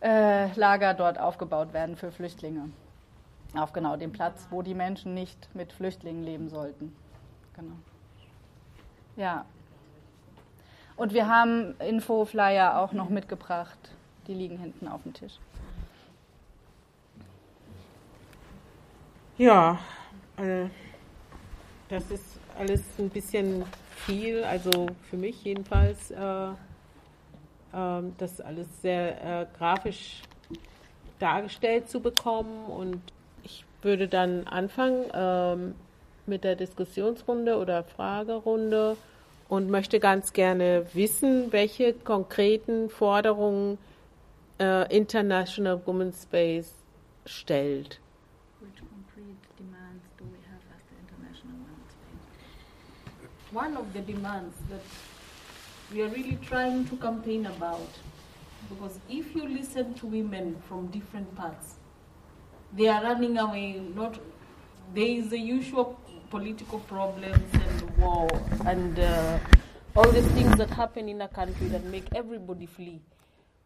äh, 0.00 0.52
Lager 0.54 0.94
dort 0.94 1.18
aufgebaut 1.18 1.72
werden 1.72 1.96
für 1.96 2.12
Flüchtlinge. 2.12 2.70
Auf 3.54 3.72
genau 3.72 3.96
dem 3.96 4.12
Platz, 4.12 4.46
wo 4.50 4.62
die 4.62 4.74
Menschen 4.74 5.14
nicht 5.14 5.48
mit 5.54 5.72
Flüchtlingen 5.72 6.22
leben 6.22 6.48
sollten. 6.48 6.96
Genau. 7.54 7.76
Ja. 9.16 9.44
Und 10.96 11.12
wir 11.12 11.28
haben 11.28 11.74
Infoflyer 11.80 12.78
auch 12.78 12.92
noch 12.92 13.08
mitgebracht. 13.08 13.78
Die 14.26 14.34
liegen 14.34 14.58
hinten 14.58 14.88
auf 14.88 15.02
dem 15.02 15.12
Tisch. 15.12 15.38
Ja, 19.36 19.78
äh, 20.36 20.66
das 21.88 22.10
ist 22.10 22.38
alles 22.56 22.82
ein 22.98 23.08
bisschen 23.08 23.64
viel, 23.96 24.44
also 24.44 24.86
für 25.10 25.16
mich 25.16 25.42
jedenfalls, 25.42 26.10
äh, 26.10 26.50
äh, 27.72 28.02
das 28.18 28.40
alles 28.40 28.68
sehr 28.80 29.40
äh, 29.42 29.46
grafisch 29.58 30.22
dargestellt 31.18 31.88
zu 31.88 32.00
bekommen. 32.00 32.66
Und 32.66 33.00
würde 33.82 34.08
dann 34.08 34.46
anfangen 34.46 35.06
ähm, 35.12 35.74
mit 36.26 36.44
der 36.44 36.56
Diskussionsrunde 36.56 37.56
oder 37.58 37.84
Fragerunde 37.84 38.96
und 39.48 39.70
möchte 39.70 40.00
ganz 40.00 40.32
gerne 40.32 40.86
wissen, 40.94 41.52
welche 41.52 41.92
konkreten 41.92 42.88
Forderungen 42.88 43.78
äh, 44.60 44.96
International 44.96 45.80
Women's 45.84 46.22
Space 46.22 46.72
stellt. 47.26 48.00
Which 48.60 48.78
concrete 48.78 49.36
demands 49.58 50.04
do 50.16 50.24
we 50.24 50.38
have 50.48 50.62
as 50.72 50.82
the 50.88 50.96
International 51.02 51.56
Women's 51.56 51.92
Space? 51.92 53.52
one 53.52 53.76
of 53.76 53.92
the 53.92 54.00
demands 54.00 54.56
that 54.70 54.82
we 55.92 56.00
are 56.02 56.08
really 56.08 56.38
trying 56.42 56.86
to 56.88 56.96
campaign 56.96 57.46
about. 57.46 57.88
Because 58.68 58.98
if 59.10 59.34
you 59.34 59.46
listen 59.46 59.92
to 59.94 60.06
women 60.06 60.56
from 60.66 60.86
different 60.86 61.34
parts, 61.36 61.74
they 62.74 62.88
are 62.88 63.02
running 63.02 63.38
away. 63.38 63.80
Not 63.94 64.18
there 64.94 65.06
is 65.06 65.30
the 65.30 65.38
usual 65.38 65.98
political 66.30 66.78
problems 66.80 67.54
and 67.54 67.96
war 67.98 68.28
and 68.66 68.98
uh, 68.98 69.38
all 69.94 70.10
these 70.10 70.26
things 70.28 70.56
that 70.56 70.70
happen 70.70 71.08
in 71.08 71.20
a 71.20 71.28
country 71.28 71.68
that 71.68 71.84
make 71.84 72.06
everybody 72.14 72.66
flee. 72.66 73.00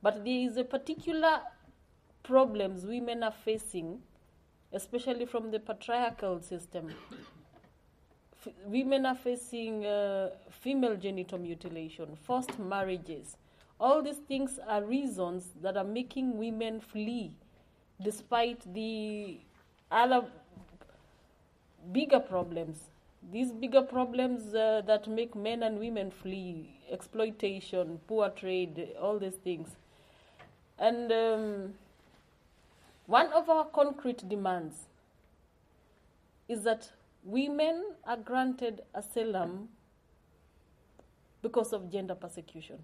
But 0.03 0.25
there 0.25 0.49
is 0.49 0.57
a 0.57 0.65
particular 0.65 1.41
problems 2.23 2.85
women 2.85 3.23
are 3.23 3.35
facing, 3.45 4.01
especially 4.73 5.27
from 5.27 5.51
the 5.51 5.61
patriarchal 5.61 6.41
system 6.41 6.93
f- 8.47 8.53
women 8.65 9.07
are 9.07 9.15
facing 9.15 9.85
uh, 9.87 10.31
female 10.51 10.97
genital 10.97 11.39
mutilation, 11.39 12.17
forced 12.23 12.59
marriages. 12.59 13.37
All 13.79 14.03
these 14.03 14.19
things 14.19 14.59
are 14.67 14.83
reasons 14.83 15.51
that 15.63 15.77
are 15.77 15.85
making 15.85 16.39
women 16.39 16.81
flee, 16.81 17.33
despite 18.03 18.75
the 18.75 19.39
other 19.91 20.25
bigger 21.93 22.21
problems. 22.21 22.79
These 23.33 23.53
bigger 23.53 23.83
problems 23.83 24.55
uh, 24.55 24.83
that 24.87 25.09
make 25.09 25.35
men 25.35 25.63
and 25.63 25.79
women 25.79 26.11
flee 26.11 26.81
exploitation, 26.91 28.01
poor 28.07 28.31
trade, 28.31 28.91
all 29.01 29.19
these 29.19 29.35
things. 29.35 29.69
And 30.79 31.11
um, 31.11 31.75
one 33.07 33.33
of 33.33 33.49
our 33.49 33.65
concrete 33.65 34.29
demands 34.29 34.87
is 36.49 36.63
that 36.63 36.91
women 37.25 37.85
are 38.05 38.17
granted 38.17 38.83
asylum 38.95 39.69
because 41.43 41.73
of 41.73 41.91
gender 41.91 42.15
persecution. 42.15 42.79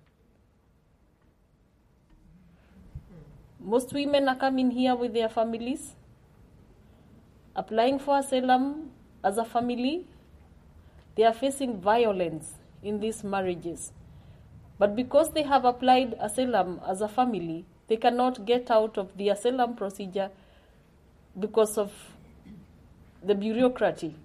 Most 3.65 3.93
women 3.93 4.29
are 4.29 4.37
coming 4.37 4.73
here 4.73 4.97
with 4.97 5.15
their 5.15 5.29
families, 5.29 5.95
applying 7.55 8.01
for 8.01 8.19
asylum 8.19 8.91
as 9.23 9.39
a 9.39 9.45
family. 9.45 10.07
They 11.15 11.23
are 11.25 11.33
facing 11.33 11.81
violence 11.81 12.55
in 12.83 12.99
these 12.99 13.23
marriages. 13.23 13.93
But 14.79 14.97
because 14.97 15.31
they 15.31 15.43
have 15.43 15.65
applied 15.65 16.17
asylum 16.19 16.81
as 16.87 17.01
a 17.01 17.09
family, 17.09 17.65
they 17.87 17.97
cannot 17.97 18.47
get 18.47 18.71
out 18.71 18.99
of 18.99 19.17
the 19.17 19.29
asylum 19.29 19.77
procedure 19.77 20.31
because 21.39 21.79
of 21.79 21.93
the 23.23 23.35
bureaucracy. 23.35 24.17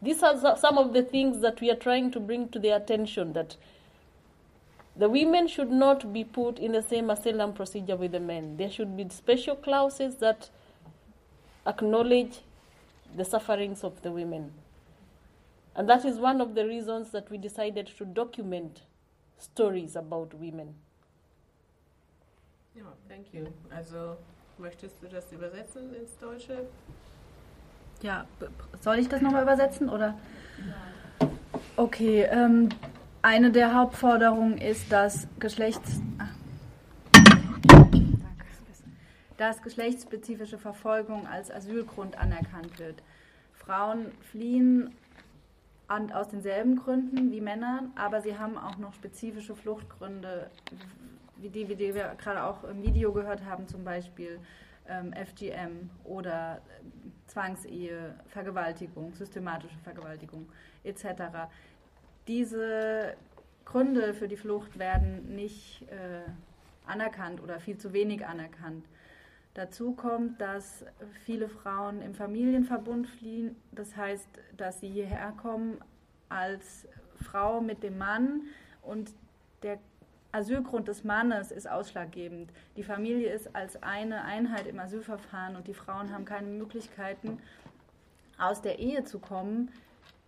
These 0.00 0.22
are 0.22 0.56
some 0.56 0.78
of 0.78 0.92
the 0.92 1.02
things 1.02 1.40
that 1.40 1.60
we 1.60 1.70
are 1.70 1.76
trying 1.76 2.10
to 2.12 2.20
bring 2.20 2.48
to 2.50 2.58
their 2.58 2.76
attention 2.76 3.32
that 3.32 3.56
the 4.96 5.08
women 5.08 5.48
should 5.48 5.70
not 5.70 6.12
be 6.12 6.24
put 6.24 6.58
in 6.58 6.72
the 6.72 6.82
same 6.82 7.10
asylum 7.10 7.52
procedure 7.52 7.96
with 7.96 8.12
the 8.12 8.20
men. 8.20 8.56
There 8.56 8.70
should 8.70 8.96
be 8.96 9.08
special 9.08 9.56
clauses 9.56 10.16
that 10.16 10.50
acknowledge 11.66 12.40
the 13.16 13.24
sufferings 13.24 13.82
of 13.82 14.02
the 14.02 14.12
women. 14.12 14.52
And 15.76 15.88
that 15.88 16.04
is 16.04 16.18
one 16.18 16.40
of 16.40 16.54
the 16.54 16.66
reasons 16.66 17.10
that 17.10 17.30
we 17.30 17.38
decided 17.38 17.88
to 17.98 18.04
document 18.04 18.82
stories 19.38 19.96
about 19.96 20.34
women. 20.34 20.74
Ja, 22.76 22.84
thank 23.08 23.32
you. 23.32 23.46
Also 23.74 24.16
möchtest 24.58 25.02
du 25.02 25.08
das 25.08 25.32
übersetzen 25.32 25.94
ins 25.94 26.16
Deutsche? 26.18 26.66
Ja, 28.02 28.26
soll 28.80 28.98
ich 28.98 29.08
das 29.08 29.20
nochmal 29.20 29.42
übersetzen 29.42 29.88
oder? 29.88 30.14
Okay, 31.76 32.22
ähm, 32.22 32.68
eine 33.24 33.50
der 33.50 33.74
Hauptforderungen 33.74 34.58
ist, 34.58 34.92
dass 34.92 35.26
Geschlechts 35.38 36.00
ah. 36.18 36.28
Dass 39.38 39.62
geschlechtsspezifische 39.62 40.58
Verfolgung 40.58 41.26
als 41.26 41.50
Asylgrund 41.50 42.18
anerkannt 42.18 42.78
wird. 42.78 43.02
Frauen 43.52 44.12
fliehen 44.30 44.94
an, 45.88 46.12
aus 46.12 46.28
denselben 46.28 46.76
Gründen 46.76 47.32
wie 47.32 47.40
Männer, 47.40 47.84
aber 47.96 48.20
sie 48.20 48.38
haben 48.38 48.58
auch 48.58 48.76
noch 48.76 48.92
spezifische 48.92 49.56
Fluchtgründe, 49.56 50.50
wie 51.38 51.48
die, 51.48 51.68
wie 51.68 51.76
die 51.76 51.94
wir 51.94 52.14
gerade 52.18 52.44
auch 52.44 52.62
im 52.64 52.82
Video 52.82 53.12
gehört 53.12 53.44
haben, 53.44 53.66
zum 53.66 53.84
Beispiel 53.84 54.38
ähm, 54.86 55.14
FGM 55.14 55.90
oder 56.04 56.60
Zwangsehe, 57.26 58.14
Vergewaltigung, 58.26 59.14
systematische 59.14 59.78
Vergewaltigung 59.78 60.46
etc. 60.84 61.04
Diese 62.26 63.16
Gründe 63.64 64.14
für 64.14 64.28
die 64.28 64.36
Flucht 64.36 64.78
werden 64.78 65.34
nicht 65.34 65.82
äh, 65.90 66.30
anerkannt 66.86 67.42
oder 67.42 67.60
viel 67.60 67.78
zu 67.78 67.92
wenig 67.92 68.26
anerkannt. 68.26 68.86
Dazu 69.54 69.92
kommt, 69.92 70.40
dass 70.40 70.84
viele 71.24 71.48
Frauen 71.48 72.02
im 72.02 72.14
Familienverbund 72.14 73.06
fliehen. 73.06 73.54
Das 73.72 73.96
heißt, 73.96 74.28
dass 74.56 74.80
sie 74.80 74.88
hierher 74.88 75.32
kommen 75.40 75.78
als 76.28 76.88
Frau 77.22 77.60
mit 77.60 77.82
dem 77.82 77.98
Mann 77.98 78.42
und 78.82 79.12
der 79.62 79.78
Asylgrund 80.32 80.88
des 80.88 81.04
Mannes 81.04 81.52
ist 81.52 81.70
ausschlaggebend. 81.70 82.50
Die 82.76 82.82
Familie 82.82 83.32
ist 83.32 83.54
als 83.54 83.80
eine 83.84 84.24
Einheit 84.24 84.66
im 84.66 84.80
Asylverfahren 84.80 85.54
und 85.54 85.68
die 85.68 85.74
Frauen 85.74 86.12
haben 86.12 86.24
keine 86.24 86.48
Möglichkeiten, 86.48 87.38
aus 88.36 88.60
der 88.60 88.80
Ehe 88.80 89.04
zu 89.04 89.20
kommen, 89.20 89.70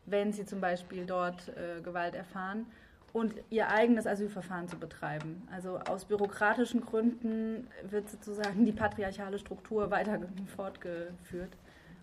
wenn 0.07 0.32
sie 0.32 0.44
zum 0.44 0.61
Beispiel 0.61 1.04
dort 1.04 1.48
äh, 1.48 1.80
Gewalt 1.82 2.14
erfahren 2.14 2.66
und 3.12 3.34
ihr 3.50 3.68
eigenes 3.70 4.07
Asylverfahren 4.07 4.68
zu 4.68 4.76
betreiben. 4.78 5.46
Also 5.50 5.78
aus 5.78 6.04
bürokratischen 6.04 6.84
Gründen 6.84 7.66
wird 7.88 8.11
sozusagen 8.11 8.64
die 8.64 8.72
patriarchale 8.72 9.38
Struktur 9.38 9.90
weiter 9.90 10.18
fortgeführt. 10.57 11.57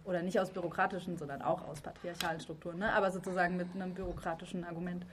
Oder 0.05 0.21
nicht 0.21 0.37
aus 0.39 0.49
bürokratischen, 0.49 1.17
sondern 1.17 1.41
auch 1.41 1.65
aus 1.67 1.79
patriarchalen 1.79 2.41
Strukturen, 2.41 2.79
ne? 2.79 2.91
aber 2.91 3.09
sozusagen 3.09 3.55
mit 3.55 3.67
einem 3.73 3.93
bürokratischen 3.93 4.65
Argument. 4.65 5.05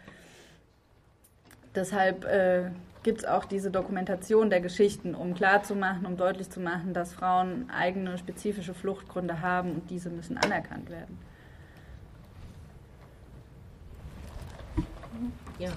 deshalb 1.76 2.24
äh, 2.24 2.70
gibt 3.03 3.18
es 3.18 3.24
auch 3.24 3.45
diese 3.45 3.70
Dokumentation 3.70 4.51
der 4.51 4.61
Geschichten, 4.61 5.14
um 5.14 5.34
klarzumachen, 5.34 6.07
um 6.07 6.16
deutlich 6.16 6.51
zu 6.51 6.61
machen, 6.61 6.93
dass 6.93 7.12
Frauen 7.12 7.70
eigene 7.70 8.18
spezifische 8.18 8.74
Fluchtgründe 8.74 9.41
haben 9.41 9.72
und 9.72 9.91
diese 9.91 10.11
müssen 10.11 10.36
anerkannt 10.36 10.91
werden. 10.91 11.18
Ja. 15.59 15.71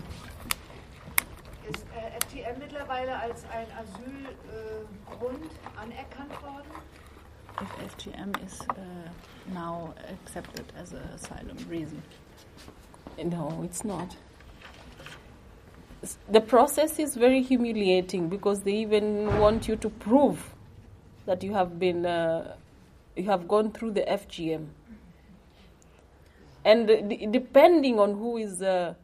Ist 1.69 1.85
äh, 1.95 2.19
FGM 2.25 2.59
mittlerweile 2.59 3.15
als 3.17 3.45
ein 3.45 3.67
Asylgrund 3.77 5.45
äh, 5.45 5.79
anerkannt 5.79 6.41
worden? 6.41 6.67
If 7.61 7.91
FGM 7.91 8.31
is 8.45 8.59
uh, 8.71 9.53
now 9.53 9.93
accepted 10.11 10.65
as 10.81 10.93
an 10.93 11.01
asylum 11.13 11.57
reason. 11.69 12.01
No, 13.23 13.61
it's 13.63 13.83
not. 13.83 14.17
The 16.29 16.41
process 16.41 16.99
is 16.99 17.15
very 17.15 17.41
humiliating 17.41 18.27
because 18.27 18.61
they 18.61 18.73
even 18.73 19.39
want 19.39 19.67
you 19.67 19.75
to 19.77 19.89
prove 19.89 20.53
that 21.25 21.43
you 21.43 21.53
have 21.53 21.79
been, 21.79 22.05
uh, 22.05 22.55
you 23.15 23.25
have 23.25 23.47
gone 23.47 23.71
through 23.71 23.91
the 23.91 24.01
FGM. 24.01 24.67
And 26.65 26.87
d- 26.87 27.27
depending 27.31 27.99
on 27.99 28.13
who 28.15 28.37
is, 28.37 28.61
uh, 28.61 28.95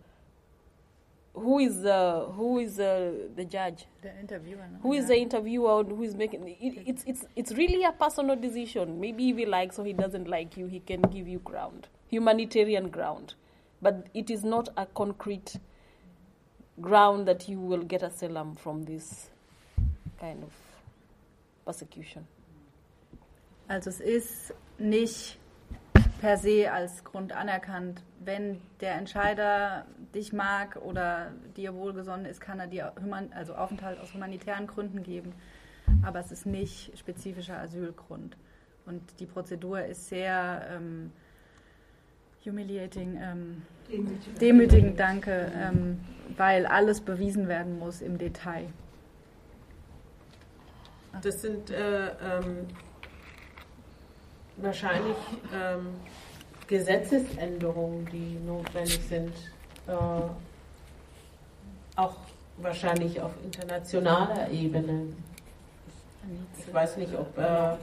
who 1.33 1.59
is, 1.59 1.85
uh, 1.85 2.25
who 2.35 2.59
is 2.59 2.79
uh, 2.79 3.11
the 3.35 3.45
judge, 3.45 3.85
the 4.01 4.17
Interviewer. 4.19 4.67
Ne? 4.71 4.79
who 4.81 4.93
is 4.93 5.07
the 5.07 5.15
interviewer 5.15 5.81
and 5.81 5.89
who 5.91 6.03
is 6.03 6.15
making 6.15 6.47
it, 6.47 6.83
it's 6.85 7.03
it's 7.05 7.25
it's 7.35 7.51
really 7.53 7.83
a 7.83 7.91
personal 7.91 8.35
decision 8.35 8.99
maybe 8.99 9.29
if 9.29 9.37
he 9.37 9.45
likes 9.45 9.77
or 9.79 9.85
he 9.85 9.93
doesn't 9.93 10.27
like 10.27 10.57
you 10.57 10.67
he 10.67 10.79
can 10.79 11.01
give 11.01 11.27
you 11.27 11.39
ground 11.39 11.87
humanitarian 12.09 12.89
ground 12.89 13.35
but 13.81 14.07
it 14.13 14.29
is 14.29 14.43
not 14.43 14.69
a 14.77 14.85
concrete 14.85 15.57
ground 16.81 17.27
that 17.27 17.47
you 17.47 17.59
will 17.59 17.83
get 17.83 18.01
asylum 18.03 18.55
from 18.55 18.83
this 18.83 19.29
kind 20.19 20.43
of 20.43 20.51
persecution 21.65 22.25
Also 23.69 23.91
es 23.91 23.99
ist 23.99 24.53
nicht 24.79 25.37
per 26.21 26.37
se 26.37 26.71
als 26.71 27.03
Grund 27.03 27.31
anerkannt. 27.33 28.01
Wenn 28.23 28.59
der 28.81 28.95
Entscheider 28.95 29.85
dich 30.13 30.33
mag 30.33 30.77
oder 30.77 31.31
dir 31.55 31.73
wohlgesonnen 31.73 32.25
ist, 32.25 32.41
kann 32.41 32.59
er 32.59 32.67
dir 32.67 32.93
human 33.01 33.31
also 33.33 33.55
Aufenthalt 33.55 33.99
aus 33.99 34.13
humanitären 34.13 34.67
Gründen 34.67 35.03
geben. 35.03 35.33
Aber 36.03 36.19
es 36.19 36.31
ist 36.31 36.45
nicht 36.45 36.97
spezifischer 36.97 37.59
Asylgrund. 37.59 38.37
Und 38.85 39.01
die 39.19 39.25
Prozedur 39.25 39.83
ist 39.83 40.09
sehr 40.09 40.67
ähm, 40.71 41.11
humiliating, 42.45 43.19
ähm, 43.21 43.61
demütigend, 44.39 44.99
danke, 44.99 45.51
ähm, 45.55 45.99
weil 46.37 46.65
alles 46.65 47.01
bewiesen 47.01 47.47
werden 47.47 47.79
muss 47.79 48.01
im 48.01 48.17
Detail. 48.17 48.67
Das 51.21 51.41
sind 51.41 51.71
äh, 51.71 52.07
ähm, 52.07 52.67
wahrscheinlich 54.57 55.17
ähm, 55.53 55.87
Gesetzesänderungen, 56.69 58.05
die 58.11 58.37
notwendig 58.45 59.01
sind. 59.09 59.33
Äh, 59.87 59.91
auch 61.95 62.15
wahrscheinlich 62.57 63.19
auf 63.19 63.31
internationaler 63.43 64.51
Ebene. 64.51 65.07
Ich 66.59 66.71
weiß 66.71 66.97
nicht, 66.97 67.15
ob, 67.15 67.35
äh, 67.39 67.75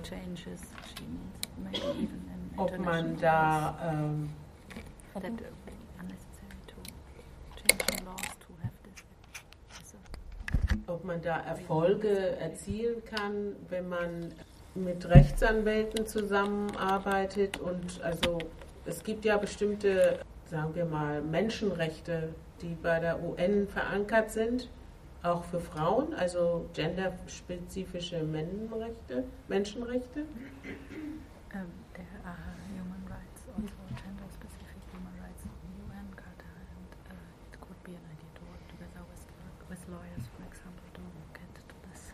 ob 2.56 2.78
man 2.78 3.18
da 3.20 3.76
ähm, 3.92 4.30
ob 10.86 11.04
man 11.04 11.20
da 11.22 11.40
Erfolge 11.40 12.36
erzielen 12.38 13.04
kann, 13.04 13.56
wenn 13.68 13.88
man 13.88 14.32
mit 14.76 15.08
Rechtsanwälten 15.08 16.06
zusammenarbeitet 16.06 17.58
und 17.58 18.00
also 18.02 18.38
es 18.86 19.02
gibt 19.02 19.24
ja 19.24 19.36
bestimmte, 19.36 20.20
sagen 20.46 20.74
wir 20.74 20.84
mal, 20.84 21.20
Menschenrechte, 21.22 22.34
die 22.62 22.74
bei 22.82 23.00
der 23.00 23.22
UN 23.22 23.66
verankert 23.68 24.30
sind, 24.30 24.70
auch 25.22 25.44
für 25.44 25.60
Frauen, 25.60 26.14
also 26.14 26.68
genderspezifische 26.72 28.22
Menschenrechte, 28.22 29.24
Menschenrechte. 29.48 30.20
Um, 31.54 31.66
there 31.94 32.20
are 32.24 32.36
human 32.68 33.02
rights, 33.08 33.42
also 33.56 33.74
gender-specific 33.96 34.78
human 34.92 35.14
rights 35.22 35.42
in 35.42 35.50
the 35.62 35.72
UN 35.88 36.06
Charter, 36.14 36.54
and 36.76 36.90
uh, 37.08 37.52
it 37.52 37.58
could 37.60 37.80
be 37.82 37.92
an 37.92 38.04
idea 38.12 38.30
to 38.36 38.42
work 38.44 38.62
together 38.68 39.02
with, 39.10 39.24
with 39.70 39.82
lawyers, 39.88 40.24
for 40.36 40.44
example, 40.44 40.86
to 40.94 41.02
get 41.32 41.48
to 41.56 41.76
this. 41.88 42.12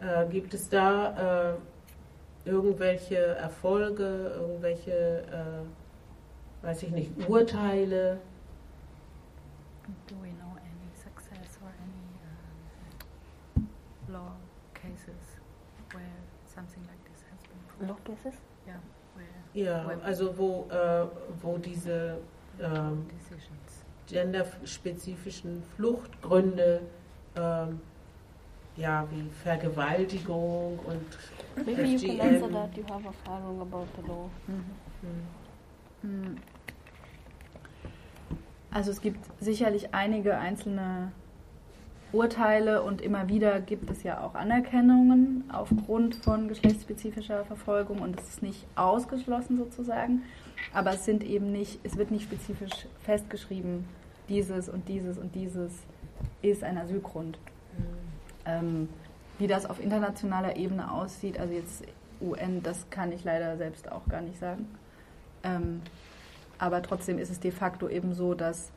Äh, 0.00 0.30
gibt 0.30 0.54
es 0.54 0.68
da 0.68 1.52
äh, 1.52 2.48
irgendwelche 2.48 3.16
Erfolge, 3.16 4.32
irgendwelche, 4.36 4.92
äh, 4.92 5.64
weiß 6.62 6.82
ich 6.84 6.90
nicht, 6.90 7.10
Urteile? 7.28 8.20
Do 10.08 10.14
we 10.22 10.28
know 10.38 10.56
any 10.58 10.90
success 10.94 11.58
or 11.62 11.70
any 11.82 12.10
um, 13.56 14.12
law 14.12 14.32
cases 14.74 15.38
where 15.92 16.04
something 16.46 16.82
like 16.86 17.02
this 17.04 17.24
has 17.30 17.40
been 17.48 17.60
proved? 17.68 17.88
law 17.90 17.98
cases 18.04 18.38
Yeah, 18.66 18.74
where 19.14 19.64
Ja, 19.64 19.86
Web- 19.88 20.04
also 20.04 20.36
wo, 20.38 20.66
äh, 20.70 21.06
wo 21.42 21.58
diese 21.58 22.18
ähm, 22.60 23.06
decisions. 23.08 23.84
genderspezifischen 24.06 25.62
Fluchtgründe, 25.76 26.82
ähm, 27.36 27.80
ja, 28.76 29.06
wie 29.10 29.28
Vergewaltigung 29.42 30.78
und 30.80 31.18
maybe 31.66 31.82
you 31.82 31.98
can 31.98 32.18
FGM. 32.18 32.20
answer 32.20 32.48
that 32.52 32.76
you 32.76 32.84
have 32.88 33.04
erfahrung 33.06 33.60
about 33.60 33.86
the 33.96 34.06
law 34.06 34.28
Hm. 34.46 34.64
Mm. 35.02 35.39
Also 38.70 38.90
es 38.90 39.00
gibt 39.00 39.18
sicherlich 39.40 39.94
einige 39.94 40.38
einzelne 40.38 41.12
Urteile 42.12 42.82
und 42.82 43.00
immer 43.00 43.28
wieder 43.28 43.60
gibt 43.60 43.88
es 43.90 44.02
ja 44.02 44.20
auch 44.20 44.34
Anerkennungen 44.34 45.44
aufgrund 45.52 46.16
von 46.16 46.48
geschlechtsspezifischer 46.48 47.44
Verfolgung 47.44 48.00
und 48.00 48.18
es 48.18 48.28
ist 48.28 48.42
nicht 48.42 48.66
ausgeschlossen 48.74 49.56
sozusagen, 49.58 50.22
aber 50.72 50.94
es 50.94 51.04
sind 51.04 51.22
eben 51.22 51.52
nicht, 51.52 51.78
es 51.84 51.96
wird 51.96 52.10
nicht 52.10 52.24
spezifisch 52.24 52.86
festgeschrieben, 53.02 53.84
dieses 54.28 54.68
und 54.68 54.88
dieses 54.88 55.18
und 55.18 55.34
dieses 55.34 55.72
ist 56.42 56.64
ein 56.64 56.78
Asylgrund. 56.78 57.38
Ähm, 58.44 58.88
wie 59.38 59.46
das 59.46 59.66
auf 59.66 59.80
internationaler 59.80 60.56
Ebene 60.56 60.90
aussieht, 60.90 61.38
also 61.38 61.52
jetzt 61.52 61.84
UN, 62.20 62.62
das 62.62 62.88
kann 62.90 63.12
ich 63.12 63.24
leider 63.24 63.56
selbst 63.56 63.90
auch 63.90 64.06
gar 64.08 64.20
nicht 64.20 64.38
sagen. 64.38 64.66
Ähm, 65.42 65.82
aber 66.58 66.82
trotzdem 66.82 67.18
ist 67.18 67.30
es 67.30 67.40
de 67.40 67.50
facto 67.50 67.88
eben 67.88 68.12
so, 68.14 68.34
dass 68.34 68.70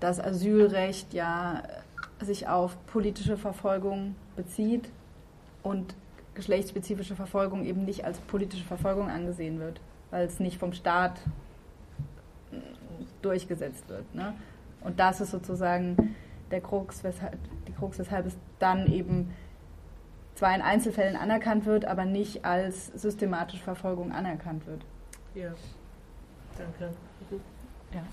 das 0.00 0.18
Asylrecht 0.18 1.12
ja 1.12 1.62
sich 2.20 2.48
auf 2.48 2.76
politische 2.86 3.36
Verfolgung 3.36 4.14
bezieht 4.36 4.88
und 5.62 5.94
geschlechtsspezifische 6.34 7.16
Verfolgung 7.16 7.64
eben 7.64 7.84
nicht 7.84 8.04
als 8.04 8.18
politische 8.20 8.64
Verfolgung 8.64 9.10
angesehen 9.10 9.60
wird, 9.60 9.80
weil 10.10 10.26
es 10.26 10.40
nicht 10.40 10.58
vom 10.58 10.72
Staat 10.72 11.18
äh, 12.52 12.56
durchgesetzt 13.20 13.88
wird. 13.88 14.14
Ne? 14.14 14.32
Und 14.80 14.98
das 15.00 15.20
ist 15.20 15.30
sozusagen 15.30 16.14
der 16.50 16.60
Krux, 16.60 17.04
weshalb, 17.04 17.36
die 17.68 17.72
Krux, 17.72 17.98
weshalb 17.98 18.26
es 18.26 18.36
dann 18.58 18.86
eben 18.86 19.34
zwar 20.34 20.54
in 20.54 20.62
Einzelfällen 20.62 21.16
anerkannt 21.16 21.66
wird, 21.66 21.84
aber 21.84 22.06
nicht 22.06 22.44
als 22.44 22.86
systematische 22.86 23.62
Verfolgung 23.62 24.12
anerkannt 24.12 24.66
wird. 24.66 24.82
Ja, 25.34 25.52
danke. 26.58 26.92
Ja. 27.92 28.04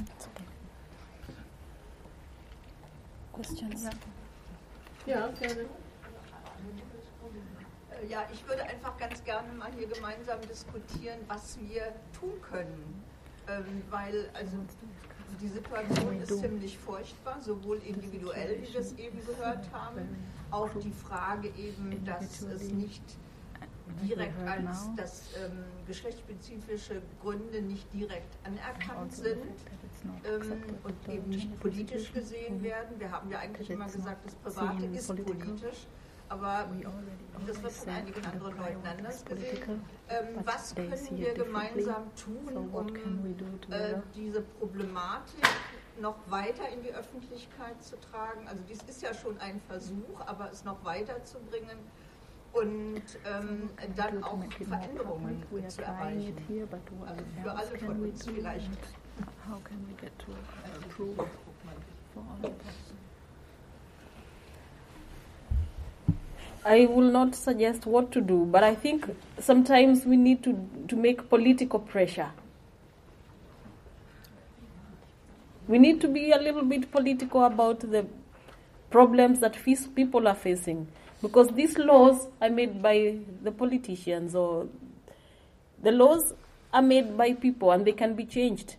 questions 3.34 3.84
Ja, 5.05 5.28
gerne. 5.39 5.61
Äh, 5.61 5.68
Ja, 8.07 8.28
ich 8.32 8.47
würde 8.47 8.63
einfach 8.63 8.95
ganz 8.97 9.24
gerne 9.24 9.51
mal 9.53 9.72
hier 9.78 9.88
gemeinsam 9.88 10.39
diskutieren, 10.41 11.20
was 11.28 11.57
wir 11.59 11.93
tun 12.20 12.41
können. 12.41 13.03
Ähm, 13.47 13.82
weil 13.89 14.30
also 14.34 14.57
die 15.41 15.47
Situation 15.47 16.22
ist 16.22 16.39
ziemlich 16.39 16.78
furchtbar, 16.78 17.41
sowohl 17.41 17.78
individuell, 17.78 18.61
wie 18.61 18.74
wir 18.74 18.82
es 18.82 18.93
eben 18.97 19.26
gehört 19.26 19.72
haben, 19.72 20.15
auch 20.51 20.70
die 20.82 20.91
Frage 20.91 21.47
eben, 21.57 22.03
dass 22.05 22.41
es 22.41 22.63
nicht 22.72 23.01
direkt 24.02 24.40
als, 24.48 24.94
dass 24.96 25.24
ähm, 25.38 25.64
geschlechtsspezifische 25.86 27.02
Gründe 27.22 27.62
nicht 27.62 27.92
direkt 27.94 28.38
anerkannt 28.44 29.14
sind 29.14 29.44
ähm, 30.24 30.64
und 30.84 31.14
eben 31.14 31.30
nicht 31.30 31.60
politisch 31.60 32.14
gesehen 32.14 32.62
werden. 32.64 33.00
Wir 33.00 33.12
haben 33.12 33.30
ja 33.30 33.40
eigentlich 33.40 33.70
immer 33.70 33.86
gesagt, 33.86 34.26
das 34.26 34.56
Private 34.56 34.86
ist 34.86 35.08
politisch. 35.08 35.88
aber 36.30 36.68
das 37.46 37.64
wird 37.64 37.72
von 37.72 37.90
einigen 37.90 38.26
anderen 38.26 38.58
Leuten 38.58 38.86
anders 38.86 39.24
gesehen. 39.24 39.82
Ähm, 40.10 40.26
was 40.44 40.76
können 40.76 41.18
wir 41.18 41.34
gemeinsam 41.34 42.04
tun, 42.16 42.58
um 42.58 42.88
äh, 43.72 43.96
diese 44.14 44.42
Problematik 44.42 45.48
noch 46.00 46.18
weiter 46.30 46.68
in 46.70 46.84
die 46.84 46.94
Öffentlichkeit 46.94 47.82
zu 47.82 48.00
tragen? 48.00 48.48
Also 48.48 48.62
dies 48.70 48.84
ist 48.84 49.02
ja 49.02 49.14
schon 49.14 49.40
ein 49.40 49.62
Versuch, 49.68 50.20
aber 50.26 50.52
es 50.52 50.64
noch 50.64 50.84
weiterzubringen 50.84 51.78
und 52.60 53.01
ähm, 53.26 53.70
dann 53.95 54.24
auch 54.24 54.38
Veränderungen 54.68 55.43
zu 55.70 55.82
erreichen. 55.82 56.34
Also 57.05 57.24
für 57.43 57.51
alle 57.51 57.78
von 57.78 58.01
uns 58.01 58.26
vielleicht. 58.26 58.70
How 59.49 59.64
can 59.64 59.78
we 59.88 59.93
get 59.99 60.12
to 60.20 60.32
approve 60.86 61.16
for 62.14 62.24
all 62.24 62.45
of 62.45 62.51
us? 62.51 62.93
I 66.66 66.86
will 66.86 67.12
not 67.12 67.34
suggest 67.34 67.86
what 67.86 68.12
to 68.12 68.22
do, 68.22 68.45
but 68.45 68.62
I 68.62 68.76
think 68.76 69.10
sometimes 69.39 70.05
we 70.05 70.18
need 70.18 70.43
to, 70.43 70.53
to 70.89 70.95
make 70.97 71.30
political 71.30 71.80
pressure. 71.80 72.32
We 75.68 75.80
need 75.80 76.01
to 76.01 76.08
be 76.10 76.32
a 76.32 76.38
little 76.38 76.64
bit 76.64 76.91
political 76.91 77.43
about 77.45 77.80
the 77.80 78.05
problems 78.89 79.39
that 79.39 79.55
people 79.95 80.28
are 80.28 80.36
facing 80.36 80.88
because 81.22 81.49
these 81.49 81.78
laws 81.78 82.28
are 82.41 82.49
made 82.49 82.82
by 82.82 83.18
the 83.43 83.51
politicians 83.51 84.36
or 84.36 84.68
the 85.82 85.91
laws 85.91 86.34
are 86.74 86.82
made 86.82 87.18
by 87.18 87.34
people 87.34 87.72
and 87.72 87.86
they 87.86 87.91
can 87.91 88.13
be 88.13 88.26
changed. 88.26 88.76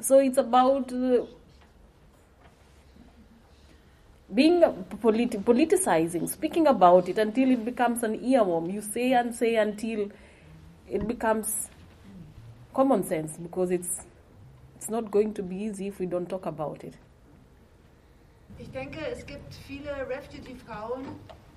So 0.00 0.18
it's 0.18 0.36
about 0.36 0.92
uh, 0.92 1.24
being 4.32 4.60
politi- 4.60 5.42
politicizing, 5.42 6.28
speaking 6.28 6.66
about 6.66 7.08
it 7.08 7.18
until 7.18 7.50
it 7.50 7.64
becomes 7.64 8.02
an 8.02 8.18
earworm. 8.18 8.72
You 8.72 8.82
say 8.82 9.12
and 9.12 9.34
say 9.34 9.56
until 9.56 10.10
it 10.88 11.06
becomes 11.08 11.70
common 12.74 13.04
sense 13.04 13.38
because 13.38 13.70
it's 13.70 14.02
it's 14.76 14.90
not 14.90 15.10
going 15.10 15.32
to 15.34 15.42
be 15.42 15.56
easy 15.56 15.86
if 15.88 15.98
we 15.98 16.06
don't 16.06 16.28
talk 16.28 16.44
about 16.44 16.84
it. 16.84 16.94
Ich 18.58 18.70
denke, 18.70 18.98
es 19.06 19.26
gibt 19.26 19.54
viele 19.54 19.90
Refugee-Frauen, 20.08 21.04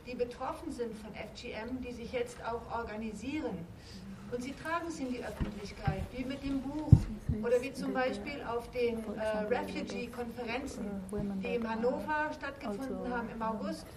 die 0.05 0.15
betroffen 0.15 0.71
sind 0.71 0.95
von 0.97 1.11
FGM, 1.13 1.81
die 1.81 1.93
sich 1.93 2.11
jetzt 2.11 2.37
auch 2.43 2.61
organisieren. 2.77 3.65
Und 4.31 4.43
sie 4.43 4.53
tragen 4.53 4.87
es 4.87 4.99
in 4.99 5.11
die 5.11 5.23
Öffentlichkeit, 5.23 6.03
wie 6.11 6.23
mit 6.23 6.43
dem 6.43 6.61
Buch 6.61 6.91
oder 7.41 7.59
wie 7.61 7.73
zum 7.73 7.93
Beispiel 7.93 8.43
auf 8.43 8.69
den 8.71 8.99
äh, 9.17 9.37
Refugee-Konferenzen, 9.49 10.85
die 11.43 11.55
in 11.55 11.67
Hannover 11.67 12.31
stattgefunden 12.33 13.11
haben 13.11 13.29
im 13.33 13.41
August 13.41 13.87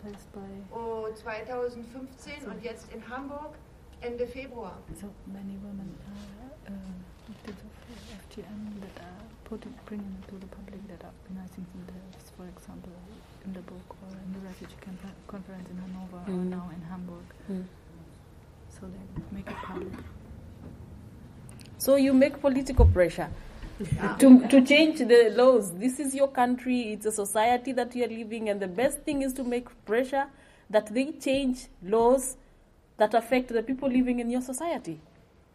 oh, 0.70 1.08
2015 1.14 2.46
und 2.46 2.62
jetzt 2.62 2.90
in 2.94 3.06
Hamburg 3.08 3.54
Ende 4.00 4.26
Februar. 4.26 4.78
So 4.94 5.08
many 5.26 5.58
women 5.62 5.94
are 6.08 6.74
uh, 6.74 7.02
FGM 8.32 8.80
that 8.80 9.02
are 9.04 9.22
putting, 9.44 9.74
bringing 9.86 10.16
to 10.28 10.38
the 10.40 10.46
public 10.46 10.80
that 10.88 11.04
are 11.04 11.12
organizing 11.22 11.66
themselves, 11.74 12.21
for 12.42 12.48
example, 12.58 12.92
in 13.44 13.52
the 13.52 13.60
book 13.60 13.96
or 14.02 14.16
in 14.16 14.32
the 14.32 14.40
refugee 14.46 14.76
camp- 14.80 15.26
conference 15.28 15.68
in 15.70 15.76
Hanover 15.78 16.18
or 16.26 16.32
Mm. 16.44 16.50
now 16.50 16.70
in 16.74 16.82
Hamburg. 16.90 17.24
Mm. 17.50 17.64
So 18.68 18.80
they 18.86 19.36
make 19.36 19.48
it 19.50 19.56
public. 19.66 19.92
So 21.78 21.96
you 21.96 22.12
make 22.14 22.40
political 22.40 22.86
pressure 22.86 23.28
to, 24.18 24.46
to 24.48 24.60
change 24.64 24.98
the 24.98 25.30
laws. 25.36 25.72
This 25.72 25.98
is 26.00 26.14
your 26.14 26.28
country, 26.28 26.92
it's 26.92 27.06
a 27.06 27.12
society 27.12 27.72
that 27.72 27.94
you 27.96 28.04
are 28.04 28.08
living, 28.22 28.48
and 28.48 28.60
the 28.60 28.68
best 28.68 28.98
thing 29.02 29.22
is 29.22 29.32
to 29.34 29.44
make 29.44 29.66
pressure 29.84 30.26
that 30.70 30.86
they 30.94 31.12
change 31.12 31.66
laws 31.82 32.36
that 32.98 33.14
affect 33.14 33.48
the 33.48 33.62
people 33.62 33.88
living 33.88 34.20
in 34.20 34.30
your 34.30 34.42
society. 34.42 35.00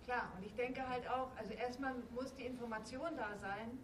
Klar, 0.06 0.24
und 0.38 0.46
ich 0.46 0.54
denke 0.56 0.82
halt 0.88 1.08
auch, 1.10 1.30
also 1.40 1.54
erstmal 1.54 1.94
muss 2.16 2.34
die 2.36 2.44
Information 2.46 3.16
da 3.16 3.30
sein. 3.42 3.78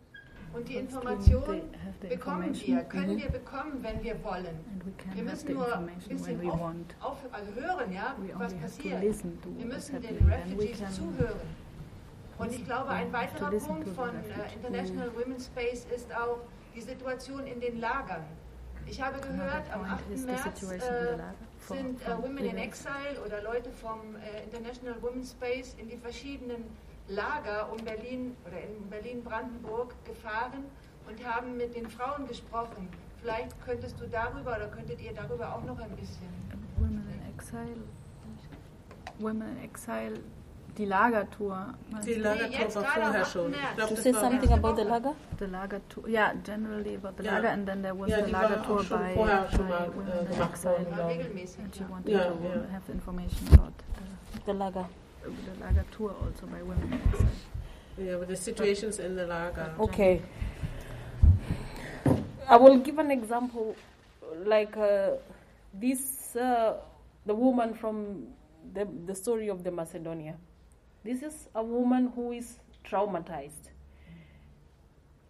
Und 0.53 0.69
die 0.69 0.75
Information 0.75 1.61
bekommen 2.07 2.53
wir, 2.53 2.83
können 2.83 3.17
wir 3.17 3.29
bekommen, 3.29 3.79
wenn 3.81 4.03
wir 4.03 4.23
wollen. 4.23 4.59
Wir 5.13 5.23
müssen 5.23 5.53
nur 5.53 5.75
ein 5.75 5.87
bisschen 6.07 6.49
auf, 6.49 6.61
auf, 7.01 7.17
also 7.31 7.53
hören, 7.53 7.91
ja, 7.91 8.15
was 8.35 8.53
passiert. 8.53 9.01
Wir 9.01 9.65
müssen 9.65 10.01
den 10.01 10.17
Refugees 10.29 10.95
zuhören. 10.95 11.39
Und 12.37 12.51
ich 12.51 12.65
glaube, 12.65 12.89
ein 12.89 13.13
weiterer 13.13 13.51
Punkt 13.51 13.87
von 13.89 14.09
äh. 14.09 14.55
International 14.55 15.11
Women's 15.15 15.45
Space 15.45 15.85
ist 15.95 16.13
auch 16.15 16.39
die 16.75 16.81
Situation 16.81 17.45
in 17.45 17.59
den 17.59 17.79
Lagern. 17.79 18.23
Ich 18.85 19.01
habe 19.01 19.19
gehört, 19.21 19.71
am 19.71 19.81
point 19.81 19.93
8. 19.93 20.11
is 20.11 20.21
the 20.21 20.27
März 20.27 20.63
äh, 20.63 21.17
sind 21.59 22.01
äh, 22.01 22.17
Women 22.21 22.45
in. 22.45 22.57
Exile 22.57 23.21
oder 23.25 23.41
Leute 23.41 23.71
vom 23.71 24.15
äh, 24.15 24.43
International 24.43 25.01
Women's 25.01 25.31
Space 25.31 25.75
in 25.77 25.87
die 25.87 25.97
verschiedenen 25.97 26.65
Lager 27.09 27.69
um 27.71 27.77
Berlin 27.83 28.35
oder 28.47 28.57
in 28.61 28.89
Berlin-Brandenburg 28.89 29.93
gefahren 30.05 30.65
und 31.07 31.25
haben 31.27 31.57
mit 31.57 31.75
den 31.75 31.89
Frauen 31.89 32.27
gesprochen. 32.27 32.87
Vielleicht 33.21 33.53
könntest 33.65 33.99
du 33.99 34.05
darüber 34.07 34.55
oder 34.55 34.67
könntet 34.67 35.01
ihr 35.01 35.13
darüber 35.13 35.53
auch 35.55 35.63
noch 35.63 35.79
ein 35.79 35.91
bisschen. 35.91 36.27
Women 36.77 37.07
in 37.13 37.33
Exile. 37.33 37.83
Women 39.19 39.57
in 39.57 39.63
Exile. 39.63 40.19
Die 40.77 40.85
Lagertour. 40.85 41.67
Die 42.03 42.13
Lagertour 42.15 42.75
war 42.75 42.83
vorher 42.83 43.21
8. 43.21 43.31
schon. 43.31 43.53
Glaub, 43.75 43.89
say 43.97 44.11
war- 44.13 44.21
something 44.21 44.51
about 44.53 44.75
the 44.75 44.81
lager? 44.87 45.13
The 45.37 45.45
Lagertour. 45.45 46.07
Yeah, 46.09 46.33
generally 46.43 46.95
about 46.95 47.13
the 47.19 47.23
Ja. 47.25 47.33
Lager, 47.35 47.51
and 47.51 47.67
then 47.67 47.83
there 47.83 47.97
was 47.97 48.09
Ja, 48.09 48.25
the 48.25 48.31
Lagertour 48.31 48.77
by, 48.83 49.13
vorher 49.13 49.47
schon 49.51 49.65
by 49.67 49.71
mal, 49.71 49.91
Women 49.95 50.07
äh, 50.07 50.19
in 50.21 50.27
gemacht 50.29 50.49
Exile. 50.51 50.87
Ja, 50.97 51.05
regelmäßig. 51.07 51.63
And 51.63 51.75
she 51.75 51.83
Ja. 51.83 51.89
wanted 51.91 52.09
Ja, 52.13 52.23
to 52.25 52.37
ja. 52.43 52.73
have 52.73 52.91
information 52.91 53.47
about 53.53 53.71
the, 53.77 54.41
The 54.45 54.51
lager. 54.57 54.89
The 55.23 55.63
Lagertour 55.63 56.13
also 56.23 56.45
by 56.47 56.61
Women 56.61 57.01
in 57.97 58.05
Yeah, 58.05 58.15
but 58.17 58.27
the 58.27 58.35
situations 58.35 58.99
in 58.99 59.15
the 59.15 59.25
Lager. 59.25 59.73
Okay. 59.79 60.21
I 62.47 62.57
will 62.57 62.77
give 62.77 62.99
an 62.99 63.11
example, 63.11 63.75
like 64.45 64.75
uh, 64.75 65.11
this, 65.73 66.35
uh, 66.35 66.77
the 67.25 67.33
woman 67.33 67.73
from 67.73 68.27
the, 68.73 68.87
the 69.05 69.15
story 69.15 69.49
of 69.49 69.63
the 69.63 69.71
Macedonia. 69.71 70.35
This 71.03 71.23
is 71.23 71.47
a 71.55 71.63
woman 71.63 72.11
who 72.15 72.31
is 72.31 72.59
traumatized. 72.85 73.69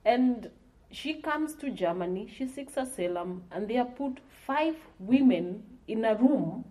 And 0.06 0.50
she 0.92 1.16
comes 1.16 1.56
to 1.56 1.70
Germany, 1.70 2.30
she 2.36 2.48
seeks 2.48 2.78
asylum, 2.78 3.44
and 3.52 3.68
they 3.68 3.76
have 3.76 3.96
put 3.96 4.20
five 4.46 4.76
women 5.00 5.64
in 5.88 6.06
a 6.06 6.16
room. 6.16 6.66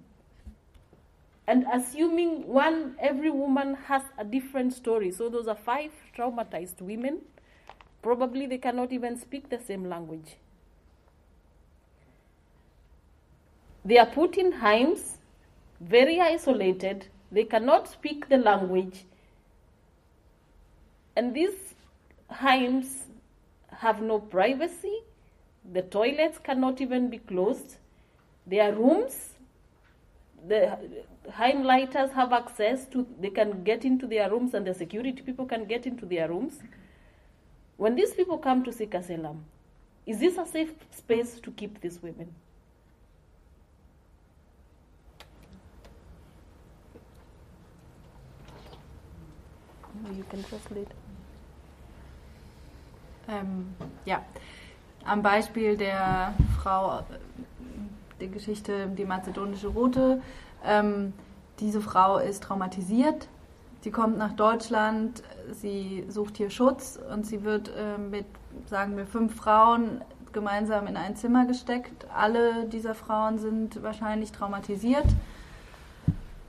And 1.52 1.66
assuming 1.70 2.48
one, 2.48 2.96
every 2.98 3.30
woman 3.30 3.74
has 3.74 4.00
a 4.16 4.24
different 4.24 4.72
story. 4.72 5.10
So 5.10 5.28
those 5.28 5.48
are 5.48 5.54
five 5.54 5.90
traumatized 6.16 6.80
women. 6.80 7.18
Probably 8.00 8.46
they 8.46 8.56
cannot 8.56 8.90
even 8.90 9.18
speak 9.18 9.50
the 9.50 9.58
same 9.58 9.86
language. 9.86 10.38
They 13.84 13.98
are 13.98 14.06
put 14.06 14.38
in 14.38 14.50
heims, 14.50 15.18
very 15.78 16.22
isolated. 16.22 17.08
They 17.30 17.44
cannot 17.44 17.86
speak 17.86 18.30
the 18.30 18.38
language. 18.38 19.04
And 21.14 21.34
these 21.34 21.74
heims 22.30 22.94
have 23.68 24.00
no 24.00 24.20
privacy. 24.20 25.00
The 25.70 25.82
toilets 25.82 26.38
cannot 26.38 26.80
even 26.80 27.10
be 27.10 27.18
closed. 27.18 27.76
Their 28.46 28.74
rooms, 28.74 29.31
the 30.46 30.78
Heimleiters 31.30 32.12
have 32.12 32.32
access 32.32 32.86
to, 32.86 33.06
they 33.20 33.30
can 33.30 33.62
get 33.62 33.84
into 33.84 34.06
their 34.06 34.30
rooms 34.30 34.54
and 34.54 34.66
the 34.66 34.74
security 34.74 35.22
people 35.22 35.46
can 35.46 35.64
get 35.66 35.86
into 35.86 36.06
their 36.06 36.28
rooms. 36.28 36.58
When 37.76 37.94
these 37.94 38.12
people 38.12 38.38
come 38.38 38.64
to 38.64 38.72
seek 38.72 38.94
asylum, 38.94 39.44
is 40.06 40.18
this 40.18 40.36
a 40.36 40.46
safe 40.46 40.72
space 40.90 41.40
to 41.40 41.50
keep 41.52 41.80
these 41.80 42.02
women? 42.02 42.34
You 50.16 50.24
can 50.28 50.44
translate. 50.44 50.88
Ähm, 53.28 53.74
ja, 54.04 54.24
am 55.04 55.22
Beispiel 55.22 55.76
der 55.76 56.34
Frau, 56.60 57.04
der 58.22 58.28
Geschichte 58.28 58.88
Die 58.96 59.04
mazedonische 59.04 59.68
Route. 59.68 60.22
Ähm, 60.64 61.12
diese 61.58 61.80
Frau 61.80 62.18
ist 62.18 62.44
traumatisiert. 62.44 63.28
Sie 63.80 63.90
kommt 63.90 64.16
nach 64.16 64.32
Deutschland, 64.32 65.24
sie 65.50 66.04
sucht 66.08 66.36
hier 66.36 66.50
Schutz 66.50 67.00
und 67.12 67.26
sie 67.26 67.42
wird 67.42 67.68
äh, 67.68 67.98
mit, 67.98 68.26
sagen 68.66 68.96
wir, 68.96 69.06
fünf 69.06 69.34
Frauen 69.34 70.02
gemeinsam 70.32 70.86
in 70.86 70.96
ein 70.96 71.16
Zimmer 71.16 71.46
gesteckt. 71.46 72.06
Alle 72.14 72.66
dieser 72.66 72.94
Frauen 72.94 73.38
sind 73.38 73.82
wahrscheinlich 73.82 74.30
traumatisiert. 74.30 75.06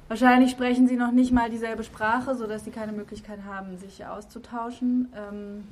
Wahrscheinlich 0.10 0.52
sprechen 0.52 0.88
sie 0.88 0.96
noch 0.96 1.12
nicht 1.12 1.32
mal 1.32 1.50
dieselbe 1.50 1.84
Sprache, 1.84 2.36
sodass 2.36 2.66
sie 2.66 2.72
keine 2.72 2.92
Möglichkeit 2.92 3.40
haben, 3.48 3.78
sich 3.80 4.06
auszutauschen. 4.06 5.12
Ähm, 5.16 5.64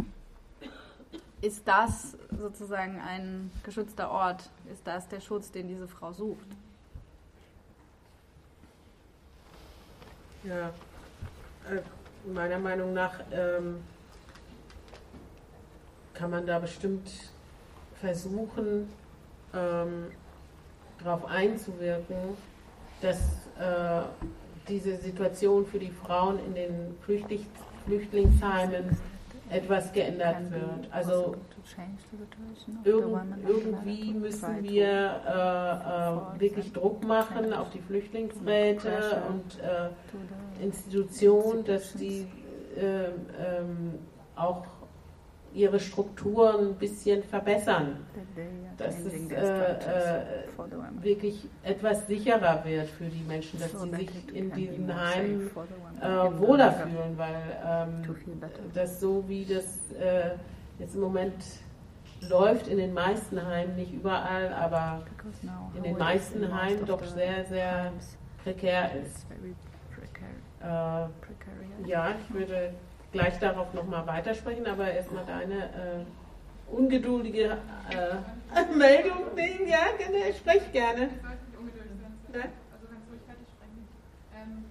ist 1.42 1.68
das 1.68 2.18
sozusagen 2.30 3.00
ein 3.00 3.52
geschützter 3.64 4.12
Ort? 4.12 4.50
Ist 4.72 4.86
das 4.86 5.08
der 5.08 5.20
Schutz, 5.20 5.52
den 5.52 5.68
diese 5.68 5.88
Frau 5.88 6.14
sucht? 6.14 6.46
Ja, 10.44 10.70
äh, 11.70 11.82
meiner 12.32 12.60
Meinung 12.60 12.94
nach 12.94 13.20
ähm, 13.32 13.82
kann 16.14 16.32
man 16.32 16.46
da 16.46 16.60
bestimmt 16.60 17.10
versuchen, 18.00 18.92
ähm, 19.54 20.12
darauf 21.04 21.26
einzuwirken, 21.26 22.38
dass 23.02 23.18
äh, 23.60 24.04
diese 24.68 24.98
Situation 24.98 25.66
für 25.66 25.80
die 25.80 25.92
Frauen 25.92 26.40
in 26.46 26.54
den 26.54 26.96
Flüchtlings 27.02 28.42
etwas 29.52 29.92
geändert 29.92 30.50
wird. 30.50 30.92
Also 30.92 31.36
irgend, 32.84 33.48
irgendwie 33.48 34.14
müssen 34.14 34.64
wir 34.64 34.88
äh, 35.28 36.38
äh, 36.38 36.40
wirklich 36.40 36.72
Druck 36.72 37.04
machen 37.04 37.54
auf 37.54 37.70
die 37.72 37.82
Flüchtlingsräte 37.82 39.24
und 39.30 39.60
äh, 39.60 40.64
Institutionen, 40.64 41.64
dass 41.66 41.94
die 41.94 42.28
äh, 42.78 43.06
ähm, 43.06 44.00
auch 44.36 44.66
ihre 45.54 45.80
Strukturen 45.80 46.70
ein 46.70 46.76
bisschen 46.76 47.24
verbessern, 47.24 47.98
dass 48.78 49.00
es 49.00 49.32
äh, 49.32 49.74
äh, 49.74 50.24
wirklich 51.02 51.48
etwas 51.64 52.08
sicherer 52.08 52.64
wird 52.66 52.88
für 52.90 53.06
die 53.06 53.24
Menschen, 53.24 53.60
dass 53.60 53.72
sie 53.72 53.90
sich 53.96 54.10
in 54.34 54.52
diesen 54.52 54.94
Heimen 54.94 55.50
äh, 56.02 56.40
wohler 56.40 56.72
fühlen, 56.72 57.18
weil 57.18 57.60
ähm, 57.66 58.16
das 58.74 59.00
so 59.00 59.24
wie 59.28 59.46
das 59.46 59.92
äh, 60.00 60.32
jetzt 60.80 60.96
im 60.96 61.02
Moment 61.02 61.44
läuft 62.30 62.68
in 62.68 62.78
den 62.78 62.94
meisten 62.94 63.46
Heimen, 63.46 63.76
nicht 63.76 63.94
überall, 63.94 64.54
aber 64.54 65.04
in 65.76 65.84
den 65.84 65.98
meisten 65.98 66.54
Heimen 66.54 66.86
doch 66.86 67.04
sehr, 67.04 67.46
sehr 67.46 67.92
prekär 68.44 68.92
ist. 69.04 69.26
Äh, 70.62 71.88
ja, 71.88 72.10
ich 72.12 72.34
würde 72.34 72.74
gleich 73.12 73.38
darauf 73.40 73.74
nochmal 73.74 74.06
weitersprechen, 74.08 74.66
aber 74.66 74.92
erstmal 74.92 75.26
deine 75.26 75.66
äh, 75.66 76.06
ungeduldige 76.72 77.58
äh, 77.92 78.66
Meldung 78.78 79.36
nehmen. 79.36 79.68
Ja, 79.68 79.92
gerne, 79.98 80.34
sprech 80.34 80.72
gerne. 80.72 81.02
Ja? 81.02 82.48
Also 82.48 82.88
kannst 82.88 83.06
du 83.08 83.12
ruhig 83.12 83.22
fertig 83.28 83.48
sprechen. 83.52 83.84
Ähm, 84.36 84.66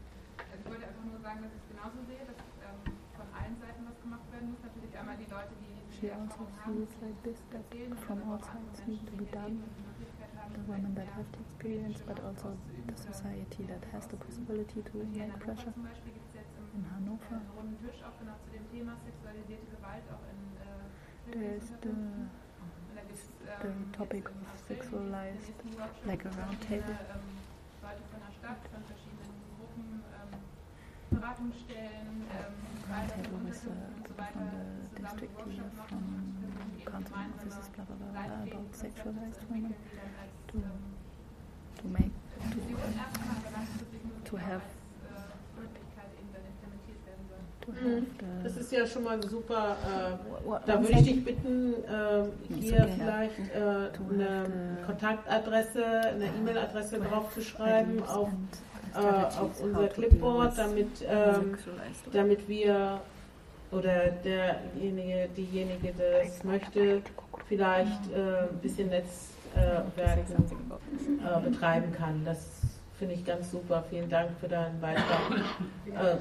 ich 0.57 0.65
wollte 0.71 0.87
einfach 0.89 1.05
nur 1.05 1.21
sagen, 1.21 1.45
dass 1.45 1.53
ich 1.53 1.61
es 1.61 1.69
genauso 1.69 1.99
sehe, 2.09 2.25
dass 2.25 2.41
ähm, 2.65 2.97
von 3.13 3.29
allen 3.37 3.57
Seiten 3.61 3.83
was 3.85 3.97
gemacht 4.01 4.25
werden 4.33 4.57
muss. 4.57 4.61
Natürlich 4.65 4.95
einmal 4.97 5.17
die 5.21 5.29
Leute, 5.29 5.53
die 5.61 5.71
die 6.01 6.09
Erfahrung 6.09 6.49
haben, 6.65 6.89
like 7.05 7.23
this, 7.23 7.37
that 7.53 7.61
erzählen, 7.69 7.93
from 8.09 8.19
all 8.25 8.41
auch 8.41 8.49
sides 8.49 8.81
Menschen, 8.89 8.89
need 8.89 9.05
to 9.05 9.13
die 9.13 9.25
be 9.25 9.37
done. 9.37 9.61
Die 9.61 10.57
The 10.57 10.67
women 10.67 10.95
that 10.97 11.07
have 11.15 11.29
the 11.37 11.45
experience, 11.45 12.01
but 12.09 12.19
also 12.25 12.57
the 12.89 12.97
society 12.97 13.63
that 13.69 13.85
has 13.93 14.09
the 14.09 14.17
possibility 14.17 14.81
to 14.83 15.05
make 15.13 15.37
pressure. 15.39 15.73
In 16.75 16.87
Hannover, 16.95 17.35
äh, 17.43 17.51
runden 17.59 17.77
Tisch 17.83 17.99
auch 18.07 18.15
genau 18.21 18.37
zu 18.47 18.51
dem 18.55 18.63
Thema 18.71 18.95
sexualisierte 19.05 19.67
Gewalt 19.75 20.05
auch 20.15 20.23
in 20.31 20.39
äh, 20.63 21.35
there's 21.35 21.67
the, 21.83 21.91
the 23.63 23.73
topic 23.97 24.29
of 24.31 24.35
sexualized, 24.69 25.51
like 26.07 26.25
a 26.27 26.31
round 26.31 26.61
table. 26.63 26.95
ähm, 27.11 27.27
Leute 27.83 28.03
von 28.11 28.21
der 28.23 28.33
Stadt, 28.39 28.63
von 28.71 28.83
verschiedenen 28.87 29.35
Gruppen, 29.59 30.03
ähm, 30.15 30.39
Beratungsstellen, 31.11 32.23
ähm, 32.31 32.55
with 33.47 33.67
uh, 33.67 33.71
Unterkünften 33.71 33.75
und 33.75 34.07
so 34.07 34.15
people 34.15 34.17
weiter 34.17 34.39
from 34.39 34.51
the 34.51 35.03
zusammen 35.03 35.19
district 35.19 35.35
machen 35.37 35.91
from 35.91 36.07
council 36.87 37.19
offices, 37.19 37.67
blah 37.75 37.85
blah 37.85 37.97
blah, 37.99 38.47
about 38.47 38.71
sexualized 38.75 39.41
zu 39.41 39.47
women. 39.51 39.75
to 40.47 40.59
ähm, 40.59 40.95
to 41.83 41.89
make 41.89 42.15
To 44.25 44.37
have- 44.39 44.80
Das 48.43 48.55
the 48.55 48.61
ist 48.61 48.73
ja 48.73 48.87
schon 48.87 49.05
mal 49.05 49.23
super. 49.23 49.77
Äh, 49.85 50.67
da 50.67 50.81
würde 50.81 50.93
ich 50.95 51.05
dich 51.05 51.25
bitten, 51.25 51.75
äh, 51.85 52.25
hier 52.59 52.89
vielleicht 52.97 53.39
äh, 53.55 53.91
eine 54.11 54.79
Kontaktadresse, 54.87 55.85
eine 55.85 56.27
E-Mail-Adresse 56.27 56.99
drauf 57.01 57.33
zu 57.35 57.43
schreiben 57.43 57.95
ideas 57.95 58.09
auf, 58.09 58.29
äh, 58.95 58.99
auf 58.99 59.61
unser 59.63 59.89
Clipboard, 59.89 60.59
damit, 60.59 60.89
ähm, 61.09 61.57
damit 62.13 62.49
wir 62.49 63.01
oder 63.73 64.11
derjenige, 64.25 65.29
diejenige, 65.37 65.93
der 65.93 66.25
es 66.25 66.43
möchte, 66.43 67.03
vielleicht 67.49 68.13
äh, 68.13 68.49
ein 68.49 68.59
bisschen 68.61 68.89
Netzwerk 68.89 69.85
äh, 69.97 71.41
betreiben 71.49 71.93
kann. 71.93 72.25
Das 72.25 72.60
finde 73.01 73.15
ich 73.17 73.25
ganz 73.25 73.51
super. 73.51 73.83
Vielen 73.89 74.11
Dank 74.13 74.29
für 74.39 74.47
deinen 74.49 74.79
Beitrag. 74.79 75.33
Äh, 75.89 76.19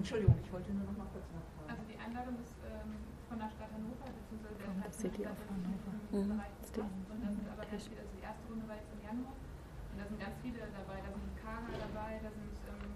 Entschuldigung, 0.00 0.34
ich 0.42 0.50
wollte 0.52 0.72
nur 0.72 0.88
noch 0.88 0.96
mal 0.96 1.08
kurz 1.12 1.28
nachfragen. 1.36 1.68
Also 1.68 1.84
die 1.84 1.98
Einladung 2.00 2.34
ist 2.40 2.56
ähm, 2.64 2.96
von 3.28 3.36
der 3.38 3.50
Stadt 3.52 3.68
Hannover, 3.76 4.08
beziehungsweise 4.08 4.56
der 4.56 4.72
Stadt 4.72 4.94
city 4.96 5.22
of 5.28 5.36
Hannover. 5.52 5.92
Mhm. 6.16 6.32
Und 6.32 7.20
da 7.20 7.28
sind 7.28 7.44
aber 7.44 7.60
ganz 7.68 7.84
invitation. 7.84 7.92
viele, 7.92 8.00
also 8.00 8.12
die 8.16 8.24
erste 8.24 8.44
Runde 8.48 8.64
war 8.64 8.76
jetzt 8.80 8.88
im 8.96 9.00
Januar. 9.04 9.36
Und 9.36 9.96
da 10.00 10.04
sind 10.08 10.18
ganz 10.24 10.36
viele 10.40 10.60
dabei. 10.64 10.96
Da 11.04 11.10
sind 11.12 11.28
Kara 11.44 11.68
dabei, 11.76 12.10
da 12.24 12.30
sind 12.32 12.56
ähm, 12.72 12.88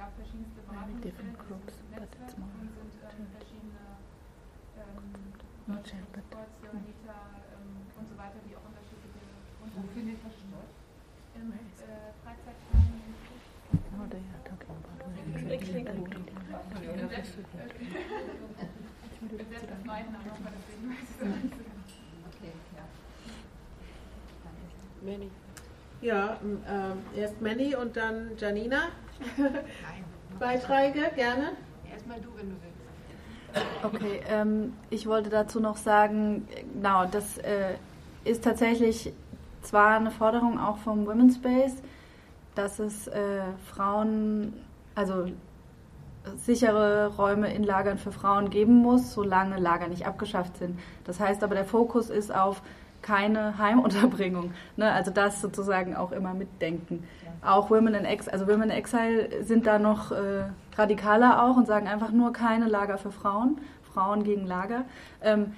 ja, 0.00 0.04
verschiedenste 0.16 0.58
Very 0.64 0.72
Beratungsstellen, 0.72 1.04
different 1.04 1.36
da 1.36 1.44
groups, 1.44 1.72
sind 1.76 1.92
but 1.92 2.00
it's 2.08 2.16
Netzwerke 2.16 2.40
more 2.40 2.56
und 2.56 2.72
sind 2.72 2.92
ähm, 3.04 3.28
verschiedene 3.36 3.84
ähm, 4.80 5.28
Leute, 5.68 5.92
yet, 5.92 6.08
but 6.16 6.24
Sports, 6.32 6.56
Leonita 6.64 7.20
ähm, 7.52 7.84
und 8.00 8.06
so 8.08 8.14
weiter, 8.16 8.40
die 8.48 8.56
auch 8.56 8.64
unterschiedliche 8.64 9.20
Wo 9.60 9.84
findet 9.92 10.18
das 10.24 10.32
statt? 10.40 10.72
Im 11.32 11.48
Where 11.48 11.64
is 11.64 11.80
äh, 11.88 12.12
Freizeitheim 12.20 12.92
in 12.92 13.14
Oh, 13.96 14.04
they 14.10 14.20
are 14.20 14.44
talking 14.44 14.68
about 14.68 15.00
Flüchtlinge. 15.32 15.96
women. 15.96 16.28
Im 16.28 17.08
Selbst- 17.08 17.40
Ich 17.40 19.16
bin 19.16 19.48
selbst 19.48 19.70
das 19.70 19.80
Neue 19.86 20.00
in 20.04 20.12
Hannover, 20.12 20.50
deswegen 20.52 20.90
weiß 20.92 21.00
ich 21.00 21.08
es 21.08 21.22
auch 21.22 21.40
nicht 21.40 21.56
so 21.56 21.62
genau. 21.62 21.88
Okay, 22.36 22.52
ja. 22.76 22.84
Manny. 25.00 25.30
Ja, 26.02 26.36
ähm, 26.42 26.98
erst 27.16 27.40
Manny 27.40 27.76
und 27.76 27.96
dann 27.96 28.32
Janina. 28.36 28.88
Beiträge, 30.40 31.12
gerne. 31.14 31.52
Erstmal 31.90 32.20
du, 32.20 32.28
wenn 32.36 32.50
du 32.50 32.56
willst. 32.60 33.84
Okay, 33.84 34.20
ähm, 34.28 34.72
ich 34.90 35.06
wollte 35.06 35.30
dazu 35.30 35.60
noch 35.60 35.76
sagen, 35.76 36.48
äh, 36.50 36.64
genau, 36.74 37.06
das 37.06 37.38
äh, 37.38 37.74
ist 38.24 38.42
tatsächlich 38.42 39.12
zwar 39.62 39.96
eine 39.96 40.10
Forderung 40.10 40.58
auch 40.58 40.78
vom 40.78 41.06
Women's 41.06 41.36
Space, 41.36 41.76
dass 42.56 42.80
es 42.80 43.06
äh, 43.06 43.42
Frauen, 43.72 44.54
also 44.96 45.26
sichere 46.36 47.14
Räume 47.16 47.54
in 47.54 47.62
Lagern 47.62 47.98
für 47.98 48.10
Frauen 48.10 48.50
geben 48.50 48.74
muss, 48.74 49.12
solange 49.12 49.58
Lager 49.58 49.86
nicht 49.86 50.06
abgeschafft 50.06 50.56
sind. 50.56 50.80
Das 51.04 51.20
heißt 51.20 51.44
aber, 51.44 51.54
der 51.54 51.64
Fokus 51.64 52.10
ist 52.10 52.34
auf 52.34 52.62
keine 53.02 53.58
Heimunterbringung. 53.58 54.52
Ne? 54.76 54.90
Also 54.90 55.10
das 55.10 55.40
sozusagen 55.40 55.96
auch 55.96 56.12
immer 56.12 56.34
mitdenken. 56.34 57.04
Auch 57.44 57.70
Women 57.70 57.94
in 57.94 58.04
Exile, 58.04 58.32
also 58.32 58.46
Women 58.46 58.64
in 58.64 58.70
Exile 58.70 59.44
sind 59.44 59.66
da 59.66 59.78
noch 59.78 60.12
äh, 60.12 60.44
radikaler 60.76 61.42
auch 61.42 61.56
und 61.56 61.66
sagen 61.66 61.88
einfach 61.88 62.12
nur 62.12 62.32
keine 62.32 62.68
Lager 62.68 62.98
für 62.98 63.10
Frauen, 63.10 63.60
Frauen 63.92 64.22
gegen 64.22 64.46
Lager. 64.46 64.84
Ähm, 65.22 65.52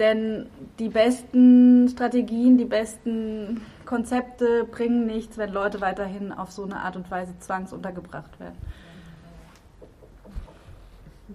denn 0.00 0.46
die 0.80 0.88
besten 0.88 1.88
Strategien, 1.88 2.58
die 2.58 2.64
besten 2.64 3.60
Konzepte 3.86 4.64
bringen 4.64 5.06
nichts, 5.06 5.38
wenn 5.38 5.52
Leute 5.52 5.80
weiterhin 5.80 6.32
auf 6.32 6.50
so 6.50 6.64
eine 6.64 6.80
Art 6.80 6.96
und 6.96 7.08
Weise 7.12 7.38
zwangsuntergebracht 7.38 8.40
werden. 8.40 8.56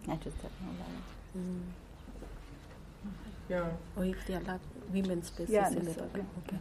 I 0.07 0.11
just 0.23 0.37
have 0.43 0.53
no 0.61 0.71
knowledge. 0.75 1.79
Ja. 3.47 3.63
Women's 4.91 5.27
spaces 5.27 5.49
Yeah, 5.53 5.67
in 5.69 5.85
the 5.85 5.91
okay. 5.91 6.25
okay. 6.45 6.59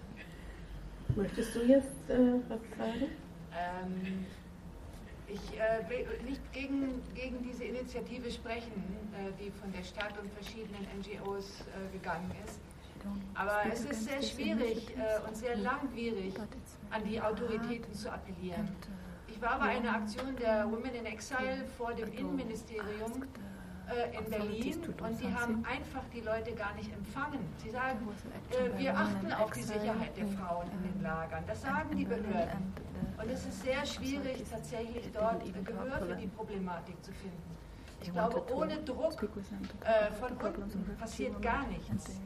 Möchtest 1.17 1.55
du 1.55 1.61
jetzt 1.65 2.11
äh, 2.11 2.41
was 2.49 2.61
sagen? 2.77 3.11
Ähm, 3.53 4.27
ich 5.27 5.59
äh, 5.59 5.89
will 5.89 6.07
nicht 6.25 6.53
gegen, 6.53 7.03
gegen 7.15 7.43
diese 7.43 7.65
Initiative 7.65 8.31
sprechen, 8.31 8.83
äh, 9.13 9.33
die 9.43 9.51
von 9.51 9.73
der 9.73 9.83
Stadt 9.83 10.15
und 10.21 10.31
verschiedenen 10.33 10.87
NGOs 10.99 11.61
äh, 11.61 11.93
gegangen 11.93 12.31
ist. 12.47 12.61
Aber 13.35 13.63
es 13.73 13.85
ist 13.85 14.05
sehr 14.05 14.23
schwierig 14.23 14.89
äh, 14.97 15.27
und 15.27 15.37
sehr 15.37 15.57
langwierig, 15.57 16.35
an 16.91 17.05
die 17.05 17.21
Autoritäten 17.21 17.93
zu 17.95 18.11
appellieren. 18.11 18.69
Ich 19.29 19.41
war 19.41 19.59
bei 19.59 19.67
einer 19.67 19.95
Aktion 19.95 20.35
der 20.37 20.71
Women 20.71 20.95
in 20.95 21.07
Exile 21.07 21.65
vor 21.77 21.95
dem 21.95 22.13
Innenministerium 22.13 23.23
äh, 23.89 24.17
in 24.19 24.31
Berlin 24.31 24.83
und 25.03 25.21
die 25.21 25.35
haben 25.35 25.65
einfach 25.65 26.03
die 26.13 26.21
Leute 26.21 26.53
gar 26.53 26.75
nicht 26.75 26.93
empfangen. 26.93 27.41
Sie 27.63 27.71
sagen, 27.71 28.07
äh, 28.51 28.79
wir 28.79 28.95
achten 28.95 29.33
auf 29.33 29.51
die 29.53 29.63
Sicherheit 29.63 30.17
der 30.17 30.27
Frauen 30.29 30.67
in 30.73 30.93
den 30.93 31.03
Lagern. 31.03 31.43
Das 31.47 31.63
sagen 31.63 31.97
die 31.97 32.05
Behörden. 32.05 32.75
Und 33.21 33.31
es 33.31 33.47
ist 33.47 33.63
sehr 33.63 33.85
schwierig, 33.87 34.45
tatsächlich 34.51 35.11
dort 35.13 35.43
Gehör 35.65 36.07
für 36.07 36.17
die 36.17 36.27
Problematik 36.27 37.03
zu 37.03 37.13
finden. 37.13 37.57
Ich 38.03 38.13
glaube, 38.13 38.45
ohne 38.55 38.77
Druck 38.85 39.23
äh, 39.23 40.13
von 40.13 40.37
unten 40.37 40.97
passiert 40.99 41.41
gar 41.43 41.67
nichts. 41.67 42.21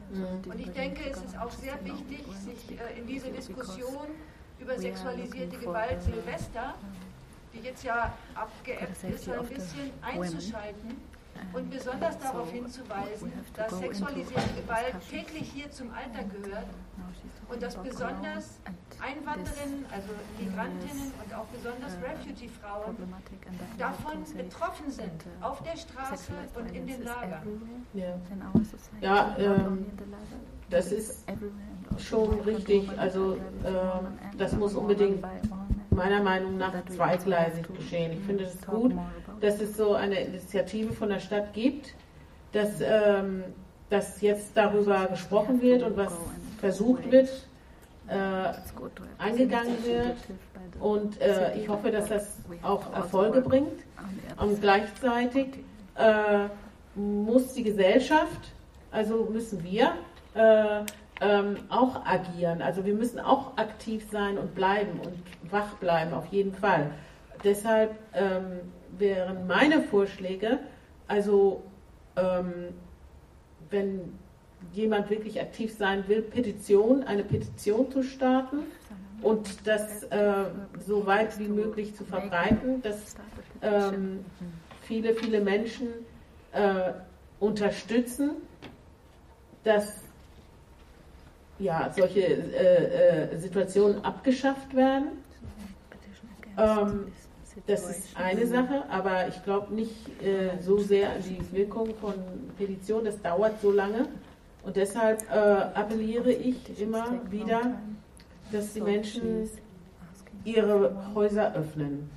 Und 0.47 0.59
ich 0.59 0.69
denke, 0.71 1.09
es 1.09 1.23
ist 1.23 1.39
auch 1.39 1.51
sehr 1.51 1.83
wichtig, 1.83 2.25
sich 2.37 2.79
äh, 2.79 2.99
in 2.99 3.07
diese 3.07 3.31
Diskussion 3.31 4.07
über 4.59 4.77
sexualisierte 4.77 5.57
Gewalt 5.57 6.01
Silvester, 6.03 6.75
die 7.53 7.59
jetzt 7.59 7.83
ja 7.83 8.13
abgeebbt 8.35 9.03
ist, 9.03 9.29
ein 9.29 9.47
bisschen 9.47 9.91
einzuschalten 10.01 11.12
und 11.53 11.69
besonders 11.69 12.17
darauf 12.17 12.51
hinzuweisen, 12.51 13.31
dass 13.55 13.77
sexualisierte 13.77 14.49
Gewalt 14.61 14.95
täglich 15.09 15.51
hier 15.51 15.71
zum 15.71 15.91
Alltag 15.91 16.25
gehört 16.41 16.67
und 17.49 17.61
dass 17.61 17.75
besonders 17.77 18.59
Einwanderinnen, 18.99 19.85
also 19.91 20.09
Migrantinnen 20.39 21.11
und 21.23 21.33
auch 21.35 21.45
besonders 21.45 21.93
Refugee-Frauen 22.01 22.95
davon 23.77 24.23
betroffen 24.35 24.89
sind, 24.89 25.25
auf 25.41 25.61
der 25.63 25.77
Straße 25.77 26.31
und 26.55 26.75
in 26.75 26.87
den 26.87 27.03
Lagern. 27.03 27.85
Ja, 29.01 29.35
ja 29.37 29.37
ähm, 29.37 29.85
das 30.69 30.91
ist 30.91 31.25
schon 31.99 32.39
richtig. 32.41 32.89
Also 32.97 33.33
äh, 33.35 33.37
das 34.37 34.53
muss 34.53 34.73
unbedingt 34.73 35.23
meiner 35.89 36.23
Meinung 36.23 36.57
nach 36.57 36.73
zweigleisig 36.85 37.67
geschehen. 37.75 38.13
Ich 38.13 38.25
finde 38.25 38.45
es 38.45 38.65
gut, 38.65 38.93
dass 39.43 39.59
es 39.59 39.75
so 39.75 39.93
eine 39.93 40.21
Initiative 40.21 40.93
von 40.93 41.09
der 41.09 41.19
Stadt 41.19 41.53
gibt, 41.53 41.93
dass, 42.53 42.79
ähm, 42.79 43.43
dass 43.89 44.21
jetzt 44.21 44.51
darüber 44.55 45.05
gesprochen 45.07 45.61
wird 45.61 45.83
und 45.83 45.97
was 45.97 46.13
versucht 46.59 47.11
wird, 47.11 47.29
äh, 48.07 48.53
angegangen 49.17 49.83
wird. 49.83 50.15
Und 50.79 51.19
äh, 51.19 51.57
ich 51.57 51.67
hoffe, 51.67 51.91
dass 51.91 52.07
das 52.07 52.37
auch 52.61 52.93
Erfolge 52.93 53.41
bringt. 53.41 53.83
Und 54.37 54.61
gleichzeitig 54.61 55.47
äh, 55.95 56.47
muss 56.95 57.53
die 57.53 57.63
Gesellschaft, 57.63 58.53
also 58.91 59.27
müssen 59.29 59.61
wir, 59.61 59.91
äh, 60.35 60.83
ähm, 61.19 61.57
auch 61.67 62.05
agieren. 62.05 62.61
Also 62.61 62.85
wir 62.85 62.93
müssen 62.93 63.19
auch 63.19 63.57
aktiv 63.57 64.05
sein 64.09 64.37
und 64.37 64.55
bleiben 64.55 65.01
und 65.01 65.51
wach 65.51 65.73
bleiben, 65.81 66.13
auf 66.13 66.27
jeden 66.27 66.53
Fall. 66.53 66.91
Deshalb 67.43 67.93
ähm, 68.13 68.61
wären 68.97 69.47
meine 69.47 69.81
Vorschläge, 69.81 70.59
also 71.07 71.63
ähm, 72.15 72.73
wenn 73.69 74.17
jemand 74.71 75.09
wirklich 75.09 75.41
aktiv 75.41 75.75
sein 75.75 76.07
will, 76.07 76.21
Petition, 76.21 77.03
eine 77.03 77.23
Petition 77.23 77.91
zu 77.91 78.03
starten 78.03 78.59
und 79.21 79.67
das 79.67 80.03
äh, 80.03 80.45
so 80.85 81.05
weit 81.05 81.37
wie 81.39 81.47
möglich 81.47 81.95
zu 81.95 82.05
verbreiten, 82.05 82.81
dass 82.81 83.15
ähm, 83.61 84.23
viele, 84.81 85.13
viele 85.15 85.41
Menschen 85.41 85.87
äh, 86.51 86.91
unterstützen, 87.39 88.31
dass 89.63 90.03
ja, 91.59 91.91
solche 91.95 92.21
äh, 92.21 93.31
äh, 93.33 93.37
Situationen 93.37 94.03
abgeschafft 94.03 94.75
werden. 94.75 95.23
Ähm, 96.57 97.07
das 97.67 97.89
ist 97.89 98.17
eine 98.17 98.47
Sache, 98.47 98.83
aber 98.89 99.27
ich 99.27 99.43
glaube 99.43 99.73
nicht 99.73 100.09
äh, 100.21 100.59
so 100.59 100.79
sehr 100.79 101.11
an 101.11 101.21
die 101.21 101.55
Wirkung 101.55 101.93
von 101.95 102.13
Petitionen. 102.57 103.05
Das 103.05 103.21
dauert 103.21 103.61
so 103.61 103.71
lange. 103.71 104.07
Und 104.63 104.75
deshalb 104.75 105.21
äh, 105.29 105.35
appelliere 105.35 106.31
ich 106.31 106.79
immer 106.79 107.19
wieder, 107.29 107.77
dass 108.51 108.73
die 108.73 108.81
Menschen 108.81 109.49
ihre 110.45 110.95
Häuser 111.13 111.53
öffnen, 111.53 112.09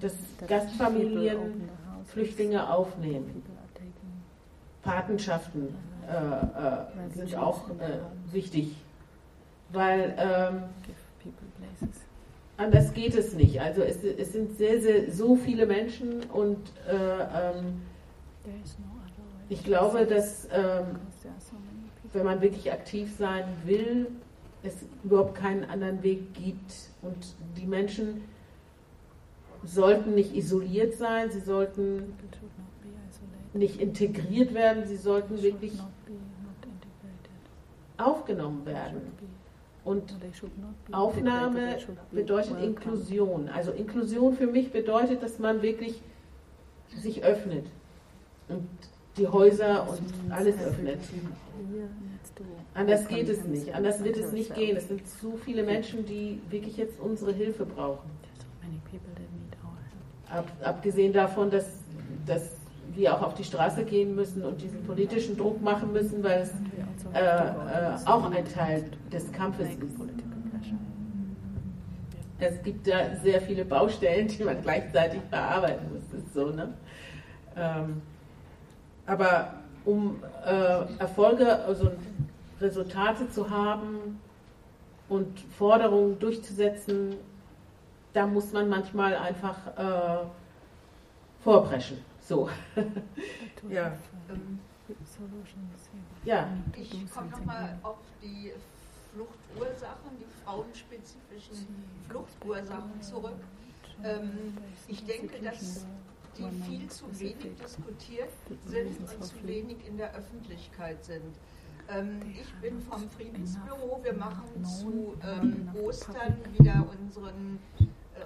dass 0.00 0.14
Gastfamilien 0.46 1.68
Flüchtlinge 2.06 2.68
aufnehmen. 2.72 3.42
Patenschaften 4.82 5.74
äh, 6.08 6.14
äh, 6.14 7.14
sind 7.14 7.36
auch 7.36 7.70
äh, 7.70 8.32
wichtig, 8.32 8.74
weil 9.70 10.14
ähm, 10.18 10.62
anders 12.56 12.92
geht 12.94 13.14
es 13.14 13.34
nicht. 13.34 13.60
Also 13.60 13.82
es, 13.82 14.02
es, 14.04 14.32
sind 14.32 14.56
sehr, 14.56 14.80
sehr 14.80 15.10
so 15.10 15.36
viele 15.36 15.66
Menschen 15.66 16.22
und 16.30 16.58
äh, 16.88 16.94
ähm, 16.94 17.82
ich 19.48 19.64
glaube, 19.64 20.06
dass 20.06 20.48
ähm, 20.52 20.96
wenn 22.12 22.24
man 22.24 22.40
wirklich 22.40 22.72
aktiv 22.72 23.14
sein 23.16 23.44
will, 23.64 24.06
es 24.62 24.74
überhaupt 25.02 25.34
keinen 25.34 25.64
anderen 25.64 26.02
Weg 26.02 26.34
gibt. 26.34 26.72
Und 27.02 27.34
die 27.56 27.66
Menschen 27.66 28.22
sollten 29.64 30.14
nicht 30.14 30.34
isoliert 30.34 30.94
sein, 30.94 31.30
sie 31.30 31.40
sollten 31.40 32.14
nicht 33.54 33.80
integriert 33.80 34.54
werden, 34.54 34.86
sie 34.86 34.96
sollten 34.96 35.42
wirklich 35.42 35.72
aufgenommen 37.98 38.64
werden. 38.66 39.12
Und 39.84 40.14
Aufnahme 40.92 41.76
bedeutet 42.12 42.60
Inklusion. 42.62 43.48
Also 43.48 43.72
Inklusion 43.72 44.34
für 44.34 44.46
mich 44.46 44.70
bedeutet, 44.70 45.22
dass 45.22 45.38
man 45.38 45.62
wirklich 45.62 46.00
sich 46.96 47.24
öffnet 47.24 47.66
und 48.48 48.68
die 49.16 49.26
Häuser 49.26 49.88
und 49.88 50.32
alles 50.32 50.56
öffnet. 50.64 51.00
Anders 52.74 53.08
geht 53.08 53.28
es 53.28 53.44
nicht. 53.44 53.74
Anders 53.74 54.02
wird 54.04 54.16
es 54.16 54.32
nicht 54.32 54.54
gehen. 54.54 54.76
Es 54.76 54.88
sind 54.88 55.06
zu 55.06 55.36
viele 55.36 55.62
Menschen, 55.62 56.06
die 56.06 56.40
wirklich 56.48 56.76
jetzt 56.76 56.98
unsere 57.00 57.32
Hilfe 57.32 57.66
brauchen. 57.66 58.10
Ab, 60.28 60.50
abgesehen 60.62 61.12
davon, 61.12 61.50
dass, 61.50 61.66
dass 62.26 62.56
wir 62.94 63.14
auch 63.14 63.22
auf 63.22 63.34
die 63.34 63.44
Straße 63.44 63.84
gehen 63.84 64.14
müssen 64.14 64.44
und 64.44 64.60
diesen 64.60 64.82
politischen 64.84 65.36
Druck 65.36 65.62
machen 65.62 65.92
müssen, 65.92 66.22
weil 66.22 66.42
es 66.42 66.50
äh, 67.14 67.20
äh, 67.20 68.06
auch 68.06 68.30
ein 68.30 68.44
Teil 68.44 68.84
des 69.12 69.30
Kampfes 69.32 69.68
ist. 69.68 69.98
Es 72.38 72.60
gibt 72.62 72.88
da 72.88 73.14
sehr 73.22 73.40
viele 73.40 73.64
Baustellen, 73.64 74.26
die 74.26 74.42
man 74.42 74.60
gleichzeitig 74.62 75.20
bearbeiten 75.30 75.92
muss. 75.92 76.02
Das 76.10 76.20
ist 76.20 76.34
so, 76.34 76.50
ne? 76.50 76.74
Ähm, 77.56 78.02
aber 79.06 79.54
um 79.84 80.22
äh, 80.44 80.98
Erfolge, 80.98 81.64
also 81.64 81.92
Resultate 82.60 83.28
zu 83.30 83.48
haben 83.48 84.20
und 85.08 85.38
Forderungen 85.56 86.18
durchzusetzen, 86.18 87.16
da 88.12 88.26
muss 88.26 88.52
man 88.52 88.68
manchmal 88.68 89.16
einfach 89.16 89.58
äh, 89.76 90.24
vorpreschen. 91.42 91.98
So. 92.32 92.48
ja. 93.68 93.92
ja. 96.24 96.48
Ich 96.80 97.10
komme 97.12 97.28
nochmal 97.28 97.78
auf 97.82 97.98
die 98.22 98.52
Fluchtursachen, 99.12 100.16
die 100.18 100.42
frauenspezifischen 100.42 101.66
Fluchtursachen 102.08 103.02
zurück. 103.02 103.36
Ähm, 104.02 104.56
ich 104.88 105.04
denke, 105.04 105.42
dass 105.42 105.84
die 106.38 106.50
viel 106.66 106.88
zu 106.88 107.04
wenig 107.20 107.54
diskutiert 107.62 108.30
sind 108.64 108.98
und 108.98 109.24
zu 109.24 109.46
wenig 109.46 109.76
in 109.86 109.98
der 109.98 110.14
Öffentlichkeit 110.14 111.04
sind. 111.04 111.36
Ähm, 111.90 112.18
ich 112.40 112.50
bin 112.62 112.80
vom 112.80 113.10
Friedensbüro. 113.10 114.00
Wir 114.02 114.14
machen 114.14 114.64
zu 114.64 115.18
ähm, 115.22 115.68
Ostern 115.84 116.38
wieder 116.56 116.86
unseren 116.98 117.58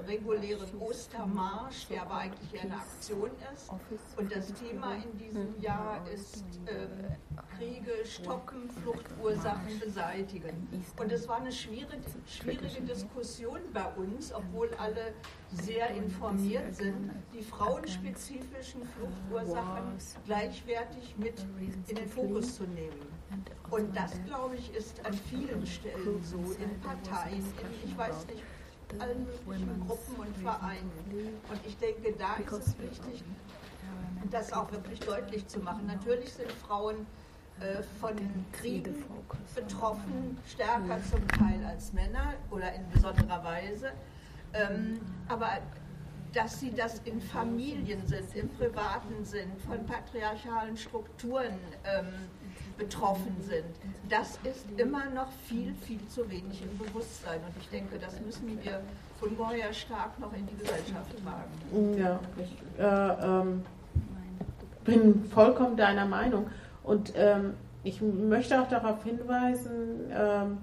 regulären 0.07 0.69
Ostermarsch, 0.79 1.89
der 1.89 2.03
aber 2.03 2.17
eigentlich 2.17 2.61
eine 2.61 2.77
Aktion 2.77 3.31
ist. 3.53 3.71
Und 4.17 4.35
das 4.35 4.53
Thema 4.55 4.95
in 4.95 5.17
diesem 5.19 5.61
Jahr 5.61 6.07
ist 6.13 6.45
äh, 6.67 6.87
Kriege 7.57 8.05
stoppen, 8.05 8.69
Fluchtursachen 8.83 9.79
beseitigen. 9.79 10.69
Und 10.99 11.13
es 11.13 11.29
war 11.29 11.39
eine 11.39 11.53
schwierige, 11.53 12.03
schwierige 12.27 12.83
Diskussion 12.83 13.61
bei 13.73 13.87
uns, 13.95 14.33
obwohl 14.33 14.69
alle 14.75 15.15
sehr 15.53 15.91
informiert 15.91 16.75
sind, 16.75 17.13
die 17.33 17.43
frauenspezifischen 17.43 18.83
Fluchtursachen 18.85 19.97
gleichwertig 20.25 21.15
mit 21.17 21.45
in 21.89 21.97
den 21.97 22.09
Fokus 22.09 22.57
zu 22.57 22.65
nehmen. 22.65 23.17
Und 23.71 23.97
das, 23.97 24.13
glaube 24.25 24.57
ich, 24.57 24.75
ist 24.75 25.05
an 25.05 25.13
vielen 25.13 25.67
Stellen 25.67 26.23
so, 26.23 26.39
in 26.39 26.81
Parteien, 26.81 27.39
in, 27.39 27.91
ich 27.91 27.97
weiß 27.97 28.27
nicht, 28.29 28.43
allen 28.99 29.27
möglichen 29.27 29.87
Gruppen 29.87 30.17
und 30.17 30.37
Vereinen. 30.39 30.91
Und 31.51 31.61
ich 31.67 31.77
denke, 31.79 32.13
da 32.19 32.37
ist 32.37 32.53
es 32.53 32.79
wichtig, 32.79 33.25
das 34.31 34.53
auch 34.53 34.71
wirklich 34.73 35.01
deutlich 35.01 35.47
zu 35.47 35.61
machen. 35.61 35.87
Natürlich 35.87 36.33
sind 36.33 36.51
Frauen 36.53 37.07
äh, 37.61 37.83
von 38.01 38.17
Kriegen 38.53 39.05
betroffen, 39.55 40.39
stärker 40.47 40.99
zum 41.11 41.27
Teil 41.29 41.65
als 41.65 41.93
Männer 41.93 42.35
oder 42.51 42.73
in 42.75 42.89
besonderer 42.91 43.43
Weise. 43.45 43.93
Ähm, 44.53 45.01
aber 45.29 45.59
dass 46.37 46.61
sie 46.61 46.71
das 46.71 47.01
in 47.07 47.19
Familien 47.19 48.07
sind, 48.07 48.37
im 48.37 48.49
Privaten 48.51 49.25
sind, 49.25 49.59
von 49.67 49.79
patriarchalen 49.87 50.77
Strukturen 50.77 51.55
ähm, 51.85 52.09
betroffen 52.77 53.35
sind. 53.41 53.65
Das 54.11 54.39
ist 54.45 54.67
immer 54.77 55.07
noch 55.07 55.29
viel, 55.47 55.75
viel 55.87 56.07
zu 56.09 56.31
wenig 56.31 56.63
im 56.63 56.77
Bewusstsein. 56.77 57.41
Und 57.41 57.55
ich 57.59 57.69
denke, 57.71 57.99
das 57.99 58.21
müssen 58.21 58.63
wir 58.63 58.83
ungeheuer 59.23 59.73
stark 59.73 60.19
noch 60.19 60.33
in 60.35 60.47
die 60.47 60.57
Gesellschaft 60.57 61.11
tragen. 61.25 61.99
Ja, 61.99 62.21
ich, 62.37 62.83
äh, 62.83 63.41
ähm, 63.41 63.65
bin 64.85 65.25
vollkommen 65.31 65.79
deiner 65.79 66.05
Meinung. 66.05 66.49
Und 66.85 67.15
ähm, 67.17 67.55
ich 67.83 68.03
möchte 68.03 68.61
auch 68.61 68.69
darauf 68.69 69.03
hinweisen, 69.05 70.11
ähm, 70.11 70.59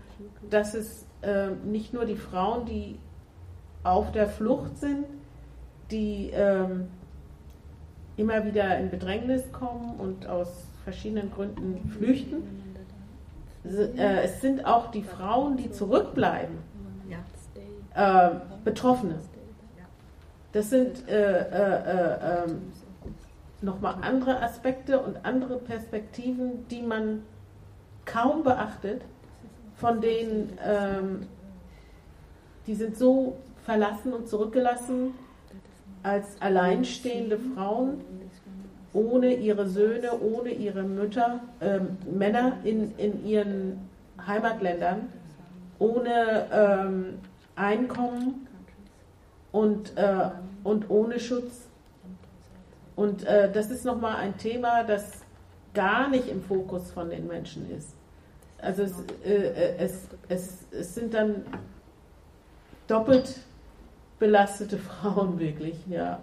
dass 0.51 0.75
es 0.75 1.07
ähm, 1.23 1.71
nicht 1.71 1.93
nur 1.93 2.05
die 2.05 2.15
Frauen, 2.15 2.65
die 2.67 2.99
auf 3.83 4.11
der 4.11 4.27
Flucht 4.27 4.77
sind, 4.77 5.05
die 5.91 6.31
ähm, 6.33 6.87
immer 8.17 8.45
wieder 8.45 8.77
in 8.79 8.89
Bedrängnis 8.89 9.51
kommen 9.51 9.95
und 9.99 10.27
aus 10.27 10.49
verschiedenen 10.83 11.31
Gründen 11.31 11.89
flüchten. 11.89 12.43
Äh, 13.65 14.23
es 14.23 14.41
sind 14.41 14.65
auch 14.65 14.91
die 14.91 15.03
Frauen, 15.03 15.57
die 15.57 15.71
zurückbleiben, 15.71 16.57
äh, 17.95 18.29
Betroffene. 18.63 19.15
Das 20.51 20.69
sind 20.69 21.07
äh, 21.07 21.39
äh, 21.39 22.43
ähm, 22.45 22.73
nochmal 23.61 23.95
andere 24.01 24.41
Aspekte 24.41 24.99
und 24.99 25.25
andere 25.25 25.57
Perspektiven, 25.57 26.67
die 26.67 26.81
man 26.81 27.23
kaum 28.05 28.43
beachtet, 28.43 29.01
von 29.75 30.01
denen 30.01 30.57
ähm, 30.63 31.27
die 32.67 32.75
sind 32.75 32.97
so 32.97 33.37
verlassen 33.63 34.13
und 34.13 34.27
zurückgelassen 34.27 35.13
als 36.03 36.41
alleinstehende 36.41 37.39
Frauen 37.39 38.01
ohne 38.93 39.33
ihre 39.33 39.67
Söhne, 39.67 40.19
ohne 40.19 40.51
ihre 40.51 40.83
Mütter, 40.83 41.39
äh, 41.59 41.79
Männer 42.09 42.57
in, 42.63 42.95
in 42.97 43.25
ihren 43.25 43.89
Heimatländern, 44.25 45.09
ohne 45.79 46.47
ähm, 46.51 47.05
Einkommen 47.55 48.47
und, 49.51 49.97
äh, 49.97 50.29
und 50.63 50.89
ohne 50.89 51.19
Schutz. 51.19 51.67
Und 52.95 53.25
äh, 53.25 53.51
das 53.51 53.71
ist 53.71 53.85
nochmal 53.85 54.17
ein 54.17 54.37
Thema, 54.37 54.83
das 54.83 55.23
gar 55.73 56.09
nicht 56.09 56.27
im 56.27 56.43
Fokus 56.43 56.91
von 56.91 57.09
den 57.09 57.27
Menschen 57.27 57.69
ist. 57.75 57.95
Also 58.59 58.83
es, 58.83 58.93
äh, 59.25 59.33
äh, 59.33 59.75
es, 59.77 60.07
es, 60.29 60.57
es 60.71 60.95
sind 60.95 61.13
dann 61.13 61.43
doppelt 62.87 63.39
belastete 64.23 64.77
Frauen 64.77 65.37
wirklich, 65.47 65.75
ja. 65.87 66.19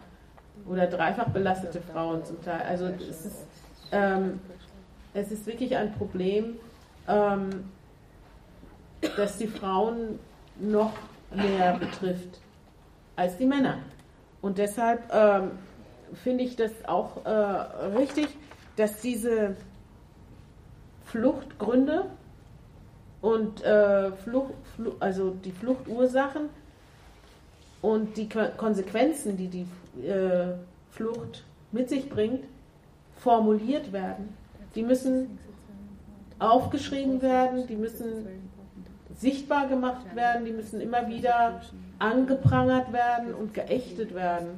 Oder 0.66 0.86
dreifach 0.86 1.28
belastete 1.28 1.82
Frauen 1.82 2.24
zum 2.24 2.42
Teil. 2.42 2.62
Also 2.62 2.86
es 2.86 3.26
ist, 3.26 3.46
ähm, 3.92 4.40
es 5.12 5.30
ist 5.30 5.46
wirklich 5.46 5.76
ein 5.76 5.92
Problem, 5.92 6.56
ähm, 7.06 7.50
das 9.16 9.36
die 9.36 9.48
Frauen 9.48 10.18
noch 10.58 10.92
mehr 11.30 11.76
betrifft 11.78 12.40
als 13.16 13.36
die 13.36 13.46
Männer. 13.46 13.78
Und 14.40 14.56
deshalb 14.56 15.02
ähm, 15.12 15.50
finde 16.14 16.44
ich 16.44 16.56
das 16.56 16.72
auch 16.86 17.24
äh, 17.26 17.30
richtig, 17.98 18.28
dass 18.76 19.00
diese 19.02 19.56
Fluchtgründe 21.04 22.06
und 23.20 23.62
äh, 23.62 24.12
Flucht, 24.12 24.54
Fluch, 24.76 24.94
also 25.00 25.30
die 25.44 25.52
Fluchtursachen 25.52 26.48
und 27.82 28.16
die 28.16 28.28
Konsequenzen, 28.28 29.36
die 29.36 29.48
die 29.48 30.06
äh, 30.06 30.54
Flucht 30.90 31.44
mit 31.72 31.88
sich 31.88 32.08
bringt, 32.08 32.44
formuliert 33.16 33.92
werden. 33.92 34.34
Die 34.74 34.82
müssen 34.82 35.38
aufgeschrieben 36.38 37.20
werden, 37.22 37.66
die 37.66 37.76
müssen 37.76 38.26
sichtbar 39.16 39.68
gemacht 39.68 40.14
werden, 40.14 40.44
die 40.44 40.52
müssen 40.52 40.80
immer 40.80 41.08
wieder 41.08 41.60
angeprangert 41.98 42.92
werden 42.92 43.34
und 43.34 43.52
geächtet 43.52 44.14
werden, 44.14 44.48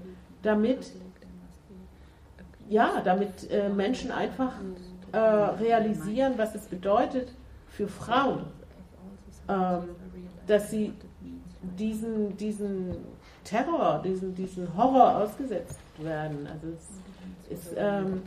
damit 0.42 0.92
ja, 2.68 3.02
damit 3.04 3.50
äh, 3.50 3.68
Menschen 3.68 4.10
einfach 4.10 4.52
äh, 5.12 5.18
realisieren, 5.18 6.34
was 6.36 6.54
es 6.54 6.66
bedeutet 6.66 7.28
für 7.68 7.88
Frauen, 7.88 8.44
ähm, 9.48 9.90
dass 10.46 10.70
sie 10.70 10.94
diesen, 11.62 12.36
diesen 12.36 12.96
Terror, 13.44 14.02
diesen, 14.04 14.34
diesen 14.34 14.76
Horror 14.76 15.22
ausgesetzt 15.22 15.78
werden. 15.98 16.46
Also 16.46 16.68
es 17.48 17.66
ist, 17.66 17.74
ähm, 17.76 18.22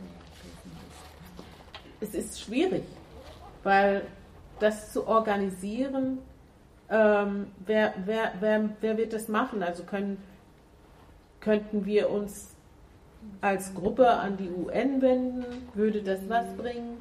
es 2.00 2.14
ist 2.14 2.40
schwierig, 2.40 2.84
weil 3.62 4.02
das 4.58 4.92
zu 4.92 5.06
organisieren, 5.06 6.18
ähm, 6.88 7.46
wer, 7.64 7.94
wer, 8.04 8.32
wer, 8.40 8.70
wer 8.80 8.96
wird 8.96 9.12
das 9.12 9.28
machen? 9.28 9.62
Also 9.62 9.82
können, 9.82 10.18
könnten 11.40 11.84
wir 11.84 12.10
uns 12.10 12.54
als 13.40 13.74
Gruppe 13.74 14.08
an 14.08 14.36
die 14.36 14.50
UN 14.50 15.02
wenden? 15.02 15.44
Würde 15.74 16.02
das 16.02 16.20
was 16.28 16.46
bringen? 16.56 16.98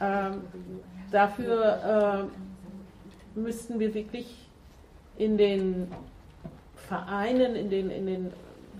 Ähm, 0.00 0.42
dafür 1.10 2.28
äh, 3.36 3.38
müssten 3.38 3.78
wir 3.78 3.94
wirklich 3.94 4.45
in 5.18 5.38
den 5.38 5.90
Vereinen, 6.88 7.56
in 7.56 7.70
den, 7.70 7.90
in 7.90 8.06
den 8.06 8.32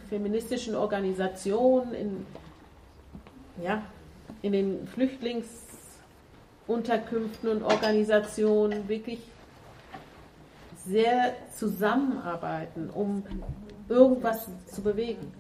feministischen 0.09 0.77
Organisationen, 0.77 1.95
in, 1.95 2.27
ja, 3.63 3.83
in 4.43 4.53
den 4.53 4.87
Flüchtlingsunterkünften 4.89 7.51
und 7.51 7.63
Organisationen 7.63 8.87
wirklich 8.89 9.21
sehr 10.87 11.35
zusammenarbeiten, 11.53 12.91
um 12.91 13.25
irgendwas 13.89 14.47
zu 14.67 14.83
bewegen. 14.83 15.33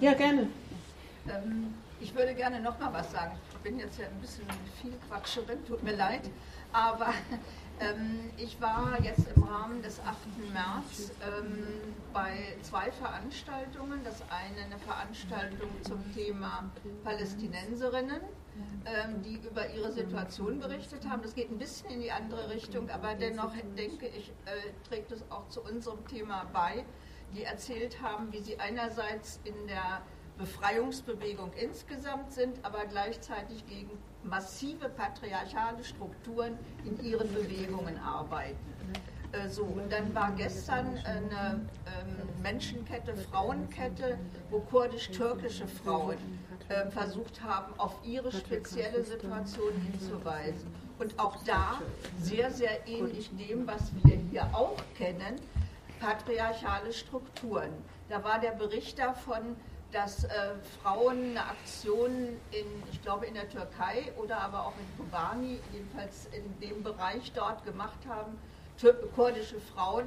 Ja, 0.00 0.14
gerne. 0.14 0.48
Ähm, 1.28 1.74
ich 2.00 2.14
würde 2.14 2.34
gerne 2.34 2.60
noch 2.60 2.78
mal 2.78 2.92
was 2.92 3.10
sagen. 3.12 3.32
Ich 3.62 3.64
bin 3.70 3.78
jetzt 3.78 3.98
ja 3.98 4.06
ein 4.06 4.18
bisschen 4.22 4.46
viel 4.80 4.94
Quatscherin, 5.06 5.62
tut 5.66 5.82
mir 5.82 5.94
leid. 5.94 6.22
Aber 6.72 7.12
ähm, 7.78 8.30
ich 8.38 8.58
war 8.58 8.98
jetzt 9.02 9.26
im 9.36 9.42
Rahmen 9.42 9.82
des 9.82 10.00
8. 10.00 10.16
März 10.50 11.12
ähm, 11.20 11.68
bei 12.14 12.56
zwei 12.62 12.90
Veranstaltungen. 12.90 14.00
Das 14.02 14.22
eine 14.30 14.64
eine 14.64 14.78
Veranstaltung 14.78 15.68
zum 15.82 16.00
Thema 16.14 16.70
Palästinenserinnen, 17.04 18.22
ähm, 18.86 19.22
die 19.22 19.46
über 19.46 19.68
ihre 19.68 19.92
Situation 19.92 20.58
berichtet 20.58 21.06
haben. 21.06 21.20
Das 21.20 21.34
geht 21.34 21.50
ein 21.50 21.58
bisschen 21.58 21.90
in 21.90 22.00
die 22.00 22.12
andere 22.12 22.48
Richtung, 22.48 22.88
aber 22.88 23.14
dennoch 23.14 23.52
denke 23.76 24.06
ich, 24.06 24.30
äh, 24.46 24.88
trägt 24.88 25.12
es 25.12 25.22
auch 25.30 25.46
zu 25.50 25.60
unserem 25.60 26.06
Thema 26.08 26.46
bei. 26.54 26.86
Die 27.34 27.44
erzählt 27.44 28.00
haben, 28.00 28.32
wie 28.32 28.40
sie 28.40 28.58
einerseits 28.58 29.38
in 29.44 29.66
der 29.66 30.00
Befreiungsbewegung 30.40 31.52
insgesamt 31.52 32.32
sind, 32.32 32.64
aber 32.64 32.86
gleichzeitig 32.86 33.66
gegen 33.66 33.90
massive 34.24 34.88
patriarchale 34.88 35.84
Strukturen 35.84 36.58
in 36.84 36.98
ihren 37.04 37.32
Bewegungen 37.32 37.98
arbeiten. 37.98 38.56
Äh, 39.32 39.48
so, 39.48 39.64
und 39.64 39.92
dann 39.92 40.14
war 40.14 40.32
gestern 40.32 40.98
eine 41.04 41.60
ähm, 41.86 42.42
Menschenkette, 42.42 43.14
Frauenkette, 43.14 44.18
wo 44.50 44.60
kurdisch-türkische 44.60 45.68
Frauen 45.68 46.16
äh, 46.68 46.90
versucht 46.90 47.42
haben, 47.42 47.72
auf 47.78 47.96
ihre 48.02 48.32
spezielle 48.32 49.04
Situation 49.04 49.72
hinzuweisen. 49.92 50.74
Und 50.98 51.18
auch 51.18 51.36
da 51.44 51.80
sehr, 52.18 52.50
sehr 52.50 52.86
ähnlich 52.88 53.30
dem, 53.36 53.66
was 53.66 53.92
wir 54.02 54.16
hier 54.30 54.44
auch 54.52 54.76
kennen, 54.96 55.36
patriarchale 56.00 56.92
Strukturen. 56.92 57.70
Da 58.08 58.24
war 58.24 58.40
der 58.40 58.52
Bericht 58.52 58.98
davon, 58.98 59.56
dass 59.92 60.24
äh, 60.24 60.28
Frauen 60.82 61.30
eine 61.30 61.44
Aktion 61.46 62.10
in, 62.50 62.66
ich 62.92 63.02
glaube 63.02 63.26
in 63.26 63.34
der 63.34 63.48
Türkei 63.48 64.12
oder 64.16 64.40
aber 64.40 64.66
auch 64.66 64.74
in 64.78 65.04
Kobani, 65.04 65.58
jedenfalls 65.72 66.28
in 66.32 66.60
dem 66.60 66.82
Bereich 66.82 67.32
dort 67.32 67.64
gemacht 67.64 67.98
haben, 68.08 68.38
kurdische 69.14 69.60
Frauen, 69.60 70.06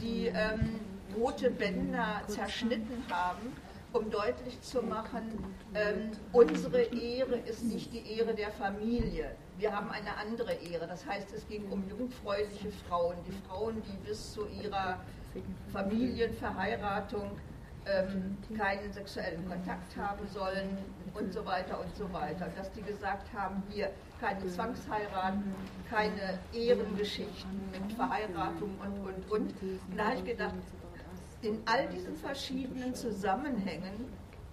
die 0.00 0.26
ähm, 0.26 0.80
rote 1.16 1.50
Bänder 1.50 2.22
zerschnitten 2.28 3.02
haben, 3.10 3.52
um 3.92 4.10
deutlich 4.10 4.60
zu 4.60 4.82
machen, 4.82 5.54
ähm, 5.74 6.12
unsere 6.32 6.82
Ehre 6.82 7.36
ist 7.36 7.64
nicht 7.64 7.92
die 7.92 8.16
Ehre 8.16 8.34
der 8.34 8.50
Familie. 8.52 9.34
Wir 9.58 9.74
haben 9.74 9.90
eine 9.90 10.16
andere 10.16 10.52
Ehre. 10.52 10.86
Das 10.86 11.06
heißt, 11.06 11.32
es 11.32 11.46
ging 11.48 11.64
um 11.70 11.88
jungfräuliche 11.88 12.70
Frauen, 12.88 13.16
die 13.26 13.48
Frauen, 13.48 13.82
die 13.82 14.08
bis 14.08 14.32
zu 14.32 14.46
ihrer 14.46 15.00
Familienverheiratung 15.72 17.30
ähm, 17.86 18.36
keinen 18.56 18.92
sexuellen 18.92 19.48
Kontakt 19.48 19.96
haben 19.96 20.26
sollen 20.28 20.78
und 21.14 21.32
so 21.32 21.44
weiter 21.44 21.80
und 21.80 21.94
so 21.96 22.12
weiter. 22.12 22.48
Dass 22.56 22.70
die 22.72 22.82
gesagt 22.82 23.32
haben, 23.32 23.62
hier 23.70 23.90
keine 24.20 24.46
Zwangsheiraten, 24.46 25.54
keine 25.90 26.38
Ehrengeschichten 26.52 27.70
mit 27.72 27.92
Verheiratung 27.92 28.70
und, 28.80 28.98
und, 29.06 29.30
und. 29.30 29.62
Und 29.62 29.98
da 29.98 30.06
habe 30.06 30.16
ich 30.16 30.24
gedacht, 30.24 30.54
in 31.42 31.60
all 31.66 31.86
diesen 31.88 32.16
verschiedenen 32.16 32.94
Zusammenhängen 32.94 34.08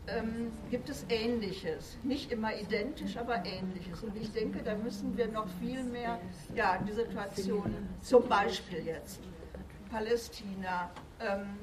ähm, 0.07 0.51
gibt 0.69 0.89
es 0.89 1.05
Ähnliches. 1.09 1.97
Nicht 2.03 2.31
immer 2.31 2.55
identisch, 2.55 3.17
aber 3.17 3.45
Ähnliches. 3.45 4.03
Und 4.03 4.15
ich 4.17 4.31
denke, 4.31 4.61
da 4.63 4.75
müssen 4.75 5.15
wir 5.15 5.27
noch 5.27 5.47
viel 5.59 5.83
mehr, 5.83 6.19
ja, 6.55 6.77
die 6.85 6.91
Situation, 6.91 7.75
zum 8.01 8.27
Beispiel 8.27 8.85
jetzt 8.85 9.21
Palästina, 9.89 10.89
ähm, 11.19 11.59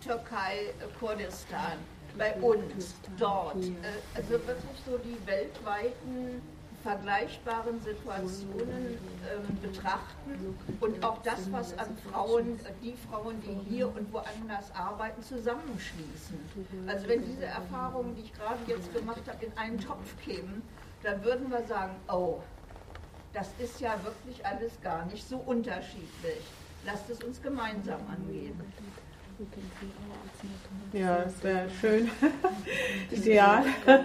Türkei, 0.00 0.72
äh, 0.80 0.98
Kurdistan, 0.98 1.78
bei 2.16 2.34
uns, 2.34 2.94
dort. 3.18 3.56
Äh, 3.56 3.72
also 4.14 4.30
wirklich 4.30 4.56
so 4.86 4.98
die 4.98 5.16
weltweiten 5.26 6.42
vergleichbaren 6.82 7.80
Situationen 7.82 8.98
ähm, 9.30 9.58
betrachten 9.60 10.56
und 10.80 11.04
auch 11.04 11.18
das, 11.22 11.52
was 11.52 11.76
an 11.78 11.96
Frauen, 12.10 12.58
äh, 12.60 12.72
die 12.82 12.94
Frauen, 13.10 13.40
die 13.42 13.70
hier 13.70 13.88
und 13.88 14.12
woanders 14.12 14.74
arbeiten, 14.74 15.22
zusammenschließen. 15.22 16.38
Also 16.86 17.06
wenn 17.08 17.24
diese 17.24 17.44
Erfahrungen, 17.44 18.16
die 18.16 18.22
ich 18.22 18.32
gerade 18.32 18.60
jetzt 18.66 18.92
gemacht 18.94 19.22
habe, 19.26 19.44
in 19.44 19.58
einen 19.58 19.78
Topf 19.78 20.16
kämen, 20.24 20.62
dann 21.02 21.22
würden 21.22 21.50
wir 21.50 21.66
sagen, 21.66 21.96
oh, 22.08 22.40
das 23.32 23.50
ist 23.58 23.80
ja 23.80 24.02
wirklich 24.02 24.44
alles 24.44 24.72
gar 24.82 25.04
nicht 25.06 25.28
so 25.28 25.36
unterschiedlich. 25.36 26.42
Lasst 26.84 27.10
es 27.10 27.22
uns 27.22 27.42
gemeinsam 27.42 28.00
angehen. 28.10 28.58
Ja, 30.92 31.24
das 31.24 31.42
wäre 31.42 31.70
schön. 31.80 32.10
Ideal. 33.10 33.64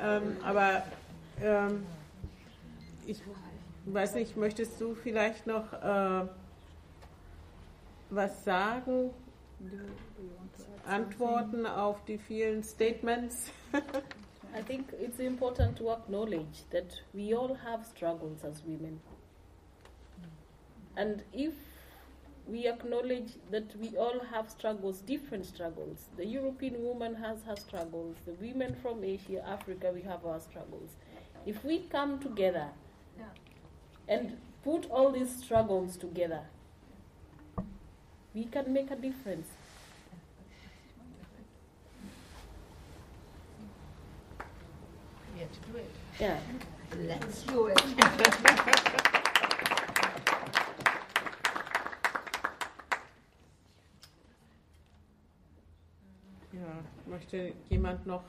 ähm, 0.00 0.36
aber 0.44 0.84
ähm, 1.42 1.86
ich 3.06 3.22
weiß 3.86 4.14
nicht, 4.14 4.36
möchtest 4.36 4.80
du 4.80 4.94
vielleicht 4.94 5.46
noch 5.46 5.72
äh, 5.72 6.26
was 8.10 8.44
sagen? 8.44 9.10
Antworten 10.86 11.66
auf 11.66 12.04
die 12.04 12.18
vielen 12.18 12.62
Statements? 12.62 13.50
I 14.52 14.62
think 14.62 14.92
it's 15.00 15.18
important 15.20 15.78
to 15.78 15.92
acknowledge 15.92 16.64
that 16.70 17.04
we 17.12 17.36
all 17.36 17.56
have 17.64 17.84
struggles 17.84 18.44
as 18.44 18.64
women. 18.64 19.00
And 20.96 21.22
if 21.32 21.54
we 22.50 22.66
acknowledge 22.66 23.32
that 23.50 23.76
we 23.76 23.96
all 23.96 24.20
have 24.32 24.50
struggles, 24.50 25.00
different 25.00 25.46
struggles. 25.46 26.08
The 26.16 26.26
European 26.26 26.82
woman 26.82 27.14
has 27.14 27.42
her 27.44 27.56
struggles, 27.56 28.16
the 28.26 28.32
women 28.32 28.74
from 28.82 29.04
Asia, 29.04 29.46
Africa, 29.46 29.92
we 29.94 30.02
have 30.02 30.26
our 30.26 30.40
struggles. 30.40 30.90
If 31.46 31.64
we 31.64 31.80
come 31.80 32.18
together 32.18 32.68
Ja. 33.18 33.24
and 34.08 34.36
put 34.64 34.90
all 34.90 35.12
these 35.12 35.34
struggles 35.34 35.96
together, 35.96 36.42
we 38.34 38.44
can 38.44 38.72
make 38.72 38.90
a 38.90 38.96
difference. 38.96 39.46
We 45.34 45.40
have 45.40 45.52
to 45.52 45.60
do 45.72 45.78
it. 45.78 45.90
Yeah. 46.18 46.38
Let's 47.06 47.42
do 47.42 47.66
it. 47.66 49.14
Ja, 56.52 56.82
möchte 57.06 57.52
jemand 57.68 58.06
noch 58.06 58.24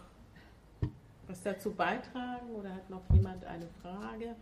was 1.28 1.42
dazu 1.44 1.72
beitragen 1.72 2.50
oder 2.56 2.74
hat 2.74 2.90
noch 2.90 3.02
jemand 3.14 3.44
eine 3.46 3.68
Frage? 3.82 4.36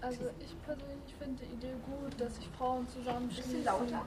Also 0.00 0.30
ich 0.38 0.62
persönlich 0.62 1.14
finde 1.18 1.44
die 1.44 1.52
Idee 1.54 1.74
gut, 1.84 2.20
dass 2.20 2.36
sich 2.36 2.48
Frauen 2.56 2.86
zusammenschließen. 2.88 3.52
Bisschen 3.52 3.64
lauter. 3.64 4.06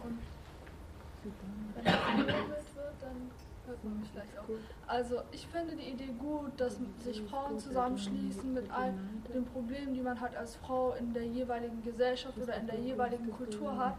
Wenn 1.75 1.85
das 1.85 2.75
wird, 2.75 2.93
dann 3.01 3.31
hört 3.69 3.83
man 3.83 3.99
mich 3.99 4.09
vielleicht 4.09 4.37
auch. 4.37 4.45
Also 4.87 5.21
ich 5.31 5.47
finde 5.47 5.75
die 5.75 5.89
Idee 5.89 6.13
gut, 6.17 6.51
dass 6.57 6.79
sich 7.03 7.21
Frauen 7.21 7.57
zusammenschließen 7.57 8.53
mit 8.53 8.69
all 8.71 8.93
den 9.33 9.45
Problemen, 9.45 9.93
die 9.93 10.01
man 10.01 10.19
halt 10.19 10.35
als 10.35 10.55
Frau 10.57 10.93
in 10.93 11.13
der 11.13 11.25
jeweiligen 11.25 11.81
Gesellschaft 11.83 12.37
oder 12.37 12.55
in 12.55 12.67
der 12.67 12.79
jeweiligen 12.79 13.31
Kultur 13.31 13.77
hat. 13.77 13.95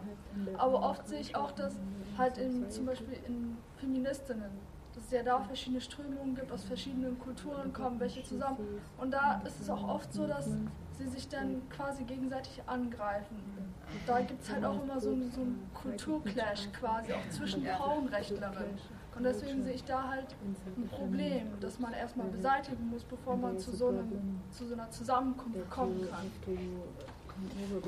Aber 0.58 0.82
oft 0.82 1.06
sehe 1.08 1.20
ich 1.20 1.36
auch, 1.36 1.52
dass 1.52 1.76
halt 2.18 2.36
in, 2.38 2.68
zum 2.70 2.86
Beispiel 2.86 3.18
in 3.26 3.56
Feministinnen, 3.76 4.50
dass 4.94 5.04
es 5.04 5.10
ja 5.12 5.22
da 5.22 5.40
verschiedene 5.40 5.80
Strömungen 5.80 6.34
gibt, 6.34 6.50
aus 6.52 6.64
verschiedenen 6.64 7.18
Kulturen 7.18 7.72
kommen 7.72 8.00
welche 8.00 8.22
zusammen. 8.22 8.58
Und 8.98 9.12
da 9.12 9.40
ist 9.46 9.60
es 9.60 9.70
auch 9.70 9.88
oft 9.88 10.12
so, 10.12 10.26
dass 10.26 10.50
sie 10.98 11.06
sich 11.06 11.28
dann 11.28 11.62
quasi 11.70 12.04
gegenseitig 12.04 12.60
angreifen. 12.66 13.36
Da 14.06 14.20
gibt 14.20 14.42
es 14.42 14.50
halt 14.52 14.64
auch 14.64 14.82
immer 14.82 15.00
so 15.00 15.10
so 15.10 15.40
einen 15.40 15.68
Kulturclash 15.74 16.68
quasi, 16.72 17.12
auch 17.12 17.28
zwischen 17.30 17.64
Frauenrechtlerinnen. 17.64 18.78
Und 19.16 19.24
deswegen 19.24 19.62
sehe 19.62 19.74
ich 19.74 19.84
da 19.84 20.08
halt 20.08 20.26
ein 20.76 20.88
Problem, 20.88 21.42
das 21.60 21.78
man 21.78 21.92
erstmal 21.92 22.28
beseitigen 22.28 22.88
muss, 22.90 23.02
bevor 23.04 23.36
man 23.36 23.58
zu 23.58 23.70
so, 23.72 23.88
einem, 23.88 24.40
zu 24.50 24.66
so 24.66 24.74
einer 24.74 24.90
Zusammenkunft 24.90 25.70
kommen 25.70 26.08
kann. 26.10 26.30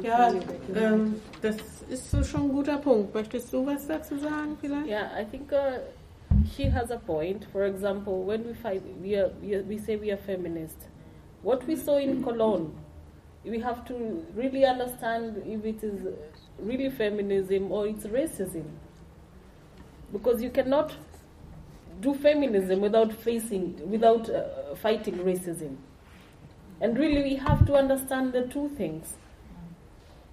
Ja, 0.02 0.32
ähm, 0.74 1.20
das 1.40 1.56
ist 1.88 2.10
so 2.10 2.22
schon 2.22 2.42
ein 2.42 2.52
guter 2.52 2.78
Punkt. 2.78 3.14
Möchtest 3.14 3.52
du 3.52 3.66
was 3.66 3.86
dazu 3.86 4.16
sagen 4.16 4.56
vielleicht? 4.60 4.86
Yeah, 4.86 5.10
I 5.18 5.24
think 5.24 5.52
uh, 5.52 5.78
she 6.54 6.70
has 6.70 6.90
a 6.90 6.96
point. 6.96 7.44
For 7.52 7.64
example, 7.64 8.26
when 8.26 8.44
we 8.46 8.54
fight, 8.54 8.82
we, 9.02 9.16
are, 9.16 9.30
we, 9.42 9.54
are, 9.54 9.62
we 9.68 9.78
say 9.78 9.96
we 9.96 10.10
are 10.10 10.18
feminist. 10.18 10.88
What 11.42 11.66
we 11.66 11.76
saw 11.76 11.98
in 11.98 12.22
Cologne, 12.22 12.72
we 13.44 13.60
have 13.60 13.84
to 13.86 14.24
really 14.34 14.64
understand 14.64 15.42
if 15.44 15.64
it 15.64 15.82
is 15.82 16.00
really 16.58 16.90
feminism 16.90 17.70
or 17.72 17.86
it's 17.86 18.06
racism. 18.06 18.64
Because 20.12 20.42
you 20.42 20.50
cannot 20.50 20.94
do 22.02 22.14
feminism 22.14 22.80
without 22.80 23.12
facing, 23.12 23.90
without 23.90 24.28
uh, 24.28 24.74
fighting 24.74 25.14
racism. 25.18 25.76
And 26.80 26.98
really, 26.98 27.22
we 27.22 27.36
have 27.36 27.64
to 27.66 27.74
understand 27.74 28.32
the 28.32 28.42
two 28.48 28.68
things. 28.76 29.14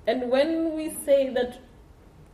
And 0.07 0.31
when 0.31 0.75
we 0.75 0.89
say 1.05 1.29
that 1.29 1.59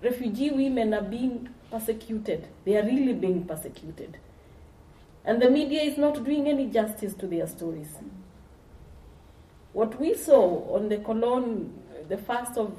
refugee 0.01 0.51
women 0.51 0.93
are 0.93 1.01
being 1.01 1.49
persecuted, 1.69 2.47
they 2.63 2.77
are 2.77 2.85
really 2.85 3.13
being 3.13 3.43
persecuted. 3.43 4.17
And 5.25 5.41
the 5.41 5.49
media 5.49 5.81
is 5.81 5.97
not 5.97 6.23
doing 6.23 6.47
any 6.47 6.67
justice 6.67 7.13
to 7.15 7.27
their 7.27 7.47
stories. 7.47 7.97
What 9.73 9.99
we 9.99 10.13
saw 10.13 10.73
on 10.73 10.87
the 10.87 10.97
Cologne, 10.99 11.73
the 12.07 12.17
first 12.17 12.57
of, 12.57 12.73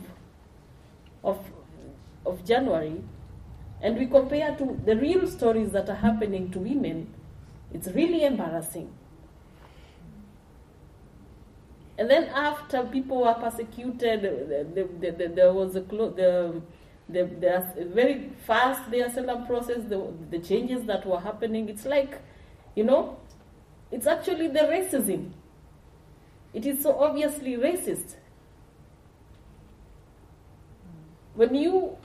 of, 1.23 1.39
of 2.25 2.43
January, 2.47 3.03
and 3.83 3.99
we 3.99 4.07
compare 4.07 4.57
to 4.57 4.81
the 4.85 4.97
real 4.97 5.27
stories 5.27 5.71
that 5.73 5.89
are 5.89 5.97
happening 5.97 6.51
to 6.51 6.59
women, 6.59 7.13
it's 7.73 7.89
really 7.89 8.25
embarrassing. 8.25 8.91
And 11.99 12.11
then 12.11 12.25
after 12.25 12.85
people 12.85 13.23
were 13.23 13.35
persecuted, 13.35 14.23
the, 14.23 14.67
the, 14.75 14.89
the, 15.01 15.11
the, 15.11 15.29
there 15.29 15.53
was 15.53 15.77
a 15.77 15.81
the, 15.81 16.63
the 17.09 17.87
very 17.95 18.31
fast 18.47 18.91
the 18.91 19.01
asylum 19.01 19.47
process, 19.47 19.83
the, 19.89 20.13
the 20.31 20.39
changes 20.39 20.85
that 20.87 21.07
were 21.07 21.21
happening. 21.21 21.69
It's 21.69 21.87
like, 21.87 22.21
you 22.75 22.85
know, 22.85 23.19
it's 23.91 24.07
actually 24.07 24.49
the 24.49 24.61
racism. 24.61 25.31
It 26.53 26.67
is 26.67 26.83
so 26.83 26.99
obviously 26.99 27.57
racist. 27.57 28.17
When 31.35 31.55
you 31.55 31.97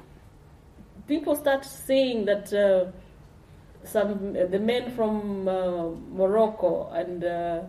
people 1.11 1.35
start 1.35 1.65
saying 1.65 2.23
that 2.23 2.53
uh, 2.53 2.85
some 3.83 4.31
the 4.55 4.59
men 4.71 4.91
from 4.95 5.45
uh, 5.45 5.89
Morocco 6.19 6.89
and 7.01 7.25
uh, 7.25 7.61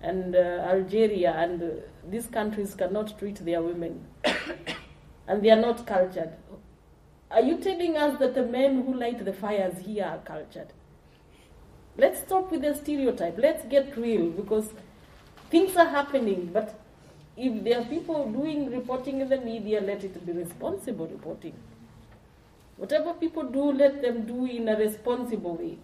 and 0.00 0.36
uh, 0.36 0.72
Algeria 0.72 1.32
and 1.32 1.82
these 2.08 2.28
countries 2.28 2.76
cannot 2.76 3.18
treat 3.18 3.44
their 3.44 3.62
women 3.62 3.94
and 5.26 5.42
they 5.42 5.50
are 5.50 5.60
not 5.68 5.84
cultured. 5.86 6.32
Are 7.32 7.42
you 7.42 7.56
telling 7.58 7.96
us 7.96 8.18
that 8.20 8.34
the 8.36 8.44
men 8.44 8.82
who 8.82 8.94
light 8.94 9.24
the 9.24 9.32
fires 9.32 9.78
here 9.84 10.04
are 10.04 10.18
cultured? 10.18 10.72
Let's 11.96 12.20
stop 12.20 12.52
with 12.52 12.62
the 12.62 12.74
stereotype. 12.76 13.38
Let's 13.38 13.64
get 13.64 13.96
real 13.96 14.30
because 14.30 14.70
things 15.50 15.74
are 15.76 15.88
happening. 15.88 16.50
But 16.52 16.78
if 17.36 17.64
there 17.64 17.80
are 17.80 17.84
people 17.84 18.30
doing 18.30 18.70
reporting 18.70 19.20
in 19.20 19.28
the 19.28 19.40
media, 19.40 19.80
let 19.80 20.04
it 20.04 20.24
be 20.24 20.32
responsible 20.32 21.08
reporting. 21.08 21.54
Whatever 22.78 23.12
people 23.14 23.42
do, 23.42 23.72
let 23.72 24.00
them 24.00 24.24
do 24.24 24.46
in 24.46 24.68
a 24.68 24.76
responsible 24.76 25.56
way. 25.56 25.78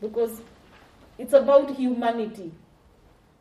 Because 0.00 0.40
it's 1.18 1.32
about 1.32 1.74
humanity. 1.74 2.52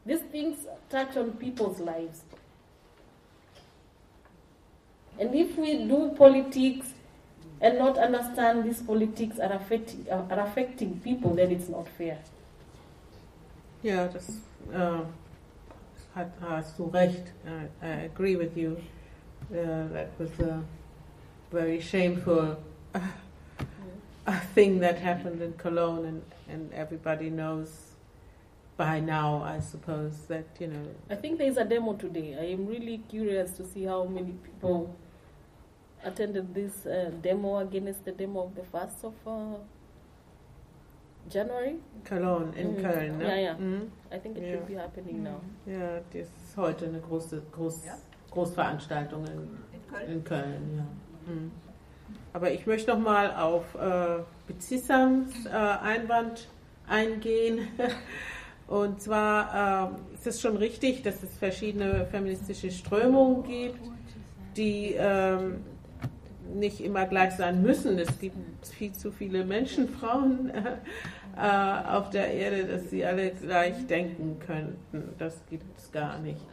These 0.05 0.21
things 0.31 0.65
touch 0.89 1.17
on 1.17 1.33
people's 1.33 1.79
lives. 1.79 2.23
And 5.19 5.35
if 5.35 5.57
we 5.57 5.85
do 5.85 6.13
politics 6.17 6.87
and 7.59 7.77
not 7.77 7.97
understand 7.97 8.63
these 8.63 8.81
politics 8.81 9.37
are 9.37 9.53
affecting, 9.53 10.07
are 10.09 10.39
affecting 10.39 10.99
people, 11.01 11.35
then 11.35 11.51
it's 11.51 11.69
not 11.69 11.87
fair. 11.97 12.17
Yeah, 13.83 14.07
äh, 14.07 14.75
um, 14.75 15.05
hat, 16.15 16.31
hast 16.39 16.79
uh, 16.79 16.83
du 16.83 16.89
recht. 16.91 17.33
I, 17.45 17.85
uh, 17.85 17.89
I 17.89 18.05
agree 18.05 18.35
with 18.35 18.55
you. 18.55 18.77
Uh, 19.51 19.87
that 19.91 20.09
was 20.19 20.29
a 20.39 20.63
very 21.51 21.79
shameful 21.79 22.57
uh, 22.95 22.99
a 24.27 24.39
thing 24.55 24.79
that 24.79 24.97
happened 24.99 25.41
in 25.41 25.53
Cologne, 25.53 26.05
and, 26.05 26.21
and 26.49 26.73
everybody 26.73 27.29
knows 27.29 27.69
by 28.77 28.99
now, 28.99 29.43
I 29.43 29.59
suppose, 29.59 30.13
that, 30.27 30.45
you 30.59 30.67
know. 30.67 30.85
I 31.09 31.15
think 31.15 31.37
there 31.37 31.47
is 31.47 31.57
a 31.57 31.65
demo 31.65 31.93
today. 31.93 32.35
I 32.39 32.45
am 32.53 32.65
really 32.67 32.99
curious 33.09 33.51
to 33.53 33.65
see 33.65 33.83
how 33.83 34.05
many 34.05 34.33
people 34.43 34.95
attended 36.03 36.53
this 36.53 36.85
uh, 36.85 37.11
demo 37.21 37.57
against 37.59 38.05
the 38.05 38.11
demo 38.11 38.43
of 38.45 38.55
the 38.55 38.61
1st 38.61 39.03
of 39.03 39.13
uh, 39.27 39.57
January. 41.29 41.75
Cologne, 42.05 42.53
in 42.57 42.75
Mhm. 42.75 42.81
Köln, 42.81 43.17
ne? 43.17 43.23
Ja, 43.25 43.35
ja. 43.35 43.53
Mhm. 43.57 43.91
I 44.11 44.17
think 44.19 44.37
it 44.37 44.43
Ja. 44.43 44.49
should 44.53 44.67
be 44.67 44.75
happening 44.75 45.23
now. 45.23 45.41
Ja, 45.67 45.99
das 46.13 46.27
ist 46.27 46.57
heute 46.57 46.85
eine 46.85 46.99
große 46.99 47.41
Groß, 47.51 47.83
Großveranstaltung 48.31 49.25
in, 49.27 49.49
in 50.13 50.23
Köln. 50.23 50.77
ja. 50.77 50.85
Aber 52.33 52.51
ich 52.51 52.65
möchte 52.65 52.91
noch 52.91 52.99
mal 52.99 53.35
auf 53.35 53.75
äh, 53.75 54.23
Bezissams 54.47 55.45
äh, 55.45 55.49
Einwand 55.49 56.47
eingehen. 56.87 57.67
Und 58.67 59.01
zwar 59.01 59.91
ähm, 59.91 59.95
ist 60.13 60.27
es 60.27 60.41
schon 60.41 60.55
richtig, 60.55 61.03
dass 61.03 61.21
es 61.23 61.37
verschiedene 61.37 62.05
feministische 62.05 62.71
Strömungen 62.71 63.43
gibt, 63.43 63.79
die 64.55 64.95
ähm, 64.97 65.57
nicht 66.53 66.79
immer 66.79 67.05
gleich 67.05 67.33
sein 67.33 67.61
müssen. 67.61 67.99
Es 67.99 68.19
gibt 68.19 68.37
viel 68.65 68.93
zu 68.93 69.11
viele 69.11 69.43
Menschen, 69.43 69.89
Frauen 69.89 70.51
äh, 71.35 71.87
auf 71.89 72.11
der 72.11 72.31
Erde, 72.33 72.65
dass 72.65 72.89
sie 72.89 73.05
alle 73.05 73.31
gleich 73.31 73.85
denken 73.87 74.39
könnten. 74.39 75.15
Das 75.17 75.41
gibt 75.49 75.77
es 75.77 75.91
gar 75.91 76.19
nicht. 76.19 76.45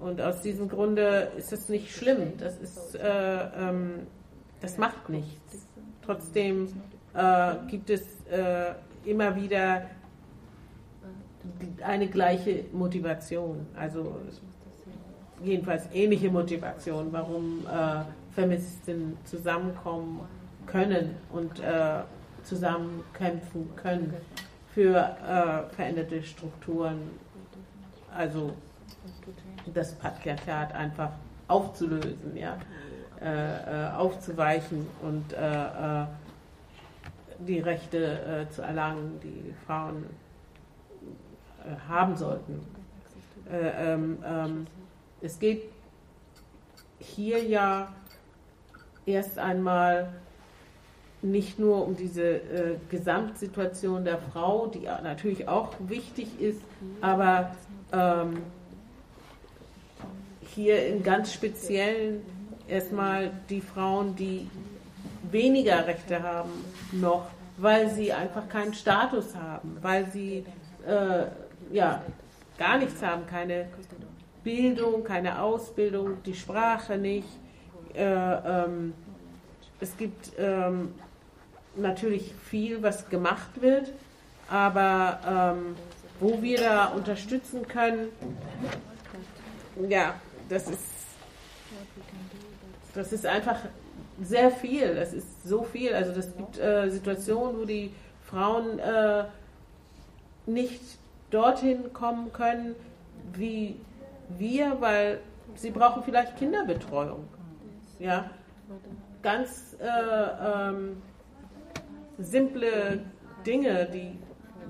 Und 0.00 0.20
aus 0.20 0.40
diesem 0.42 0.68
Grunde 0.68 1.32
ist 1.36 1.52
es 1.52 1.68
nicht 1.68 1.90
schlimm. 1.90 2.32
Das 2.38 2.56
ist, 2.58 2.94
äh, 2.94 3.40
ähm, 3.58 4.06
das 4.60 4.78
macht 4.78 5.08
nichts. 5.08 5.66
Trotzdem 6.04 6.68
äh, 7.14 7.54
gibt 7.68 7.90
es 7.90 8.02
äh, 8.30 8.72
immer 9.04 9.34
wieder 9.36 9.82
eine 11.82 12.08
gleiche 12.08 12.64
Motivation. 12.72 13.66
Also 13.76 14.16
jedenfalls 15.42 15.84
ähnliche 15.92 16.30
Motivation, 16.30 17.08
warum 17.12 17.66
äh, 17.66 18.02
Feministinnen 18.34 19.16
zusammenkommen 19.24 20.20
können 20.66 21.16
und 21.32 21.60
äh, 21.60 22.02
zusammenkämpfen 22.42 23.74
können 23.76 24.14
für 24.74 24.96
äh, 24.96 25.74
veränderte 25.74 26.22
Strukturen, 26.22 26.98
also 28.14 28.52
das 29.74 29.94
Patriarchat 29.94 30.74
einfach 30.74 31.10
aufzulösen, 31.48 32.36
ja, 32.36 32.58
äh, 33.20 33.86
äh, 33.86 33.90
aufzuweichen 33.92 34.86
und 35.02 35.32
äh, 35.32 36.02
äh, 36.02 36.06
die 37.40 37.60
Rechte 37.60 38.46
äh, 38.48 38.50
zu 38.52 38.62
erlangen, 38.62 39.20
die 39.22 39.54
Frauen 39.66 40.06
haben 41.88 42.16
sollten. 42.16 42.60
Äh, 43.50 43.92
ähm, 43.92 44.18
ähm, 44.24 44.66
es 45.20 45.38
geht 45.38 45.64
hier 46.98 47.42
ja 47.44 47.92
erst 49.06 49.38
einmal 49.38 50.12
nicht 51.22 51.58
nur 51.58 51.84
um 51.84 51.96
diese 51.96 52.22
äh, 52.22 52.76
Gesamtsituation 52.90 54.04
der 54.04 54.18
Frau, 54.18 54.68
die 54.68 54.82
natürlich 55.02 55.48
auch 55.48 55.74
wichtig 55.80 56.40
ist, 56.40 56.60
aber 57.00 57.56
ähm, 57.92 58.42
hier 60.54 60.86
im 60.86 61.02
ganz 61.02 61.32
speziellen 61.32 62.22
erstmal 62.68 63.30
die 63.48 63.60
Frauen, 63.60 64.14
die 64.16 64.48
weniger 65.30 65.86
Rechte 65.86 66.22
haben 66.22 66.50
noch, 66.92 67.26
weil 67.56 67.90
sie 67.90 68.12
einfach 68.12 68.48
keinen 68.48 68.74
Status 68.74 69.34
haben, 69.34 69.78
weil 69.82 70.06
sie 70.10 70.44
äh, 70.86 71.24
ja 71.72 72.02
gar 72.56 72.78
nichts 72.78 73.02
haben, 73.02 73.26
keine 73.26 73.66
Bildung, 74.44 75.04
keine 75.04 75.40
Ausbildung, 75.40 76.22
die 76.24 76.34
Sprache 76.34 76.96
nicht. 76.96 77.28
Äh, 77.94 78.04
ähm, 78.04 78.94
es 79.80 79.96
gibt 79.96 80.32
ähm, 80.38 80.94
natürlich 81.76 82.32
viel, 82.48 82.82
was 82.82 83.08
gemacht 83.08 83.60
wird, 83.60 83.92
aber 84.48 85.20
ähm, 85.56 85.76
wo 86.20 86.42
wir 86.42 86.58
da 86.58 86.86
unterstützen 86.86 87.66
können, 87.66 88.08
ja, 89.88 90.14
das 90.48 90.68
ist, 90.68 90.97
das 92.98 93.12
ist 93.12 93.26
einfach 93.26 93.58
sehr 94.20 94.50
viel. 94.50 94.94
Das 94.94 95.12
ist 95.12 95.48
so 95.48 95.62
viel. 95.62 95.94
Also 95.94 96.12
das 96.12 96.36
gibt 96.36 96.58
äh, 96.58 96.90
Situationen, 96.90 97.60
wo 97.60 97.64
die 97.64 97.92
Frauen 98.22 98.78
äh, 98.78 99.24
nicht 100.46 100.80
dorthin 101.30 101.92
kommen 101.92 102.32
können 102.32 102.74
wie 103.34 103.76
wir, 104.36 104.80
weil 104.80 105.20
sie 105.54 105.70
brauchen 105.70 106.02
vielleicht 106.02 106.36
Kinderbetreuung. 106.36 107.24
Ja, 107.98 108.30
ganz 109.22 109.76
äh, 109.80 110.68
ähm, 110.68 111.02
simple 112.18 113.00
Dinge, 113.44 113.88
die, 113.92 114.18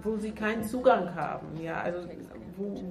wo 0.02 0.16
sie 0.16 0.30
keinen 0.30 0.64
Zugang 0.64 1.14
haben. 1.14 1.60
Ja, 1.62 1.80
also 1.82 2.00
wo, 2.56 2.82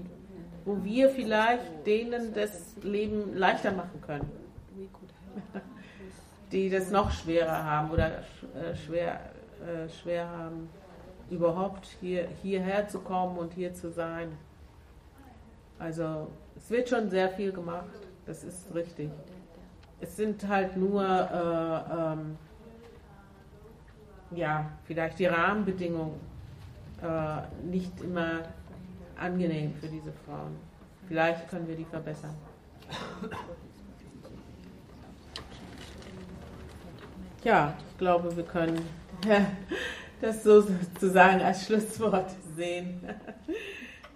wo 0.65 0.83
wir 0.83 1.09
vielleicht 1.09 1.85
denen 1.85 2.33
das 2.33 2.75
Leben 2.83 3.35
leichter 3.35 3.71
machen 3.71 4.01
können, 4.05 4.29
die 6.51 6.69
das 6.69 6.91
noch 6.91 7.11
schwerer 7.11 7.63
haben 7.63 7.91
oder 7.91 8.19
äh, 8.19 8.75
schwer, 8.85 9.19
äh, 9.61 9.89
schwer 9.89 10.29
haben, 10.29 10.69
überhaupt 11.29 11.85
hier, 11.99 12.27
hierher 12.41 12.87
zu 12.87 12.99
kommen 12.99 13.37
und 13.37 13.53
hier 13.53 13.73
zu 13.73 13.91
sein. 13.91 14.37
Also 15.79 16.27
es 16.55 16.69
wird 16.69 16.89
schon 16.89 17.09
sehr 17.09 17.29
viel 17.29 17.51
gemacht, 17.51 17.99
das 18.25 18.43
ist 18.43 18.73
richtig. 18.73 19.09
Es 19.99 20.15
sind 20.15 20.47
halt 20.47 20.77
nur, 20.77 21.03
äh, 21.03 22.13
ähm, 22.13 22.37
ja, 24.31 24.71
vielleicht 24.85 25.19
die 25.19 25.25
Rahmenbedingungen 25.25 26.19
äh, 27.01 27.65
nicht 27.65 27.99
immer 28.01 28.41
angenehm 29.19 29.73
für 29.75 29.87
diese 29.87 30.11
Frauen. 30.25 30.55
Vielleicht 31.07 31.47
können 31.49 31.67
wir 31.67 31.75
die 31.75 31.85
verbessern. 31.85 32.35
Ja, 37.47 37.73
ich 37.89 37.97
glaube, 37.97 38.35
wir 38.35 38.43
können 38.43 38.77
das 40.21 40.43
so 40.43 40.59
sozusagen 40.59 41.41
als 41.41 41.65
Schlusswort 41.65 42.29
sehen. 42.55 43.01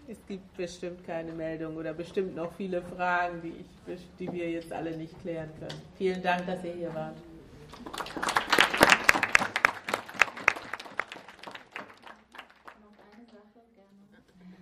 Es 0.06 0.18
gibt 0.28 0.58
bestimmt 0.58 1.06
keine 1.06 1.32
Meldung 1.32 1.78
oder 1.78 1.94
bestimmt 1.94 2.36
noch 2.36 2.52
viele 2.52 2.82
Fragen, 2.82 3.42
die, 3.42 3.64
ich, 3.88 4.02
die 4.20 4.30
wir 4.30 4.52
jetzt 4.52 4.74
alle 4.74 4.98
nicht 4.98 5.18
klären 5.22 5.50
können. 5.58 5.82
Vielen 5.98 6.22
Dank, 6.22 6.46
dass 6.46 6.62
ihr 6.66 6.74
hier 6.74 6.94
wart. 6.94 7.16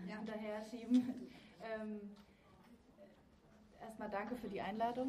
hinterher 0.05 0.61
schieben. 0.69 1.31
Ähm, 1.63 2.01
erstmal 3.81 4.09
danke 4.11 4.35
für 4.35 4.49
die 4.49 4.61
Einladung. 4.61 5.07